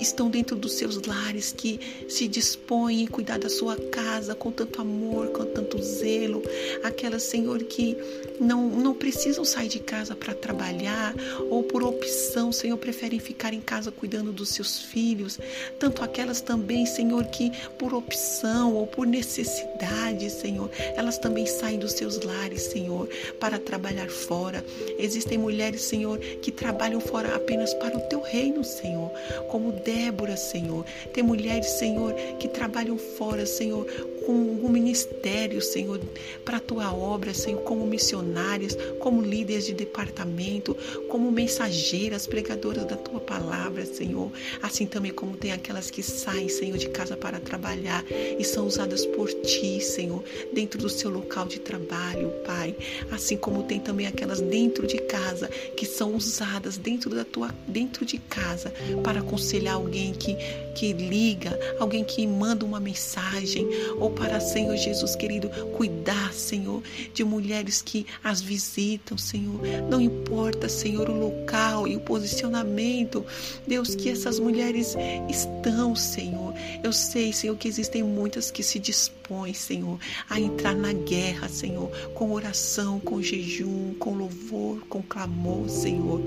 estão 0.00 0.28
dentro 0.28 0.56
dos 0.56 0.72
seus 0.74 1.00
lares, 1.02 1.52
que 1.56 1.80
se 2.08 2.26
dispõem 2.26 3.06
a 3.06 3.10
cuidar 3.10 3.38
da 3.38 3.48
sua 3.48 3.76
casa 3.76 4.34
com 4.34 4.50
tanto 4.50 4.80
amor, 4.80 5.28
com 5.28 5.44
tanto 5.44 5.80
zelo, 5.82 6.42
aquelas, 6.82 7.22
Senhor, 7.22 7.62
que 7.64 7.96
não, 8.40 8.68
não 8.68 8.94
precisam 8.94 9.44
sair 9.44 9.68
de 9.68 9.78
casa 9.78 10.16
para 10.16 10.34
trabalhar 10.34 11.14
ou 11.50 11.62
por 11.62 11.82
opção, 11.82 12.50
Senhor, 12.50 12.76
preferem 12.78 13.20
ficar 13.20 13.52
em 13.52 13.60
casa 13.60 13.92
cuidando 13.92 14.32
dos 14.32 14.48
seus 14.48 14.78
filhos, 14.78 15.38
tanto 15.78 16.02
aquelas 16.02 16.40
também, 16.40 16.86
Senhor, 16.86 17.24
que 17.26 17.52
por 17.78 17.92
opção 17.92 18.74
ou 18.74 18.86
por 18.86 19.06
necessidade, 19.06 20.30
Senhor, 20.30 20.70
elas 20.96 21.18
também 21.18 21.46
saem 21.46 21.78
dos 21.78 21.92
seus 21.92 22.20
lares, 22.22 22.62
Senhor, 22.62 23.08
para 23.38 23.58
trabalhar 23.58 24.08
fora. 24.08 24.64
Existem 24.98 25.36
mulheres, 25.36 25.82
Senhor, 25.82 26.18
que 26.18 26.50
trabalham 26.50 27.00
fora 27.00 27.34
apenas 27.36 27.74
para 27.74 27.96
o 27.96 28.00
teu 28.02 28.22
reino, 28.22 28.64
Senhor, 28.64 29.10
como 29.48 29.72
Débora, 29.72 30.36
Senhor. 30.36 30.84
Tem 31.12 31.22
mulheres, 31.22 31.66
Senhor, 31.66 32.14
que 32.38 32.48
trabalham 32.48 32.96
fora, 32.96 33.44
Senhor, 33.44 33.86
com 34.24 34.32
o 34.32 34.68
ministério, 34.68 35.60
Senhor, 35.60 36.00
para 36.44 36.58
a 36.58 36.60
tua 36.60 36.92
obra, 36.94 37.34
Senhor, 37.34 37.60
como 37.62 37.86
missionárias, 38.30 38.76
como 38.98 39.20
líderes 39.20 39.66
de 39.66 39.74
departamento, 39.74 40.76
como 41.08 41.30
mensageiras, 41.30 42.26
pregadoras 42.26 42.84
da 42.84 42.96
tua 42.96 43.20
palavra, 43.20 43.84
Senhor. 43.84 44.30
Assim 44.62 44.86
também 44.86 45.12
como 45.12 45.36
tem 45.36 45.52
aquelas 45.52 45.90
que 45.90 46.02
saem, 46.02 46.48
Senhor, 46.48 46.78
de 46.78 46.88
casa 46.88 47.16
para 47.16 47.40
trabalhar 47.40 48.04
e 48.10 48.44
são 48.44 48.66
usadas 48.66 49.04
por 49.06 49.28
ti, 49.32 49.80
Senhor, 49.80 50.22
dentro 50.52 50.80
do 50.80 50.88
seu 50.88 51.10
local 51.10 51.46
de 51.46 51.58
trabalho, 51.60 52.30
Pai. 52.46 52.74
Assim 53.10 53.36
como 53.36 53.64
tem 53.64 53.80
também 53.80 54.06
aquelas 54.06 54.40
dentro 54.40 54.86
de 54.86 54.98
casa 54.98 55.48
que 55.76 55.84
são 55.84 56.14
usadas 56.14 56.76
dentro 56.76 57.10
da 57.10 57.24
tua 57.24 57.50
dentro 57.66 58.04
de 58.04 58.18
casa 58.18 58.72
para 59.02 59.20
aconselhar 59.20 59.74
alguém 59.74 60.12
que 60.12 60.36
que 60.74 60.92
liga, 60.92 61.58
alguém 61.78 62.04
que 62.04 62.26
manda 62.26 62.64
uma 62.64 62.80
mensagem 62.80 63.68
ou 63.98 64.10
para, 64.10 64.40
Senhor 64.40 64.76
Jesus 64.76 65.14
querido, 65.14 65.50
cuidar, 65.76 66.32
Senhor, 66.32 66.82
de 67.12 67.24
mulheres 67.24 67.82
que 67.82 68.06
as 68.22 68.40
visitam, 68.40 69.16
Senhor. 69.16 69.60
Não 69.88 70.00
importa, 70.00 70.68
Senhor, 70.68 71.08
o 71.08 71.18
local 71.18 71.88
e 71.88 71.96
o 71.96 72.00
posicionamento, 72.00 73.24
Deus, 73.66 73.94
que 73.94 74.08
essas 74.08 74.38
mulheres 74.38 74.96
estão, 75.28 75.96
Senhor. 75.96 76.54
Eu 76.82 76.92
sei, 76.92 77.32
Senhor, 77.32 77.56
que 77.56 77.68
existem 77.68 78.02
muitas 78.02 78.50
que 78.50 78.62
se 78.62 78.78
dispõem, 78.78 79.54
Senhor, 79.54 79.98
a 80.28 80.38
entrar 80.38 80.74
na 80.74 80.92
guerra, 80.92 81.48
Senhor, 81.48 81.90
com 82.14 82.32
oração, 82.32 83.00
com 83.00 83.22
jejum, 83.22 83.94
com 83.98 84.14
louvor, 84.14 84.80
com 84.88 85.02
clamor, 85.02 85.68
Senhor. 85.68 86.20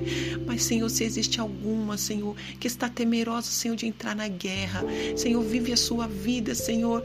Mas, 0.45 0.64
Senhor, 0.64 0.90
se 0.90 1.03
existe 1.03 1.40
alguma, 1.40 1.98
Senhor, 1.98 2.36
que 2.60 2.68
está 2.68 2.90
temerosa, 2.90 3.48
Senhor, 3.48 3.76
de 3.76 3.88
entrar 3.88 4.15
na 4.15 4.28
guerra, 4.28 4.84
Senhor, 5.15 5.41
vive 5.44 5.72
a 5.72 5.78
sua 5.78 6.07
vida, 6.07 6.56
Senhor, 6.56 7.03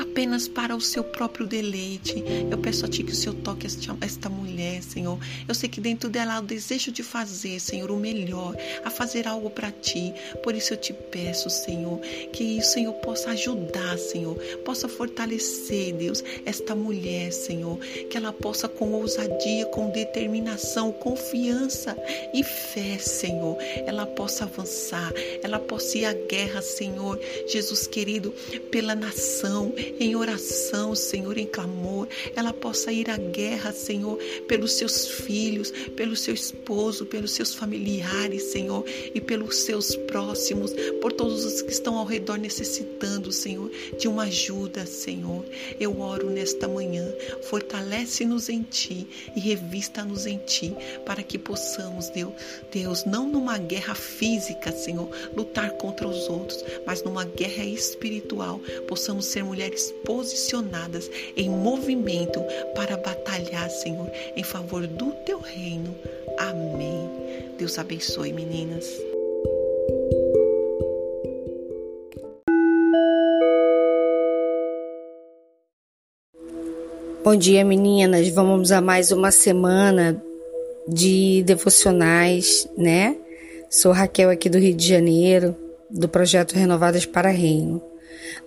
apenas 0.00 0.48
para 0.48 0.74
o 0.74 0.80
seu 0.80 1.04
próprio 1.04 1.46
deleite. 1.46 2.22
Eu 2.50 2.58
peço 2.58 2.84
a 2.84 2.88
Ti 2.88 3.02
que 3.02 3.12
o 3.12 3.16
Senhor 3.16 3.34
toque 3.36 3.66
esta 3.66 4.28
mulher, 4.28 4.82
Senhor. 4.82 5.18
Eu 5.46 5.54
sei 5.54 5.68
que 5.68 5.80
dentro 5.80 6.08
dela 6.08 6.34
há 6.34 6.40
o 6.40 6.42
desejo 6.42 6.90
de 6.90 7.02
fazer, 7.02 7.60
Senhor, 7.60 7.90
o 7.90 7.96
melhor, 7.96 8.56
a 8.84 8.90
fazer 8.90 9.26
algo 9.26 9.50
para 9.50 9.70
Ti. 9.70 10.12
Por 10.42 10.54
isso 10.54 10.74
eu 10.74 10.76
te 10.76 10.92
peço, 10.92 11.50
Senhor, 11.50 11.98
que 12.32 12.58
o 12.58 12.62
Senhor 12.62 12.92
possa 12.94 13.30
ajudar, 13.30 13.98
Senhor, 13.98 14.36
possa 14.64 14.88
fortalecer, 14.88 15.94
Deus, 15.94 16.22
esta 16.44 16.74
mulher, 16.74 17.32
Senhor, 17.32 17.78
que 17.78 18.16
ela 18.16 18.32
possa 18.32 18.68
com 18.68 18.92
ousadia, 18.92 19.66
com 19.66 19.90
determinação, 19.90 20.92
confiança 20.92 21.96
e 22.34 22.42
fé, 22.42 22.98
Senhor, 22.98 23.56
ela 23.86 24.06
possa 24.06 24.44
avançar, 24.44 25.12
ela 25.42 25.58
possa 25.58 25.98
ir 25.98 26.04
à 26.04 26.12
guerra, 26.12 26.62
Senhor, 26.62 27.18
Jesus 27.46 27.86
querido, 27.86 28.32
pela 28.70 28.94
nação, 28.94 29.72
em 29.98 30.16
oração, 30.16 30.94
Senhor, 30.94 31.36
em 31.38 31.46
clamor, 31.46 32.08
ela 32.34 32.52
possa 32.52 32.92
ir 32.92 33.10
à 33.10 33.16
guerra, 33.16 33.72
Senhor, 33.72 34.18
pelos 34.46 34.72
seus 34.72 35.06
filhos, 35.08 35.70
pelo 35.96 36.16
seu 36.16 36.34
esposo, 36.34 37.06
pelos 37.06 37.32
seus 37.32 37.54
familiares, 37.54 38.44
Senhor, 38.44 38.84
e 39.14 39.20
pelos 39.20 39.56
seus 39.58 39.96
próximos, 39.96 40.72
por 41.00 41.12
todos 41.12 41.44
os 41.44 41.62
que 41.62 41.72
estão 41.72 41.96
ao 41.96 42.04
redor 42.04 42.38
necessitando, 42.38 43.32
Senhor, 43.32 43.70
de 43.98 44.08
uma 44.08 44.24
ajuda, 44.24 44.86
Senhor. 44.86 45.44
Eu 45.78 46.00
oro 46.00 46.30
nesta 46.30 46.68
manhã, 46.68 47.06
fortalece-nos 47.42 48.48
em 48.48 48.62
Ti 48.62 49.06
e 49.34 49.40
revista-nos 49.40 50.26
em 50.26 50.38
Ti, 50.38 50.74
para 51.04 51.22
que 51.22 51.38
possamos, 51.38 52.08
Deus, 52.10 52.32
Deus, 52.70 53.04
não 53.04 53.28
numa 53.28 53.58
guerra 53.58 53.94
física, 53.94 54.72
Senhor, 54.72 55.08
lutar 55.36 55.70
contra 55.72 56.06
os 56.06 56.28
outros, 56.28 56.64
mas 56.86 57.02
numa 57.02 57.24
guerra 57.24 57.64
espiritual, 57.64 58.60
possamos 58.86 59.26
ser 59.26 59.44
mulheres 59.44 59.71
mulheres 59.72 59.94
posicionadas 60.04 61.10
em 61.36 61.48
movimento 61.48 62.40
para 62.74 62.96
batalhar, 62.96 63.70
Senhor, 63.70 64.10
em 64.36 64.44
favor 64.44 64.86
do 64.86 65.12
teu 65.24 65.40
reino. 65.40 65.94
Amém. 66.38 67.10
Deus 67.58 67.78
abençoe, 67.78 68.32
meninas. 68.32 68.86
Bom 77.24 77.36
dia, 77.36 77.64
meninas. 77.64 78.28
Vamos 78.28 78.72
a 78.72 78.80
mais 78.80 79.10
uma 79.12 79.30
semana 79.30 80.22
de 80.88 81.42
devocionais, 81.44 82.68
né? 82.76 83.16
Sou 83.70 83.92
Raquel 83.92 84.28
aqui 84.28 84.50
do 84.50 84.58
Rio 84.58 84.74
de 84.74 84.86
Janeiro, 84.86 85.56
do 85.88 86.08
projeto 86.08 86.52
Renovadas 86.52 87.06
para 87.06 87.30
Reino. 87.30 87.91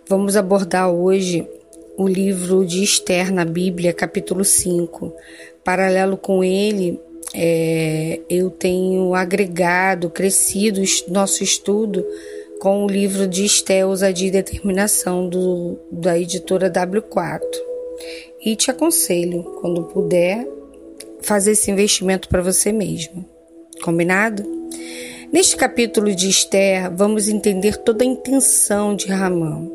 Vamos 0.08 0.36
abordar 0.36 0.90
hoje 0.90 1.48
o 1.98 2.08
livro 2.08 2.66
de 2.66 2.84
Esther 2.84 3.34
na 3.34 3.46
Bíblia, 3.46 3.94
capítulo 3.94 4.44
5. 4.44 5.14
Paralelo 5.64 6.18
com 6.18 6.44
ele, 6.44 7.00
é, 7.34 8.20
eu 8.30 8.50
tenho 8.50 9.14
agregado, 9.14 10.10
crescido 10.10 10.82
nosso 11.10 11.44
estudo 11.44 12.06
com 12.60 12.86
o 12.86 12.88
livro 12.88 13.28
de 13.28 13.46
Esté, 13.46 13.86
Ousadia 13.86 14.28
e 14.28 14.32
Determinação, 14.32 15.28
do, 15.28 15.78
da 15.92 16.18
editora 16.18 16.70
W4. 16.70 17.42
E 18.44 18.56
te 18.56 18.72
aconselho, 18.72 19.44
quando 19.60 19.84
puder, 19.84 20.48
fazer 21.22 21.52
esse 21.52 21.72
investimento 21.72 22.30
para 22.30 22.42
você 22.42 22.72
mesmo. 22.72 23.26
Combinado? 23.84 24.44
Neste 25.36 25.58
capítulo 25.58 26.16
de 26.16 26.30
Esther, 26.30 26.90
vamos 26.96 27.28
entender 27.28 27.76
toda 27.76 28.06
a 28.06 28.08
intenção 28.08 28.96
de 28.96 29.08
Ramã. 29.08 29.70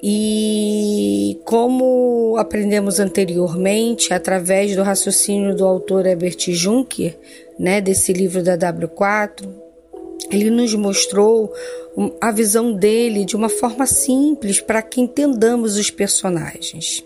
E 0.00 1.40
como 1.44 2.36
aprendemos 2.38 3.00
anteriormente, 3.00 4.14
através 4.14 4.76
do 4.76 4.84
raciocínio 4.84 5.56
do 5.56 5.66
autor 5.66 6.06
Herbert 6.06 6.38
Juncker, 6.52 7.18
né, 7.58 7.80
desse 7.80 8.12
livro 8.12 8.44
da 8.44 8.56
W4, 8.56 9.48
ele 10.30 10.50
nos 10.50 10.72
mostrou 10.76 11.52
a 12.20 12.30
visão 12.30 12.72
dele 12.72 13.24
de 13.24 13.34
uma 13.34 13.48
forma 13.48 13.86
simples 13.86 14.60
para 14.60 14.82
que 14.82 15.00
entendamos 15.00 15.76
os 15.76 15.90
personagens. 15.90 17.02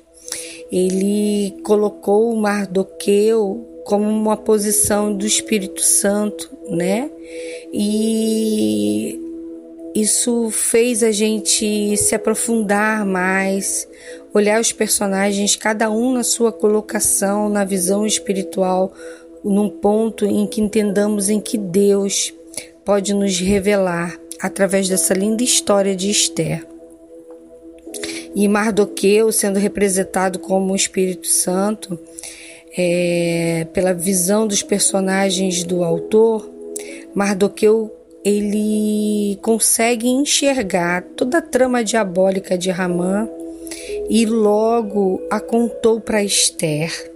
Ele 0.70 1.57
colocou 1.62 2.31
o 2.31 2.36
Mardoqueu 2.36 3.69
como 3.85 4.09
uma 4.09 4.36
posição 4.36 5.15
do 5.15 5.27
Espírito 5.27 5.82
Santo, 5.82 6.51
né? 6.69 7.11
E 7.73 9.20
isso 9.94 10.51
fez 10.51 11.02
a 11.02 11.11
gente 11.11 11.97
se 11.97 12.15
aprofundar 12.15 13.05
mais, 13.05 13.89
olhar 14.32 14.61
os 14.61 14.73
personagens, 14.73 15.57
cada 15.57 15.90
um 15.90 16.12
na 16.12 16.23
sua 16.23 16.52
colocação, 16.52 17.48
na 17.48 17.65
visão 17.65 18.07
espiritual, 18.07 18.93
num 19.43 19.69
ponto 19.69 20.24
em 20.24 20.47
que 20.47 20.61
entendamos 20.61 21.28
em 21.28 21.40
que 21.40 21.59
Deus 21.59 22.32
pode 22.85 23.15
nos 23.15 23.39
revelar 23.39 24.19
através 24.40 24.89
dessa 24.89 25.15
linda 25.15 25.43
história 25.43 25.94
de 25.94 26.11
Esther. 26.11 26.66
E 28.35 28.47
Mardoqueu, 28.47 29.32
sendo 29.32 29.59
representado 29.59 30.39
como 30.39 30.73
o 30.73 30.77
Espírito 30.77 31.27
Santo, 31.27 31.98
é, 32.76 33.66
pela 33.72 33.92
visão 33.92 34.47
dos 34.47 34.62
personagens 34.62 35.64
do 35.64 35.82
autor, 35.84 36.51
Mardoqueu 37.14 37.92
ele 38.24 39.38
consegue 39.40 40.09
enxergar 40.09 41.02
toda 41.16 41.38
a 41.38 41.42
trama 41.42 41.82
diabólica 41.82 42.56
de 42.56 42.70
Ramã 42.70 43.28
e 44.09 44.26
logo 44.26 45.22
a 45.30 45.40
contou 45.40 46.01
para 46.01 46.22
Esther. 46.22 47.10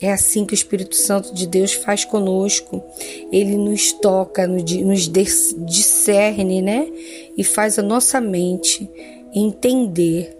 É 0.00 0.12
assim 0.12 0.46
que 0.46 0.54
o 0.54 0.54
Espírito 0.54 0.96
Santo 0.96 1.34
de 1.34 1.46
Deus 1.46 1.74
faz 1.74 2.04
conosco. 2.04 2.82
Ele 3.30 3.56
nos 3.56 3.92
toca, 3.92 4.46
nos 4.46 5.08
discerne, 5.08 6.62
né? 6.62 6.88
E 7.36 7.44
faz 7.44 7.78
a 7.78 7.82
nossa 7.82 8.18
mente 8.20 8.88
entender 9.34 10.34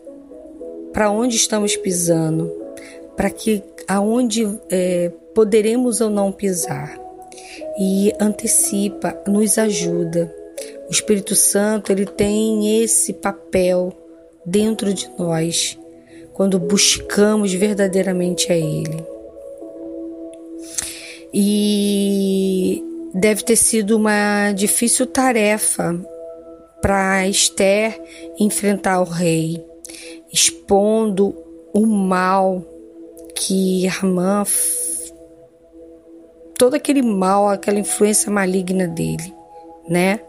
para 0.92 1.10
onde 1.10 1.36
estamos 1.36 1.76
pisando, 1.76 2.50
para 3.16 3.28
que 3.28 3.62
aonde 3.86 4.46
é, 4.70 5.10
poderemos 5.34 6.00
ou 6.00 6.10
não 6.10 6.32
pisar 6.32 6.98
e 7.78 8.12
antecipa, 8.20 9.16
nos 9.26 9.58
ajuda. 9.58 10.34
O 10.88 10.92
Espírito 10.92 11.34
Santo 11.34 11.92
ele 11.92 12.06
tem 12.06 12.82
esse 12.82 13.12
papel 13.12 13.92
dentro 14.44 14.92
de 14.92 15.10
nós 15.18 15.78
quando 16.32 16.58
buscamos 16.58 17.52
verdadeiramente 17.52 18.50
a 18.52 18.56
Ele. 18.56 19.04
E 21.32 22.82
deve 23.14 23.44
ter 23.44 23.56
sido 23.56 23.96
uma 23.96 24.52
difícil 24.52 25.06
tarefa 25.06 25.94
para 26.80 27.28
Esther 27.28 28.00
enfrentar 28.38 29.00
o 29.00 29.04
rei, 29.04 29.62
expondo 30.32 31.36
o 31.72 31.86
mal 31.86 32.64
que 33.40 33.86
Ramã 33.86 34.44
todo 36.58 36.74
aquele 36.74 37.00
mal, 37.00 37.48
aquela 37.48 37.78
influência 37.78 38.30
maligna 38.30 38.86
dele, 38.86 39.34
né? 39.88 40.20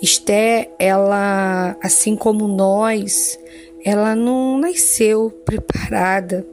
Esté, 0.00 0.70
ela, 0.78 1.76
assim 1.82 2.14
como 2.14 2.46
nós, 2.46 3.36
ela 3.84 4.14
não 4.14 4.58
nasceu 4.58 5.28
preparada 5.44 6.46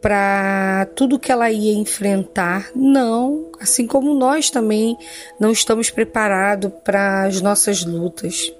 para 0.00 0.88
tudo 0.96 1.18
que 1.18 1.30
ela 1.30 1.50
ia 1.50 1.74
enfrentar. 1.74 2.70
Não, 2.74 3.52
assim 3.60 3.86
como 3.86 4.14
nós 4.14 4.48
também 4.48 4.96
não 5.38 5.52
estamos 5.52 5.90
preparados 5.90 6.72
para 6.82 7.24
as 7.24 7.42
nossas 7.42 7.84
lutas. 7.84 8.50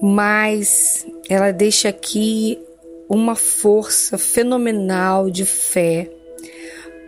Mas 0.00 1.04
ela 1.28 1.50
deixa 1.50 1.88
aqui 1.88 2.67
uma 3.08 3.34
força 3.34 4.18
fenomenal 4.18 5.30
de 5.30 5.44
fé 5.44 6.10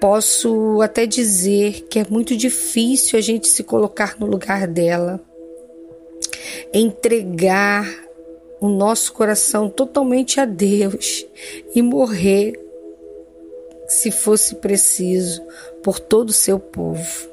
Posso 0.00 0.80
até 0.80 1.04
dizer 1.04 1.82
que 1.82 1.98
é 1.98 2.06
muito 2.08 2.34
difícil 2.34 3.18
a 3.18 3.22
gente 3.22 3.46
se 3.48 3.62
colocar 3.62 4.18
no 4.18 4.24
lugar 4.24 4.66
dela, 4.66 5.20
entregar 6.72 7.86
o 8.58 8.68
nosso 8.70 9.12
coração 9.12 9.68
totalmente 9.68 10.40
a 10.40 10.46
Deus 10.46 11.26
e 11.74 11.82
morrer, 11.82 12.58
se 13.86 14.10
fosse 14.10 14.54
preciso, 14.54 15.42
por 15.82 16.00
todo 16.00 16.30
o 16.30 16.34
seu 16.34 16.58
povo. 16.58 17.28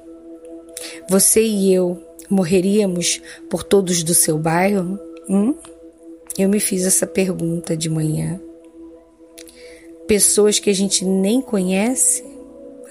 Você 1.09 1.41
e 1.41 1.73
eu 1.73 2.03
morreríamos 2.29 3.21
por 3.49 3.63
todos 3.63 4.03
do 4.03 4.13
seu 4.13 4.37
bairro? 4.37 4.99
Hum? 5.29 5.55
Eu 6.37 6.49
me 6.49 6.59
fiz 6.59 6.85
essa 6.85 7.07
pergunta 7.07 7.77
de 7.77 7.89
manhã. 7.89 8.41
Pessoas 10.07 10.57
que 10.57 10.69
a 10.69 10.73
gente 10.73 11.03
nem 11.03 11.41
conhece? 11.41 12.23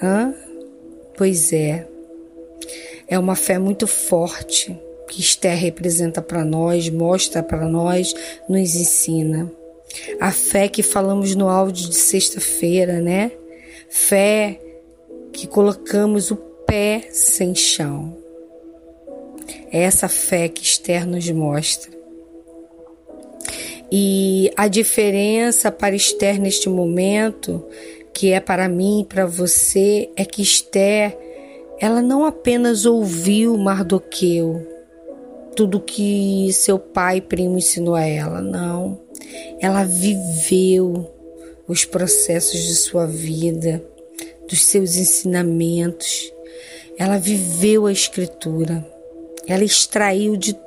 Hã? 0.01 0.33
Pois 1.17 1.51
é. 1.51 1.87
É 3.07 3.17
uma 3.17 3.35
fé 3.35 3.57
muito 3.57 3.87
forte 3.87 4.77
que 5.07 5.21
Esther 5.21 5.57
representa 5.57 6.21
para 6.21 6.45
nós, 6.45 6.89
mostra 6.89 7.41
para 7.41 7.67
nós, 7.67 8.13
nos 8.47 8.75
ensina. 8.75 9.51
A 10.19 10.31
fé 10.31 10.67
que 10.67 10.83
falamos 10.83 11.33
no 11.33 11.49
áudio 11.49 11.89
de 11.89 11.95
sexta-feira, 11.95 13.01
né? 13.01 13.31
Fé 13.89 14.61
que 15.31 15.47
colocamos 15.47 16.29
o 16.29 16.35
pé 16.35 17.07
sem 17.11 17.55
chão. 17.55 18.17
É 19.71 19.81
essa 19.81 20.07
fé 20.07 20.47
que 20.49 20.61
Esther 20.61 21.07
nos 21.07 21.29
mostra. 21.31 21.96
E 23.91 24.51
a 24.57 24.67
diferença 24.67 25.71
para 25.71 25.95
Esther 25.95 26.39
neste 26.39 26.67
momento 26.67 27.65
que 28.13 28.31
é 28.31 28.39
para 28.39 28.67
mim 28.67 29.01
e 29.01 29.05
para 29.05 29.27
você 29.27 30.09
é 30.15 30.25
que 30.25 30.41
Esther, 30.41 31.15
ela 31.79 32.01
não 32.01 32.25
apenas 32.25 32.83
ouviu 32.83 33.55
Mardoqueu, 33.55 34.67
tudo 35.55 35.79
que 35.79 36.51
seu 36.51 36.79
pai 36.79 37.17
e 37.17 37.21
primo 37.21 37.59
ensinou 37.59 37.93
a 37.93 38.03
ela, 38.03 38.41
não. 38.41 38.99
Ela 39.59 39.83
viveu 39.83 41.11
os 41.67 41.85
processos 41.85 42.59
de 42.59 42.75
sua 42.75 43.05
vida, 43.05 43.83
dos 44.49 44.63
seus 44.63 44.95
ensinamentos. 44.95 46.33
Ela 46.97 47.19
viveu 47.19 47.85
a 47.85 47.91
escritura. 47.91 48.83
Ela 49.47 49.63
extraiu 49.63 50.35
de 50.35 50.57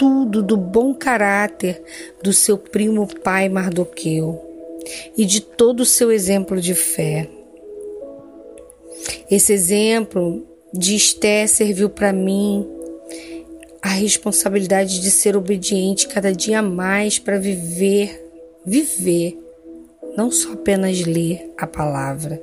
tudo 0.00 0.42
do 0.42 0.56
bom 0.56 0.94
caráter 0.94 1.82
do 2.22 2.32
seu 2.32 2.56
primo 2.56 3.06
pai 3.06 3.50
Mardoqueu 3.50 4.40
e 5.14 5.26
de 5.26 5.42
todo 5.42 5.80
o 5.80 5.84
seu 5.84 6.10
exemplo 6.10 6.58
de 6.58 6.74
fé. 6.74 7.28
Esse 9.30 9.52
exemplo 9.52 10.42
de 10.72 10.96
Esté 10.96 11.46
serviu 11.46 11.90
para 11.90 12.14
mim 12.14 12.66
a 13.82 13.90
responsabilidade 13.90 15.02
de 15.02 15.10
ser 15.10 15.36
obediente 15.36 16.08
cada 16.08 16.32
dia 16.32 16.62
mais 16.62 17.18
para 17.18 17.38
viver, 17.38 18.26
viver, 18.64 19.38
não 20.16 20.32
só 20.32 20.54
apenas 20.54 20.98
ler 21.04 21.52
a 21.58 21.66
palavra. 21.66 22.42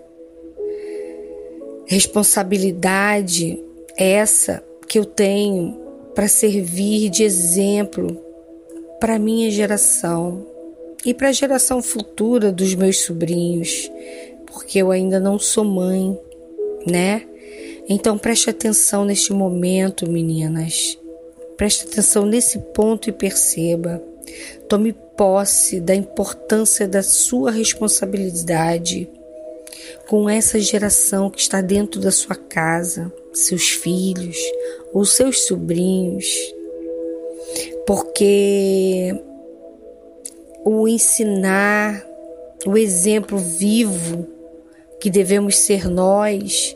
Responsabilidade 1.88 3.60
essa 3.98 4.64
que 4.88 5.00
eu 5.00 5.06
tenho 5.06 5.87
para 6.18 6.28
servir 6.28 7.12
de 7.12 7.22
exemplo 7.22 8.20
para 9.00 9.20
minha 9.20 9.52
geração, 9.52 10.48
e 11.06 11.14
para 11.14 11.30
a 11.30 11.32
geração 11.32 11.80
futura 11.80 12.52
dos 12.52 12.74
meus 12.74 13.02
sobrinhos, 13.02 13.92
porque 14.48 14.80
eu 14.80 14.90
ainda 14.90 15.20
não 15.20 15.38
sou 15.38 15.64
mãe, 15.64 16.20
né? 16.88 17.22
Então 17.88 18.18
preste 18.18 18.50
atenção 18.50 19.06
neste 19.06 19.32
momento, 19.32 20.10
meninas. 20.10 20.98
Preste 21.56 21.86
atenção 21.86 22.26
nesse 22.26 22.58
ponto 22.74 23.08
e 23.08 23.14
perceba. 23.14 24.02
Tome 24.68 24.94
posse 25.16 25.80
da 25.80 25.94
importância 25.94 26.88
da 26.88 27.04
sua 27.04 27.52
responsabilidade. 27.52 29.08
Com 30.08 30.30
essa 30.30 30.60
geração 30.60 31.30
que 31.30 31.40
está 31.40 31.62
dentro 31.62 32.00
da 32.00 32.12
sua 32.12 32.36
casa, 32.36 33.12
seus 33.34 33.70
filhos 33.70 34.38
ou 34.94 35.06
seus 35.06 35.42
sobrinhos, 35.42 36.26
porque 37.86 39.14
o 40.66 40.88
ensinar, 40.88 42.06
o 42.66 42.78
exemplo 42.78 43.38
vivo 43.38 44.28
que 45.00 45.10
devemos 45.10 45.58
ser 45.58 45.88
nós, 45.88 46.76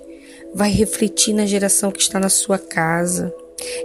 vai 0.54 0.70
refletir 0.70 1.34
na 1.34 1.46
geração 1.46 1.92
que 1.92 2.02
está 2.02 2.20
na 2.20 2.30
sua 2.30 2.58
casa. 2.58 3.34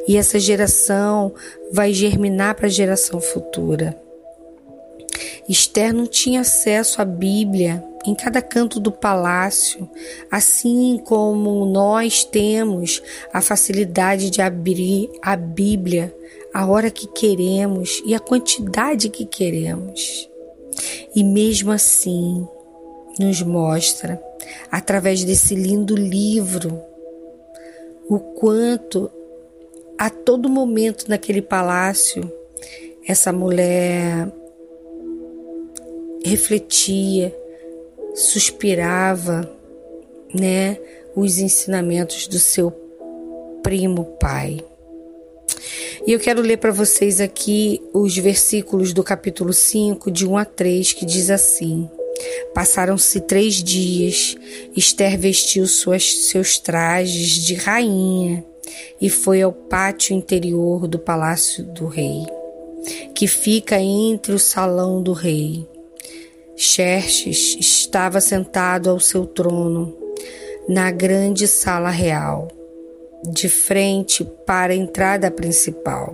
E 0.07 0.17
essa 0.17 0.39
geração 0.39 1.35
vai 1.73 1.93
germinar 1.93 2.55
para 2.55 2.67
a 2.67 2.71
geração 2.71 3.21
futura. 3.21 4.01
Esther 5.49 5.93
não 5.93 6.07
tinha 6.07 6.41
acesso 6.41 7.01
à 7.01 7.05
Bíblia 7.05 7.83
em 8.07 8.15
cada 8.15 8.41
canto 8.41 8.79
do 8.79 8.93
palácio, 8.93 9.89
assim 10.31 11.01
como 11.05 11.67
nós 11.67 12.25
temos 12.25 13.03
a 13.33 13.41
facilidade 13.41 14.31
de 14.31 14.41
abrir 14.41 15.11
a 15.23 15.37
Bíblia 15.37 16.15
a 16.55 16.67
hora 16.67 16.91
que 16.91 17.07
queremos 17.07 18.03
e 18.05 18.15
a 18.15 18.21
quantidade 18.21 19.09
que 19.09 19.27
queremos. 19.27 20.31
E 21.15 21.25
mesmo 21.25 21.73
assim, 21.73 22.47
nos 23.19 23.43
mostra, 23.43 24.23
através 24.71 25.25
desse 25.25 25.55
lindo 25.55 25.95
livro, 25.97 26.81
o 28.09 28.19
quanto 28.19 29.11
a 29.99 30.11
todo 30.11 30.49
momento 30.49 31.09
naquele 31.09 31.43
palácio 31.43 32.31
essa 33.07 33.33
mulher 33.33 34.31
refletia, 36.25 37.35
suspirava, 38.17 39.49
né, 40.35 40.79
os 41.15 41.39
ensinamentos 41.39 42.27
do 42.27 42.39
seu 42.39 42.71
primo 43.63 44.05
pai. 44.19 44.65
E 46.07 46.13
eu 46.13 46.19
quero 46.19 46.41
ler 46.41 46.57
para 46.57 46.73
vocês 46.73 47.21
aqui 47.21 47.83
os 47.93 48.17
versículos 48.17 48.93
do 48.93 49.03
capítulo 49.03 49.53
5, 49.53 50.11
de 50.11 50.27
1 50.27 50.39
a 50.39 50.45
3, 50.45 50.93
que 50.95 51.05
diz 51.05 51.31
assim: 51.31 51.91
Passaram-se 52.55 53.21
três 53.21 53.63
dias, 53.63 54.37
Esther 54.75 55.19
vestiu 55.19 55.67
suas, 55.67 56.29
seus 56.29 56.59
trajes 56.59 57.45
de 57.45 57.55
rainha 57.55 58.45
e 59.01 59.11
foi 59.11 59.43
ao 59.43 59.53
pátio 59.53 60.15
interior 60.15 60.87
do 60.89 60.99
palácio 60.99 61.65
do 61.65 61.87
rei, 61.87 62.25
que 63.15 63.27
fica 63.27 63.79
entre 63.79 64.33
o 64.33 64.39
salão 64.39 65.03
do 65.03 65.13
rei. 65.13 65.67
Xerxes 66.57 67.55
estava 67.61 68.19
sentado 68.19 68.89
ao 68.89 68.99
seu 68.99 69.27
trono, 69.27 69.95
na 70.67 70.91
grande 70.91 71.47
sala 71.47 71.91
real, 71.91 72.49
de 73.31 73.47
frente 73.47 74.25
para 74.47 74.73
a 74.73 74.77
entrada 74.77 75.31
principal. 75.31 76.11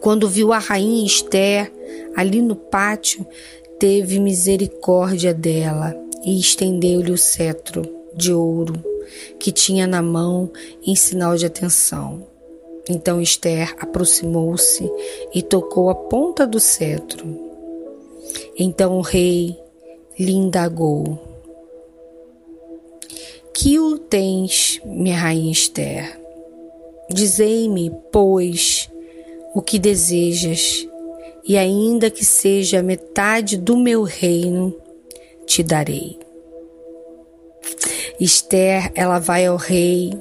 Quando 0.00 0.28
viu 0.28 0.52
a 0.52 0.58
rainha 0.58 1.04
Esther 1.04 1.72
ali 2.14 2.40
no 2.40 2.54
pátio, 2.54 3.26
teve 3.80 4.20
misericórdia 4.20 5.34
dela 5.34 5.92
e 6.24 6.38
estendeu-lhe 6.38 7.10
o 7.10 7.18
cetro 7.18 7.82
de 8.14 8.32
ouro 8.32 8.74
que 9.40 9.50
tinha 9.50 9.88
na 9.88 10.00
mão 10.00 10.52
em 10.86 10.94
sinal 10.94 11.36
de 11.36 11.46
atenção. 11.46 12.26
Então 12.88 13.20
Esther 13.20 13.74
aproximou-se 13.80 14.88
e 15.34 15.42
tocou 15.42 15.90
a 15.90 15.94
ponta 15.94 16.46
do 16.46 16.60
cetro. 16.60 17.51
Então 18.58 18.98
o 18.98 19.00
rei 19.00 19.58
lhe 20.18 20.32
indagou: 20.32 21.18
Que 23.54 23.78
o 23.78 23.98
tens, 23.98 24.80
minha 24.84 25.16
rainha 25.16 25.52
Esther? 25.52 26.20
Dizei-me, 27.10 27.92
pois, 28.10 28.90
o 29.54 29.60
que 29.60 29.78
desejas 29.78 30.86
e 31.44 31.58
ainda 31.58 32.10
que 32.10 32.24
seja 32.24 32.82
metade 32.82 33.56
do 33.56 33.76
meu 33.76 34.04
reino, 34.04 34.74
te 35.44 35.62
darei. 35.62 36.18
Esther, 38.20 38.92
ela 38.94 39.18
vai 39.18 39.46
ao 39.46 39.56
rei 39.56 40.12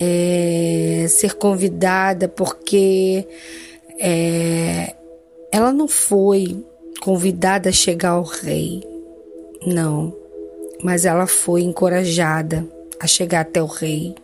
é, 0.00 1.06
ser 1.08 1.34
convidada 1.34 2.28
porque 2.28 3.26
é, 3.98 4.95
ela 5.56 5.72
não 5.72 5.88
foi 5.88 6.62
convidada 7.00 7.70
a 7.70 7.72
chegar 7.72 8.10
ao 8.10 8.22
rei, 8.22 8.86
não, 9.66 10.14
mas 10.82 11.06
ela 11.06 11.26
foi 11.26 11.62
encorajada 11.62 12.68
a 13.00 13.06
chegar 13.06 13.40
até 13.40 13.62
o 13.62 13.66
rei, 13.66 14.14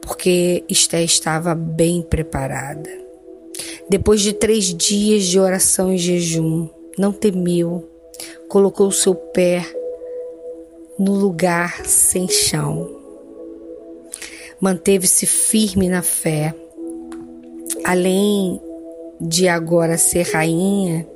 porque 0.00 0.62
Esther 0.68 1.02
estava 1.02 1.56
bem 1.56 2.02
preparada. 2.02 2.88
Depois 3.88 4.20
de 4.20 4.32
três 4.32 4.66
dias 4.66 5.24
de 5.24 5.40
oração 5.40 5.92
e 5.92 5.98
jejum, 5.98 6.68
não 6.96 7.10
temeu, 7.10 7.90
colocou 8.48 8.92
seu 8.92 9.16
pé 9.16 9.66
no 10.96 11.14
lugar 11.14 11.84
sem 11.84 12.28
chão. 12.28 12.96
Manteve-se 14.60 15.26
firme 15.26 15.88
na 15.88 16.02
fé. 16.02 16.54
Além 17.82 18.60
de 19.20 19.48
agora 19.48 19.96
ser 19.96 20.26
rainha, 20.32 21.06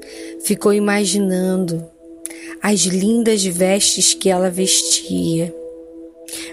ficou 0.40 0.72
imaginando 0.72 1.84
as 2.62 2.80
lindas 2.80 3.44
vestes 3.44 4.14
que 4.14 4.28
ela 4.28 4.50
vestia. 4.50 5.54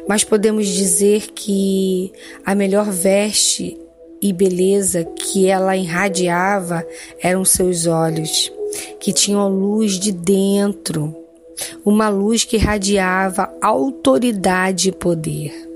Mas 0.08 0.24
podemos 0.24 0.68
dizer 0.68 1.32
que 1.34 2.12
a 2.46 2.56
melhor 2.56 2.90
veste 2.90 3.78
e 4.22 4.32
beleza 4.32 5.04
que 5.04 5.48
ela 5.48 5.76
irradiava 5.76 6.86
eram 7.20 7.44
seus 7.44 7.86
olhos, 7.86 8.52
que 9.00 9.12
tinham 9.12 9.50
luz 9.50 10.00
de 10.00 10.12
dentro, 10.12 11.16
uma 11.84 12.10
luz 12.10 12.44
que 12.44 12.56
irradiava 12.56 13.54
autoridade 13.62 14.90
e 14.90 14.92
poder. 14.92 15.75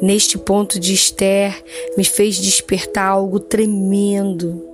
Neste 0.00 0.38
ponto 0.38 0.80
de 0.80 0.94
Esther 0.94 1.62
me 1.96 2.04
fez 2.04 2.38
despertar 2.38 3.08
algo 3.08 3.38
tremendo 3.38 4.66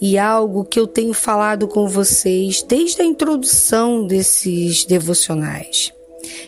e 0.00 0.16
algo 0.16 0.64
que 0.64 0.78
eu 0.78 0.86
tenho 0.86 1.12
falado 1.12 1.66
com 1.66 1.88
vocês 1.88 2.62
desde 2.62 3.02
a 3.02 3.04
introdução 3.04 4.06
desses 4.06 4.84
devocionais, 4.84 5.92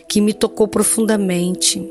que 0.07 0.21
me 0.21 0.33
tocou 0.33 0.67
profundamente. 0.67 1.85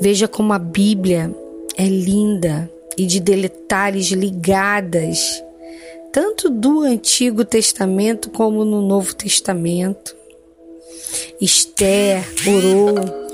Veja 0.00 0.26
como 0.26 0.52
a 0.52 0.58
Bíblia 0.58 1.34
é 1.76 1.86
linda 1.86 2.70
e 2.98 3.06
de 3.06 3.20
detalhes 3.20 4.08
ligadas, 4.08 5.42
tanto 6.12 6.50
do 6.50 6.80
Antigo 6.80 7.44
Testamento 7.44 8.30
como 8.30 8.64
no 8.64 8.82
Novo 8.82 9.14
Testamento. 9.14 10.16
Esther 11.40 12.24
orou 12.46 13.25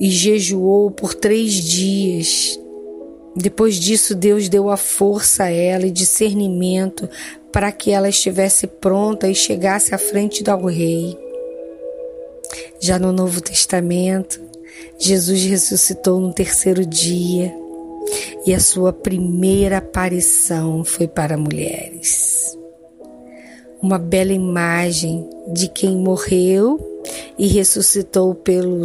e 0.00 0.10
jejuou 0.10 0.90
por 0.90 1.14
três 1.14 1.52
dias. 1.52 2.58
Depois 3.34 3.76
disso, 3.76 4.14
Deus 4.14 4.48
deu 4.48 4.68
a 4.68 4.76
força 4.76 5.44
a 5.44 5.50
ela 5.50 5.86
e 5.86 5.90
discernimento 5.90 7.08
para 7.52 7.70
que 7.70 7.90
ela 7.90 8.08
estivesse 8.08 8.66
pronta 8.66 9.28
e 9.28 9.34
chegasse 9.34 9.94
à 9.94 9.98
frente 9.98 10.42
do 10.42 10.66
rei. 10.66 11.16
Já 12.80 12.98
no 12.98 13.12
Novo 13.12 13.40
Testamento, 13.40 14.40
Jesus 14.98 15.44
ressuscitou 15.44 16.20
no 16.20 16.32
terceiro 16.32 16.84
dia 16.84 17.54
e 18.46 18.54
a 18.54 18.60
sua 18.60 18.92
primeira 18.92 19.78
aparição 19.78 20.84
foi 20.84 21.06
para 21.06 21.36
mulheres. 21.36 22.56
Uma 23.80 23.98
bela 23.98 24.32
imagem 24.32 25.28
de 25.52 25.68
quem 25.68 25.96
morreu 25.96 26.80
e 27.38 27.46
ressuscitou 27.46 28.34
pelo 28.34 28.82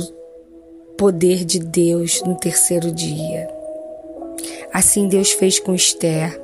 poder 0.98 1.44
de 1.46 1.60
Deus 1.60 2.22
no 2.24 2.36
terceiro 2.36 2.92
dia. 2.92 3.48
Assim 4.74 5.08
Deus 5.08 5.32
fez 5.32 5.60
com 5.60 5.76
Esther. 5.76 6.42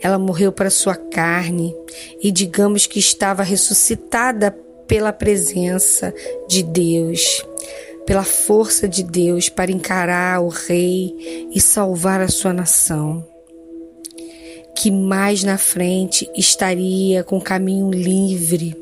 Ela 0.00 0.18
morreu 0.18 0.52
para 0.52 0.70
sua 0.70 0.94
carne 0.94 1.74
e 2.22 2.30
digamos 2.30 2.86
que 2.86 2.98
estava 2.98 3.42
ressuscitada 3.42 4.50
pela 4.86 5.12
presença 5.12 6.12
de 6.48 6.62
Deus 6.62 7.44
pela 8.06 8.24
força 8.24 8.88
de 8.88 9.02
Deus 9.02 9.48
para 9.48 9.70
encarar 9.70 10.42
o 10.42 10.48
rei 10.48 11.48
e 11.54 11.60
salvar 11.60 12.20
a 12.20 12.28
sua 12.28 12.52
nação. 12.52 13.26
Que 14.76 14.90
mais 14.90 15.44
na 15.44 15.58
frente 15.58 16.28
estaria 16.36 17.22
com 17.22 17.40
caminho 17.40 17.90
livre 17.90 18.76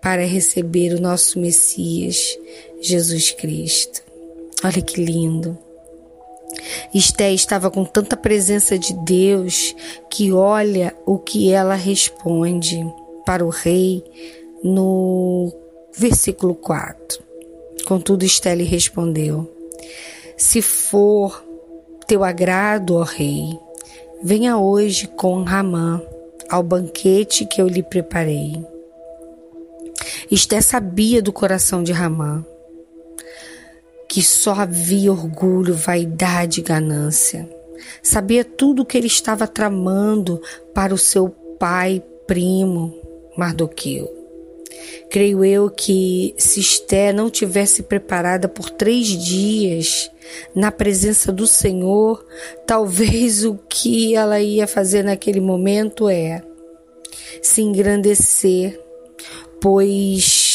para 0.00 0.24
receber 0.24 0.94
o 0.94 1.00
nosso 1.00 1.38
Messias, 1.38 2.38
Jesus 2.80 3.30
Cristo. 3.32 4.05
Olha 4.64 4.82
que 4.82 5.00
lindo. 5.00 5.58
Esté 6.94 7.32
estava 7.32 7.70
com 7.70 7.84
tanta 7.84 8.16
presença 8.16 8.78
de 8.78 8.94
Deus 9.04 9.74
que 10.10 10.32
olha 10.32 10.96
o 11.04 11.18
que 11.18 11.52
ela 11.52 11.74
responde 11.74 12.84
para 13.24 13.44
o 13.44 13.50
rei 13.50 14.02
no 14.62 15.52
Versículo 15.96 16.54
4. 16.54 17.22
Contudo, 17.86 18.24
Estelle 18.24 18.64
respondeu: 18.64 19.50
Se 20.36 20.60
for 20.60 21.44
teu 22.06 22.24
agrado, 22.24 22.96
ó 22.96 23.02
rei, 23.02 23.58
venha 24.22 24.58
hoje 24.58 25.06
com 25.06 25.42
Ramã 25.42 26.02
ao 26.48 26.62
banquete 26.62 27.46
que 27.46 27.60
eu 27.60 27.68
lhe 27.68 27.82
preparei. 27.82 28.64
Esté 30.30 30.60
sabia 30.60 31.22
do 31.22 31.32
coração 31.32 31.82
de 31.82 31.92
Ramã 31.92 32.44
que 34.08 34.22
só 34.22 34.52
havia 34.52 35.12
orgulho, 35.12 35.74
vaidade 35.74 36.60
e 36.60 36.62
ganância. 36.62 37.48
Sabia 38.02 38.44
tudo 38.44 38.82
o 38.82 38.86
que 38.86 38.96
ele 38.96 39.06
estava 39.06 39.46
tramando 39.46 40.40
para 40.74 40.94
o 40.94 40.98
seu 40.98 41.28
pai 41.58 42.02
primo 42.26 42.94
Mardoqueu. 43.36 44.16
Creio 45.10 45.44
eu 45.44 45.70
que 45.70 46.34
se 46.36 46.60
Esté 46.60 47.12
não 47.12 47.30
tivesse 47.30 47.82
preparada 47.82 48.48
por 48.48 48.70
três 48.70 49.06
dias 49.06 50.10
na 50.54 50.70
presença 50.72 51.32
do 51.32 51.46
Senhor, 51.46 52.24
talvez 52.66 53.44
o 53.44 53.58
que 53.68 54.14
ela 54.14 54.40
ia 54.40 54.66
fazer 54.66 55.02
naquele 55.02 55.40
momento 55.40 56.08
é 56.08 56.42
se 57.42 57.62
engrandecer, 57.62 58.80
pois, 59.60 60.45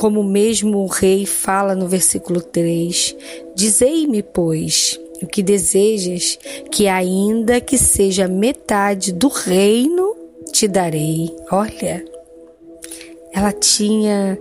como 0.00 0.24
mesmo 0.24 0.78
o 0.78 0.86
rei 0.86 1.26
fala 1.26 1.74
no 1.74 1.86
versículo 1.86 2.40
3, 2.40 3.14
dizei-me, 3.54 4.22
pois, 4.22 4.98
o 5.22 5.26
que 5.26 5.42
desejas, 5.42 6.38
que 6.72 6.88
ainda 6.88 7.60
que 7.60 7.76
seja 7.76 8.26
metade 8.26 9.12
do 9.12 9.28
reino, 9.28 10.16
te 10.50 10.66
darei. 10.66 11.30
Olha, 11.52 12.02
ela 13.30 13.52
tinha 13.52 14.40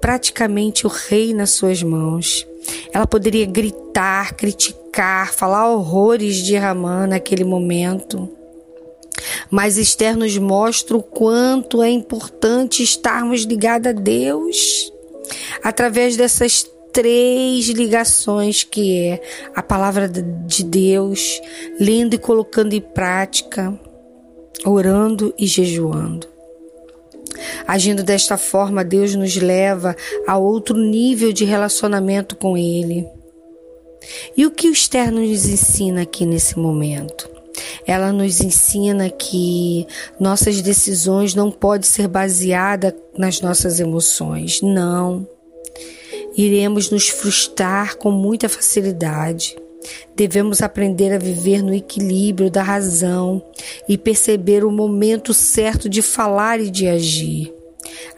praticamente 0.00 0.84
o 0.84 0.90
rei 0.90 1.32
nas 1.32 1.50
suas 1.50 1.80
mãos. 1.80 2.44
Ela 2.92 3.06
poderia 3.06 3.46
gritar, 3.46 4.34
criticar, 4.34 5.32
falar 5.32 5.70
horrores 5.70 6.38
de 6.38 6.56
Ramã 6.56 7.06
naquele 7.06 7.44
momento. 7.44 8.35
Mas 9.50 9.76
Esther 9.76 10.16
nos 10.16 10.36
mostra 10.38 10.96
o 10.96 11.02
quanto 11.02 11.82
é 11.82 11.90
importante 11.90 12.82
estarmos 12.82 13.42
ligados 13.42 13.88
a 13.88 13.92
Deus 13.92 14.92
através 15.62 16.16
dessas 16.16 16.68
três 16.92 17.68
ligações 17.68 18.64
que 18.64 19.02
é 19.02 19.22
a 19.54 19.62
palavra 19.62 20.08
de 20.08 20.64
Deus, 20.64 21.40
lendo 21.78 22.14
e 22.14 22.18
colocando 22.18 22.72
em 22.72 22.80
prática, 22.80 23.78
orando 24.64 25.34
e 25.38 25.46
jejuando. 25.46 26.26
Agindo 27.66 28.02
desta 28.02 28.38
forma, 28.38 28.82
Deus 28.82 29.14
nos 29.14 29.36
leva 29.36 29.94
a 30.26 30.38
outro 30.38 30.76
nível 30.76 31.32
de 31.32 31.44
relacionamento 31.44 32.34
com 32.34 32.56
Ele. 32.56 33.06
E 34.36 34.46
o 34.46 34.50
que 34.50 34.68
o 34.68 34.72
nos 35.12 35.46
ensina 35.46 36.02
aqui 36.02 36.24
nesse 36.24 36.58
momento? 36.58 37.35
Ela 37.86 38.12
nos 38.12 38.40
ensina 38.40 39.08
que 39.08 39.86
nossas 40.18 40.60
decisões 40.60 41.34
não 41.34 41.50
podem 41.50 41.88
ser 41.88 42.08
baseadas 42.08 42.94
nas 43.16 43.40
nossas 43.40 43.78
emoções. 43.78 44.60
Não 44.60 45.26
iremos 46.36 46.90
nos 46.90 47.08
frustrar 47.08 47.96
com 47.96 48.10
muita 48.10 48.48
facilidade. 48.48 49.56
Devemos 50.14 50.60
aprender 50.62 51.12
a 51.12 51.18
viver 51.18 51.62
no 51.62 51.72
equilíbrio 51.72 52.50
da 52.50 52.62
razão 52.62 53.42
e 53.88 53.96
perceber 53.96 54.64
o 54.64 54.70
momento 54.70 55.32
certo 55.32 55.88
de 55.88 56.02
falar 56.02 56.60
e 56.60 56.70
de 56.70 56.88
agir. 56.88 57.54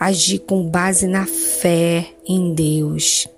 Agir 0.01 0.41
com 0.41 0.67
base 0.67 1.07
na 1.07 1.27
fé 1.27 2.07
em 2.27 2.55
Deus, 2.55 3.29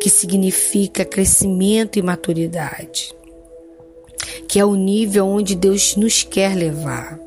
que 0.00 0.10
significa 0.10 1.04
crescimento 1.04 1.98
e 1.98 2.02
maturidade, 2.02 3.14
que 4.48 4.58
é 4.58 4.64
o 4.64 4.74
nível 4.74 5.26
onde 5.26 5.54
Deus 5.54 5.96
nos 5.96 6.22
quer 6.22 6.54
levar. 6.54 7.18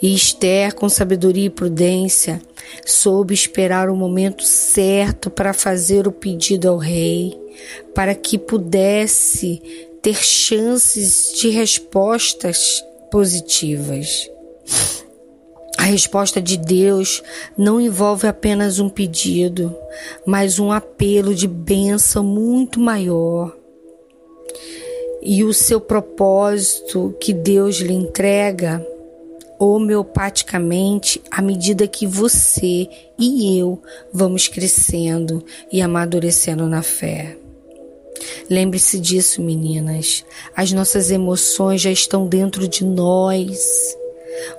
E 0.00 0.14
Esther, 0.14 0.74
com 0.74 0.88
sabedoria 0.88 1.46
e 1.46 1.50
prudência, 1.50 2.40
soube 2.84 3.34
esperar 3.34 3.90
o 3.90 3.96
momento 3.96 4.44
certo 4.44 5.30
para 5.30 5.52
fazer 5.52 6.06
o 6.06 6.12
pedido 6.12 6.68
ao 6.68 6.76
rei, 6.76 7.36
para 7.94 8.14
que 8.14 8.38
pudesse 8.38 9.60
ter 10.00 10.16
chances 10.16 11.32
de 11.38 11.48
respostas 11.50 12.82
positivas. 13.10 14.30
A 15.76 15.82
resposta 15.82 16.40
de 16.42 16.56
Deus 16.56 17.22
não 17.56 17.80
envolve 17.80 18.26
apenas 18.26 18.78
um 18.78 18.88
pedido, 18.88 19.74
mas 20.26 20.58
um 20.58 20.72
apelo 20.72 21.34
de 21.34 21.46
bênção 21.46 22.24
muito 22.24 22.80
maior. 22.80 23.56
E 25.22 25.42
o 25.44 25.52
seu 25.52 25.80
propósito 25.80 27.14
que 27.20 27.32
Deus 27.32 27.76
lhe 27.76 27.92
entrega 27.92 28.84
homeopaticamente 29.58 31.20
à 31.30 31.42
medida 31.42 31.88
que 31.88 32.06
você 32.06 32.88
e 33.18 33.58
eu 33.58 33.82
vamos 34.12 34.46
crescendo 34.46 35.44
e 35.72 35.82
amadurecendo 35.82 36.66
na 36.68 36.82
fé. 36.82 37.36
Lembre-se 38.48 38.98
disso, 38.98 39.42
meninas. 39.42 40.24
As 40.56 40.72
nossas 40.72 41.10
emoções 41.10 41.80
já 41.80 41.90
estão 41.90 42.26
dentro 42.26 42.68
de 42.68 42.84
nós. 42.84 43.96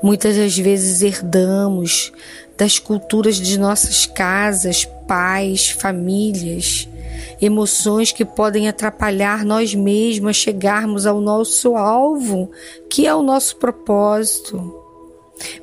Muitas 0.04 0.36
das 0.36 0.58
vezes 0.58 1.02
herdamos 1.02 2.12
das 2.58 2.78
culturas 2.78 3.38
de 3.38 3.58
nossas 3.58 4.06
casas, 4.06 4.86
pais, 5.08 5.70
famílias, 5.70 6.88
emoções 7.42 8.12
que 8.12 8.26
podem 8.26 8.68
atrapalhar 8.68 9.46
nós 9.46 9.74
mesmos 9.74 10.30
a 10.30 10.34
chegarmos 10.34 11.06
ao 11.06 11.22
nosso 11.22 11.76
alvo, 11.76 12.52
que 12.90 13.08
é 13.08 13.14
o 13.14 13.22
nosso 13.22 13.58
propósito. 13.58 14.80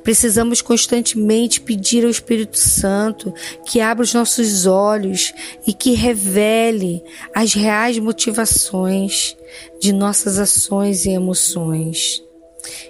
Precisamos 0.03 0.61
constantemente 0.61 1.61
pedir 1.61 2.03
ao 2.03 2.09
Espírito 2.09 2.57
Santo 2.57 3.33
que 3.65 3.79
abra 3.79 4.03
os 4.03 4.13
nossos 4.13 4.65
olhos 4.65 5.33
e 5.67 5.73
que 5.73 5.93
revele 5.93 7.03
as 7.33 7.53
reais 7.53 7.99
motivações 7.99 9.37
de 9.79 9.93
nossas 9.93 10.39
ações 10.39 11.05
e 11.05 11.11
emoções, 11.11 12.23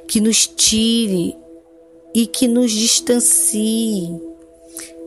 que 0.07 0.21
nos 0.21 0.47
tire 0.47 1.35
e 2.13 2.25
que 2.25 2.47
nos 2.47 2.71
distancie 2.71 4.09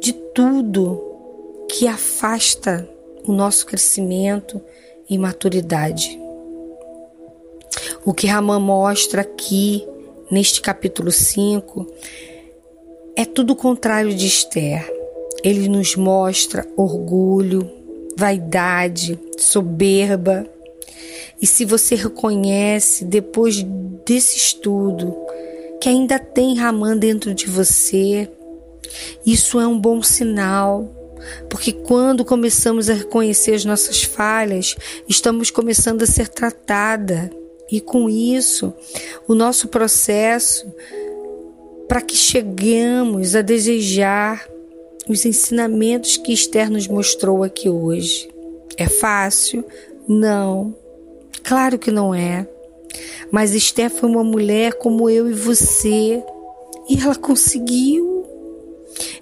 de 0.00 0.12
tudo 0.34 1.00
que 1.68 1.86
afasta 1.86 2.88
o 3.24 3.32
nosso 3.32 3.66
crescimento 3.66 4.60
e 5.08 5.18
maturidade. 5.18 6.18
O 8.04 8.14
que 8.14 8.26
Ramã 8.26 8.58
mostra 8.58 9.22
aqui 9.22 9.86
neste 10.30 10.60
capítulo 10.60 11.10
5 11.10 11.86
é 13.16 13.24
tudo 13.24 13.52
o 13.52 13.56
contrário 13.56 14.14
de 14.14 14.26
Esther. 14.26 14.90
Ele 15.42 15.68
nos 15.68 15.96
mostra 15.96 16.66
orgulho, 16.76 17.70
vaidade, 18.16 19.18
soberba. 19.38 20.46
E 21.40 21.46
se 21.46 21.64
você 21.64 21.94
reconhece 21.94 23.04
depois 23.04 23.62
desse 24.04 24.36
estudo 24.36 25.16
que 25.80 25.88
ainda 25.88 26.18
tem 26.18 26.56
Ramã 26.56 26.96
dentro 26.96 27.34
de 27.34 27.46
você, 27.46 28.30
isso 29.24 29.58
é 29.58 29.66
um 29.66 29.78
bom 29.78 30.02
sinal. 30.02 30.88
Porque 31.48 31.72
quando 31.72 32.24
começamos 32.24 32.88
a 32.88 32.94
reconhecer 32.94 33.54
as 33.54 33.64
nossas 33.64 34.02
falhas, 34.02 34.76
estamos 35.08 35.50
começando 35.50 36.02
a 36.02 36.06
ser 36.06 36.28
tratada 36.28 37.30
e 37.70 37.80
com 37.80 38.10
isso, 38.10 38.74
o 39.28 39.34
nosso 39.34 39.68
processo 39.68 40.66
para 41.88 42.00
que 42.00 42.16
cheguemos 42.16 43.34
a 43.34 43.42
desejar 43.42 44.48
os 45.08 45.24
ensinamentos 45.24 46.16
que 46.16 46.32
Esther 46.32 46.70
nos 46.70 46.86
mostrou 46.86 47.42
aqui 47.42 47.68
hoje. 47.68 48.28
É 48.76 48.88
fácil? 48.88 49.64
Não. 50.06 50.74
Claro 51.42 51.78
que 51.78 51.90
não 51.90 52.14
é. 52.14 52.46
Mas 53.30 53.54
Esther 53.54 53.90
foi 53.90 54.08
uma 54.08 54.24
mulher 54.24 54.74
como 54.74 55.08
eu 55.08 55.30
e 55.30 55.32
você 55.32 56.22
e 56.88 57.00
ela 57.00 57.14
conseguiu. 57.14 58.09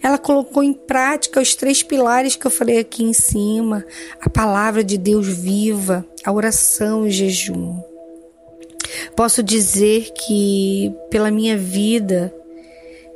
Ela 0.03 0.19
colocou 0.19 0.63
em 0.63 0.73
prática 0.73 1.41
os 1.41 1.55
três 1.55 1.83
pilares 1.83 2.37
que 2.37 2.47
eu 2.47 2.51
falei 2.51 2.79
aqui 2.79 3.03
em 3.03 3.13
cima: 3.13 3.85
a 4.21 4.31
palavra 4.31 4.85
de 4.85 4.97
Deus 4.97 5.27
viva, 5.27 6.07
a 6.25 6.33
oração 6.33 7.05
e 7.05 7.09
o 7.09 7.13
jejum. 7.13 7.81
Posso 9.15 9.43
dizer 9.43 10.13
que, 10.13 10.95
pela 11.11 11.31
minha 11.31 11.57
vida, 11.57 12.35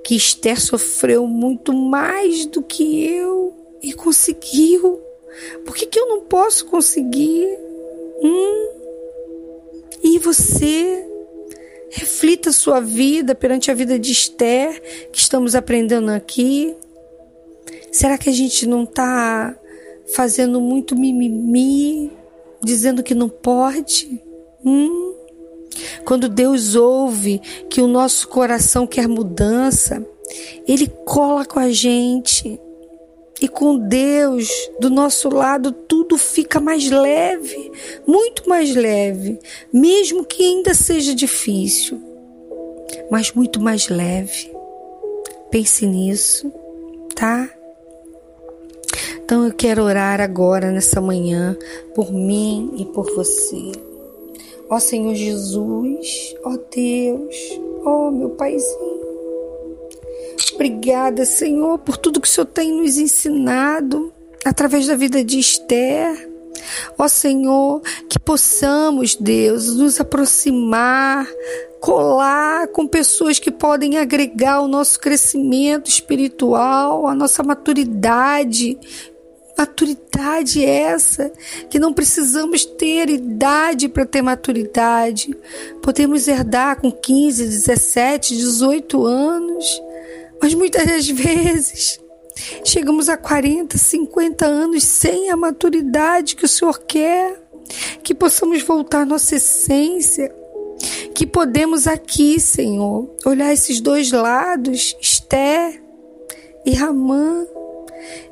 que 0.04 0.16
Esther 0.16 0.60
sofreu 0.60 1.26
muito 1.26 1.72
mais 1.72 2.44
do 2.46 2.62
que 2.62 3.06
eu 3.06 3.54
e 3.82 3.92
conseguiu. 3.92 5.00
Por 5.64 5.74
que, 5.74 5.86
que 5.86 5.98
eu 5.98 6.08
não 6.08 6.20
posso 6.22 6.66
conseguir? 6.66 7.46
Hum? 8.22 8.68
E 10.02 10.18
você? 10.18 11.11
Reflita 11.94 12.50
sua 12.52 12.80
vida 12.80 13.34
perante 13.34 13.70
a 13.70 13.74
vida 13.74 13.98
de 13.98 14.12
Esther, 14.12 14.80
que 15.12 15.18
estamos 15.18 15.54
aprendendo 15.54 16.10
aqui. 16.10 16.74
Será 17.92 18.16
que 18.16 18.30
a 18.30 18.32
gente 18.32 18.66
não 18.66 18.84
está 18.84 19.54
fazendo 20.14 20.58
muito 20.58 20.96
mimimi, 20.96 22.10
dizendo 22.62 23.02
que 23.02 23.14
não 23.14 23.28
pode? 23.28 24.18
Hum? 24.64 25.14
Quando 26.06 26.30
Deus 26.30 26.74
ouve 26.74 27.40
que 27.68 27.82
o 27.82 27.86
nosso 27.86 28.26
coração 28.26 28.86
quer 28.86 29.06
mudança, 29.06 30.02
Ele 30.66 30.86
cola 31.04 31.44
com 31.44 31.60
a 31.60 31.70
gente. 31.70 32.58
E 33.42 33.48
com 33.48 33.76
Deus 33.76 34.48
do 34.78 34.88
nosso 34.88 35.28
lado, 35.28 35.72
tudo 35.72 36.16
fica 36.16 36.60
mais 36.60 36.88
leve, 36.88 37.72
muito 38.06 38.48
mais 38.48 38.72
leve, 38.72 39.36
mesmo 39.72 40.24
que 40.24 40.44
ainda 40.44 40.72
seja 40.74 41.12
difícil, 41.12 42.00
mas 43.10 43.32
muito 43.32 43.60
mais 43.60 43.88
leve. 43.88 44.48
Pense 45.50 45.84
nisso, 45.88 46.52
tá? 47.16 47.50
Então 49.24 49.44
eu 49.44 49.52
quero 49.52 49.82
orar 49.82 50.20
agora, 50.20 50.70
nessa 50.70 51.00
manhã, 51.00 51.58
por 51.96 52.12
mim 52.12 52.72
e 52.76 52.84
por 52.84 53.12
você. 53.12 53.72
Ó 54.70 54.78
Senhor 54.78 55.16
Jesus, 55.16 56.36
ó 56.44 56.56
Deus, 56.72 57.60
ó 57.84 58.08
meu 58.08 58.30
Paizinho. 58.30 59.01
Obrigada, 60.54 61.24
Senhor, 61.24 61.78
por 61.78 61.96
tudo 61.96 62.20
que 62.20 62.28
o 62.28 62.30
Senhor 62.30 62.46
tem 62.46 62.72
nos 62.72 62.98
ensinado 62.98 64.12
através 64.44 64.86
da 64.86 64.96
vida 64.96 65.24
de 65.24 65.38
Esther. 65.38 66.30
Ó 66.98 67.08
Senhor, 67.08 67.80
que 68.08 68.18
possamos, 68.18 69.16
Deus, 69.16 69.74
nos 69.74 70.00
aproximar, 70.00 71.26
colar 71.80 72.68
com 72.68 72.86
pessoas 72.86 73.38
que 73.38 73.50
podem 73.50 73.98
agregar 73.98 74.60
o 74.60 74.68
nosso 74.68 75.00
crescimento 75.00 75.88
espiritual, 75.88 77.06
a 77.06 77.14
nossa 77.14 77.42
maturidade 77.42 78.78
Maturidade 79.56 80.64
é 80.64 80.82
essa 80.82 81.30
que 81.68 81.78
não 81.78 81.92
precisamos 81.92 82.64
ter 82.64 83.10
idade 83.10 83.88
para 83.88 84.06
ter 84.06 84.22
maturidade. 84.22 85.36
Podemos 85.82 86.26
herdar 86.26 86.80
com 86.80 86.90
15, 86.90 87.44
17, 87.44 88.36
18 88.36 89.06
anos, 89.06 89.82
mas 90.42 90.54
muitas 90.54 90.84
das 90.84 91.08
vezes 91.08 92.00
chegamos 92.64 93.08
a 93.08 93.16
40, 93.16 93.78
50 93.78 94.44
anos 94.44 94.82
sem 94.82 95.30
a 95.30 95.36
maturidade 95.36 96.34
que 96.34 96.44
o 96.44 96.48
Senhor 96.48 96.80
quer. 96.80 97.40
Que 98.02 98.12
possamos 98.12 98.60
voltar 98.62 99.02
à 99.02 99.06
nossa 99.06 99.36
essência, 99.36 100.34
que 101.14 101.24
podemos 101.24 101.86
aqui, 101.86 102.40
Senhor, 102.40 103.08
olhar 103.24 103.52
esses 103.52 103.80
dois 103.80 104.10
lados, 104.10 104.96
Esther 105.00 105.80
e 106.66 106.72
Ramã 106.72 107.46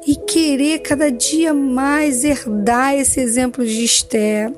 e 0.04 0.16
querer 0.16 0.80
cada 0.80 1.10
dia 1.10 1.54
mais 1.54 2.24
herdar 2.24 2.96
esse 2.96 3.20
exemplo 3.20 3.64
de 3.64 3.84
Esther 3.84 4.52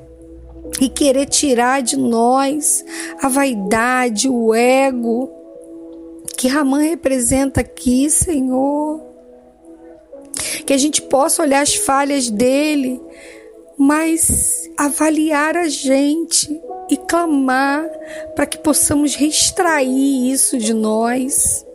e 0.81 0.89
querer 0.89 1.27
tirar 1.27 1.81
de 1.81 1.97
nós 1.97 2.83
a 3.21 3.29
vaidade, 3.29 4.27
o 4.27 4.53
ego 4.55 5.42
que 6.37 6.47
Ramã 6.47 6.81
representa 6.81 7.61
aqui, 7.61 8.09
Senhor. 8.09 9.01
Que 10.65 10.73
a 10.73 10.77
gente 10.77 11.01
possa 11.01 11.43
olhar 11.43 11.61
as 11.61 11.75
falhas 11.75 12.29
dele, 12.29 13.01
mas 13.77 14.69
avaliar 14.77 15.55
a 15.55 15.67
gente 15.67 16.59
e 16.89 16.97
clamar 16.97 17.87
para 18.35 18.45
que 18.45 18.57
possamos 18.57 19.15
reextrair 19.15 20.31
isso 20.31 20.57
de 20.57 20.73
nós 20.73 21.65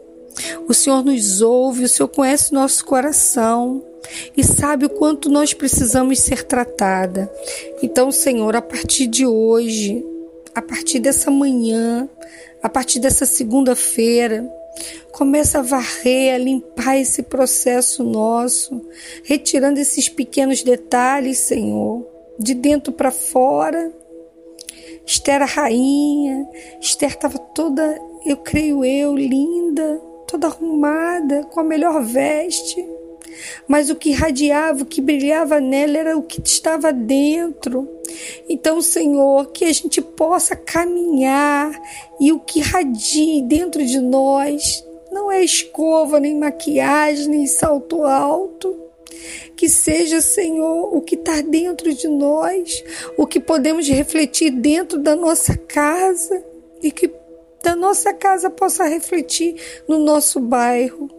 o 0.69 0.75
Senhor 0.75 1.05
nos 1.05 1.41
ouve, 1.41 1.85
o 1.85 1.89
Senhor 1.89 2.09
conhece 2.09 2.53
nosso 2.53 2.85
coração 2.85 3.85
e 4.37 4.45
sabe 4.45 4.87
o 4.87 4.91
quanto 4.91 5.29
nós 5.29 5.53
precisamos 5.53 6.21
ser 6.21 6.45
tratada. 6.45 7.31
Então, 7.83 8.11
Senhor, 8.11 8.55
a 8.55 8.63
partir 8.63 9.07
de 9.07 9.27
hoje, 9.27 10.05
a 10.55 10.63
partir 10.63 10.99
dessa 10.99 11.31
manhã, 11.31 12.09
a 12.63 12.69
partir 12.69 12.99
dessa 12.99 13.27
segunda-feira, 13.27 14.49
começa 15.13 15.59
a 15.59 15.63
varrer, 15.63 16.35
a 16.35 16.39
limpar 16.39 16.97
esse 16.99 17.23
processo 17.23 18.05
nosso, 18.05 18.81
retirando 19.25 19.81
esses 19.81 20.09
pequenos 20.09 20.63
detalhes, 20.63 21.39
Senhor, 21.39 22.07
de 22.39 22.55
dentro 22.55 22.93
para 22.93 23.11
fora. 23.11 23.93
Esther 25.05 25.37
era 25.37 25.45
rainha, 25.47 26.47
Esther 26.81 27.11
estava 27.11 27.39
toda, 27.39 27.99
eu 28.27 28.37
creio 28.37 28.85
eu, 28.85 29.17
linda, 29.17 30.01
toda 30.27 30.47
arrumada, 30.47 31.45
com 31.45 31.61
a 31.61 31.65
melhor 31.65 32.03
veste. 32.05 32.87
Mas 33.67 33.89
o 33.91 33.97
que 33.97 34.13
radiava, 34.13 34.83
o 34.83 34.87
que 34.87 35.01
brilhava 35.01 35.61
nela 35.61 35.99
era 35.99 36.17
o 36.17 36.23
que 36.23 36.41
estava 36.45 36.93
dentro. 36.93 37.89
Então, 38.49 38.81
Senhor, 38.81 39.51
que 39.53 39.65
a 39.65 39.73
gente 39.73 40.01
possa 40.01 40.57
caminhar 40.57 41.71
e 42.21 42.33
o 42.33 42.41
que 42.41 42.61
radie 42.61 43.43
dentro 43.43 43.85
de 43.85 44.01
nós 44.01 44.85
não 45.11 45.31
é 45.31 45.43
escova, 45.43 46.21
nem 46.21 46.37
maquiagem, 46.37 47.29
nem 47.29 47.47
salto 47.47 48.05
alto. 48.05 48.85
Que 49.57 49.69
seja, 49.69 50.21
Senhor, 50.21 50.95
o 50.95 51.01
que 51.01 51.17
está 51.17 51.41
dentro 51.41 51.93
de 51.93 52.07
nós, 52.07 52.85
o 53.17 53.27
que 53.27 53.41
podemos 53.41 53.89
refletir 53.89 54.51
dentro 54.51 54.99
da 54.99 55.17
nossa 55.17 55.57
casa 55.57 56.45
e 56.83 56.93
que 56.93 57.11
da 57.63 57.75
nossa 57.75 58.15
casa 58.15 58.49
possa 58.49 58.85
refletir 58.85 59.57
no 59.89 59.99
nosso 59.99 60.39
bairro. 60.39 61.11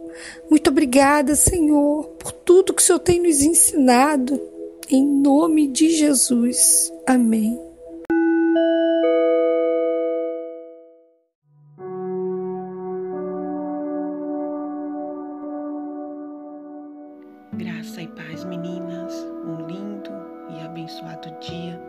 Muito 0.48 0.70
obrigada, 0.70 1.34
Senhor, 1.34 2.04
por 2.18 2.32
tudo 2.32 2.72
que 2.72 2.82
o 2.82 2.84
Senhor 2.84 2.98
tem 2.98 3.20
nos 3.20 3.42
ensinado. 3.42 4.40
Em 4.92 5.06
nome 5.06 5.68
de 5.68 5.88
Jesus. 5.90 6.92
Amém. 7.06 7.56
Graça 17.52 18.02
e 18.02 18.08
paz, 18.08 18.44
meninas. 18.46 19.14
Um 19.46 19.64
lindo 19.68 20.10
e 20.58 20.60
abençoado 20.64 21.38
dia 21.38 21.80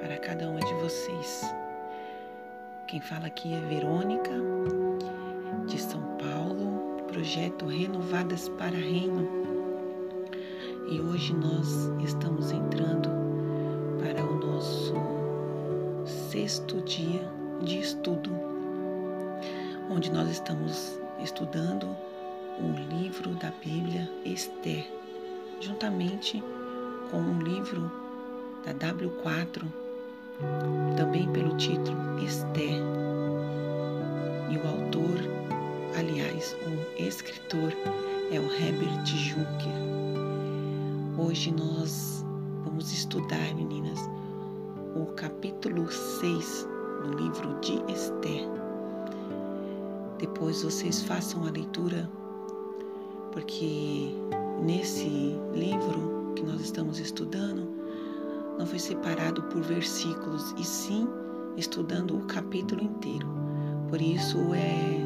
para 0.00 0.18
cada 0.18 0.50
uma 0.50 0.58
de 0.58 0.74
vocês. 0.82 1.54
Quem 2.88 3.00
fala 3.00 3.26
aqui 3.28 3.54
é 3.54 3.60
Verônica, 3.60 4.32
de 5.68 5.80
São 5.80 6.02
Paulo, 6.18 7.04
projeto 7.06 7.66
Renovadas 7.66 8.48
para 8.48 8.74
Reino. 8.74 9.63
E 10.86 11.00
hoje 11.00 11.32
nós 11.34 11.90
estamos 12.04 12.52
entrando 12.52 13.08
para 13.98 14.22
o 14.22 14.38
nosso 14.38 14.94
sexto 16.04 16.80
dia 16.82 17.26
de 17.62 17.78
estudo, 17.78 18.30
onde 19.90 20.12
nós 20.12 20.28
estamos 20.28 20.98
estudando 21.22 21.86
o 22.60 22.94
livro 22.94 23.30
da 23.36 23.50
Bíblia 23.64 24.10
Esther, 24.24 24.86
juntamente 25.60 26.42
com 27.10 27.18
o 27.18 27.42
livro 27.42 27.90
da 28.64 28.74
W4 28.74 29.64
também 30.96 31.30
pelo 31.32 31.56
título 31.56 32.18
Esther. 32.22 32.82
E 34.50 34.56
o 34.58 34.68
autor, 34.68 35.18
aliás, 35.98 36.54
o 36.66 37.02
escritor 37.02 37.72
é 38.30 38.38
o 38.38 38.52
Herbert 38.52 39.06
Juncker. 39.06 39.94
Hoje 41.16 41.52
nós 41.52 42.26
vamos 42.64 42.92
estudar, 42.92 43.54
meninas, 43.54 44.00
o 44.96 45.06
capítulo 45.14 45.88
6 45.88 46.68
do 47.04 47.16
livro 47.16 47.60
de 47.60 47.74
Esther. 47.92 48.48
Depois 50.18 50.64
vocês 50.64 51.02
façam 51.02 51.46
a 51.46 51.50
leitura, 51.50 52.10
porque 53.30 54.12
nesse 54.64 55.38
livro 55.54 56.32
que 56.34 56.42
nós 56.42 56.60
estamos 56.60 56.98
estudando, 56.98 57.68
não 58.58 58.66
foi 58.66 58.80
separado 58.80 59.40
por 59.44 59.62
versículos, 59.62 60.52
e 60.58 60.64
sim 60.64 61.06
estudando 61.56 62.16
o 62.16 62.26
capítulo 62.26 62.82
inteiro. 62.82 63.28
Por 63.88 64.02
isso 64.02 64.38
é 64.52 64.98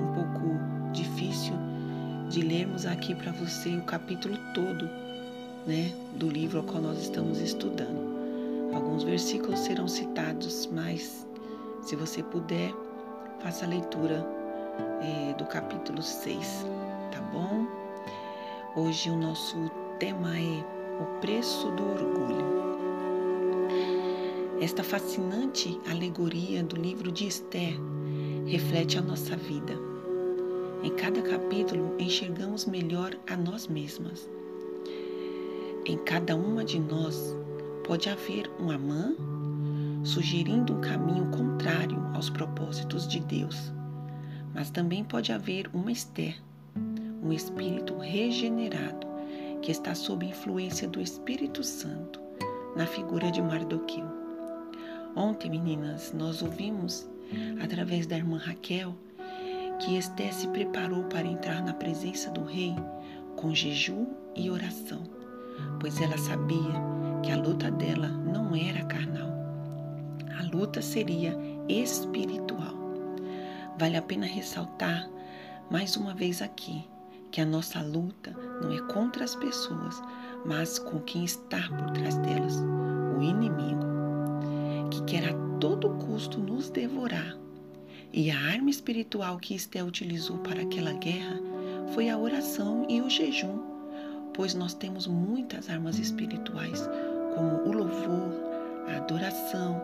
um 0.00 0.14
pouco 0.14 0.92
difícil 0.94 1.52
de 2.30 2.40
lermos 2.40 2.86
aqui 2.86 3.14
para 3.14 3.32
você 3.32 3.76
o 3.76 3.82
capítulo 3.82 4.38
todo, 4.54 4.88
né, 5.66 5.92
do 6.14 6.28
livro 6.28 6.58
ao 6.58 6.64
qual 6.64 6.82
nós 6.82 6.98
estamos 6.98 7.40
estudando. 7.40 8.10
Alguns 8.74 9.02
versículos 9.02 9.60
serão 9.60 9.88
citados, 9.88 10.68
mas 10.72 11.26
se 11.82 11.96
você 11.96 12.22
puder, 12.22 12.72
faça 13.40 13.64
a 13.64 13.68
leitura 13.68 14.26
é, 15.02 15.32
do 15.34 15.44
capítulo 15.46 16.02
6, 16.02 16.66
tá 17.10 17.20
bom? 17.32 17.66
Hoje 18.76 19.10
o 19.10 19.16
nosso 19.16 19.56
tema 19.98 20.38
é 20.38 20.64
o 21.00 21.20
preço 21.20 21.70
do 21.72 21.82
orgulho. 21.82 22.60
Esta 24.60 24.84
fascinante 24.84 25.80
alegoria 25.90 26.62
do 26.62 26.76
livro 26.76 27.10
de 27.10 27.26
Esther 27.26 27.74
reflete 28.46 28.98
a 28.98 29.02
nossa 29.02 29.36
vida. 29.36 29.72
Em 30.82 30.90
cada 30.90 31.20
capítulo 31.22 31.94
enxergamos 31.98 32.66
melhor 32.66 33.16
a 33.28 33.36
nós 33.36 33.66
mesmas. 33.66 34.28
Em 35.86 35.96
cada 35.98 36.36
uma 36.36 36.64
de 36.64 36.78
nós 36.78 37.34
pode 37.86 38.08
haver 38.08 38.50
um 38.60 38.70
Amã 38.70 39.14
sugerindo 40.04 40.74
um 40.74 40.80
caminho 40.80 41.26
contrário 41.30 41.98
aos 42.14 42.28
propósitos 42.28 43.08
de 43.08 43.20
Deus, 43.20 43.72
mas 44.54 44.70
também 44.70 45.02
pode 45.02 45.32
haver 45.32 45.68
uma 45.72 45.90
Esther, 45.90 46.36
um 47.22 47.32
espírito 47.32 47.96
regenerado 47.98 49.06
que 49.62 49.70
está 49.70 49.94
sob 49.94 50.24
influência 50.24 50.88
do 50.88 51.00
Espírito 51.00 51.62
Santo 51.62 52.20
na 52.76 52.86
figura 52.86 53.30
de 53.30 53.42
Mardoqueu. 53.42 54.06
Ontem, 55.16 55.50
meninas, 55.50 56.12
nós 56.12 56.42
ouvimos 56.42 57.08
através 57.62 58.06
da 58.06 58.16
irmã 58.16 58.38
Raquel 58.38 58.94
que 59.80 59.96
Esté 59.96 60.30
se 60.30 60.46
preparou 60.48 61.04
para 61.04 61.26
entrar 61.26 61.62
na 61.62 61.72
presença 61.72 62.30
do 62.30 62.44
rei 62.44 62.74
com 63.36 63.54
jejum 63.54 64.06
e 64.36 64.50
oração, 64.50 65.02
pois 65.78 66.00
ela 66.00 66.16
sabia 66.18 66.74
que 67.22 67.30
a 67.30 67.36
luta 67.36 67.70
dela 67.70 68.08
não 68.08 68.54
era 68.54 68.84
carnal. 68.84 69.30
A 70.38 70.42
luta 70.54 70.80
seria 70.80 71.36
espiritual. 71.68 72.74
Vale 73.78 73.96
a 73.96 74.02
pena 74.02 74.26
ressaltar 74.26 75.08
mais 75.70 75.96
uma 75.96 76.14
vez 76.14 76.42
aqui 76.42 76.84
que 77.30 77.40
a 77.40 77.46
nossa 77.46 77.80
luta 77.80 78.36
não 78.60 78.72
é 78.72 78.80
contra 78.92 79.24
as 79.24 79.36
pessoas, 79.36 80.02
mas 80.44 80.78
com 80.78 80.98
quem 81.00 81.24
está 81.24 81.60
por 81.68 81.90
trás 81.90 82.16
delas, 82.18 82.56
o 83.16 83.22
inimigo, 83.22 83.86
que 84.90 85.02
quer 85.04 85.28
a 85.28 85.34
todo 85.58 85.90
custo 85.90 86.38
nos 86.40 86.70
devorar 86.70 87.40
e 88.12 88.30
a 88.30 88.38
arma 88.38 88.70
espiritual 88.70 89.38
que 89.38 89.54
Esté 89.54 89.82
utilizou 89.82 90.38
para 90.38 90.62
aquela 90.62 90.92
guerra 90.94 91.40
foi 91.94 92.08
a 92.08 92.18
oração 92.18 92.84
e 92.88 93.00
o 93.00 93.08
jejum, 93.08 93.58
pois 94.40 94.54
nós 94.54 94.72
temos 94.72 95.06
muitas 95.06 95.68
armas 95.68 95.98
espirituais, 95.98 96.88
como 97.34 97.56
o 97.56 97.72
louvor, 97.72 98.32
a 98.88 98.96
adoração, 98.96 99.82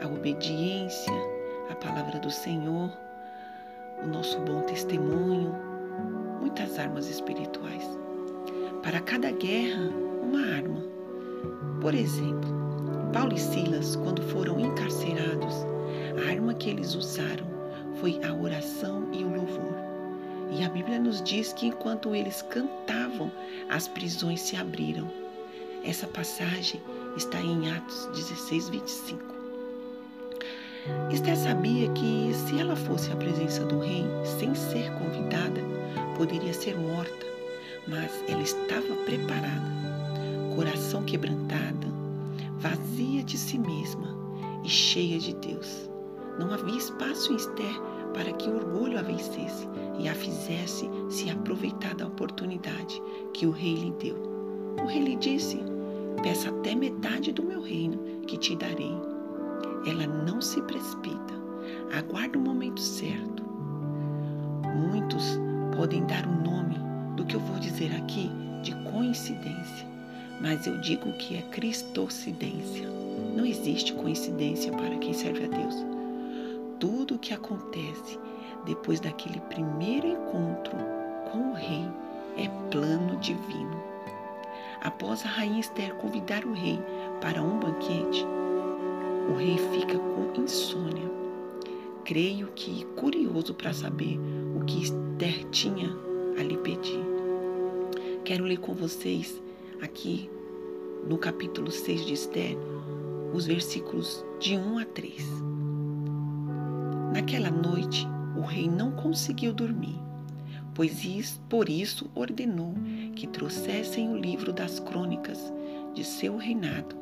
a 0.00 0.06
obediência, 0.06 1.12
a 1.68 1.74
palavra 1.74 2.20
do 2.20 2.30
Senhor, 2.30 2.88
o 4.00 4.06
nosso 4.06 4.38
bom 4.42 4.60
testemunho, 4.60 5.52
muitas 6.38 6.78
armas 6.78 7.08
espirituais. 7.08 7.82
Para 8.80 9.00
cada 9.00 9.32
guerra, 9.32 9.90
uma 10.22 10.38
arma. 10.38 10.84
Por 11.80 11.92
exemplo, 11.92 12.48
Paulo 13.12 13.34
e 13.34 13.40
Silas, 13.40 13.96
quando 13.96 14.22
foram 14.22 14.60
encarcerados, 14.60 15.66
a 16.24 16.30
arma 16.30 16.54
que 16.54 16.70
eles 16.70 16.94
usaram 16.94 17.48
foi 17.96 18.20
a 18.22 18.32
oração 18.32 19.08
e 19.12 19.24
o 19.24 19.34
louvor. 19.34 19.69
E 20.50 20.64
a 20.64 20.68
Bíblia 20.68 20.98
nos 20.98 21.22
diz 21.22 21.52
que 21.52 21.66
enquanto 21.66 22.14
eles 22.14 22.42
cantavam, 22.42 23.30
as 23.68 23.86
prisões 23.86 24.40
se 24.40 24.56
abriram. 24.56 25.08
Essa 25.84 26.06
passagem 26.06 26.80
está 27.16 27.40
em 27.40 27.70
Atos 27.70 28.06
16, 28.14 28.68
25. 28.68 29.40
Esther 31.12 31.36
sabia 31.36 31.88
que 31.92 32.32
se 32.34 32.58
ela 32.58 32.74
fosse 32.74 33.12
à 33.12 33.16
presença 33.16 33.64
do 33.64 33.78
rei 33.78 34.04
sem 34.38 34.54
ser 34.54 34.90
convidada, 34.94 35.60
poderia 36.16 36.52
ser 36.52 36.76
morta, 36.76 37.26
mas 37.86 38.10
ela 38.28 38.42
estava 38.42 38.94
preparada, 39.04 39.70
coração 40.56 41.04
quebrantado, 41.04 41.86
vazia 42.58 43.22
de 43.22 43.38
si 43.38 43.58
mesma 43.58 44.08
e 44.64 44.68
cheia 44.68 45.18
de 45.18 45.34
Deus. 45.34 45.88
Não 46.38 46.52
havia 46.52 46.76
espaço 46.76 47.32
em 47.32 47.36
Esther 47.36 47.80
para 48.14 48.32
que 48.32 48.48
o 48.48 48.56
orgulho 48.56 48.98
a 48.98 49.02
vencesse 49.02 49.68
e 49.98 50.08
a 50.08 50.14
fizesse 50.14 50.88
se 51.08 51.30
aproveitar 51.30 51.94
da 51.94 52.06
oportunidade 52.06 53.02
que 53.32 53.46
o 53.46 53.50
rei 53.50 53.74
lhe 53.74 53.90
deu. 53.92 54.16
O 54.82 54.86
rei 54.86 55.02
lhe 55.02 55.16
disse: 55.16 55.58
Peça 56.22 56.48
até 56.50 56.74
metade 56.74 57.32
do 57.32 57.42
meu 57.42 57.62
reino 57.62 57.98
que 58.26 58.36
te 58.36 58.56
darei. 58.56 58.94
Ela 59.86 60.06
não 60.06 60.40
se 60.40 60.60
precipita, 60.62 61.34
aguarda 61.96 62.38
o 62.38 62.42
momento 62.42 62.80
certo. 62.80 63.42
Muitos 64.74 65.38
podem 65.76 66.04
dar 66.06 66.26
o 66.26 66.42
nome 66.42 66.76
do 67.16 67.24
que 67.24 67.36
eu 67.36 67.40
vou 67.40 67.58
dizer 67.58 67.94
aqui 67.96 68.30
de 68.62 68.74
coincidência, 68.90 69.86
mas 70.40 70.66
eu 70.66 70.78
digo 70.80 71.12
que 71.14 71.36
é 71.36 71.42
cristocidência. 71.42 72.88
Não 73.34 73.44
existe 73.46 73.92
coincidência 73.94 74.72
para 74.72 74.96
quem 74.98 75.12
serve 75.12 75.44
a 75.44 75.48
Deus 75.48 75.99
tudo 76.80 77.14
o 77.14 77.18
que 77.18 77.32
acontece 77.32 78.18
depois 78.64 78.98
daquele 78.98 79.38
primeiro 79.42 80.06
encontro 80.06 80.72
com 81.30 81.50
o 81.50 81.54
rei 81.54 81.86
é 82.36 82.48
plano 82.70 83.16
divino. 83.18 83.80
Após 84.80 85.24
a 85.24 85.28
rainha 85.28 85.60
Esther 85.60 85.94
convidar 85.96 86.44
o 86.44 86.52
rei 86.52 86.80
para 87.20 87.42
um 87.42 87.60
banquete, 87.60 88.26
o 89.30 89.36
rei 89.36 89.58
fica 89.72 89.98
com 89.98 90.20
insônia. 90.40 91.10
Creio 92.04 92.48
que 92.48 92.84
curioso 92.96 93.54
para 93.54 93.72
saber 93.72 94.18
o 94.56 94.64
que 94.64 94.82
Esther 94.82 95.44
tinha 95.50 95.94
a 96.38 96.42
lhe 96.42 96.56
pedir. 96.56 97.04
Quero 98.24 98.44
ler 98.44 98.58
com 98.58 98.74
vocês 98.74 99.40
aqui 99.80 100.30
no 101.06 101.18
capítulo 101.18 101.70
6 101.70 102.06
de 102.06 102.14
Esther 102.14 102.56
os 103.32 103.46
versículos 103.46 104.24
de 104.40 104.56
1 104.56 104.78
a 104.78 104.84
3. 104.84 105.49
Naquela 107.12 107.50
noite, 107.50 108.06
o 108.36 108.42
rei 108.42 108.68
não 108.68 108.92
conseguiu 108.92 109.52
dormir, 109.52 109.98
pois 110.74 111.40
por 111.48 111.68
isso 111.68 112.08
ordenou 112.14 112.72
que 113.16 113.26
trouxessem 113.26 114.10
o 114.10 114.16
livro 114.16 114.52
das 114.52 114.78
crônicas 114.78 115.52
de 115.92 116.04
seu 116.04 116.36
reinado 116.36 116.94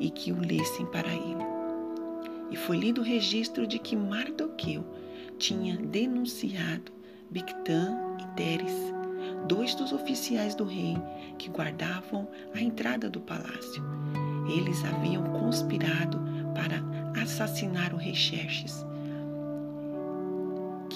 e 0.00 0.08
que 0.08 0.32
o 0.32 0.40
lessem 0.40 0.86
para 0.86 1.12
ele. 1.12 1.44
E 2.50 2.56
foi 2.56 2.78
lido 2.78 3.02
o 3.02 3.04
registro 3.04 3.66
de 3.66 3.78
que 3.78 3.94
Mardoqueu 3.94 4.82
tinha 5.38 5.76
denunciado 5.76 6.90
Bictã 7.30 7.98
e 8.18 8.26
Teres, 8.34 8.72
dois 9.46 9.74
dos 9.74 9.92
oficiais 9.92 10.54
do 10.54 10.64
rei 10.64 10.96
que 11.36 11.50
guardavam 11.50 12.26
a 12.54 12.60
entrada 12.62 13.10
do 13.10 13.20
palácio. 13.20 13.84
Eles 14.48 14.82
haviam 14.86 15.22
conspirado 15.24 16.18
para 16.54 16.82
assassinar 17.22 17.92
o 17.92 17.98
rei 17.98 18.14
Xerxes 18.14 18.87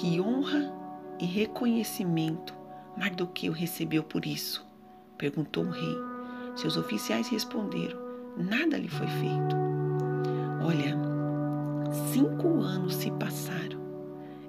que 0.03 0.21
honra 0.21 0.75
e 1.21 1.25
reconhecimento 1.25 2.53
Mardoqueu 2.97 3.53
recebeu 3.53 4.03
por 4.03 4.27
isso? 4.27 4.67
Perguntou 5.17 5.65
o 5.65 5.71
rei. 5.71 5.97
Seus 6.57 6.77
oficiais 6.77 7.29
responderam: 7.29 7.97
Nada 8.37 8.77
lhe 8.77 8.89
foi 8.89 9.07
feito. 9.07 9.55
Olha, 10.61 10.97
cinco 12.13 12.61
anos 12.63 12.97
se 12.97 13.13
passaram 13.13 13.81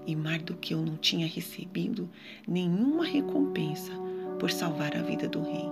e 0.08 0.16
Mardoqueu 0.16 0.82
não 0.82 0.98
tinha 0.98 1.28
recebido 1.28 2.10
nenhuma 2.48 3.06
recompensa 3.06 3.92
por 4.40 4.50
salvar 4.50 4.98
a 4.98 5.04
vida 5.04 5.30
do 5.30 5.44
rei. 5.44 5.72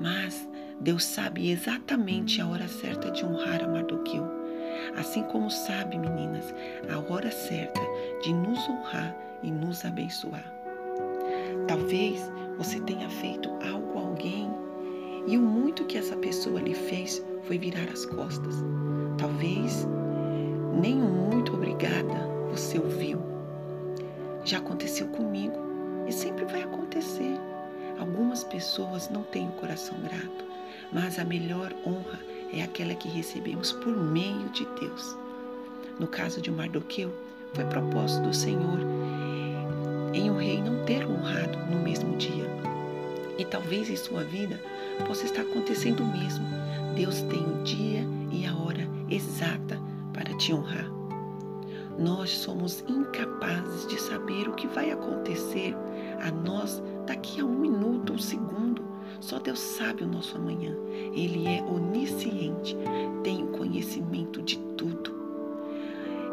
Mas 0.00 0.48
Deus 0.80 1.04
sabe 1.04 1.52
exatamente 1.52 2.40
a 2.40 2.48
hora 2.48 2.66
certa 2.66 3.12
de 3.12 3.24
honrar 3.24 3.62
a 3.62 3.68
Mardoqueu 3.68 4.37
Assim 4.96 5.22
como 5.24 5.50
sabe, 5.50 5.98
meninas, 5.98 6.54
a 6.88 7.12
hora 7.12 7.30
certa 7.30 7.80
de 8.22 8.32
nos 8.32 8.68
honrar 8.68 9.14
e 9.42 9.50
nos 9.50 9.84
abençoar. 9.84 10.44
Talvez 11.66 12.30
você 12.56 12.80
tenha 12.80 13.08
feito 13.08 13.50
algo 13.72 13.98
a 13.98 14.02
alguém 14.02 14.50
e 15.26 15.36
o 15.36 15.42
muito 15.42 15.84
que 15.84 15.98
essa 15.98 16.16
pessoa 16.16 16.60
lhe 16.60 16.74
fez 16.74 17.22
foi 17.42 17.58
virar 17.58 17.88
as 17.92 18.06
costas. 18.06 18.54
Talvez 19.18 19.86
nem 20.80 21.02
um 21.02 21.28
muito 21.30 21.54
obrigada 21.54 22.28
você 22.50 22.78
ouviu. 22.78 23.20
Já 24.44 24.58
aconteceu 24.58 25.08
comigo 25.08 25.58
e 26.06 26.12
sempre 26.12 26.44
vai 26.46 26.62
acontecer. 26.62 27.36
Algumas 27.98 28.44
pessoas 28.44 29.10
não 29.10 29.22
têm 29.22 29.48
o 29.48 29.52
coração 29.52 29.98
grato, 30.00 30.44
mas 30.92 31.18
a 31.18 31.24
melhor 31.24 31.74
honra 31.86 32.18
é 32.52 32.62
aquela 32.62 32.94
que 32.94 33.08
recebemos 33.08 33.72
por 33.72 33.96
meio 33.96 34.48
de 34.50 34.66
Deus. 34.80 35.16
No 35.98 36.06
caso 36.06 36.40
de 36.40 36.50
Mardoqueu, 36.50 37.12
foi 37.54 37.64
propósito 37.64 38.28
do 38.28 38.34
Senhor 38.34 38.78
em 40.14 40.30
o 40.30 40.36
rei 40.36 40.60
não 40.62 40.84
ter 40.84 41.06
honrado 41.06 41.58
no 41.70 41.82
mesmo 41.82 42.16
dia. 42.16 42.46
E 43.38 43.44
talvez 43.44 43.88
em 43.90 43.96
sua 43.96 44.24
vida 44.24 44.60
possa 45.06 45.24
estar 45.24 45.42
acontecendo 45.42 46.02
o 46.02 46.06
mesmo. 46.06 46.44
Deus 46.94 47.22
tem 47.22 47.40
o 47.40 47.62
dia 47.62 48.04
e 48.32 48.46
a 48.46 48.54
hora 48.54 48.88
exata 49.08 49.80
para 50.12 50.34
te 50.36 50.52
honrar. 50.52 50.90
Nós 51.98 52.30
somos 52.30 52.84
incapazes 52.88 53.86
de 53.88 54.00
saber 54.00 54.48
o 54.48 54.54
que 54.54 54.66
vai 54.66 54.90
acontecer 54.90 55.74
a 56.20 56.30
nós 56.30 56.82
daqui 57.06 57.40
a 57.40 57.44
um 57.44 57.58
minuto, 57.58 58.12
um 58.12 58.18
segundo. 58.18 58.67
Só 59.20 59.38
Deus 59.38 59.58
sabe 59.58 60.04
o 60.04 60.08
nosso 60.08 60.36
amanhã. 60.36 60.74
Ele 61.12 61.46
é 61.46 61.62
onisciente, 61.62 62.76
tem 63.22 63.42
o 63.42 63.48
conhecimento 63.48 64.40
de 64.42 64.58
tudo. 64.76 65.12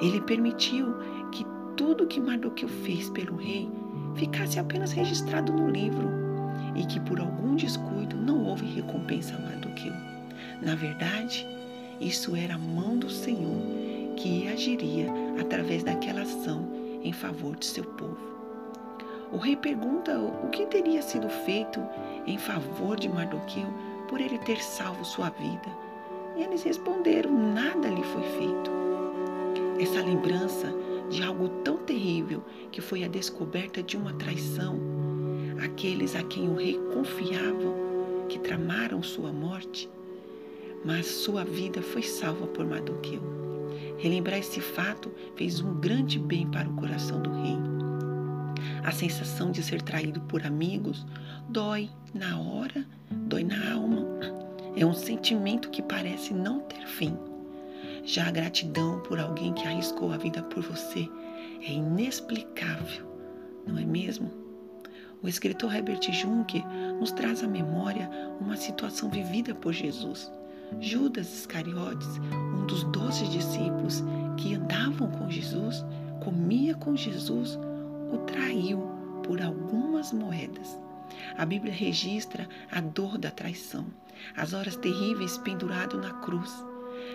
Ele 0.02 0.22
permitiu 0.22 0.94
que 1.32 1.46
tudo 1.76 2.08
que 2.08 2.20
Mardoqueu 2.20 2.70
fez 2.70 3.10
pelo 3.10 3.36
rei 3.36 3.70
ficasse 4.16 4.60
apenas 4.60 4.92
registrado 4.92 5.52
no 5.52 5.70
livro 5.70 6.10
e 6.76 6.86
que 6.86 7.00
por 7.00 7.20
algum 7.20 7.56
descuido 7.56 8.16
não 8.16 8.46
houve 8.46 8.66
recompensa 8.66 9.36
a 9.36 9.40
Mardoqueu. 9.40 9.94
Na 10.62 10.76
verdade, 10.76 11.48
isso 12.00 12.36
era 12.36 12.56
a 12.56 12.60
mão 12.60 12.98
do 12.98 13.10
Senhor 13.10 13.62
que 14.18 14.48
agiria 14.48 15.08
através 15.40 15.84
daquela 15.84 16.22
ação 16.22 16.68
em 17.04 17.12
favor 17.12 17.56
de 17.56 17.66
seu 17.66 17.84
povo. 17.84 18.35
O 19.32 19.38
rei 19.38 19.56
pergunta 19.56 20.18
o 20.20 20.50
que 20.50 20.66
teria 20.66 21.02
sido 21.02 21.28
feito 21.30 21.82
em 22.26 22.38
favor 22.38 22.98
de 22.98 23.10
Mardoqueu 23.10 23.68
por 24.08 24.22
ele 24.22 24.38
ter 24.40 24.62
salvo 24.62 25.04
sua 25.04 25.30
vida. 25.30 25.86
E 26.38 26.44
eles 26.44 26.64
responderam: 26.64 27.32
nada 27.54 27.90
lhe 27.90 28.04
foi 28.04 28.24
feito. 28.24 28.72
Essa 29.80 30.02
lembrança 30.02 30.74
de 31.10 31.24
algo 31.24 31.50
tão 31.64 31.78
terrível 31.78 32.44
que 32.72 32.82
foi 32.82 33.04
a 33.04 33.08
descoberta 33.08 33.84
de 33.84 33.98
uma 33.98 34.14
traição, 34.14 34.80
aqueles 35.64 36.16
a 36.16 36.24
quem 36.24 36.50
o 36.50 36.56
rei 36.56 36.80
confiava, 36.94 37.74
que 38.30 38.40
tramaram 38.40 39.04
sua 39.04 39.32
morte, 39.32 39.90
mas 40.84 41.06
sua 41.06 41.44
vida 41.44 41.82
foi 41.82 42.04
salva 42.04 42.48
por 42.48 42.66
Mardoqueu. 42.66 43.22
Relembrar 43.98 44.40
esse 44.40 44.62
fato 44.62 45.12
fez 45.36 45.60
um 45.62 45.74
grande 45.74 46.20
bem 46.20 46.48
para 46.48 46.70
o 46.70 46.76
coração 46.76 47.22
do 47.22 47.32
rei. 47.32 47.75
A 48.84 48.92
sensação 48.92 49.52
de 49.52 49.64
ser 49.64 49.82
traído 49.82 50.22
por 50.22 50.46
amigos 50.46 51.06
dói 51.50 51.90
na 52.14 52.40
hora, 52.40 52.86
dói 53.12 53.44
na 53.44 53.74
alma. 53.74 54.06
É 54.76 54.86
um 54.86 54.94
sentimento 54.94 55.70
que 55.70 55.82
parece 55.82 56.34
não 56.34 56.60
ter 56.62 56.86
fim. 56.88 57.18
Já 58.04 58.28
a 58.28 58.32
gratidão 58.32 59.00
por 59.02 59.20
alguém 59.20 59.54
que 59.54 59.68
arriscou 59.68 60.12
a 60.12 60.18
vida 60.18 60.44
por 60.44 60.62
você 60.62 61.10
é 61.62 61.72
inexplicável, 61.72 63.06
não 63.66 63.78
é 63.78 63.86
mesmo? 63.86 64.30
O 65.24 65.28
escritor 65.28 65.74
Herbert 65.74 66.02
Juncker 66.12 66.64
nos 67.00 67.12
traz 67.12 67.44
à 67.44 67.48
memória 67.48 68.08
uma 68.40 68.56
situação 68.56 69.10
vivida 69.10 69.56
por 69.56 69.74
Jesus. 69.74 70.32
Judas 70.80 71.40
Iscariotes, 71.40 72.20
um 72.56 72.68
dos 72.68 72.84
doze 72.86 73.28
discípulos 73.30 74.04
que 74.38 74.54
andavam 74.54 75.10
com 75.10 75.30
Jesus, 75.30 75.84
comia 76.24 76.76
com 76.76 76.96
Jesus, 76.96 77.58
o 78.12 78.18
traiu 78.20 78.80
por 79.24 79.42
algumas 79.42 80.12
moedas. 80.12 80.80
A 81.38 81.46
Bíblia 81.46 81.74
registra 81.74 82.48
a 82.72 82.82
dor 82.82 83.18
da 83.18 83.32
traição, 83.32 83.86
as 84.36 84.54
horas 84.54 84.76
terríveis 84.76 85.38
pendurado 85.38 85.98
na 85.98 86.14
cruz. 86.22 86.52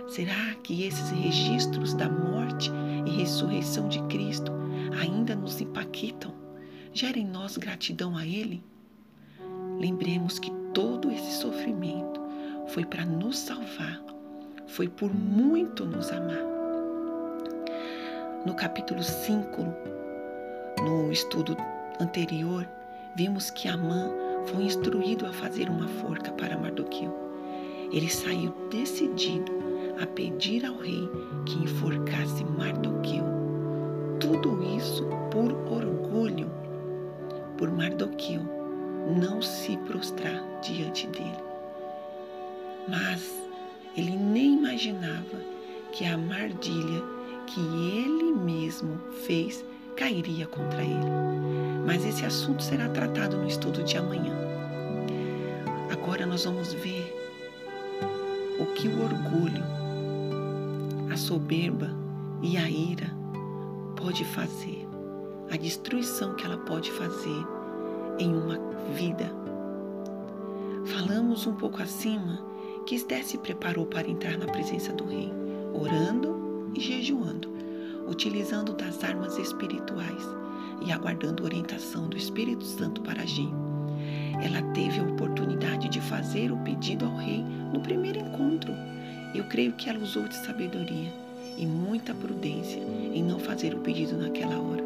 Será 0.08 0.54
que 0.62 0.84
esses 0.84 1.10
registros 1.10 1.94
da 1.94 2.08
morte 2.08 2.70
e 3.06 3.10
ressurreição 3.10 3.88
de 3.88 4.02
Cristo 4.04 4.52
ainda 5.00 5.34
nos 5.34 5.60
impactam? 5.60 6.34
Gera 6.92 7.18
em 7.18 7.26
nós 7.26 7.56
gratidão 7.56 8.16
a 8.16 8.26
Ele? 8.26 8.62
Lembremos 9.78 10.38
que 10.38 10.50
todo 10.74 11.10
esse 11.10 11.40
sofrimento 11.40 12.20
foi 12.68 12.84
para 12.84 13.04
nos 13.04 13.38
salvar, 13.38 14.00
foi 14.66 14.88
por 14.88 15.12
muito 15.14 15.84
nos 15.84 16.10
amar. 16.10 16.44
No 18.44 18.54
capítulo 18.54 19.02
5, 19.02 19.99
no 20.82 21.12
estudo 21.12 21.57
anterior, 22.01 22.66
vimos 23.15 23.51
que 23.51 23.69
Amã 23.69 24.11
foi 24.47 24.65
instruído 24.65 25.27
a 25.27 25.32
fazer 25.32 25.69
uma 25.69 25.86
forca 25.86 26.32
para 26.32 26.57
Mardoqueu. 26.57 27.15
Ele 27.93 28.09
saiu 28.09 28.55
decidido 28.70 29.52
a 30.01 30.07
pedir 30.07 30.65
ao 30.65 30.77
rei 30.77 31.09
que 31.44 31.62
enforcasse 31.65 32.44
Mardoqueu. 32.44 33.24
Tudo 34.19 34.62
isso 34.77 35.05
por 35.31 35.52
orgulho, 35.70 36.51
por 37.59 37.70
Mardoqueu 37.70 38.40
não 39.20 39.43
se 39.43 39.77
prostrar 39.78 40.43
diante 40.62 41.07
dele. 41.09 41.43
Mas 42.89 43.31
ele 43.97 44.16
nem 44.16 44.55
imaginava 44.55 45.39
que 45.93 46.05
a 46.05 46.16
mardilha 46.16 47.02
que 47.47 47.61
ele 47.61 48.32
mesmo 48.32 48.98
fez 49.27 49.65
cairia 50.01 50.47
contra 50.47 50.82
ele. 50.82 51.10
Mas 51.85 52.06
esse 52.06 52.24
assunto 52.24 52.62
será 52.62 52.89
tratado 52.89 53.36
no 53.36 53.47
estudo 53.47 53.82
de 53.82 53.98
amanhã. 53.98 54.35
Agora 55.93 56.24
nós 56.24 56.44
vamos 56.44 56.72
ver 56.72 57.14
o 58.59 58.64
que 58.72 58.89
o 58.89 59.02
orgulho, 59.02 59.62
a 61.12 61.16
soberba 61.18 61.90
e 62.40 62.56
a 62.56 62.70
ira 62.70 63.14
pode 63.94 64.24
fazer, 64.24 64.89
a 65.52 65.56
destruição 65.59 66.35
que 66.35 66.47
ela 66.47 66.56
pode 66.56 66.90
fazer 66.93 67.47
em 68.18 68.35
uma 68.35 68.59
vida. 68.94 69.31
Falamos 70.86 71.47
um 71.47 71.55
pouco 71.55 71.82
acima 71.82 72.43
que 72.86 72.94
Esté 72.94 73.22
se 73.22 73.36
preparou 73.36 73.85
para 73.85 74.09
entrar 74.09 74.39
na 74.39 74.47
presença 74.47 74.94
do 74.94 75.05
rei, 75.05 75.31
orando 75.74 76.70
e 76.74 76.81
jejuando 76.81 77.49
utilizando 78.11 78.73
das 78.73 79.05
armas 79.05 79.39
espirituais 79.39 80.28
e 80.85 80.91
aguardando 80.91 81.45
orientação 81.45 82.09
do 82.09 82.16
Espírito 82.16 82.65
Santo 82.65 83.01
para 83.03 83.23
agir. 83.23 83.49
Ela 84.43 84.62
teve 84.73 84.99
a 84.99 85.05
oportunidade 85.05 85.89
de 85.89 86.01
fazer 86.01 86.51
o 86.51 86.57
pedido 86.59 87.05
ao 87.05 87.16
rei 87.16 87.45
no 87.73 87.81
primeiro 87.81 88.19
encontro. 88.19 88.73
Eu 89.32 89.45
creio 89.45 89.73
que 89.74 89.89
ela 89.89 90.01
usou 90.01 90.27
de 90.27 90.35
sabedoria 90.35 91.12
e 91.57 91.65
muita 91.65 92.12
prudência 92.12 92.81
em 92.81 93.23
não 93.23 93.39
fazer 93.39 93.74
o 93.74 93.78
pedido 93.78 94.16
naquela 94.16 94.59
hora. 94.59 94.82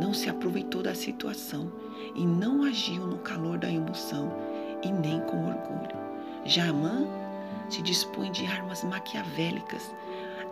Não 0.00 0.14
se 0.14 0.30
aproveitou 0.30 0.82
da 0.82 0.94
situação 0.94 1.70
e 2.14 2.24
não 2.24 2.62
agiu 2.62 3.06
no 3.06 3.18
calor 3.18 3.58
da 3.58 3.70
emoção 3.70 4.32
e 4.82 4.90
nem 4.90 5.20
com 5.22 5.46
orgulho. 5.46 5.96
Já 6.46 6.70
Amã 6.70 7.06
se 7.68 7.82
dispõe 7.82 8.30
de 8.30 8.46
armas 8.46 8.82
maquiavélicas 8.84 9.90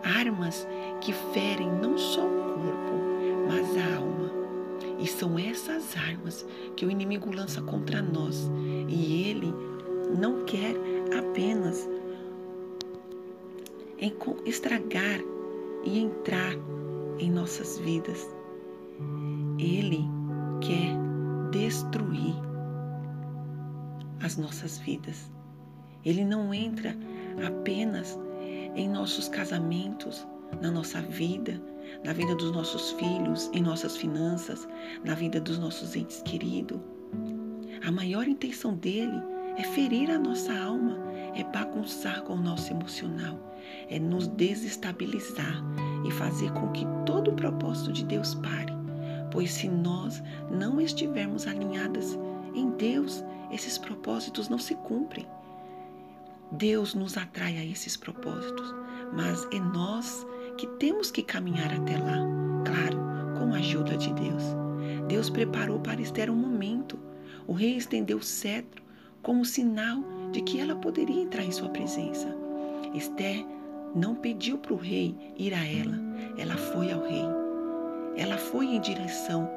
armas 0.03 0.67
que 0.99 1.13
ferem 1.33 1.69
não 1.81 1.97
só 1.97 2.25
o 2.25 2.53
corpo, 2.53 2.93
mas 3.47 3.77
a 3.77 3.97
alma. 3.97 4.31
E 4.99 5.07
são 5.07 5.37
essas 5.37 5.95
armas 5.97 6.45
que 6.75 6.85
o 6.85 6.91
inimigo 6.91 7.33
lança 7.33 7.61
contra 7.61 8.01
nós. 8.01 8.49
E 8.87 9.29
ele 9.29 9.53
não 10.17 10.43
quer 10.45 10.75
apenas 11.17 11.89
estragar 14.45 15.21
e 15.83 15.99
entrar 15.99 16.53
em 17.19 17.31
nossas 17.31 17.77
vidas. 17.79 18.27
Ele 19.57 20.05
quer 20.61 20.95
destruir 21.51 22.35
as 24.23 24.37
nossas 24.37 24.77
vidas. 24.79 25.31
Ele 26.03 26.23
não 26.25 26.53
entra 26.53 26.95
apenas 27.45 28.17
em 28.75 28.89
nossos 28.89 29.27
casamentos, 29.27 30.27
na 30.61 30.71
nossa 30.71 31.01
vida, 31.01 31.61
na 32.03 32.13
vida 32.13 32.35
dos 32.35 32.51
nossos 32.51 32.91
filhos, 32.93 33.49
em 33.53 33.61
nossas 33.61 33.97
finanças, 33.97 34.67
na 35.03 35.13
vida 35.13 35.39
dos 35.39 35.57
nossos 35.59 35.95
entes 35.95 36.21
queridos. 36.21 36.79
A 37.85 37.91
maior 37.91 38.27
intenção 38.27 38.75
dele 38.75 39.21
é 39.57 39.63
ferir 39.63 40.09
a 40.11 40.19
nossa 40.19 40.53
alma, 40.53 40.97
é 41.35 41.43
bagunçar 41.43 42.21
com 42.23 42.33
o 42.33 42.41
nosso 42.41 42.71
emocional, 42.71 43.37
é 43.89 43.99
nos 43.99 44.27
desestabilizar 44.27 45.63
e 46.05 46.11
fazer 46.11 46.51
com 46.53 46.71
que 46.71 46.85
todo 47.05 47.31
o 47.31 47.35
propósito 47.35 47.91
de 47.91 48.05
Deus 48.05 48.35
pare. 48.35 48.73
Pois 49.31 49.51
se 49.51 49.67
nós 49.67 50.21
não 50.51 50.79
estivermos 50.79 51.47
alinhadas 51.47 52.17
em 52.53 52.69
Deus, 52.71 53.23
esses 53.51 53.77
propósitos 53.77 54.49
não 54.49 54.57
se 54.59 54.75
cumprem. 54.75 55.25
Deus 56.51 56.93
nos 56.93 57.15
atrai 57.15 57.57
a 57.57 57.63
esses 57.63 57.95
propósitos, 57.95 58.75
mas 59.13 59.47
é 59.53 59.59
nós 59.59 60.27
que 60.57 60.67
temos 60.67 61.09
que 61.09 61.23
caminhar 61.23 61.73
até 61.73 61.97
lá, 61.97 62.17
claro, 62.65 62.97
com 63.39 63.53
a 63.53 63.57
ajuda 63.57 63.95
de 63.95 64.13
Deus. 64.13 64.43
Deus 65.07 65.29
preparou 65.29 65.79
para 65.79 66.01
Esther 66.01 66.29
um 66.29 66.35
momento. 66.35 66.99
O 67.47 67.53
rei 67.53 67.77
estendeu 67.77 68.17
o 68.17 68.23
cetro 68.23 68.83
como 69.21 69.45
sinal 69.45 70.03
de 70.33 70.41
que 70.41 70.59
ela 70.59 70.75
poderia 70.75 71.21
entrar 71.21 71.43
em 71.43 71.51
sua 71.51 71.69
presença. 71.69 72.27
Esther 72.93 73.45
não 73.95 74.13
pediu 74.15 74.57
para 74.57 74.73
o 74.73 74.77
rei 74.77 75.15
ir 75.37 75.53
a 75.53 75.65
ela, 75.65 75.97
ela 76.37 76.57
foi 76.57 76.91
ao 76.91 77.01
rei. 77.01 77.25
Ela 78.17 78.37
foi 78.37 78.65
em 78.65 78.81
direção 78.81 79.49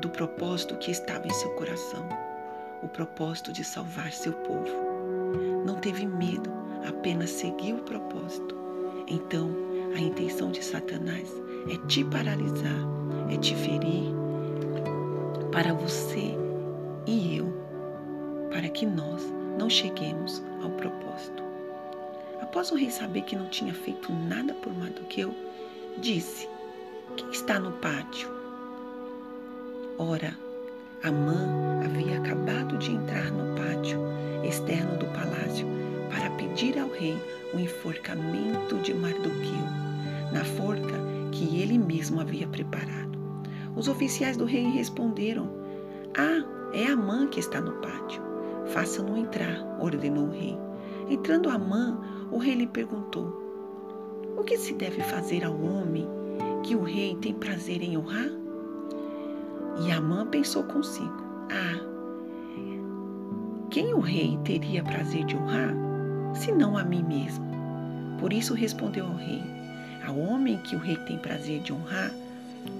do 0.00 0.10
propósito 0.10 0.76
que 0.78 0.90
estava 0.90 1.24
em 1.24 1.34
seu 1.34 1.50
coração, 1.50 2.04
o 2.82 2.88
propósito 2.88 3.52
de 3.52 3.62
salvar 3.62 4.12
seu 4.12 4.32
povo. 4.32 4.91
Não 5.64 5.76
teve 5.76 6.06
medo, 6.06 6.50
apenas 6.86 7.30
seguiu 7.30 7.76
o 7.76 7.82
propósito. 7.82 8.56
Então, 9.06 9.50
a 9.94 10.00
intenção 10.00 10.50
de 10.50 10.64
Satanás 10.64 11.32
é 11.70 11.76
te 11.86 12.04
paralisar, 12.04 12.86
é 13.30 13.36
te 13.36 13.54
ferir, 13.54 14.12
para 15.52 15.74
você 15.74 16.36
e 17.06 17.36
eu, 17.36 17.52
para 18.50 18.68
que 18.68 18.86
nós 18.86 19.22
não 19.58 19.68
cheguemos 19.68 20.42
ao 20.62 20.70
propósito. 20.70 21.42
Após 22.40 22.70
o 22.70 22.74
rei 22.74 22.90
saber 22.90 23.22
que 23.22 23.36
não 23.36 23.46
tinha 23.48 23.72
feito 23.72 24.12
nada 24.12 24.54
por 24.54 24.74
Mardoqueu, 24.74 25.34
disse: 25.98 26.48
Quem 27.16 27.30
está 27.30 27.58
no 27.58 27.72
pátio? 27.72 28.28
Ora, 29.98 30.36
Amã 31.04 31.82
havia 31.84 32.18
acabado 32.18 32.78
de 32.78 32.92
entrar 32.92 33.32
no 33.32 33.56
pátio 33.56 33.98
externo 34.44 34.96
do 34.98 35.06
palácio 35.06 35.66
para 36.08 36.30
pedir 36.30 36.78
ao 36.78 36.88
rei 36.90 37.20
o 37.52 37.58
enforcamento 37.58 38.78
de 38.78 38.94
Mardoqueu, 38.94 39.66
na 40.32 40.44
forca 40.44 40.94
que 41.32 41.60
ele 41.60 41.76
mesmo 41.76 42.20
havia 42.20 42.46
preparado. 42.46 43.18
Os 43.74 43.88
oficiais 43.88 44.36
do 44.36 44.44
rei 44.44 44.62
responderam: 44.70 45.50
Ah, 46.16 46.44
é 46.72 46.86
Amã 46.86 47.26
que 47.26 47.40
está 47.40 47.60
no 47.60 47.72
pátio. 47.80 48.22
Faça-no 48.66 49.16
entrar, 49.16 49.58
ordenou 49.80 50.26
o 50.26 50.30
rei. 50.30 50.56
Entrando 51.08 51.50
Amã, 51.50 51.98
o 52.30 52.38
rei 52.38 52.54
lhe 52.54 52.66
perguntou: 52.68 53.26
O 54.36 54.44
que 54.44 54.56
se 54.56 54.72
deve 54.72 55.02
fazer 55.02 55.42
ao 55.42 55.60
homem 55.60 56.06
que 56.62 56.76
o 56.76 56.84
rei 56.84 57.16
tem 57.16 57.34
prazer 57.34 57.82
em 57.82 57.98
honrar? 57.98 58.41
E 59.80 59.90
Amã 59.90 60.26
pensou 60.26 60.62
consigo: 60.64 61.22
Ah, 61.50 61.80
quem 63.70 63.94
o 63.94 64.00
rei 64.00 64.38
teria 64.44 64.82
prazer 64.82 65.24
de 65.24 65.36
honrar, 65.36 65.74
senão 66.34 66.76
a 66.76 66.84
mim 66.84 67.02
mesmo? 67.02 67.44
Por 68.18 68.32
isso 68.32 68.54
respondeu 68.54 69.06
ao 69.06 69.16
rei: 69.16 69.42
Ao 70.06 70.16
homem 70.18 70.58
que 70.58 70.76
o 70.76 70.78
rei 70.78 70.96
tem 71.06 71.18
prazer 71.18 71.60
de 71.60 71.72
honrar, 71.72 72.12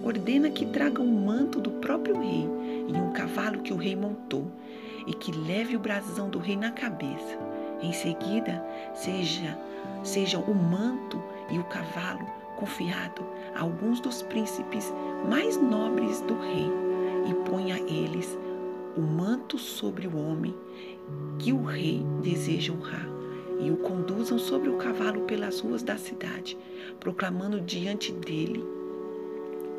ordena 0.02 0.50
que 0.50 0.66
traga 0.66 1.00
um 1.00 1.24
manto 1.24 1.60
do 1.60 1.70
próprio 1.70 2.18
rei 2.20 2.48
e 2.88 2.92
um 2.92 3.12
cavalo 3.12 3.60
que 3.60 3.72
o 3.72 3.76
rei 3.76 3.96
montou, 3.96 4.46
e 5.06 5.14
que 5.14 5.32
leve 5.32 5.76
o 5.76 5.80
brasão 5.80 6.28
do 6.28 6.38
rei 6.38 6.56
na 6.56 6.70
cabeça. 6.70 7.38
Em 7.80 7.92
seguida, 7.92 8.62
seja 8.94 9.58
sejam 10.04 10.42
o 10.42 10.54
manto 10.54 11.22
e 11.50 11.58
o 11.58 11.64
cavalo 11.64 12.26
confiado 12.56 13.22
a 13.54 13.60
alguns 13.60 14.00
dos 14.00 14.22
príncipes 14.22 14.92
mais 15.28 15.56
nobres 15.60 16.20
do 16.22 16.38
rei, 16.38 16.70
e 17.28 17.34
ponha 17.48 17.78
eles 17.78 18.38
o 18.96 19.00
manto 19.00 19.58
sobre 19.58 20.06
o 20.06 20.16
homem 20.16 20.54
que 21.38 21.52
o 21.52 21.62
rei 21.62 22.04
deseja 22.22 22.72
honrar, 22.72 23.08
e 23.60 23.70
o 23.70 23.76
conduzam 23.76 24.38
sobre 24.38 24.68
o 24.68 24.76
cavalo 24.76 25.22
pelas 25.22 25.60
ruas 25.60 25.82
da 25.82 25.96
cidade, 25.96 26.56
proclamando 27.00 27.60
diante 27.60 28.12
dele 28.12 28.64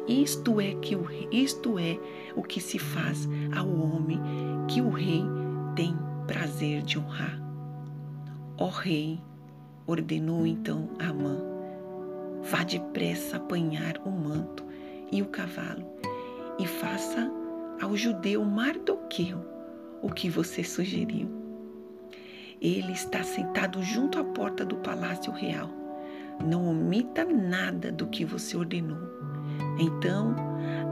isto 0.07 0.59
é 0.59 0.73
que 0.75 0.95
o, 0.97 1.05
isto 1.31 1.79
é 1.79 1.97
o 2.35 2.43
que 2.43 2.59
se 2.59 2.77
faz 2.77 3.27
ao 3.55 3.69
homem 3.69 4.19
que 4.67 4.81
o 4.81 4.89
rei 4.89 5.23
tem 5.75 5.95
prazer 6.27 6.81
de 6.81 6.99
honrar. 6.99 7.41
Ó 8.57 8.67
rei, 8.67 9.21
ordenou 9.87 10.45
então 10.45 10.89
Amã, 10.99 11.37
vá 12.41 12.63
depressa 12.63 13.37
apanhar 13.37 13.97
o 14.05 14.11
manto 14.11 14.65
e 15.09 15.21
o 15.21 15.27
cavalo 15.27 15.92
e 16.59 16.67
faça 16.67 17.31
ao 17.81 17.95
judeu 17.95 18.43
Mardoqueu 18.43 19.45
o 20.01 20.09
que 20.09 20.29
você 20.29 20.63
sugeriu. 20.63 21.29
Ele 22.61 22.91
está 22.93 23.23
sentado 23.23 23.81
junto 23.81 24.19
à 24.19 24.23
porta 24.23 24.63
do 24.65 24.77
palácio 24.77 25.31
real. 25.31 25.69
Não 26.45 26.67
omita 26.67 27.25
nada 27.25 27.91
do 27.91 28.07
que 28.07 28.25
você 28.25 28.57
ordenou 28.57 29.13
então 29.79 30.35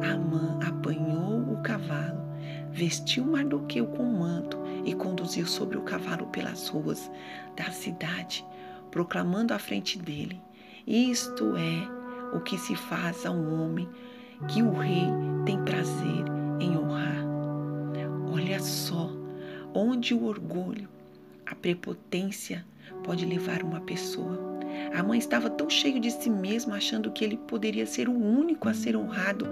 Amã 0.04 0.60
apanhou 0.68 1.40
o 1.54 1.62
cavalo, 1.62 2.20
vestiu 2.72 3.26
Mardoqueu 3.26 3.86
com 3.88 4.04
manto 4.04 4.58
e 4.84 4.94
conduziu 4.94 5.46
sobre 5.46 5.78
o 5.78 5.84
cavalo 5.84 6.28
pelas 6.28 6.68
ruas 6.68 7.12
da 7.56 7.72
cidade, 7.72 8.46
proclamando 8.90 9.54
à 9.54 9.60
frente 9.60 10.00
dele: 10.00 10.42
Isto 10.88 11.56
é 11.56 12.36
o 12.36 12.40
que 12.40 12.58
se 12.58 12.76
faz 12.76 13.26
a 13.26 13.32
um 13.32 13.62
homem 13.62 13.88
que 14.47 14.61
o 14.61 14.72
rei 14.72 15.07
tem 15.45 15.63
prazer 15.63 16.26
em 16.59 16.77
honrar. 16.77 17.26
Olha 18.31 18.59
só 18.59 19.09
onde 19.73 20.13
o 20.13 20.26
orgulho, 20.26 20.88
a 21.45 21.55
prepotência 21.55 22.65
pode 23.03 23.26
levar 23.26 23.63
uma 23.63 23.81
pessoa. 23.81 24.39
A 24.93 25.03
mãe 25.03 25.19
estava 25.19 25.49
tão 25.49 25.69
cheio 25.69 25.99
de 25.99 26.11
si 26.11 26.30
mesmo, 26.30 26.73
achando 26.73 27.11
que 27.11 27.23
ele 27.23 27.38
poderia 27.38 27.85
ser 27.85 28.07
o 28.07 28.13
único 28.13 28.69
a 28.69 28.73
ser 28.73 28.95
honrado, 28.95 29.47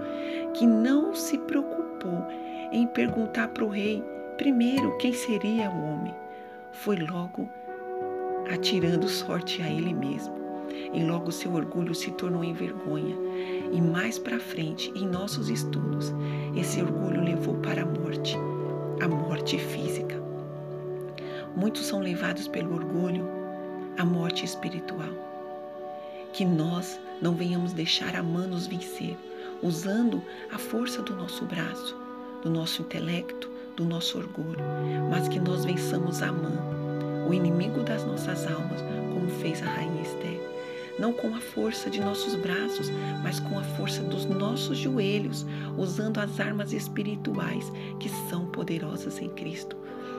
que 0.54 0.66
não 0.66 1.14
se 1.14 1.38
preocupou 1.38 2.26
em 2.72 2.86
perguntar 2.86 3.48
para 3.48 3.64
o 3.64 3.68
rei 3.68 4.02
primeiro 4.36 4.96
quem 4.98 5.12
seria 5.12 5.70
o 5.70 5.84
homem. 5.84 6.14
Foi 6.72 6.96
logo 6.96 7.48
atirando 8.52 9.08
sorte 9.08 9.62
a 9.62 9.68
ele 9.68 9.92
mesmo. 9.92 10.34
E 10.92 11.04
logo 11.04 11.30
seu 11.30 11.52
orgulho 11.52 11.94
se 11.94 12.10
tornou 12.12 12.42
em 12.42 12.52
vergonha. 12.52 13.16
E 13.72 13.80
mais 13.80 14.18
para 14.18 14.40
frente, 14.40 14.92
em 14.94 15.06
nossos 15.06 15.48
estudos, 15.48 16.12
esse 16.56 16.82
orgulho 16.82 17.22
levou 17.22 17.54
para 17.56 17.82
a 17.82 17.86
morte, 17.86 18.36
a 19.00 19.08
morte 19.08 19.58
física. 19.58 20.20
Muitos 21.56 21.86
são 21.86 22.00
levados 22.00 22.48
pelo 22.48 22.74
orgulho 22.74 23.26
à 23.98 24.04
morte 24.04 24.44
espiritual 24.44 25.30
que 26.32 26.44
nós 26.44 27.00
não 27.20 27.34
venhamos 27.34 27.72
deixar 27.72 28.14
a 28.14 28.22
mão 28.22 28.46
nos 28.46 28.66
vencer, 28.66 29.16
usando 29.62 30.22
a 30.52 30.58
força 30.58 31.02
do 31.02 31.14
nosso 31.14 31.44
braço, 31.44 31.96
do 32.42 32.48
nosso 32.48 32.82
intelecto, 32.82 33.50
do 33.76 33.84
nosso 33.84 34.16
orgulho, 34.16 34.60
mas 35.10 35.28
que 35.28 35.40
nós 35.40 35.64
vençamos 35.64 36.22
a 36.22 36.32
mão, 36.32 37.28
o 37.28 37.34
inimigo 37.34 37.82
das 37.82 38.04
nossas 38.04 38.46
almas, 38.46 38.80
como 39.12 39.28
fez 39.40 39.60
a 39.62 39.66
rainha. 39.66 39.90
Não 41.00 41.14
com 41.14 41.34
a 41.34 41.40
força 41.40 41.88
de 41.88 41.98
nossos 41.98 42.34
braços, 42.34 42.90
mas 43.22 43.40
com 43.40 43.58
a 43.58 43.62
força 43.62 44.02
dos 44.02 44.26
nossos 44.26 44.76
joelhos, 44.76 45.46
usando 45.78 46.18
as 46.18 46.38
armas 46.38 46.74
espirituais 46.74 47.72
que 47.98 48.10
são 48.28 48.44
poderosas 48.46 49.18
em 49.18 49.30
Cristo. 49.30 49.76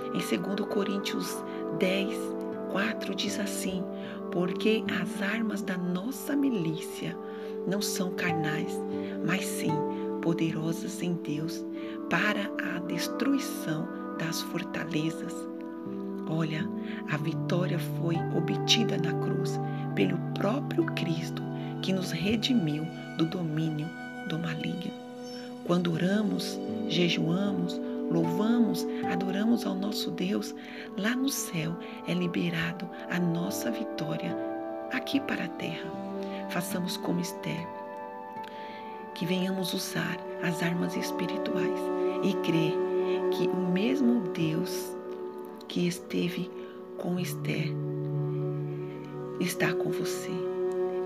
Em 0.08 0.40
2 0.40 0.68
Coríntios 0.68 1.38
10, 1.78 2.18
4 2.72 3.14
diz 3.14 3.40
assim: 3.40 3.84
Porque 4.32 4.84
as 5.00 5.22
armas 5.22 5.62
da 5.62 5.78
nossa 5.78 6.36
milícia 6.36 7.16
não 7.68 7.82
são 7.82 8.12
carnais, 8.16 8.74
mas 9.26 9.46
sim 9.46 9.72
poderosas 10.22 11.02
em 11.04 11.14
Deus 11.14 11.64
para 12.10 12.52
a 12.76 12.80
destruição 12.80 13.88
das 14.18 14.42
fortalezas. 14.42 15.34
Olha, 16.28 16.68
a 17.12 17.18
vitória 17.18 17.78
foi 18.00 18.16
obtida 18.36 18.98
na 18.98 19.14
cruz 19.26 19.60
pelo 19.96 20.18
próprio 20.34 20.86
Cristo 20.94 21.42
que 21.82 21.94
nos 21.94 22.12
redimiu 22.12 22.86
do 23.18 23.26
domínio 23.26 23.88
do 24.28 24.38
maligno. 24.38 24.92
Quando 25.66 25.94
oramos, 25.94 26.60
jejuamos, 26.88 27.80
louvamos, 28.12 28.86
adoramos 29.12 29.66
ao 29.66 29.76
nosso 29.76 30.12
Deus, 30.12 30.54
lá 30.98 31.16
no 31.16 31.30
céu 31.30 31.76
é 32.08 32.14
liberado 32.14 32.90
a 33.10 33.20
nossa 33.20 33.72
vitória 33.72 34.36
aqui 34.92 35.20
para 35.22 35.46
a 35.46 35.50
terra. 35.50 35.90
Façamos 36.50 36.98
como 36.98 37.22
Esther, 37.22 37.68
que 39.16 39.26
venhamos 39.26 39.74
usar 39.74 40.18
as 40.44 40.62
armas 40.62 40.96
espirituais 40.96 41.80
e 42.24 42.34
crer 42.46 42.74
que 43.32 43.48
o 43.48 43.72
mesmo 43.72 44.22
Deus 44.34 44.96
que 45.68 45.88
esteve 45.88 46.52
com 46.98 47.20
Esther 47.20 47.74
está 49.42 49.74
com 49.74 49.92
você. 49.92 50.32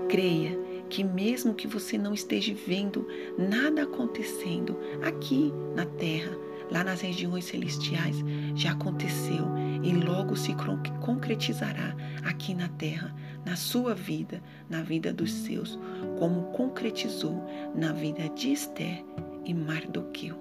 Creia 0.08 0.58
que 0.88 1.02
mesmo 1.02 1.54
que 1.54 1.66
você 1.66 1.98
não 1.98 2.14
esteja 2.14 2.54
vendo 2.66 3.06
nada 3.36 3.82
acontecendo 3.82 4.78
aqui 5.02 5.52
na 5.74 5.84
terra, 5.84 6.36
lá 6.70 6.84
nas 6.84 7.00
regiões 7.00 7.44
celestiais, 7.46 8.16
já 8.54 8.72
aconteceu 8.72 9.44
e 9.82 9.92
logo 9.92 10.36
se 10.36 10.54
concretizará 11.00 11.96
aqui 12.24 12.54
na 12.54 12.68
terra, 12.68 13.14
na 13.44 13.56
sua 13.56 13.94
vida, 13.94 14.42
na 14.68 14.82
vida 14.82 15.12
dos 15.12 15.32
seus, 15.32 15.78
como 16.18 16.52
concretizou 16.52 17.44
na 17.74 17.92
vida 17.92 18.28
de 18.30 18.52
Esther 18.52 19.04
e 19.44 19.54
Mardoqueu. 19.54 20.36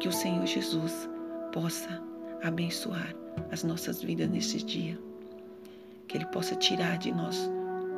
Que 0.00 0.08
o 0.08 0.12
Senhor 0.12 0.46
Jesus 0.46 1.08
possa 1.52 2.02
abençoar 2.42 3.14
as 3.50 3.62
nossas 3.62 4.02
vidas 4.02 4.28
nesse 4.28 4.58
dia. 4.64 4.98
Que 6.06 6.18
Ele 6.18 6.26
possa 6.26 6.54
tirar 6.56 6.98
de 6.98 7.12
nós 7.12 7.50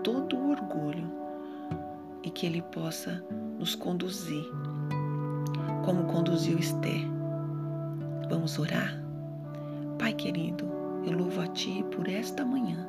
todo 0.02 0.36
o 0.36 0.50
orgulho 0.50 1.10
e 2.22 2.30
que 2.30 2.46
Ele 2.46 2.62
possa 2.62 3.24
nos 3.58 3.74
conduzir 3.74 4.44
como 5.84 6.04
conduziu 6.04 6.58
Esther. 6.58 7.06
Vamos 8.30 8.58
orar? 8.58 8.98
Pai 9.98 10.14
querido, 10.14 10.64
eu 11.04 11.12
louvo 11.12 11.42
a 11.42 11.46
Ti 11.48 11.84
por 11.94 12.08
esta 12.08 12.44
manhã, 12.44 12.88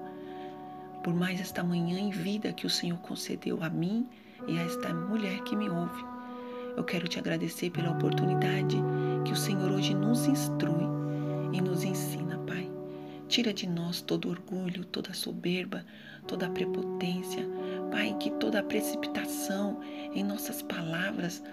por 1.04 1.14
mais 1.14 1.42
esta 1.42 1.64
manhã 1.64 2.00
em 2.00 2.10
vida 2.10 2.54
que 2.54 2.66
o 2.66 2.70
Senhor 2.70 2.98
concedeu 3.00 3.62
a 3.62 3.70
mim 3.70 4.08
e 4.48 4.58
a 4.58 4.64
esta 4.64 4.94
mulher 4.94 5.42
que 5.42 5.56
me 5.56 5.70
ouve. 5.70 6.06
Eu 6.78 6.84
quero 6.84 7.08
te 7.08 7.20
agradecer 7.20 7.70
pela 7.70 7.92
oportunidade 7.92 8.78
que 9.26 9.34
o 9.34 9.36
Senhor 9.36 9.72
hoje 9.72 9.94
nos 9.94 10.26
instrui 10.26 10.86
e 11.52 11.62
nos 11.62 11.84
ensina. 11.84 12.25
Tira 13.28 13.54
de 13.54 13.68
nós 13.68 14.02
todo 14.02 14.30
orgulho, 14.30 14.86
toda 14.86 15.14
soberba, 15.14 15.86
toda 16.28 16.50
prepotência, 16.50 17.48
Pai, 17.92 18.16
que 18.20 18.32
toda 18.32 18.64
precipitação 18.64 19.80
em 20.14 20.24
nossas 20.24 20.62
palavras 20.62 21.44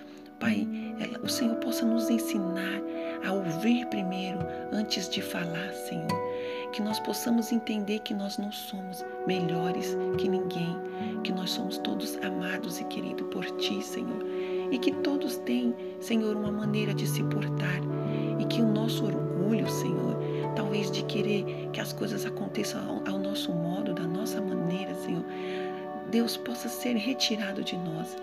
Pai, 0.43 0.67
ela, 0.99 1.21
o 1.25 1.29
Senhor 1.29 1.55
possa 1.59 1.87
nos 1.87 2.11
ensinar 2.11 2.83
a 3.25 3.33
ouvir 3.33 3.87
primeiro 3.87 4.41
antes 4.73 5.09
de 5.09 5.23
falar, 5.23 5.71
Senhor. 5.89 6.09
Que 6.73 6.83
nós 6.83 6.99
possamos 6.99 7.53
entender 7.53 8.01
que 8.01 8.13
nós 8.13 8.39
não 8.39 8.51
somos 8.51 9.05
melhores 9.25 9.97
que 10.19 10.29
ninguém, 10.29 10.77
que 11.23 11.31
nós 11.31 11.51
somos 11.51 11.79
todos 11.79 12.19
amados 12.25 12.81
e 12.81 12.85
queridos 12.87 13.29
por 13.29 13.45
Ti, 13.59 13.81
Senhor. 13.85 14.27
E 14.73 14.79
que 14.81 14.91
todos 14.91 15.37
têm, 15.37 15.73
Senhor, 16.01 16.35
uma 16.37 16.51
maneira 16.51 16.93
de 16.93 17.07
se 17.07 17.23
portar. 17.23 17.81
E 18.41 18.45
que 18.47 18.61
o 18.61 18.67
nosso 18.67 19.05
orgulho, 19.05 19.71
Senhor, 19.71 20.19
talvez 20.55 20.91
de 20.91 21.03
querer 21.05 21.69
que 21.73 21.81
as 21.81 21.93
coisas 21.93 22.25
aconteçam 22.27 23.03
ao, 23.07 23.15
ao 23.15 23.19
nosso 23.19 23.53
modo, 23.53 23.93
da 23.93 24.05
nossa 24.05 24.41
maneira, 24.41 24.95
Senhor, 24.95 25.25
Deus 26.11 26.37
possa 26.37 26.69
ser 26.69 26.95
retirado 26.97 27.63
de 27.63 27.77
nós. 27.77 28.17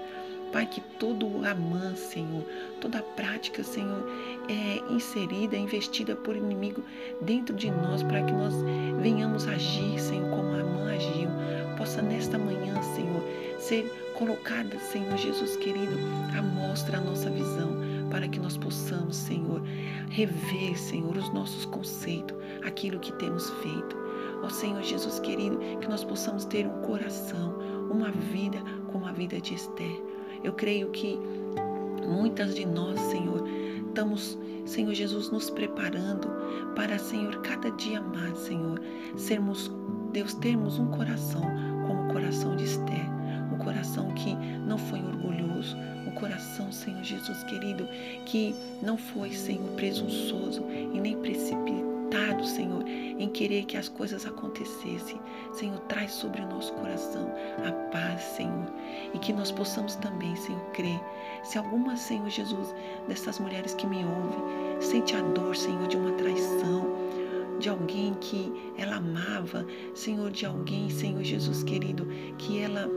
Pai, 0.52 0.66
que 0.66 0.82
todo 0.98 1.28
o 1.28 1.46
amã, 1.46 1.94
Senhor, 1.96 2.44
toda 2.82 3.00
a 3.00 3.04
prática, 3.04 3.64
Senhor, 3.64 4.04
é 4.50 4.94
inserida, 4.94 5.56
investida 5.56 6.16
por 6.16 6.36
inimigo 6.36 6.84
dentro 7.22 7.56
de 7.56 7.70
nós, 7.70 8.02
para 8.02 8.24
que 8.24 8.32
nós 8.32 8.56
venhamos 9.00 9.48
agir, 9.48 10.00
Senhor, 10.00 10.28
como 10.32 10.56
a 10.56 10.62
amã 10.62 10.92
agiu. 10.92 11.30
Possa 11.78 12.02
nesta 12.02 12.38
manhã, 12.38 12.82
Senhor, 12.82 13.24
ser 13.60 14.12
colocada, 14.16 14.78
Senhor 14.80 15.16
Jesus 15.18 15.56
querido, 15.56 15.98
a 16.38 16.42
mostra 16.42 16.98
a 16.98 17.02
nossa 17.02 17.30
visão, 17.30 17.78
para 18.10 18.28
que 18.28 18.40
nós 18.40 18.58
possamos, 18.58 19.16
Senhor, 19.16 19.62
rever, 20.10 20.78
Senhor, 20.78 21.16
os 21.16 21.34
nossos 21.34 21.66
conceitos, 21.66 22.38
aquilo 22.64 23.00
que 23.00 23.14
temos 23.14 23.50
feito. 23.62 23.98
Ó 24.44 24.50
Senhor 24.50 24.82
Jesus 24.82 25.20
querido, 25.20 25.60
que 25.82 25.88
nós 25.88 26.04
possamos 26.04 26.46
ter 26.46 26.66
um 26.66 26.82
coração, 26.82 27.58
uma 27.92 28.12
vida 28.12 28.58
como 28.92 29.06
a 29.06 29.12
vida 29.12 29.40
de 29.42 29.54
Esther 29.54 30.10
eu 30.44 30.54
creio 30.54 30.90
que 30.92 31.20
muitas 32.08 32.56
de 32.56 32.66
nós, 32.66 33.00
Senhor, 33.00 33.44
estamos, 33.88 34.38
Senhor 34.66 34.94
Jesus, 34.94 35.30
nos 35.30 35.50
preparando 35.50 36.30
para, 36.76 36.98
Senhor, 36.98 37.42
cada 37.42 37.70
dia 37.72 38.02
mais, 38.02 38.38
Senhor, 38.40 38.82
sermos, 39.18 39.72
Deus, 40.12 40.34
termos 40.36 40.80
um 40.80 40.88
coração 40.88 41.42
como 41.86 42.06
o 42.06 42.14
coração 42.14 42.56
de 42.56 42.64
Esther, 42.64 43.06
um 43.54 43.58
coração 43.58 44.12
que 44.14 44.34
não 44.36 44.78
foi 44.78 45.00
orgulhoso, 45.00 45.76
coração, 46.20 46.72
Senhor 46.72 47.04
Jesus 47.04 47.44
querido, 47.44 47.88
que 48.26 48.56
não 48.82 48.98
foi, 48.98 49.32
Senhor, 49.32 49.70
presunçoso 49.72 50.64
e 50.70 51.00
nem 51.00 51.18
precipitado 51.18 51.90
Senhor, 52.46 52.84
em 52.88 53.30
querer 53.30 53.66
que 53.66 53.78
as 53.78 53.88
coisas 53.88 54.26
acontecessem. 54.26 55.20
Senhor, 55.54 55.80
traz 55.82 56.12
sobre 56.12 56.42
o 56.42 56.48
nosso 56.48 56.74
coração 56.74 57.32
a 57.68 57.72
paz, 57.92 58.22
Senhor, 58.22 58.68
e 59.14 59.20
que 59.20 59.34
nós 59.34 59.52
possamos 59.52 59.96
também, 59.96 60.36
Senhor, 60.36 60.62
crer. 60.72 61.00
Se 61.44 61.58
alguma, 61.58 61.96
Senhor 61.96 62.30
Jesus, 62.30 62.74
dessas 63.08 63.40
mulheres 63.40 63.74
que 63.76 63.88
me 63.88 64.04
ouvem, 64.04 64.82
sente 64.82 65.16
a 65.16 65.22
dor, 65.22 65.56
Senhor, 65.56 65.88
de 65.88 65.98
uma 65.98 66.12
traição, 66.14 66.88
de 67.60 67.70
alguém 67.70 68.14
que 68.16 68.52
ela 68.78 68.96
amava, 68.96 69.66
Senhor, 69.94 70.32
de 70.32 70.46
alguém, 70.46 70.90
Senhor 70.90 71.24
Jesus 71.24 71.64
querido, 71.64 72.08
que 72.38 72.60
ela 72.60 72.90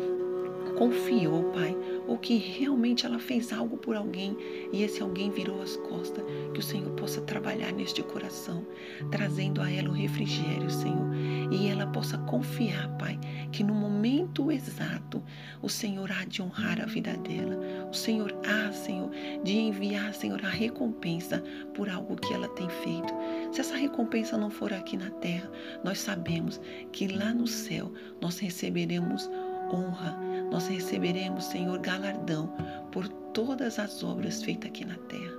confiou, 0.76 1.44
Pai, 1.52 1.76
ou 2.06 2.18
que 2.18 2.36
realmente 2.36 3.06
ela 3.06 3.18
fez 3.18 3.52
algo 3.52 3.76
por 3.76 3.96
alguém 3.96 4.36
e 4.72 4.82
esse 4.82 5.02
alguém 5.02 5.30
virou 5.30 5.62
as 5.62 5.76
costas, 5.76 6.24
que 6.52 6.60
o 6.60 6.62
Senhor 6.62 6.90
possa 6.92 7.20
trabalhar 7.20 7.72
neste 7.72 8.02
coração, 8.02 8.66
trazendo 9.10 9.60
a 9.60 9.70
ela 9.70 9.88
o 9.88 9.92
refrigério, 9.92 10.70
Senhor, 10.70 11.14
e 11.50 11.68
ela 11.68 11.86
possa 11.86 12.18
confiar, 12.18 12.88
Pai, 12.98 13.18
que 13.50 13.62
no 13.62 13.74
momento 13.74 14.50
exato 14.50 15.22
o 15.60 15.68
Senhor 15.68 16.10
há 16.10 16.24
de 16.24 16.42
honrar 16.42 16.80
a 16.80 16.86
vida 16.86 17.16
dela, 17.18 17.88
o 17.90 17.94
Senhor 17.94 18.34
há, 18.44 18.72
Senhor, 18.72 19.10
de 19.44 19.58
enviar, 19.58 20.14
Senhor, 20.14 20.44
a 20.44 20.48
recompensa 20.48 21.42
por 21.74 21.88
algo 21.88 22.16
que 22.16 22.32
ela 22.32 22.48
tem 22.48 22.68
feito. 22.68 23.12
Se 23.52 23.60
essa 23.60 23.76
recompensa 23.76 24.36
não 24.36 24.50
for 24.50 24.72
aqui 24.72 24.96
na 24.96 25.10
terra, 25.10 25.50
nós 25.84 25.98
sabemos 25.98 26.60
que 26.90 27.06
lá 27.08 27.32
no 27.32 27.46
céu 27.46 27.92
nós 28.20 28.38
receberemos 28.38 29.30
honra, 29.72 30.16
nós 30.50 30.68
receberemos, 30.68 31.44
Senhor, 31.44 31.78
galardão 31.78 32.52
por 32.90 33.08
todas 33.08 33.78
as 33.78 34.02
obras 34.04 34.42
feitas 34.42 34.68
aqui 34.68 34.84
na 34.84 34.96
terra. 35.08 35.32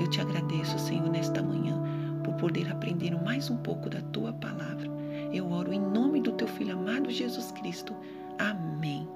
Eu 0.00 0.08
te 0.08 0.20
agradeço, 0.20 0.78
Senhor, 0.78 1.08
nesta 1.10 1.42
manhã, 1.42 1.80
por 2.24 2.34
poder 2.34 2.70
aprender 2.70 3.10
mais 3.22 3.50
um 3.50 3.56
pouco 3.58 3.88
da 3.88 4.00
tua 4.00 4.32
palavra. 4.32 4.88
Eu 5.32 5.50
oro 5.50 5.72
em 5.72 5.80
nome 5.80 6.20
do 6.20 6.32
teu 6.32 6.48
filho 6.48 6.74
amado 6.74 7.10
Jesus 7.10 7.52
Cristo. 7.52 7.94
Amém. 8.38 9.06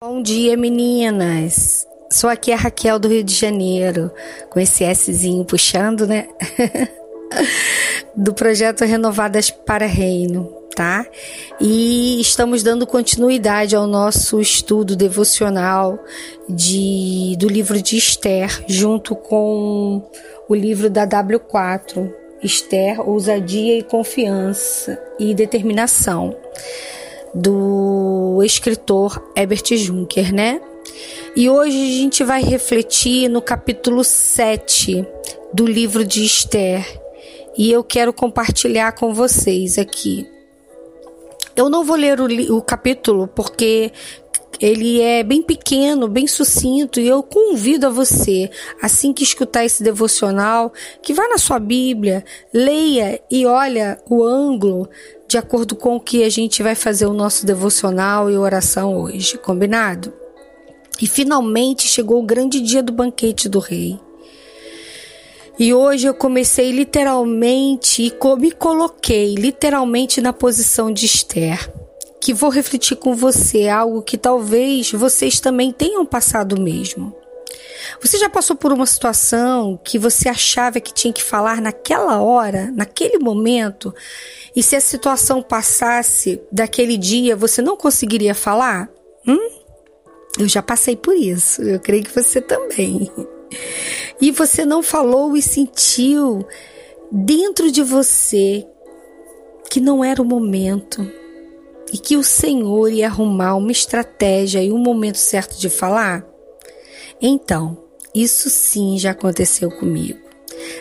Bom 0.00 0.22
dia, 0.22 0.56
meninas. 0.56 1.86
Sou 2.10 2.30
aqui 2.30 2.52
a 2.52 2.56
Raquel 2.56 2.98
do 2.98 3.08
Rio 3.08 3.24
de 3.24 3.34
Janeiro, 3.34 4.12
com 4.48 4.60
esse 4.60 4.84
Szinho 4.94 5.44
puxando, 5.44 6.06
né? 6.06 6.28
do 8.14 8.32
projeto 8.32 8.84
Renovadas 8.84 9.50
para 9.50 9.86
Reino, 9.86 10.46
tá? 10.74 11.04
E 11.60 12.20
estamos 12.20 12.62
dando 12.62 12.86
continuidade 12.86 13.74
ao 13.74 13.86
nosso 13.88 14.40
estudo 14.40 14.94
devocional 14.94 15.98
de, 16.48 17.36
do 17.38 17.48
livro 17.48 17.82
de 17.82 17.96
Esther, 17.96 18.64
junto 18.68 19.16
com 19.16 20.08
o 20.48 20.54
livro 20.54 20.88
da 20.88 21.06
W4, 21.06 22.08
Esther, 22.40 23.00
Ousadia 23.00 23.78
e 23.78 23.82
Confiança 23.82 24.96
e 25.18 25.34
Determinação, 25.34 26.36
do 27.34 28.40
escritor 28.44 29.32
Herbert 29.36 29.76
Juncker, 29.76 30.32
né? 30.32 30.60
E 31.36 31.50
hoje 31.50 31.76
a 31.76 31.92
gente 32.02 32.24
vai 32.24 32.42
refletir 32.42 33.28
no 33.28 33.42
capítulo 33.42 34.02
7 34.02 35.06
do 35.52 35.66
livro 35.66 36.02
de 36.02 36.24
Esther. 36.24 36.82
E 37.58 37.70
eu 37.70 37.84
quero 37.84 38.10
compartilhar 38.10 38.92
com 38.92 39.12
vocês 39.12 39.76
aqui. 39.76 40.26
Eu 41.54 41.68
não 41.68 41.84
vou 41.84 41.94
ler 41.94 42.18
o, 42.18 42.56
o 42.56 42.62
capítulo 42.62 43.28
porque 43.28 43.92
ele 44.58 45.02
é 45.02 45.22
bem 45.22 45.42
pequeno, 45.42 46.08
bem 46.08 46.26
sucinto, 46.26 46.98
e 46.98 47.06
eu 47.06 47.22
convido 47.22 47.86
a 47.86 47.90
você, 47.90 48.50
assim 48.80 49.12
que 49.12 49.22
escutar 49.22 49.62
esse 49.62 49.82
devocional, 49.82 50.72
que 51.02 51.12
vá 51.12 51.28
na 51.28 51.36
sua 51.36 51.58
Bíblia, 51.58 52.24
leia 52.50 53.20
e 53.30 53.44
olha 53.44 54.00
o 54.08 54.24
ângulo 54.24 54.88
de 55.28 55.36
acordo 55.36 55.76
com 55.76 55.96
o 55.96 56.00
que 56.00 56.24
a 56.24 56.30
gente 56.30 56.62
vai 56.62 56.74
fazer 56.74 57.04
o 57.04 57.12
nosso 57.12 57.44
devocional 57.44 58.30
e 58.30 58.38
oração 58.38 58.98
hoje, 58.98 59.36
combinado? 59.36 60.25
E 61.00 61.06
finalmente 61.06 61.86
chegou 61.86 62.20
o 62.20 62.26
grande 62.26 62.60
dia 62.60 62.82
do 62.82 62.92
banquete 62.92 63.48
do 63.48 63.58
rei. 63.58 63.98
E 65.58 65.72
hoje 65.72 66.06
eu 66.06 66.14
comecei 66.14 66.70
literalmente 66.70 68.02
e 68.02 68.36
me 68.38 68.52
coloquei 68.52 69.34
literalmente 69.34 70.20
na 70.20 70.32
posição 70.32 70.92
de 70.92 71.06
Esther, 71.06 71.72
que 72.20 72.34
vou 72.34 72.50
refletir 72.50 72.96
com 72.96 73.14
você 73.14 73.68
algo 73.68 74.02
que 74.02 74.18
talvez 74.18 74.92
vocês 74.92 75.40
também 75.40 75.72
tenham 75.72 76.04
passado 76.04 76.60
mesmo. 76.60 77.14
Você 78.02 78.18
já 78.18 78.28
passou 78.28 78.54
por 78.54 78.70
uma 78.70 78.84
situação 78.84 79.80
que 79.82 79.98
você 79.98 80.28
achava 80.28 80.80
que 80.80 80.92
tinha 80.92 81.12
que 81.12 81.22
falar 81.22 81.60
naquela 81.60 82.20
hora, 82.20 82.70
naquele 82.74 83.18
momento, 83.18 83.94
e 84.54 84.62
se 84.62 84.76
a 84.76 84.80
situação 84.80 85.42
passasse 85.42 86.40
daquele 86.52 86.96
dia, 86.96 87.34
você 87.34 87.62
não 87.62 87.76
conseguiria 87.76 88.34
falar? 88.34 88.90
Hum? 89.26 89.55
Eu 90.38 90.48
já 90.48 90.62
passei 90.62 90.96
por 90.96 91.16
isso, 91.16 91.62
eu 91.62 91.80
creio 91.80 92.04
que 92.04 92.14
você 92.14 92.40
também. 92.40 93.10
E 94.20 94.30
você 94.30 94.64
não 94.64 94.82
falou 94.82 95.36
e 95.36 95.42
sentiu 95.42 96.46
dentro 97.10 97.70
de 97.70 97.82
você 97.82 98.66
que 99.70 99.80
não 99.80 100.04
era 100.04 100.20
o 100.20 100.24
momento 100.24 101.10
e 101.92 101.98
que 101.98 102.16
o 102.16 102.24
Senhor 102.24 102.88
ia 102.90 103.06
arrumar 103.06 103.54
uma 103.56 103.72
estratégia 103.72 104.62
e 104.62 104.72
um 104.72 104.78
momento 104.78 105.18
certo 105.18 105.58
de 105.58 105.68
falar? 105.68 106.26
Então, 107.20 107.84
isso 108.14 108.50
sim 108.50 108.98
já 108.98 109.12
aconteceu 109.12 109.70
comigo. 109.70 110.18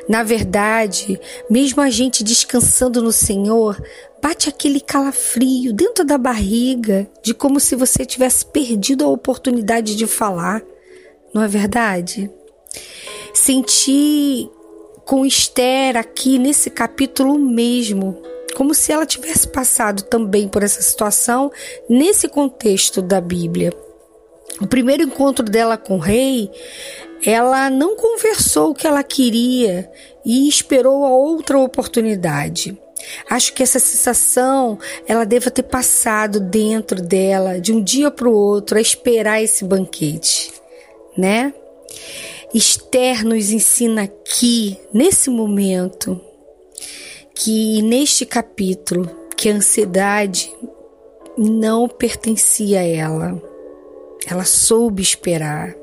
Na 0.08 0.24
verdade, 0.24 1.20
mesmo 1.50 1.82
a 1.82 1.90
gente 1.90 2.24
descansando 2.24 3.02
no 3.02 3.12
Senhor, 3.12 3.82
bate 4.26 4.50
aquele 4.50 4.80
calafrio 4.80 5.72
dentro 5.72 6.04
da 6.04 6.18
barriga, 6.18 7.08
de 7.22 7.32
como 7.32 7.60
se 7.60 7.76
você 7.76 8.04
tivesse 8.04 8.44
perdido 8.44 9.06
a 9.06 9.08
oportunidade 9.08 9.96
de 9.96 10.08
falar. 10.08 10.64
Não 11.32 11.44
é 11.44 11.48
verdade? 11.48 12.32
Senti 13.36 14.50
com 15.06 15.28
Esther 15.28 15.96
aqui 15.96 16.40
nesse 16.40 16.72
capítulo 16.72 17.38
mesmo, 17.38 18.20
como 18.56 18.74
se 18.74 18.92
ela 18.92 19.06
tivesse 19.06 19.48
passado 19.48 20.02
também 20.02 20.48
por 20.48 20.64
essa 20.64 20.82
situação 20.82 21.52
nesse 21.88 22.28
contexto 22.28 23.04
da 23.04 23.22
Bíblia. 23.22 23.72
O 24.60 24.66
primeiro 24.66 25.04
encontro 25.04 25.46
dela 25.46 25.78
com 25.78 25.98
o 25.98 26.00
rei, 26.00 26.50
ela 27.24 27.70
não 27.70 27.96
conversou 27.96 28.72
o 28.72 28.74
que 28.74 28.88
ela 28.88 29.04
queria 29.04 29.88
e 30.26 30.48
esperou 30.48 31.06
a 31.06 31.10
outra 31.10 31.60
oportunidade. 31.60 32.76
Acho 33.30 33.54
que 33.54 33.64
essa 33.64 33.80
sensação 33.80 34.80
ela 35.08 35.26
deva 35.26 35.52
ter 35.52 35.64
passado 35.64 36.40
dentro 36.40 37.02
dela 37.02 37.60
de 37.60 37.74
um 37.74 37.82
dia 37.82 38.12
para 38.12 38.28
o 38.28 38.34
outro 38.34 38.78
a 38.78 38.82
esperar 38.82 39.42
esse 39.42 39.64
banquete, 39.66 40.54
né? 41.18 41.54
Esther 42.54 43.26
nos 43.26 43.52
ensina 43.52 44.04
aqui, 44.04 44.80
nesse 44.94 45.30
momento, 45.30 46.22
que 47.34 47.82
neste 47.82 48.26
capítulo, 48.26 49.10
que 49.36 49.50
a 49.50 49.56
ansiedade 49.56 50.54
não 51.38 51.88
pertencia 51.88 52.80
a 52.80 52.84
ela. 52.84 53.42
Ela 54.26 54.46
soube 54.46 55.02
esperar. 55.02 55.76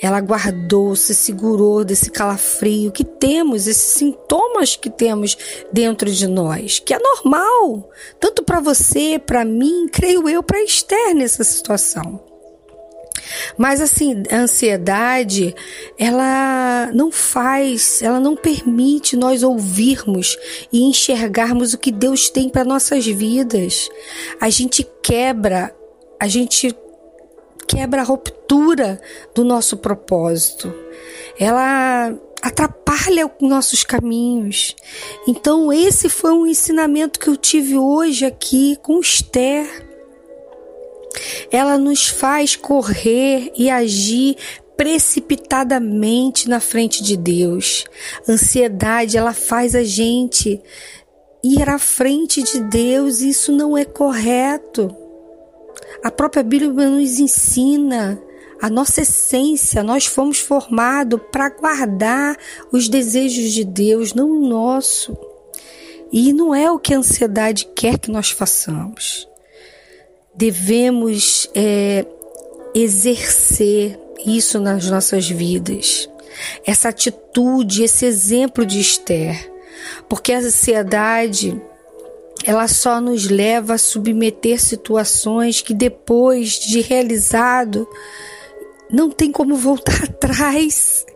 Ela 0.00 0.20
guardou, 0.20 0.94
se 0.96 1.14
segurou 1.14 1.84
desse 1.84 2.10
calafrio 2.10 2.92
que 2.92 3.04
temos, 3.04 3.66
esses 3.66 3.82
sintomas 3.82 4.76
que 4.76 4.90
temos 4.90 5.36
dentro 5.72 6.10
de 6.10 6.26
nós, 6.26 6.78
que 6.78 6.94
é 6.94 6.98
normal, 6.98 7.90
tanto 8.20 8.42
para 8.42 8.60
você, 8.60 9.18
para 9.18 9.44
mim, 9.44 9.88
creio 9.90 10.28
eu, 10.28 10.42
para 10.42 10.62
Esther 10.62 11.14
nessa 11.14 11.44
situação. 11.44 12.32
Mas 13.56 13.80
assim, 13.80 14.22
a 14.30 14.36
ansiedade, 14.36 15.54
ela 15.98 16.90
não 16.92 17.10
faz, 17.10 18.02
ela 18.02 18.20
não 18.20 18.34
permite 18.36 19.16
nós 19.16 19.42
ouvirmos 19.42 20.36
e 20.72 20.82
enxergarmos 20.82 21.74
o 21.74 21.78
que 21.78 21.92
Deus 21.92 22.28
tem 22.28 22.48
para 22.48 22.64
nossas 22.64 23.06
vidas. 23.06 23.88
A 24.40 24.48
gente 24.48 24.86
quebra, 25.02 25.74
a 26.18 26.26
gente 26.26 26.74
quebra 27.66 28.02
a 28.02 28.04
ruptura 28.04 29.00
do 29.34 29.44
nosso 29.44 29.76
propósito. 29.76 30.72
Ela 31.38 32.14
atrapalha 32.42 33.26
os 33.26 33.48
nossos 33.48 33.84
caminhos. 33.84 34.74
Então, 35.26 35.72
esse 35.72 36.08
foi 36.08 36.32
um 36.32 36.46
ensinamento 36.46 37.18
que 37.18 37.28
eu 37.28 37.36
tive 37.36 37.76
hoje 37.76 38.24
aqui 38.24 38.76
com 38.82 38.98
Esther. 38.98 39.66
Ela 41.50 41.78
nos 41.78 42.08
faz 42.08 42.56
correr 42.56 43.52
e 43.56 43.70
agir 43.70 44.36
precipitadamente 44.76 46.48
na 46.48 46.58
frente 46.58 47.02
de 47.02 47.16
Deus. 47.16 47.84
Ansiedade, 48.28 49.16
ela 49.16 49.32
faz 49.32 49.74
a 49.74 49.84
gente 49.84 50.60
ir 51.44 51.68
à 51.68 51.78
frente 51.78 52.42
de 52.42 52.60
Deus, 52.60 53.20
isso 53.20 53.52
não 53.52 53.76
é 53.76 53.84
correto. 53.84 54.96
A 56.02 56.10
própria 56.10 56.42
Bíblia 56.42 56.70
nos 56.70 57.18
ensina 57.18 58.20
a 58.60 58.70
nossa 58.70 59.00
essência, 59.02 59.82
nós 59.82 60.06
fomos 60.06 60.38
formados 60.38 61.20
para 61.32 61.50
guardar 61.50 62.36
os 62.70 62.88
desejos 62.88 63.52
de 63.52 63.64
Deus, 63.64 64.14
não 64.14 64.30
o 64.30 64.48
nosso. 64.48 65.16
E 66.12 66.32
não 66.32 66.54
é 66.54 66.70
o 66.70 66.78
que 66.78 66.94
a 66.94 66.98
ansiedade 66.98 67.68
quer 67.74 67.98
que 67.98 68.10
nós 68.10 68.30
façamos. 68.30 69.28
Devemos 70.34 71.50
é, 71.54 72.06
exercer 72.74 73.98
isso 74.24 74.60
nas 74.60 74.88
nossas 74.88 75.28
vidas, 75.28 76.08
essa 76.64 76.88
atitude, 76.88 77.82
esse 77.82 78.06
exemplo 78.06 78.64
de 78.64 78.80
Esther, 78.80 79.52
porque 80.08 80.32
a 80.32 80.38
ansiedade 80.38 81.60
ela 82.44 82.66
só 82.68 83.00
nos 83.00 83.28
leva 83.28 83.74
a 83.74 83.78
submeter 83.78 84.60
situações 84.60 85.60
que 85.60 85.74
depois 85.74 86.50
de 86.58 86.80
realizado 86.80 87.88
não 88.90 89.10
tem 89.10 89.30
como 89.30 89.56
voltar 89.56 90.04
atrás 90.04 91.06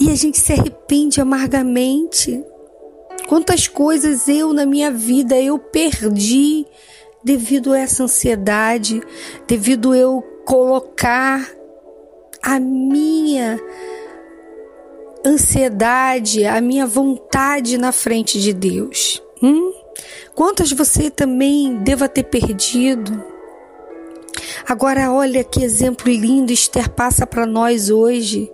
e 0.00 0.10
a 0.10 0.14
gente 0.14 0.38
se 0.38 0.52
arrepende 0.52 1.20
amargamente. 1.20 2.42
Quantas 3.28 3.68
coisas 3.68 4.28
eu 4.28 4.52
na 4.52 4.66
minha 4.66 4.90
vida 4.90 5.40
eu 5.40 5.58
perdi 5.58 6.66
devido 7.22 7.72
a 7.72 7.78
essa 7.78 8.04
ansiedade, 8.04 9.02
devido 9.46 9.94
eu 9.94 10.22
colocar 10.44 11.50
a 12.42 12.60
minha 12.60 13.58
ansiedade, 15.24 16.44
a 16.44 16.60
minha 16.60 16.86
vontade 16.86 17.78
na 17.78 17.92
frente 17.92 18.38
de 18.38 18.52
Deus. 18.52 19.22
Hum? 19.42 19.83
Quantas 20.34 20.72
você 20.72 21.10
também 21.10 21.76
deva 21.76 22.08
ter 22.08 22.24
perdido? 22.24 23.24
Agora 24.66 25.12
olha 25.12 25.44
que 25.44 25.62
exemplo 25.62 26.10
lindo 26.10 26.52
Esther 26.52 26.90
passa 26.90 27.26
para 27.26 27.46
nós 27.46 27.90
hoje. 27.90 28.50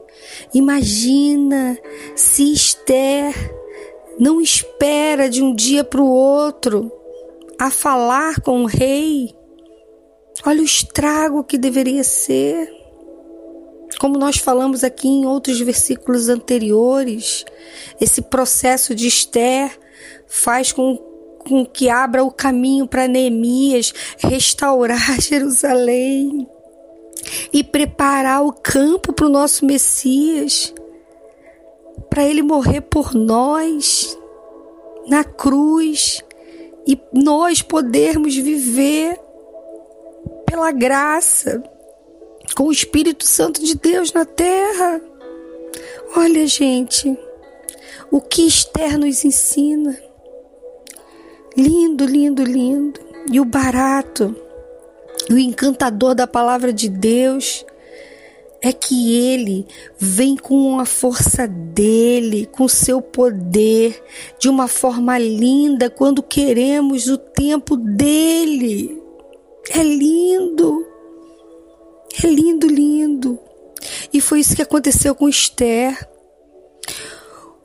Imagina 0.52 1.78
se 2.15 2.52
Esther 2.52 3.35
não 4.19 4.41
espera 4.41 5.31
de 5.31 5.43
um 5.43 5.55
dia 5.55 5.83
para 5.83 6.01
o 6.01 6.09
outro 6.09 6.93
a 7.59 7.70
falar 7.70 8.41
com 8.41 8.62
o 8.62 8.67
rei. 8.67 9.35
Olha 10.44 10.60
o 10.60 10.65
estrago 10.65 11.44
que 11.44 11.57
deveria 11.57 12.05
ser. 12.05 12.70
Como 13.99 14.19
nós 14.19 14.36
falamos 14.36 14.83
aqui 14.83 15.09
em 15.09 15.27
outros 15.27 15.60
versículos 15.60 16.28
anteriores, 16.28 17.44
esse 18.01 18.23
processo 18.23 18.94
de 18.94 19.07
Esther 19.07 19.78
faz 20.27 20.73
com 20.73 21.10
com 21.47 21.65
que 21.65 21.89
abra 21.89 22.23
o 22.23 22.31
caminho 22.31 22.86
para 22.86 23.09
Neemias 23.09 23.93
restaurar 24.19 24.99
Jerusalém 25.20 26.47
e 27.52 27.62
preparar 27.62 28.44
o 28.44 28.52
campo 28.52 29.12
para 29.12 29.27
o 29.27 29.31
nosso 29.31 29.65
Messias, 29.65 30.73
para 32.09 32.25
ele 32.25 32.43
morrer 32.43 32.81
por 32.83 33.15
nós 33.15 34.17
na 35.07 35.25
cruz 35.25 36.23
e 36.86 36.99
nós 37.12 37.62
podermos 37.62 38.36
viver 38.36 39.19
pela 40.47 40.73
graça 40.73 41.62
com 42.57 42.65
o 42.65 42.73
Espírito 42.73 43.25
Santo 43.27 43.62
de 43.62 43.75
Deus 43.77 44.12
na 44.12 44.25
terra. 44.25 45.01
Olha, 46.17 46.47
gente, 46.47 47.17
o 48.10 48.20
que 48.20 48.47
Esther 48.47 48.99
nos 48.99 49.25
ensina 49.25 50.10
Lindo, 51.57 52.05
lindo, 52.05 52.45
lindo. 52.45 53.01
E 53.31 53.41
o 53.41 53.45
barato, 53.45 54.35
o 55.31 55.37
encantador 55.37 56.15
da 56.15 56.27
palavra 56.27 56.73
de 56.73 56.89
Deus 56.89 57.65
é 58.62 58.73
que 58.73 59.17
ele 59.17 59.67
vem 59.99 60.37
com 60.37 60.79
a 60.79 60.85
força 60.85 61.47
dele, 61.49 62.47
com 62.47 62.69
seu 62.69 63.01
poder, 63.01 64.03
de 64.39 64.49
uma 64.49 64.69
forma 64.69 65.19
linda 65.19 65.89
quando 65.89 66.23
queremos 66.23 67.09
o 67.09 67.17
tempo 67.17 67.77
dele. 67.77 69.01
É 69.70 69.83
lindo. 69.83 70.87
É 72.23 72.27
lindo, 72.27 72.67
lindo. 72.67 73.39
E 74.12 74.20
foi 74.20 74.41
isso 74.41 74.55
que 74.55 74.62
aconteceu 74.62 75.15
com 75.15 75.29
Esther. 75.29 76.09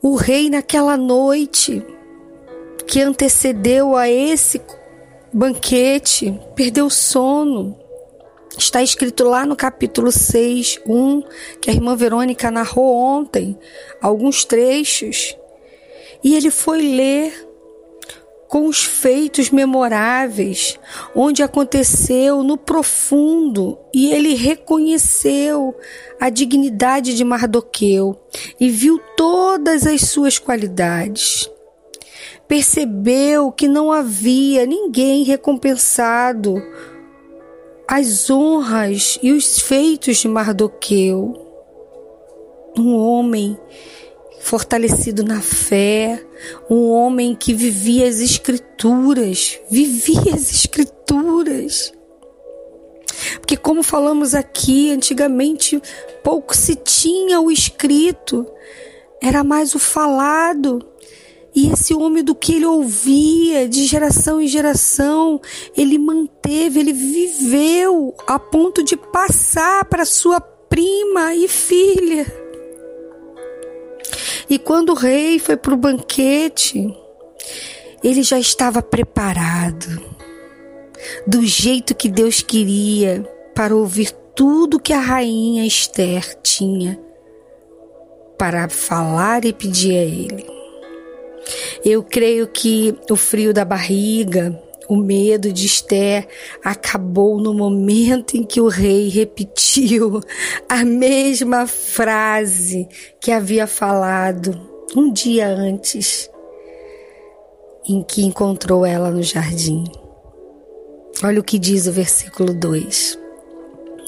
O 0.00 0.14
rei 0.14 0.48
naquela 0.48 0.96
noite 0.96 1.84
que 2.86 3.00
antecedeu 3.00 3.96
a 3.96 4.08
esse 4.08 4.60
banquete 5.32 6.38
perdeu 6.54 6.86
o 6.86 6.90
sono. 6.90 7.78
Está 8.56 8.82
escrito 8.82 9.24
lá 9.24 9.44
no 9.44 9.54
capítulo 9.54 10.10
6, 10.10 10.80
1, 10.86 11.22
que 11.60 11.70
a 11.70 11.74
irmã 11.74 11.94
Verônica 11.94 12.50
narrou 12.50 12.94
ontem, 12.96 13.58
alguns 14.00 14.44
trechos. 14.46 15.36
E 16.24 16.34
ele 16.34 16.50
foi 16.50 16.80
ler 16.80 17.46
com 18.48 18.66
os 18.66 18.82
feitos 18.84 19.50
memoráveis, 19.50 20.78
onde 21.14 21.42
aconteceu 21.42 22.42
no 22.42 22.56
profundo, 22.56 23.76
e 23.92 24.10
ele 24.12 24.34
reconheceu 24.34 25.74
a 26.18 26.30
dignidade 26.30 27.14
de 27.14 27.24
Mardoqueu 27.24 28.18
e 28.58 28.70
viu 28.70 28.98
todas 29.16 29.86
as 29.86 30.02
suas 30.02 30.38
qualidades 30.38 31.50
percebeu 32.48 33.50
que 33.50 33.66
não 33.66 33.90
havia 33.90 34.64
ninguém 34.66 35.24
recompensado 35.24 36.62
as 37.88 38.28
honras 38.30 39.18
e 39.22 39.32
os 39.32 39.60
feitos 39.60 40.18
de 40.18 40.28
Mardoqueu. 40.28 41.42
Um 42.78 42.94
homem 42.94 43.58
fortalecido 44.40 45.24
na 45.24 45.40
fé, 45.40 46.24
um 46.68 46.90
homem 46.90 47.34
que 47.34 47.54
vivia 47.54 48.08
as 48.08 48.18
escrituras, 48.18 49.58
vivia 49.70 50.34
as 50.34 50.50
escrituras. 50.52 51.92
Porque 53.40 53.56
como 53.56 53.82
falamos 53.82 54.34
aqui, 54.34 54.90
antigamente 54.90 55.80
pouco 56.22 56.56
se 56.56 56.74
tinha 56.74 57.40
o 57.40 57.50
escrito, 57.50 58.46
era 59.22 59.42
mais 59.42 59.74
o 59.74 59.78
falado. 59.78 60.86
E 61.56 61.72
esse 61.72 61.94
homem, 61.94 62.22
do 62.22 62.34
que 62.34 62.56
ele 62.56 62.66
ouvia 62.66 63.66
de 63.66 63.86
geração 63.86 64.38
em 64.38 64.46
geração, 64.46 65.40
ele 65.74 65.96
manteve, 65.96 66.78
ele 66.78 66.92
viveu 66.92 68.14
a 68.26 68.38
ponto 68.38 68.82
de 68.82 68.94
passar 68.94 69.86
para 69.86 70.04
sua 70.04 70.38
prima 70.38 71.34
e 71.34 71.48
filha. 71.48 72.26
E 74.50 74.58
quando 74.58 74.90
o 74.90 74.94
rei 74.94 75.38
foi 75.38 75.56
para 75.56 75.72
o 75.72 75.78
banquete, 75.78 76.94
ele 78.04 78.22
já 78.22 78.38
estava 78.38 78.82
preparado, 78.82 79.98
do 81.26 81.42
jeito 81.42 81.94
que 81.94 82.10
Deus 82.10 82.42
queria, 82.42 83.22
para 83.54 83.74
ouvir 83.74 84.10
tudo 84.34 84.78
que 84.78 84.92
a 84.92 85.00
rainha 85.00 85.64
Esther 85.64 86.38
tinha 86.42 87.00
para 88.36 88.68
falar 88.68 89.46
e 89.46 89.54
pedir 89.54 89.96
a 89.96 90.02
ele. 90.02 90.55
Eu 91.84 92.02
creio 92.02 92.46
que 92.48 92.96
o 93.10 93.16
frio 93.16 93.52
da 93.52 93.64
barriga, 93.64 94.60
o 94.88 94.96
medo 94.96 95.52
de 95.52 95.66
Esther 95.66 96.26
acabou 96.62 97.40
no 97.40 97.52
momento 97.52 98.36
em 98.36 98.44
que 98.44 98.60
o 98.60 98.68
rei 98.68 99.08
repetiu 99.08 100.20
a 100.68 100.84
mesma 100.84 101.66
frase 101.66 102.88
que 103.20 103.32
havia 103.32 103.66
falado 103.66 104.58
um 104.94 105.12
dia 105.12 105.48
antes, 105.48 106.30
em 107.88 108.02
que 108.02 108.24
encontrou 108.24 108.84
ela 108.84 109.10
no 109.10 109.22
jardim. 109.22 109.84
Olha 111.24 111.40
o 111.40 111.44
que 111.44 111.58
diz 111.58 111.86
o 111.86 111.92
versículo 111.92 112.52
2, 112.52 113.18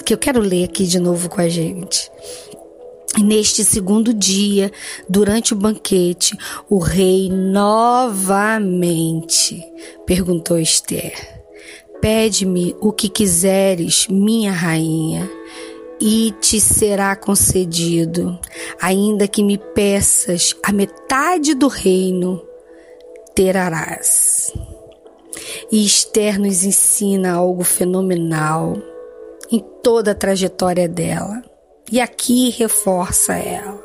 que 0.05 0.15
eu 0.15 0.19
quero 0.19 0.41
ler 0.41 0.65
aqui 0.65 0.87
de 0.87 0.99
novo 0.99 1.29
com 1.29 1.41
a 1.41 1.49
gente. 1.49 2.11
Neste 3.17 3.65
segundo 3.65 4.13
dia, 4.13 4.71
durante 5.09 5.55
o 5.55 5.57
banquete, 5.57 6.37
o 6.69 6.79
rei 6.79 7.31
novamente 7.31 8.69
perguntou 10.07 10.57
a 10.57 10.61
Esther: 10.61 11.15
Pede-me 12.01 12.77
o 12.81 12.93
que 12.93 13.09
quiseres, 13.09 14.07
minha 14.09 14.53
rainha, 14.53 15.29
e 16.01 16.33
te 16.41 16.61
será 16.61 17.17
concedido, 17.17 18.39
ainda 18.81 19.27
que 19.27 19.43
me 19.43 19.59
peças 19.59 20.55
a 20.63 20.71
metade 20.71 21.55
do 21.55 21.67
reino, 21.67 22.41
terás. 23.35 24.53
E 25.73 25.85
Esther 25.85 26.39
nos 26.39 26.63
ensina 26.63 27.33
algo 27.33 27.65
fenomenal 27.65 28.77
em 29.51 29.65
toda 29.83 30.13
a 30.13 30.15
trajetória 30.15 30.87
dela. 30.89 31.48
E 31.91 32.01
aqui 32.01 32.51
reforça 32.51 33.35
ela. 33.35 33.83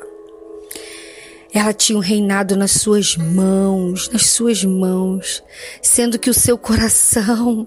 Ela 1.52 1.72
tinha 1.72 1.96
um 1.96 2.02
reinado 2.02 2.56
nas 2.56 2.72
suas 2.72 3.16
mãos, 3.16 4.08
nas 4.10 4.26
suas 4.26 4.64
mãos, 4.64 5.42
sendo 5.80 6.18
que 6.18 6.28
o 6.28 6.34
seu 6.34 6.58
coração, 6.58 7.66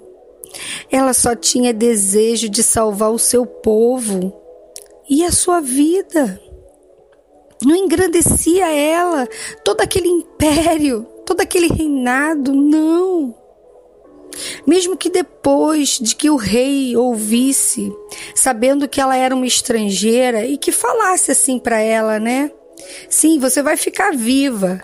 ela 0.92 1.14
só 1.14 1.36
tinha 1.36 1.74
desejo 1.74 2.50
de 2.50 2.62
salvar 2.62 3.12
o 3.12 3.20
seu 3.20 3.46
povo 3.46 4.34
e 5.10 5.24
a 5.24 5.32
sua 5.32 5.62
vida. 5.62 6.40
Não 7.64 7.76
engrandecia 7.76 8.68
ela 8.70 9.28
todo 9.64 9.82
aquele 9.82 10.10
império, 10.10 11.08
todo 11.26 11.42
aquele 11.42 11.68
reinado, 11.68 12.54
não. 12.54 13.34
Mesmo 14.66 14.98
que 14.98 15.10
depois 15.10 16.00
de 16.00 16.16
que 16.16 16.30
o 16.30 16.36
rei 16.36 16.96
ouvisse, 16.96 17.92
sabendo 18.36 18.88
que 18.88 19.02
ela 19.02 19.16
era 19.16 19.36
uma 19.36 19.46
estrangeira 19.46 20.46
e 20.46 20.58
que 20.58 20.72
falasse 20.72 21.32
assim 21.32 21.60
para 21.60 21.80
ela, 21.80 22.20
né? 22.20 22.52
Sim, 23.10 23.40
você 23.40 23.62
vai 23.62 23.76
ficar 23.76 24.16
viva, 24.16 24.82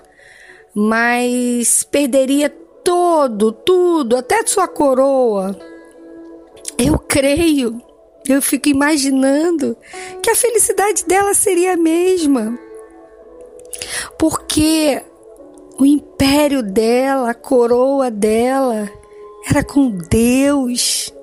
mas 0.74 1.84
perderia 1.84 2.50
todo, 2.84 3.52
tudo, 3.52 4.18
até 4.18 4.46
sua 4.46 4.68
coroa. 4.68 5.58
Eu 6.78 6.98
creio, 6.98 7.82
eu 8.28 8.42
fico 8.42 8.70
imaginando 8.70 9.78
que 10.22 10.30
a 10.30 10.36
felicidade 10.36 11.06
dela 11.06 11.34
seria 11.34 11.74
a 11.74 11.78
mesma. 11.78 12.58
Porque 14.18 15.02
o 15.80 15.86
império 15.86 16.62
dela, 16.62 17.32
a 17.32 17.34
coroa 17.34 18.10
dela, 18.10 18.90
era 19.46 19.64
com 19.64 19.92
Deus. 19.92 21.14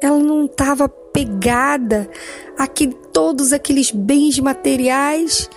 Ela 0.00 0.18
não 0.18 0.44
estava 0.44 0.88
pegada 0.88 2.08
a 2.56 2.66
que, 2.66 2.88
todos 3.12 3.52
aqueles 3.52 3.90
bens 3.90 4.38
materiais 4.38 5.50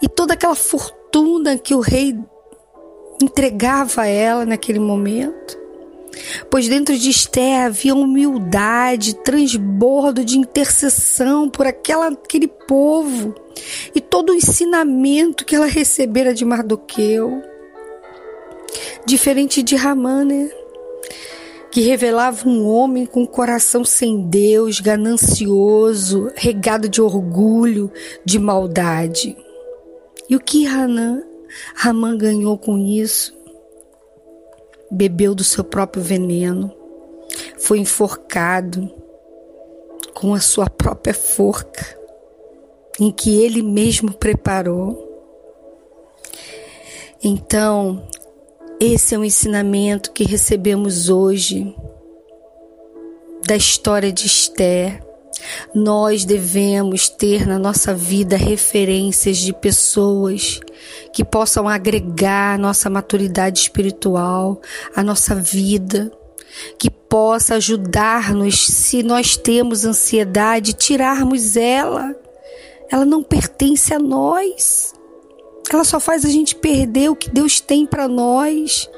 e 0.00 0.08
toda 0.08 0.34
aquela 0.34 0.54
fortuna 0.54 1.58
que 1.58 1.74
o 1.74 1.80
rei 1.80 2.18
entregava 3.22 4.02
a 4.02 4.06
ela 4.06 4.46
naquele 4.46 4.78
momento. 4.78 5.60
Pois 6.50 6.68
dentro 6.68 6.96
de 6.96 7.10
Esther 7.10 7.66
havia 7.66 7.94
humildade, 7.94 9.14
transbordo 9.16 10.24
de 10.24 10.38
intercessão 10.38 11.48
por 11.48 11.66
aquela, 11.66 12.08
aquele 12.08 12.48
povo 12.48 13.34
e 13.94 14.00
todo 14.00 14.30
o 14.30 14.34
ensinamento 14.34 15.44
que 15.44 15.54
ela 15.54 15.66
recebera 15.66 16.34
de 16.34 16.44
Mardoqueu. 16.44 17.42
Diferente 19.06 19.62
de 19.62 19.76
Ramã, 19.76 20.24
né? 20.24 20.50
Que 21.72 21.80
revelava 21.80 22.46
um 22.46 22.68
homem 22.68 23.06
com 23.06 23.26
coração 23.26 23.82
sem 23.82 24.28
Deus, 24.28 24.78
ganancioso, 24.78 26.30
regado 26.34 26.86
de 26.86 27.00
orgulho, 27.00 27.90
de 28.26 28.38
maldade. 28.38 29.34
E 30.28 30.36
o 30.36 30.40
que 30.40 30.66
Hanan, 30.66 31.22
Ramã 31.74 32.14
ganhou 32.14 32.58
com 32.58 32.76
isso? 32.76 33.34
Bebeu 34.90 35.34
do 35.34 35.42
seu 35.42 35.64
próprio 35.64 36.02
veneno, 36.02 36.70
foi 37.56 37.78
enforcado 37.78 38.92
com 40.12 40.34
a 40.34 40.40
sua 40.40 40.68
própria 40.68 41.14
forca, 41.14 41.98
em 43.00 43.10
que 43.10 43.42
ele 43.42 43.62
mesmo 43.62 44.12
preparou. 44.12 45.08
Então, 47.24 48.06
esse 48.84 49.14
é 49.14 49.18
um 49.18 49.24
ensinamento 49.24 50.10
que 50.10 50.24
recebemos 50.24 51.08
hoje 51.08 51.72
da 53.46 53.54
história 53.54 54.10
de 54.10 54.26
Esther. 54.26 55.00
Nós 55.72 56.24
devemos 56.24 57.08
ter 57.08 57.46
na 57.46 57.60
nossa 57.60 57.94
vida 57.94 58.36
referências 58.36 59.38
de 59.38 59.52
pessoas 59.52 60.60
que 61.12 61.24
possam 61.24 61.68
agregar 61.68 62.54
a 62.54 62.58
nossa 62.58 62.90
maturidade 62.90 63.60
espiritual, 63.60 64.60
a 64.96 65.02
nossa 65.02 65.36
vida, 65.36 66.10
que 66.76 66.90
possa 66.90 67.54
ajudar-nos 67.54 68.66
se 68.66 69.04
nós 69.04 69.36
temos 69.36 69.84
ansiedade, 69.84 70.72
tirarmos 70.72 71.56
ela. 71.56 72.16
Ela 72.90 73.04
não 73.04 73.22
pertence 73.22 73.94
a 73.94 73.98
nós. 74.00 74.92
Ela 75.70 75.84
só 75.84 75.98
faz 75.98 76.24
a 76.24 76.28
gente 76.28 76.54
perder 76.54 77.10
o 77.10 77.16
que 77.16 77.30
Deus 77.30 77.60
tem 77.60 77.86
para 77.86 78.08
nós. 78.08 78.90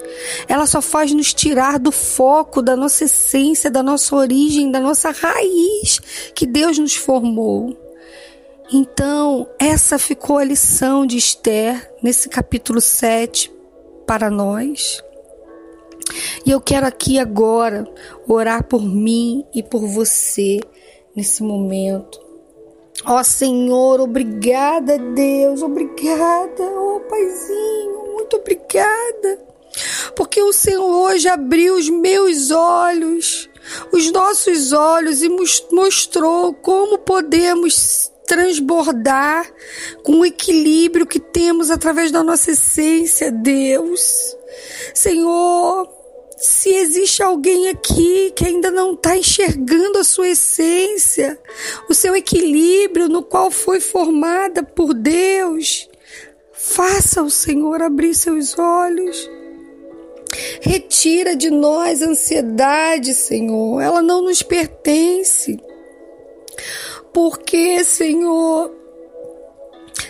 Ela 0.49 0.67
só 0.67 0.81
faz 0.81 1.13
nos 1.13 1.33
tirar 1.33 1.79
do 1.79 1.93
foco 1.93 2.63
da 2.63 2.75
nossa 2.75 3.05
essência, 3.05 3.71
da 3.71 3.83
nossa 3.83 4.17
origem, 4.17 4.71
da 4.71 4.81
nossa 4.81 5.11
raiz 5.11 6.01
que 6.35 6.47
Deus 6.47 6.79
nos 6.79 6.95
formou. 6.95 7.77
Então, 8.73 9.49
essa 9.59 9.99
ficou 9.99 10.39
a 10.39 10.45
lição 10.45 11.07
de 11.07 11.17
Esther 11.17 11.93
nesse 12.03 12.29
capítulo 12.29 12.81
7 12.81 13.53
para 14.07 14.31
nós. 14.31 15.03
E 16.45 16.51
eu 16.51 16.61
quero 16.61 16.87
aqui 16.87 17.19
agora 17.19 17.87
orar 18.27 18.65
por 18.65 18.83
mim 18.83 19.45
e 19.55 19.63
por 19.63 19.87
você 19.87 20.61
nesse 21.15 21.43
momento. 21.43 22.24
Ó 23.05 23.19
oh, 23.19 23.25
Senhor, 23.25 24.01
obrigada, 24.01 24.97
Deus, 24.99 25.63
obrigada, 25.63 26.63
ó 26.63 26.97
oh, 26.97 27.01
Paizinho, 27.01 28.15
muito 28.15 28.37
obrigada. 28.37 29.39
Porque 30.15 30.41
o 30.41 30.53
Senhor 30.53 30.85
hoje 30.85 31.29
abriu 31.29 31.75
os 31.75 31.91
meus 31.91 32.51
olhos, 32.51 33.51
os 33.93 34.11
nossos 34.13 34.73
olhos 34.73 35.23
e 35.23 35.29
mostrou 35.73 36.55
como 36.55 36.99
podemos 36.99 38.13
transbordar 38.27 39.51
com 40.03 40.21
o 40.21 40.27
equilíbrio 40.27 41.07
que 41.07 41.21
temos 41.21 41.71
através 41.71 42.11
da 42.11 42.23
nossa 42.23 42.53
essência, 42.53 43.31
Deus. 43.31 44.37
Senhor, 44.95 45.89
se 46.37 46.71
existe 46.71 47.23
alguém 47.23 47.69
aqui 47.69 48.33
que 48.35 48.45
ainda 48.45 48.71
não 48.71 48.95
está 48.95 49.17
enxergando 49.17 49.99
a 49.99 50.05
sua 50.05 50.29
essência, 50.29 51.39
o 51.89 51.95
seu 51.95 52.17
equilíbrio 52.17 53.09
no 53.09 53.23
qual 53.23 53.51
foi 53.51 53.81
formada 53.81 54.63
por 54.63 54.93
Deus, 54.95 55.89
faça 56.53 57.23
o 57.23 57.31
Senhor 57.31 57.83
abrir 57.83 58.15
seus 58.15 58.59
olhos. 58.59 59.31
Retira 60.61 61.37
de 61.37 61.51
nós 61.51 62.03
a 62.03 62.07
ansiedade, 62.07 63.15
Senhor, 63.15 63.81
ela 63.81 64.03
não 64.03 64.23
nos 64.23 64.43
pertence. 64.43 65.61
Porque, 67.13 67.85
Senhor, 67.85 68.75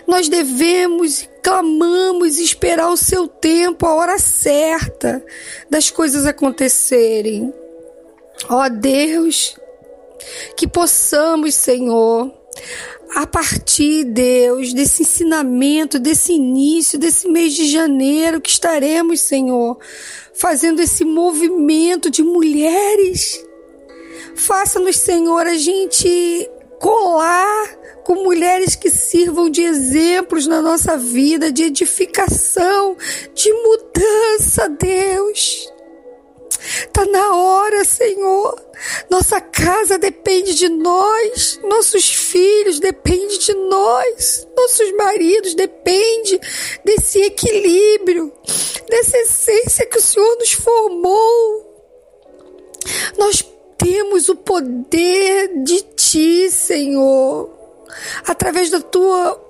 nós 0.06 0.28
devemos 0.28 1.22
e 1.22 1.33
clamamos 1.44 2.38
esperar 2.38 2.88
o 2.88 2.96
seu 2.96 3.28
tempo, 3.28 3.84
a 3.84 3.94
hora 3.94 4.18
certa 4.18 5.22
das 5.68 5.90
coisas 5.90 6.24
acontecerem. 6.24 7.52
Ó 8.48 8.66
Deus, 8.70 9.54
que 10.56 10.66
possamos, 10.66 11.54
Senhor, 11.54 12.32
a 13.14 13.26
partir, 13.26 14.04
Deus, 14.04 14.72
desse 14.72 15.02
ensinamento, 15.02 15.98
desse 15.98 16.32
início, 16.32 16.98
desse 16.98 17.28
mês 17.28 17.52
de 17.52 17.70
janeiro 17.70 18.40
que 18.40 18.50
estaremos, 18.50 19.20
Senhor, 19.20 19.78
fazendo 20.32 20.80
esse 20.80 21.04
movimento 21.04 22.08
de 22.10 22.22
mulheres. 22.22 23.44
Faça-nos, 24.34 24.96
Senhor, 24.96 25.46
a 25.46 25.56
gente 25.56 26.50
colar 26.80 27.83
com 28.04 28.22
mulheres 28.22 28.76
que 28.76 28.90
sirvam 28.90 29.48
de 29.48 29.62
exemplos 29.62 30.46
na 30.46 30.60
nossa 30.60 30.96
vida, 30.96 31.50
de 31.50 31.64
edificação, 31.64 32.96
de 33.34 33.52
mudança, 33.52 34.68
Deus. 34.68 35.72
Tá 36.92 37.04
na 37.06 37.34
hora, 37.34 37.84
Senhor. 37.84 38.60
Nossa 39.10 39.40
casa 39.40 39.98
depende 39.98 40.54
de 40.54 40.68
nós, 40.68 41.58
nossos 41.62 42.08
filhos 42.10 42.78
dependem 42.78 43.38
de 43.38 43.54
nós, 43.54 44.46
nossos 44.56 44.92
maridos 44.92 45.54
dependem 45.54 46.40
desse 46.84 47.20
equilíbrio, 47.20 48.32
dessa 48.88 49.16
essência 49.18 49.86
que 49.86 49.98
o 49.98 50.02
Senhor 50.02 50.36
nos 50.38 50.52
formou. 50.52 51.74
Nós 53.18 53.44
temos 53.78 54.28
o 54.28 54.36
poder 54.36 55.62
de 55.62 55.82
Ti, 55.82 56.50
Senhor, 56.50 57.63
através 58.26 58.70
da 58.70 58.80
Tua 58.80 59.40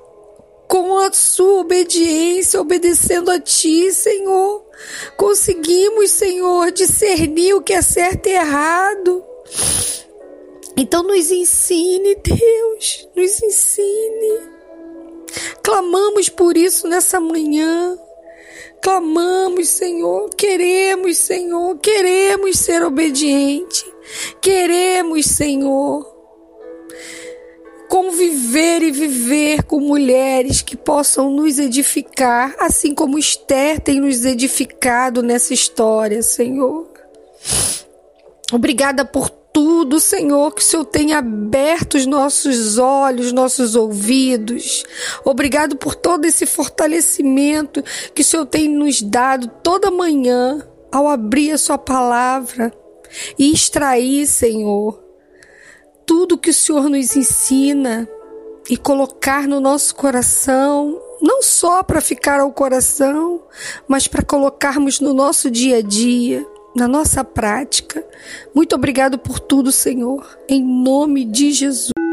com 0.67 0.99
a 0.99 1.13
sua 1.13 1.61
obediência, 1.61 2.61
obedecendo 2.61 3.31
a 3.31 3.39
Ti, 3.39 3.93
Senhor. 3.93 4.65
Conseguimos, 5.17 6.11
Senhor, 6.11 6.71
discernir 6.73 7.55
o 7.55 7.63
que 7.63 7.73
é 7.73 7.83
certo 7.83 8.27
e 8.27 8.33
errado. 8.33 9.25
Então 10.77 11.03
nos 11.03 11.31
ensine, 11.31 12.17
Deus, 12.17 13.09
nos 13.15 13.43
ensine. 13.43 14.41
Clamamos 15.63 16.29
por 16.29 16.57
isso 16.57 16.89
nessa 16.89 17.21
manhã. 17.21 17.97
Clamamos, 18.83 19.69
Senhor, 19.69 20.29
queremos, 20.37 21.17
Senhor, 21.17 21.79
queremos 21.79 22.59
ser 22.59 22.83
obediente. 22.83 23.85
Queremos, 24.41 25.27
Senhor, 25.27 26.14
conviver 27.95 28.83
e 28.83 28.91
viver 28.91 29.63
com 29.63 29.79
mulheres 29.79 30.61
que 30.61 30.77
possam 30.77 31.31
nos 31.31 31.61
edificar, 31.61 32.53
assim 32.59 32.93
como 32.93 33.17
Esther 33.17 33.79
tem 33.79 34.01
nos 34.01 34.25
edificado 34.25 35.23
nessa 35.23 35.55
história, 35.55 36.21
Senhor. 36.21 36.89
Obrigada 38.53 39.05
por 39.05 39.31
tudo, 39.31 40.01
Senhor, 40.01 40.53
que 40.53 40.61
o 40.61 40.65
Senhor 40.65 40.85
tenha 40.87 41.19
aberto 41.19 41.95
os 41.95 42.05
nossos 42.05 42.79
olhos, 42.79 43.31
nossos 43.31 43.77
ouvidos. 43.77 44.83
Obrigado 45.25 45.77
por 45.77 45.95
todo 45.95 46.25
esse 46.25 46.47
fortalecimento 46.47 47.81
que 48.13 48.23
o 48.23 48.25
Senhor 48.25 48.47
tem 48.47 48.69
nos 48.69 49.01
dado 49.01 49.47
toda 49.63 49.89
manhã 49.89 50.67
ao 50.91 51.07
abrir 51.07 51.53
a 51.53 51.59
Sua 51.59 51.79
palavra 51.79 52.73
e 53.39 53.53
extrair, 53.53 54.27
Senhor, 54.27 55.04
tudo 56.07 56.39
que 56.39 56.51
o 56.51 56.55
Senhor 56.55 56.89
nos 56.89 57.17
ensina 57.17 58.09
e 58.69 58.77
colocar 58.77 59.47
no 59.47 59.61
nosso 59.61 59.95
coração, 59.95 61.01
não 61.21 61.43
só 61.43 61.83
para 61.83 62.01
ficar 62.01 62.41
ao 62.41 62.53
coração, 62.53 63.43
mas 63.87 64.09
para 64.09 64.23
colocarmos 64.23 65.01
no 65.01 65.13
nosso 65.13 65.51
dia 65.51 65.79
a 65.79 65.83
dia, 65.83 66.47
na 66.75 66.89
nossa 66.89 67.23
prática. 67.23 68.05
Muito 68.55 68.75
obrigado 68.75 69.19
por 69.19 69.39
tudo, 69.39 69.71
Senhor, 69.71 70.39
em 70.49 70.63
nome 70.63 71.25
de 71.25 71.53
Jesus. 71.53 72.04